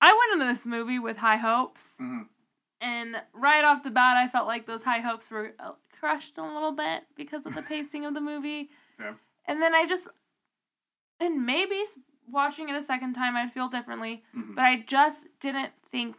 I 0.00 0.12
went 0.12 0.40
into 0.40 0.50
this 0.52 0.64
movie 0.66 0.98
with 0.98 1.18
high 1.18 1.36
hopes, 1.38 1.98
Mhm. 2.00 2.26
and 2.80 3.16
right 3.32 3.64
off 3.64 3.82
the 3.82 3.90
bat, 3.90 4.16
I 4.16 4.28
felt 4.28 4.46
like 4.46 4.66
those 4.66 4.84
high 4.84 5.00
hopes 5.00 5.30
were 5.30 5.54
uh, 5.58 5.72
crushed 5.98 6.36
a 6.38 6.42
little 6.42 6.72
bit 6.72 7.04
because 7.16 7.46
of 7.46 7.54
the 7.54 7.62
pacing 7.72 8.04
of 8.04 8.14
the 8.14 8.20
movie. 8.20 8.70
Fair. 8.98 9.16
And 9.46 9.60
then 9.62 9.74
I 9.74 9.86
just, 9.86 10.08
and 11.20 11.44
maybe 11.46 11.82
watching 12.28 12.68
it 12.68 12.76
a 12.76 12.82
second 12.82 13.14
time, 13.14 13.36
I'd 13.36 13.52
feel 13.52 13.68
differently. 13.68 14.22
Mhm. 14.36 14.54
But 14.54 14.64
I 14.64 14.76
just 14.86 15.28
didn't 15.40 15.72
think 15.90 16.16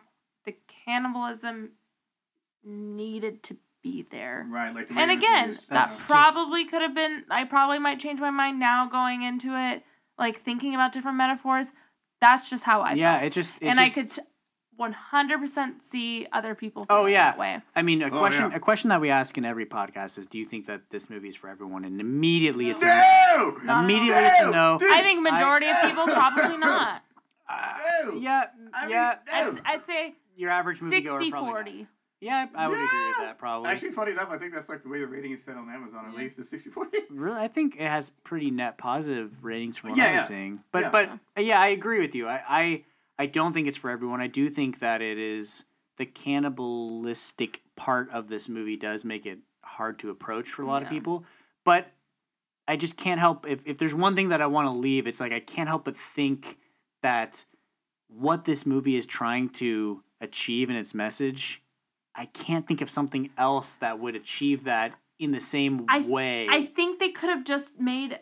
cannibalism 0.87 1.71
needed 2.63 3.43
to 3.43 3.57
be 3.83 4.05
there. 4.09 4.45
Right. 4.49 4.73
Like 4.73 4.87
the 4.87 4.97
And 4.99 5.11
again, 5.11 5.49
used. 5.49 5.61
that 5.67 5.69
That's 5.69 5.97
just- 5.97 6.09
probably 6.09 6.65
could 6.65 6.81
have 6.81 6.95
been. 6.95 7.25
I 7.29 7.43
probably 7.43 7.79
might 7.79 7.99
change 7.99 8.19
my 8.19 8.31
mind 8.31 8.59
now 8.59 8.87
going 8.87 9.21
into 9.21 9.49
it, 9.57 9.83
like 10.17 10.37
thinking 10.37 10.73
about 10.73 10.91
different 10.93 11.17
metaphors. 11.17 11.71
That's 12.19 12.49
just 12.49 12.63
how 12.63 12.81
I 12.81 12.93
yeah, 12.93 13.15
felt. 13.19 13.25
it 13.27 13.33
just. 13.33 13.57
It 13.61 13.67
and 13.67 13.77
just, 13.77 13.97
I 13.97 14.01
could 14.01 14.25
one 14.75 14.91
hundred 14.93 15.39
percent 15.39 15.83
see 15.83 16.27
other 16.31 16.55
people. 16.55 16.85
Oh 16.89 17.05
yeah. 17.05 17.31
that 17.31 17.37
way. 17.37 17.61
I 17.75 17.81
mean, 17.83 18.01
a 18.01 18.07
Oh, 18.07 18.17
question 18.17 18.49
yeah. 18.51 18.57
a 18.57 18.59
question 18.59 18.89
that 18.89 18.99
we 19.01 19.09
ask 19.11 19.37
in 19.37 19.45
every 19.45 19.65
podcast 19.67 20.17
is, 20.17 20.25
do 20.25 20.39
you 20.39 20.45
think 20.45 20.65
that 20.65 20.89
this 20.89 21.09
movie 21.11 21.27
is 21.29 21.35
for 21.35 21.47
everyone? 21.47 21.85
And 21.85 22.01
immediately 22.01 22.69
it's 22.71 22.81
a, 22.81 22.87
No! 22.87 23.57
Not 23.63 23.83
immediately 23.85 24.23
it's 24.23 24.39
a 24.41 24.45
No! 24.45 24.51
no. 24.73 24.77
Dude, 24.79 24.91
I 24.91 25.01
think 25.03 25.21
majority 25.21 25.67
of 25.69 25.77
people 25.83 26.05
probably 26.07 26.57
not. 26.69 27.03
No! 27.49 28.13
Yeah, 28.17 28.45
I 28.73 28.81
mean, 28.85 28.89
yeah. 28.91 29.15
no. 29.27 29.33
I'd, 29.33 29.61
I'd 29.65 29.85
say 29.85 30.15
Your 30.37 30.49
average 30.51 30.81
movie 30.81 30.95
60 30.97 31.09
probably. 31.31 31.31
not. 31.31 31.51
40. 31.65 31.87
Yeah, 32.19 32.47
I 32.55 32.67
would 32.67 32.73
agree 32.75 33.07
with 33.09 33.17
that. 33.17 33.37
Probably. 33.37 33.69
Actually, 33.69 33.91
funny 33.91 34.11
enough, 34.13 34.29
I 34.31 34.37
think 34.39 34.53
that's 34.53 34.69
like 34.69 34.81
the 34.81 34.89
way 34.89 34.99
the 35.01 35.07
rating 35.07 35.33
is 35.33 35.43
set 35.43 35.55
on 35.55 35.69
Amazon. 35.69 36.05
At 36.07 36.13
Yeah. 36.13 36.19
least 36.19 36.39
is 36.39 36.49
60 36.49 36.69
40. 36.71 36.97
Really, 37.11 37.39
I 37.39 37.47
think 37.47 37.75
it 37.75 37.87
has 37.87 38.09
pretty 38.23 38.49
net 38.49 38.77
positive 38.79 39.43
ratings 39.43 39.77
from 39.77 39.91
what 39.91 39.97
Yeah, 39.99 40.05
I'm 40.05 40.13
yeah. 40.13 40.19
seeing. 40.21 40.59
But 40.71 40.81
Yeah. 40.83 40.89
but 40.89 41.09
uh, 41.37 41.41
yeah, 41.41 41.59
I 41.59 41.67
agree 41.67 41.99
with 41.99 42.15
you. 42.15 42.27
I, 42.27 42.41
I 42.47 42.83
I 43.19 43.25
don't 43.27 43.53
think 43.53 43.67
it's 43.67 43.77
for 43.77 43.89
everyone. 43.91 44.19
I 44.21 44.27
do 44.27 44.49
think 44.49 44.79
that 44.79 45.01
it 45.01 45.17
is 45.19 45.65
the 45.97 46.05
cannibalistic 46.67 47.61
part 47.75 48.09
of 48.11 48.27
this 48.27 48.49
movie 48.49 48.75
does 48.77 49.05
make 49.05 49.25
it 49.25 49.39
hard 49.63 49.99
to 49.99 50.09
approach 50.09 50.49
for 50.49 50.61
a 50.63 50.65
lot 50.67 50.81
of 50.83 50.89
people. 50.89 51.23
But 51.63 51.91
I 52.67 52.75
just 52.77 52.97
can't 52.97 53.19
help 53.19 53.45
if 53.47 53.61
if 53.65 53.77
there's 53.77 53.93
one 53.95 54.15
thing 54.15 54.29
that 54.29 54.41
I 54.41 54.47
want 54.47 54.67
to 54.67 54.71
leave, 54.71 55.07
it's 55.07 55.19
like 55.19 55.31
I 55.31 55.39
can't 55.39 55.69
help 55.69 55.85
but 55.85 55.95
think 55.95 56.57
that 57.03 57.45
what 58.07 58.45
this 58.45 58.65
movie 58.65 58.95
is 58.95 59.05
trying 59.05 59.49
to 59.49 60.03
achieve 60.21 60.69
in 60.69 60.75
its 60.75 60.93
message, 60.93 61.61
I 62.15 62.25
can't 62.25 62.67
think 62.67 62.81
of 62.81 62.89
something 62.89 63.29
else 63.37 63.75
that 63.75 63.99
would 63.99 64.15
achieve 64.15 64.63
that 64.63 64.93
in 65.19 65.31
the 65.31 65.39
same 65.39 65.85
I- 65.87 66.01
way. 66.01 66.47
I 66.49 66.65
think 66.65 66.99
they 66.99 67.09
could 67.09 67.29
have 67.29 67.43
just 67.43 67.79
made 67.79 68.19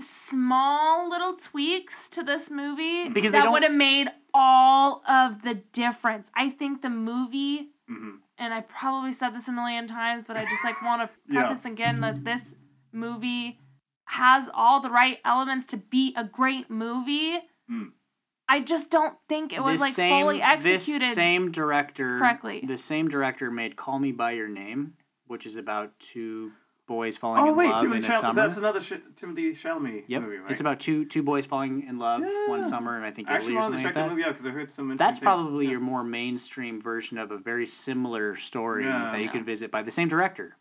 small 0.00 1.08
little 1.08 1.34
tweaks 1.36 2.08
to 2.10 2.22
this 2.22 2.50
movie 2.50 3.08
Because 3.08 3.32
that 3.32 3.50
would 3.50 3.62
have 3.64 3.72
made 3.72 4.08
all 4.32 5.02
of 5.08 5.42
the 5.42 5.54
difference. 5.54 6.30
I 6.36 6.50
think 6.50 6.82
the 6.82 6.90
movie, 6.90 7.70
Mhm. 7.90 8.20
and 8.36 8.54
I've 8.54 8.68
probably 8.68 9.12
said 9.12 9.30
this 9.34 9.48
a 9.48 9.52
million 9.52 9.88
times, 9.88 10.24
but 10.26 10.36
I 10.36 10.44
just 10.44 10.62
like 10.64 10.80
want 10.82 11.02
to 11.02 11.10
Yeah. 11.34 11.46
preface 11.46 11.64
again 11.64 12.00
that 12.00 12.24
this 12.24 12.54
movie 12.92 13.58
has 14.06 14.48
all 14.54 14.80
the 14.80 14.90
right 14.90 15.18
elements 15.24 15.66
to 15.66 15.76
be 15.76 16.14
a 16.16 16.24
great 16.24 16.70
movie. 16.70 17.40
Mm. 17.70 17.92
I 18.48 18.60
just 18.60 18.90
don't 18.90 19.14
think 19.28 19.52
it 19.52 19.62
was 19.62 19.74
This 19.74 19.80
like 19.82 19.92
same, 19.92 20.22
fully 20.24 20.42
executed. 20.42 21.02
This 21.02 21.14
same 21.14 21.50
director 21.52 22.18
correctly. 22.18 22.62
The 22.66 22.78
same 22.78 23.08
director 23.08 23.50
made 23.50 23.76
Call 23.76 23.98
Me 23.98 24.10
by 24.12 24.32
Your 24.32 24.48
Name, 24.48 24.94
which 25.26 25.44
is 25.44 25.56
about 25.56 25.98
two 25.98 26.52
boys 26.86 27.18
falling 27.18 27.42
Oh, 27.42 27.50
in 27.50 27.56
wait, 27.56 27.68
love 27.68 27.82
Timothée 27.82 27.96
in 27.98 28.04
a 28.04 28.06
Chal- 28.06 28.20
summer. 28.22 28.34
that's 28.34 28.56
another 28.56 28.80
sh- 28.80 28.92
Timothée 29.14 29.50
Chalamet 29.50 30.04
Yep, 30.06 30.22
movie, 30.22 30.36
right? 30.38 30.50
it's 30.50 30.60
about 30.62 30.80
two 30.80 31.04
two 31.04 31.22
boys 31.22 31.44
falling 31.44 31.82
in 31.86 31.98
love 31.98 32.22
Yeah. 32.22 32.48
one 32.48 32.64
summer, 32.64 32.96
and 32.96 33.04
I 33.04 33.10
think 33.10 33.28
I 33.28 33.34
actually 33.34 33.48
Italy 33.52 33.56
or 33.56 33.60
wanted 33.60 33.76
to 33.76 33.82
something 33.82 33.82
check 33.82 33.84
like 33.84 33.94
that 33.94 34.08
that. 34.08 34.10
movie 34.16 34.24
out 34.24 34.28
because 34.32 34.46
I 34.46 34.50
heard 34.50 34.72
some 34.72 34.96
That's 34.96 35.18
things. 35.18 35.22
probably 35.22 35.66
Yeah. 35.66 35.72
your 35.72 35.80
more 35.80 36.02
mainstream 36.02 36.80
version 36.80 37.18
of 37.18 37.30
a 37.30 37.36
very 37.36 37.66
similar 37.66 38.34
story 38.36 38.84
Yeah. 38.84 39.10
that 39.10 39.18
you 39.18 39.24
Yeah. 39.26 39.30
could 39.32 39.44
visit 39.44 39.70
by 39.70 39.82
the 39.82 39.90
same 39.90 40.08
director. 40.08 40.56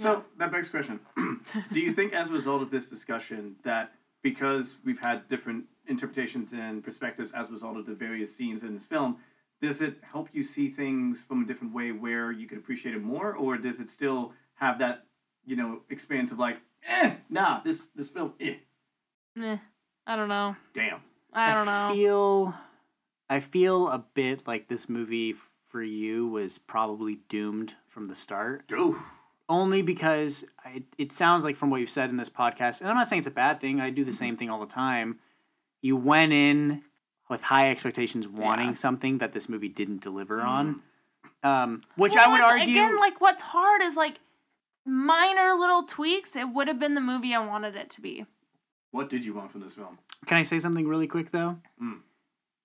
So 0.00 0.24
that 0.38 0.50
begs 0.50 0.72
the 0.72 0.78
question: 0.78 1.00
Do 1.72 1.80
you 1.80 1.92
think, 1.92 2.12
as 2.14 2.30
a 2.30 2.32
result 2.32 2.62
of 2.62 2.72
this 2.72 2.88
discussion, 2.90 3.54
that 3.62 3.92
because 4.22 4.78
we've 4.84 4.98
had 5.04 5.28
different 5.28 5.66
interpretations 5.90 6.52
and 6.54 6.82
perspectives 6.82 7.32
as 7.32 7.50
a 7.50 7.52
result 7.52 7.76
of 7.76 7.84
the 7.84 7.94
various 7.94 8.34
scenes 8.34 8.62
in 8.62 8.72
this 8.74 8.86
film, 8.86 9.18
does 9.60 9.82
it 9.82 9.98
help 10.12 10.28
you 10.32 10.42
see 10.42 10.68
things 10.68 11.22
from 11.22 11.42
a 11.42 11.46
different 11.46 11.74
way 11.74 11.92
where 11.92 12.32
you 12.32 12.46
could 12.46 12.56
appreciate 12.58 12.94
it 12.94 13.02
more, 13.02 13.34
or 13.34 13.58
does 13.58 13.80
it 13.80 13.90
still 13.90 14.32
have 14.54 14.78
that 14.78 15.04
you 15.44 15.56
know 15.56 15.80
experience 15.90 16.32
of 16.32 16.38
like, 16.38 16.58
eh, 16.88 17.16
nah, 17.28 17.60
this 17.62 17.88
this 17.94 18.08
film, 18.08 18.32
eh, 18.40 18.56
Eh, 19.40 19.58
I 20.06 20.16
don't 20.16 20.28
know. 20.28 20.56
damn. 20.74 21.00
I 21.32 21.52
don't 21.54 21.66
know. 21.66 21.88
I 21.90 21.94
feel 21.94 22.54
I 23.28 23.40
feel 23.40 23.88
a 23.88 23.98
bit 24.14 24.46
like 24.46 24.68
this 24.68 24.88
movie 24.88 25.34
for 25.66 25.82
you 25.82 26.26
was 26.26 26.58
probably 26.58 27.20
doomed 27.28 27.76
from 27.86 28.06
the 28.06 28.14
start. 28.14 28.64
Oof. 28.72 28.96
only 29.48 29.82
because 29.82 30.44
I, 30.64 30.82
it 30.98 31.12
sounds 31.12 31.44
like 31.44 31.54
from 31.56 31.70
what 31.70 31.80
you've 31.80 31.90
said 31.90 32.10
in 32.10 32.16
this 32.16 32.30
podcast, 32.30 32.80
and 32.80 32.90
I'm 32.90 32.96
not 32.96 33.06
saying 33.08 33.20
it's 33.20 33.28
a 33.28 33.32
bad 33.32 33.60
thing. 33.60 33.80
I 33.80 33.90
do 33.90 34.04
the 34.04 34.12
same 34.12 34.34
thing 34.36 34.50
all 34.50 34.58
the 34.60 34.66
time. 34.66 35.18
You 35.82 35.96
went 35.96 36.32
in 36.32 36.82
with 37.28 37.44
high 37.44 37.70
expectations, 37.70 38.26
wanting 38.28 38.68
Yeah. 38.68 38.72
something 38.74 39.18
that 39.18 39.32
this 39.32 39.48
movie 39.48 39.68
didn't 39.68 40.00
deliver 40.02 40.40
on, 40.40 40.82
um, 41.42 41.80
which 41.96 42.14
Well, 42.14 42.28
I 42.28 42.32
would 42.32 42.40
argue. 42.40 42.64
again, 42.74 42.96
like 42.98 43.20
what's 43.20 43.42
hard 43.42 43.82
is 43.82 43.96
like 43.96 44.20
minor 44.84 45.54
little 45.54 45.82
tweaks. 45.84 46.36
It 46.36 46.48
would 46.50 46.68
have 46.68 46.78
been 46.78 46.94
the 46.94 47.00
movie 47.00 47.34
I 47.34 47.38
wanted 47.44 47.76
it 47.76 47.90
to 47.90 48.00
be. 48.00 48.26
What 48.90 49.08
did 49.08 49.24
you 49.24 49.34
want 49.34 49.52
from 49.52 49.60
this 49.60 49.74
film? 49.74 49.98
Can 50.26 50.36
I 50.38 50.42
say 50.42 50.58
something 50.58 50.88
really 50.88 51.06
quick 51.06 51.30
though? 51.30 51.58
Mm. 51.80 52.00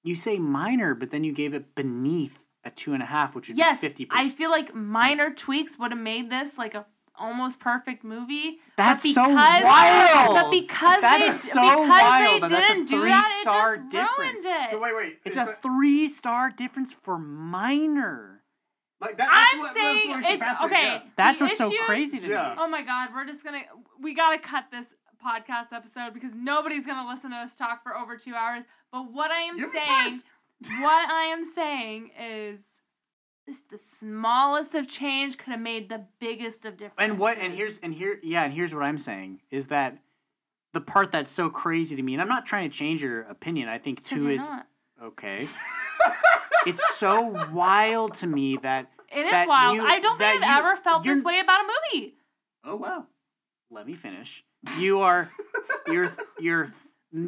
You 0.03 0.15
say 0.15 0.39
minor, 0.39 0.93
but 0.95 1.09
then 1.11 1.23
you 1.23 1.31
gave 1.31 1.53
it 1.53 1.75
beneath 1.75 2.43
a 2.63 2.71
two 2.71 2.93
and 2.93 3.03
a 3.03 3.05
half, 3.07 3.35
which 3.35 3.47
would 3.47 3.57
Yes, 3.57 3.81
be 3.81 3.87
fifty 3.87 4.07
I 4.09 4.27
feel 4.29 4.49
like 4.49 4.73
minor 4.73 5.29
tweaks 5.31 5.77
would 5.77 5.91
have 5.91 5.99
made 6.01 6.29
this 6.31 6.57
like 6.57 6.73
a 6.73 6.85
almost 7.17 7.59
perfect 7.59 8.03
movie. 8.03 8.59
That's 8.77 9.03
but 9.03 9.11
so 9.13 9.27
because, 9.27 9.63
wild. 9.63 10.35
But 10.35 10.51
because 10.51 11.01
That 11.01 11.17
they 11.19 11.25
is 11.27 11.41
so 11.41 11.61
because 11.61 11.89
wild 11.89 12.33
they 12.35 12.39
that 12.39 12.49
that's 12.49 12.69
a 12.69 12.73
didn't 12.73 12.87
do 12.89 13.01
that, 13.01 13.25
it 13.25 13.43
three-star 13.43 13.77
just 13.77 13.91
difference. 13.91 14.45
ruined 14.45 14.63
it. 14.63 14.69
So 14.69 14.79
wait, 14.79 14.95
wait. 14.95 15.19
It's 15.25 15.37
a 15.37 15.45
that- 15.45 15.61
three 15.61 16.07
star 16.07 16.49
difference 16.49 16.93
for 16.93 17.17
minor. 17.19 18.41
like 19.01 19.17
that. 19.17 19.27
that's 19.29 19.53
I'm 19.53 19.59
what- 19.59 19.73
that's 19.73 19.75
saying 20.01 20.09
what 20.09 20.19
it's 20.51 20.61
okay. 20.61 20.83
yeah. 20.83 21.01
That's 21.15 21.39
the 21.39 21.45
what's 21.45 21.57
so 21.57 21.71
crazy 21.85 22.19
to 22.19 22.27
Yeah. 22.27 22.49
me. 22.51 22.55
Oh 22.59 22.67
my 22.67 22.81
god, 22.81 23.09
we're 23.13 23.25
just 23.25 23.43
gonna 23.43 23.63
we 23.99 24.13
gotta 24.13 24.39
cut 24.39 24.65
this 24.71 24.95
podcast 25.23 25.73
episode 25.73 26.13
because 26.13 26.35
nobody's 26.35 26.85
gonna 26.85 27.07
listen 27.07 27.31
to 27.31 27.37
us 27.37 27.55
talk 27.55 27.83
for 27.83 27.95
over 27.95 28.15
two 28.17 28.35
hours. 28.35 28.63
But 28.91 29.11
what 29.11 29.31
I 29.31 29.41
am 29.41 29.57
You'd 29.57 29.71
be 29.71 29.79
saying, 29.79 30.21
what 30.81 31.09
I 31.09 31.23
am 31.25 31.43
saying 31.43 32.11
is, 32.19 32.74
this 33.47 33.61
the 33.69 33.77
smallest 33.77 34.73
of 34.75 34.87
change 34.87 35.37
could 35.37 35.51
have 35.51 35.59
made 35.61 35.89
the 35.89 36.05
biggest 36.19 36.65
of 36.65 36.77
difference. 36.77 36.95
and 36.97 37.19
what 37.19 37.37
and 37.37 37.53
here's 37.53 37.77
and 37.79 37.93
here 37.93 38.19
yeah 38.23 38.43
and 38.43 38.53
here's 38.53 38.73
what 38.73 38.83
i'm 38.83 38.99
saying 38.99 39.39
is 39.51 39.67
that 39.67 39.97
the 40.73 40.81
part 40.81 41.11
that's 41.11 41.31
so 41.31 41.49
crazy 41.49 41.95
to 41.95 42.01
me 42.03 42.13
and 42.13 42.21
i'm 42.21 42.27
not 42.27 42.45
trying 42.45 42.69
to 42.69 42.75
change 42.77 43.03
your 43.03 43.21
opinion 43.21 43.67
i 43.69 43.77
think 43.77 44.03
two 44.03 44.29
is 44.29 44.47
not. 44.49 44.67
okay 45.01 45.41
it's 46.65 46.95
so 46.95 47.21
wild 47.51 48.13
to 48.15 48.27
me 48.27 48.57
that 48.57 48.91
It 49.11 49.19
is 49.25 49.31
that 49.31 49.47
wild. 49.47 49.75
you- 49.75 49.85
I 49.85 49.99
don't 49.99 50.17
think 50.17 50.43
I've 50.43 50.49
you- 50.49 50.57
ever 50.67 50.75
felt 50.75 51.03
this 51.03 51.23
way 51.23 51.39
about 51.39 51.61
a 51.61 51.67
movie. 51.93 52.15
Oh 52.63 52.75
wow. 52.75 53.05
let 53.69 53.85
me 53.85 53.93
finish 53.93 54.43
you 54.79 54.99
are 55.01 55.29
you're 55.87 56.09
you're 56.39 56.69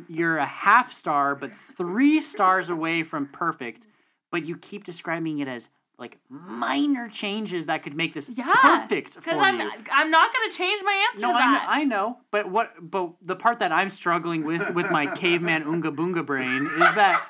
you're 0.10 0.38
a 0.38 0.45
half 0.45 0.91
star 0.91 1.35
but 1.35 1.53
three 1.53 2.19
stars 2.19 2.69
away 2.72 3.03
from 3.03 3.27
perfect 3.27 3.85
but 4.31 4.44
you 4.45 4.57
keep 4.57 4.84
describing 4.84 5.38
it 5.39 5.48
as 5.48 5.69
like 5.99 6.19
minor 6.30 7.10
changes 7.10 7.65
that 7.65 7.82
could 7.82 7.95
make 7.95 8.14
this 8.14 8.30
Yeah. 8.36 8.53
perfect 8.61 9.15
for 9.15 9.19
Because 9.22 9.40
I'm, 9.41 9.60
you. 9.60 9.72
I'm 9.91 10.11
not 10.11 10.32
going 10.32 10.52
to 10.52 10.56
change 10.56 10.82
my 10.84 11.07
answer 11.11 11.26
No, 11.26 11.34
to 11.34 11.40
I 11.40 11.52
know. 11.53 11.60
I 11.68 11.84
know, 11.86 12.18
but 12.30 12.49
what? 12.52 12.72
But 12.80 13.14
the 13.24 13.36
part 13.36 13.60
that 13.60 13.72
I'm 13.72 13.90
struggling 13.90 14.44
with 14.44 14.74
with 14.76 14.91
my 14.91 15.07
caveman 15.07 15.64
unga 15.64 15.91
boonga 15.91 16.24
brain 16.26 16.65
is 16.68 16.94
that 16.94 17.26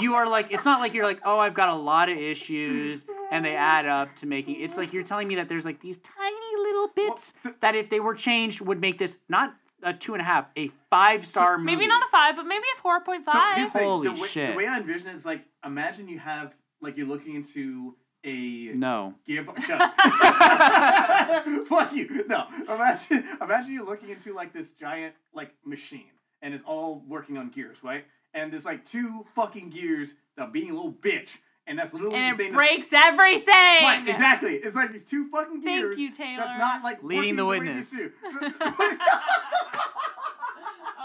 you 0.00 0.14
are 0.14 0.26
like, 0.28 0.50
it's 0.50 0.64
not 0.64 0.80
like 0.80 0.94
you're 0.94 1.04
like, 1.04 1.20
oh, 1.24 1.38
I've 1.38 1.52
got 1.54 1.68
a 1.68 1.74
lot 1.74 2.08
of 2.08 2.16
issues, 2.16 3.04
and 3.30 3.44
they 3.44 3.54
add 3.56 3.84
up 3.86 4.16
to 4.16 4.26
making. 4.26 4.58
It's 4.60 4.78
like 4.78 4.94
you're 4.94 5.02
telling 5.02 5.28
me 5.28 5.34
that 5.34 5.48
there's 5.50 5.66
like 5.66 5.80
these 5.80 5.98
tiny 5.98 6.56
little 6.56 6.88
bits 6.96 7.34
that 7.60 7.74
if 7.74 7.90
they 7.90 8.00
were 8.00 8.14
changed 8.14 8.62
would 8.62 8.80
make 8.80 8.96
this 8.96 9.18
not 9.28 9.54
a 9.82 9.92
two 9.92 10.14
and 10.14 10.22
a 10.22 10.24
half, 10.24 10.46
a 10.56 10.68
five 10.88 11.26
star 11.26 11.58
movie. 11.58 11.76
maybe 11.76 11.86
not 11.86 12.02
a 12.02 12.10
five, 12.10 12.36
but 12.36 12.44
maybe 12.46 12.64
a 12.78 12.82
4.5. 12.88 13.24
So 13.30 13.40
here's 13.54 13.70
thing, 13.70 13.84
Holy 13.84 14.08
the 14.08 14.20
way, 14.20 14.26
shit. 14.28 14.50
The 14.50 14.56
way 14.56 14.66
I 14.66 14.78
envision 14.78 15.08
it 15.08 15.14
is 15.14 15.26
like 15.26 15.44
imagine 15.64 16.08
you 16.08 16.18
have 16.18 16.54
like 16.80 16.96
you're 16.96 17.06
looking 17.06 17.34
into 17.34 17.96
a 18.24 18.72
no. 18.74 19.14
gearbox. 19.28 19.62
Shut 19.62 19.80
up. 19.80 21.66
Fuck 21.66 21.94
you. 21.94 22.24
No. 22.26 22.46
Imagine 22.62 23.24
imagine 23.40 23.74
you're 23.74 23.86
looking 23.86 24.10
into 24.10 24.34
like 24.34 24.52
this 24.52 24.72
giant 24.72 25.14
like 25.32 25.52
machine 25.64 26.10
and 26.42 26.54
it's 26.54 26.64
all 26.64 27.02
working 27.06 27.38
on 27.38 27.50
gears, 27.50 27.82
right? 27.82 28.04
And 28.34 28.52
there's 28.52 28.64
like 28.64 28.84
two 28.84 29.26
fucking 29.34 29.70
gears 29.70 30.14
that 30.36 30.48
are 30.48 30.50
being 30.50 30.70
a 30.70 30.74
little 30.74 30.92
bitch. 30.92 31.38
And 31.66 31.78
that's 31.78 31.92
literally 31.92 32.16
and 32.16 32.38
the 32.38 32.44
it 32.44 32.46
thing 32.46 32.54
breaks 32.54 32.92
everything. 32.94 33.44
Right, 33.52 34.02
exactly. 34.06 34.54
It's 34.54 34.74
like 34.74 34.90
these 34.90 35.04
two 35.04 35.28
fucking 35.28 35.60
gears. 35.60 35.64
Thank 35.64 35.96
gears. 35.96 35.98
you, 35.98 36.12
Taylor. 36.12 36.44
That's 36.44 36.58
not 36.58 36.82
like 36.82 37.02
Leading 37.02 37.36
the 37.36 37.44
witness. 37.44 37.90
they. 37.90 38.08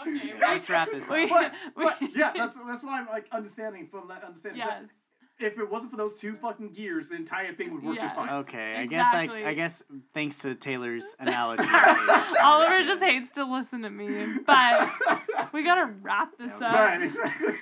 Okay, 0.07 0.33
Let's 0.39 0.69
wrap 0.69 0.91
this 0.91 1.09
up. 1.09 1.15
we, 1.15 1.27
but, 1.27 1.53
we, 1.75 1.83
but 1.85 1.97
yeah, 2.15 2.33
that's 2.35 2.57
that's 2.67 2.83
why 2.83 2.99
I'm 2.99 3.07
like 3.07 3.27
understanding 3.31 3.87
from 3.87 4.07
that 4.09 4.23
understanding. 4.23 4.59
that 4.61 4.81
yes. 4.81 4.89
If 5.43 5.57
it 5.59 5.69
wasn't 5.69 5.91
for 5.91 5.97
those 5.97 6.15
two 6.15 6.35
fucking 6.35 6.69
gears, 6.71 7.09
the 7.09 7.15
entire 7.15 7.51
thing 7.53 7.73
would 7.73 7.83
work 7.83 7.97
just 7.99 8.15
fine. 8.15 8.29
Okay, 8.29 8.75
I 8.77 8.85
guess 8.85 9.07
I 9.13 9.23
I 9.45 9.53
guess 9.53 9.83
thanks 10.13 10.39
to 10.39 10.55
Taylor's 10.55 11.15
analogy. 11.19 11.63
Oliver 12.41 12.83
just 12.85 13.03
hates 13.03 13.31
to 13.31 13.43
listen 13.45 13.81
to 13.81 13.89
me, 13.89 14.37
but 14.45 14.89
we 15.53 15.63
gotta 15.63 15.91
wrap 16.01 16.37
this 16.37 16.61
up. 16.61 16.73
Right, 16.73 17.01
exactly. 17.01 17.53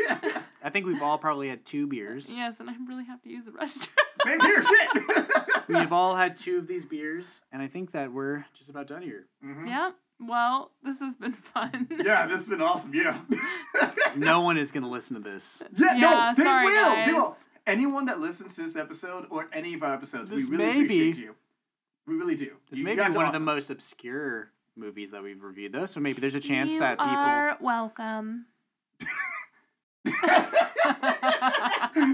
I 0.64 0.70
think 0.70 0.86
we've 0.86 1.02
all 1.02 1.18
probably 1.18 1.50
had 1.50 1.66
two 1.66 1.88
beers. 1.88 2.34
Yes, 2.36 2.60
and 2.60 2.70
I 2.70 2.74
really 2.88 3.06
have 3.06 3.22
to 3.24 3.30
use 3.30 3.46
the 3.46 3.52
restroom. 3.52 3.90
Same 4.24 4.40
here, 4.40 4.62
shit. 4.62 5.28
We've 5.68 5.92
all 5.94 6.16
had 6.16 6.38
two 6.38 6.60
of 6.60 6.68
these 6.68 6.86
beers, 6.86 7.42
and 7.52 7.60
I 7.62 7.68
think 7.68 7.92
that 7.94 8.12
we're 8.12 8.46
just 8.54 8.70
about 8.70 8.86
done 8.88 9.02
here. 9.02 9.26
Mm-hmm. 9.44 9.66
yeah. 9.68 9.92
Well, 10.20 10.70
this 10.84 11.00
has 11.00 11.16
been 11.16 11.34
fun. 11.34 11.88
yeah, 11.90 12.28
this 12.28 12.42
has 12.42 12.48
been 12.48 12.62
awesome. 12.62 12.94
Yeah. 12.94 13.18
No 14.16 14.42
one 14.42 14.58
is 14.58 14.72
gonna 14.72 14.90
listen 14.90 15.16
to 15.22 15.28
this. 15.28 15.64
yeah, 15.76 15.96
Yeah, 15.96 16.00
no, 16.02 16.34
they 16.38 16.44
sorry, 16.44 16.66
will. 16.66 16.96
They 17.06 17.14
will. 17.14 17.36
Guys. 17.66 17.74
Anyone 17.74 18.06
that 18.06 18.20
listens 18.20 18.56
to 18.56 18.64
this 18.64 18.76
episode 18.76 19.26
or 19.30 19.50
any 19.54 19.74
of 19.74 19.84
our 19.84 19.94
episodes, 19.94 20.30
This 20.30 20.50
we 20.50 20.58
really 20.58 20.74
may 20.74 20.80
be- 20.80 20.86
appreciate 20.86 21.18
you. 21.18 21.36
We 22.08 22.16
really 22.16 22.36
do. 22.36 22.52
This 22.70 22.80
You 22.80 22.86
may 22.86 22.96
be 22.96 23.02
one 23.02 23.16
are 23.18 23.26
of 23.28 23.34
the 23.34 23.40
most 23.40 23.70
obscure 23.70 24.52
movies 24.76 25.12
that 25.12 25.22
we've 25.24 25.42
reviewed, 25.42 25.72
though. 25.74 25.86
So 25.86 26.00
maybe 26.00 26.20
there's 26.20 26.36
a 26.36 26.40
chance 26.40 26.74
you 26.74 26.80
that 26.80 26.98
people. 26.98 27.14
are 27.14 27.58
welcome. 27.62 28.46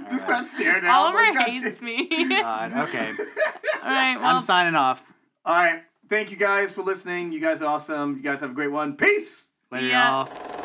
Just 0.09 0.27
that 0.27 0.45
stare 0.45 0.81
down. 0.81 0.89
Oliver 0.89 1.17
like, 1.19 1.47
hates 1.47 1.77
damn- 1.77 1.85
me. 1.85 2.29
God, 2.41 2.73
okay, 2.73 3.11
All 3.83 3.89
right. 3.89 4.15
Well, 4.17 4.25
I'm 4.25 4.41
signing 4.41 4.75
off. 4.75 5.13
All 5.45 5.55
right. 5.55 5.83
Thank 6.09 6.31
you 6.31 6.37
guys 6.37 6.73
for 6.73 6.83
listening. 6.83 7.31
You 7.31 7.39
guys 7.39 7.61
are 7.61 7.65
awesome. 7.67 8.17
You 8.17 8.23
guys 8.23 8.41
have 8.41 8.51
a 8.51 8.53
great 8.53 8.71
one. 8.71 8.95
Peace. 8.97 9.49
Later, 9.71 9.87
ya. 9.87 10.25
y'all. 10.25 10.56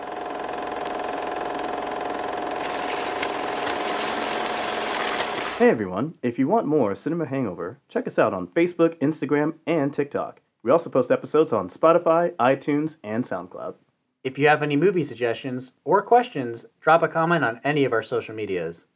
Hey 5.63 5.71
everyone, 5.71 6.15
if 6.23 6.41
you 6.41 6.49
want 6.49 6.67
more 6.67 6.93
Cinema 6.93 7.25
Hangover, 7.25 7.79
check 7.89 8.09
us 8.09 8.19
out 8.19 8.35
on 8.35 8.49
Facebook, 8.49 8.99
Instagram, 8.99 9.59
and 9.65 9.95
TikTok. 9.95 10.41
We 10.65 10.73
also 10.73 10.91
post 10.91 11.13
episodes 11.13 11.53
on 11.53 11.69
Spotify, 11.69 12.35
iTunes, 12.35 12.97
and 13.05 13.23
SoundCloud. 13.23 13.77
If 14.25 14.41
you 14.41 14.49
have 14.49 14.61
any 14.61 14.75
movie 14.75 15.05
suggestions 15.05 15.75
or 15.85 16.03
questions, 16.03 16.67
drop 16.81 17.05
a 17.05 17.07
comment 17.07 17.45
on 17.45 17.61
any 17.63 17.85
of 17.85 17.93
our 17.93 18.03
social 18.03 18.35
medias. 18.35 18.87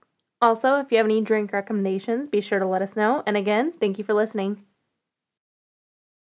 Also, 0.43 0.81
if 0.81 0.91
you 0.91 0.97
have 0.97 1.07
any 1.07 1.21
drink 1.21 1.53
recommendations, 1.53 2.29
be 2.29 2.41
sure 2.41 2.59
to 2.59 2.67
let 2.67 2.83
us 2.83 2.97
know. 2.97 3.23
And 3.29 3.37
again, 3.37 3.71
thank 3.71 3.97
you 3.97 4.03
for 4.03 4.15
listening. 4.15 4.65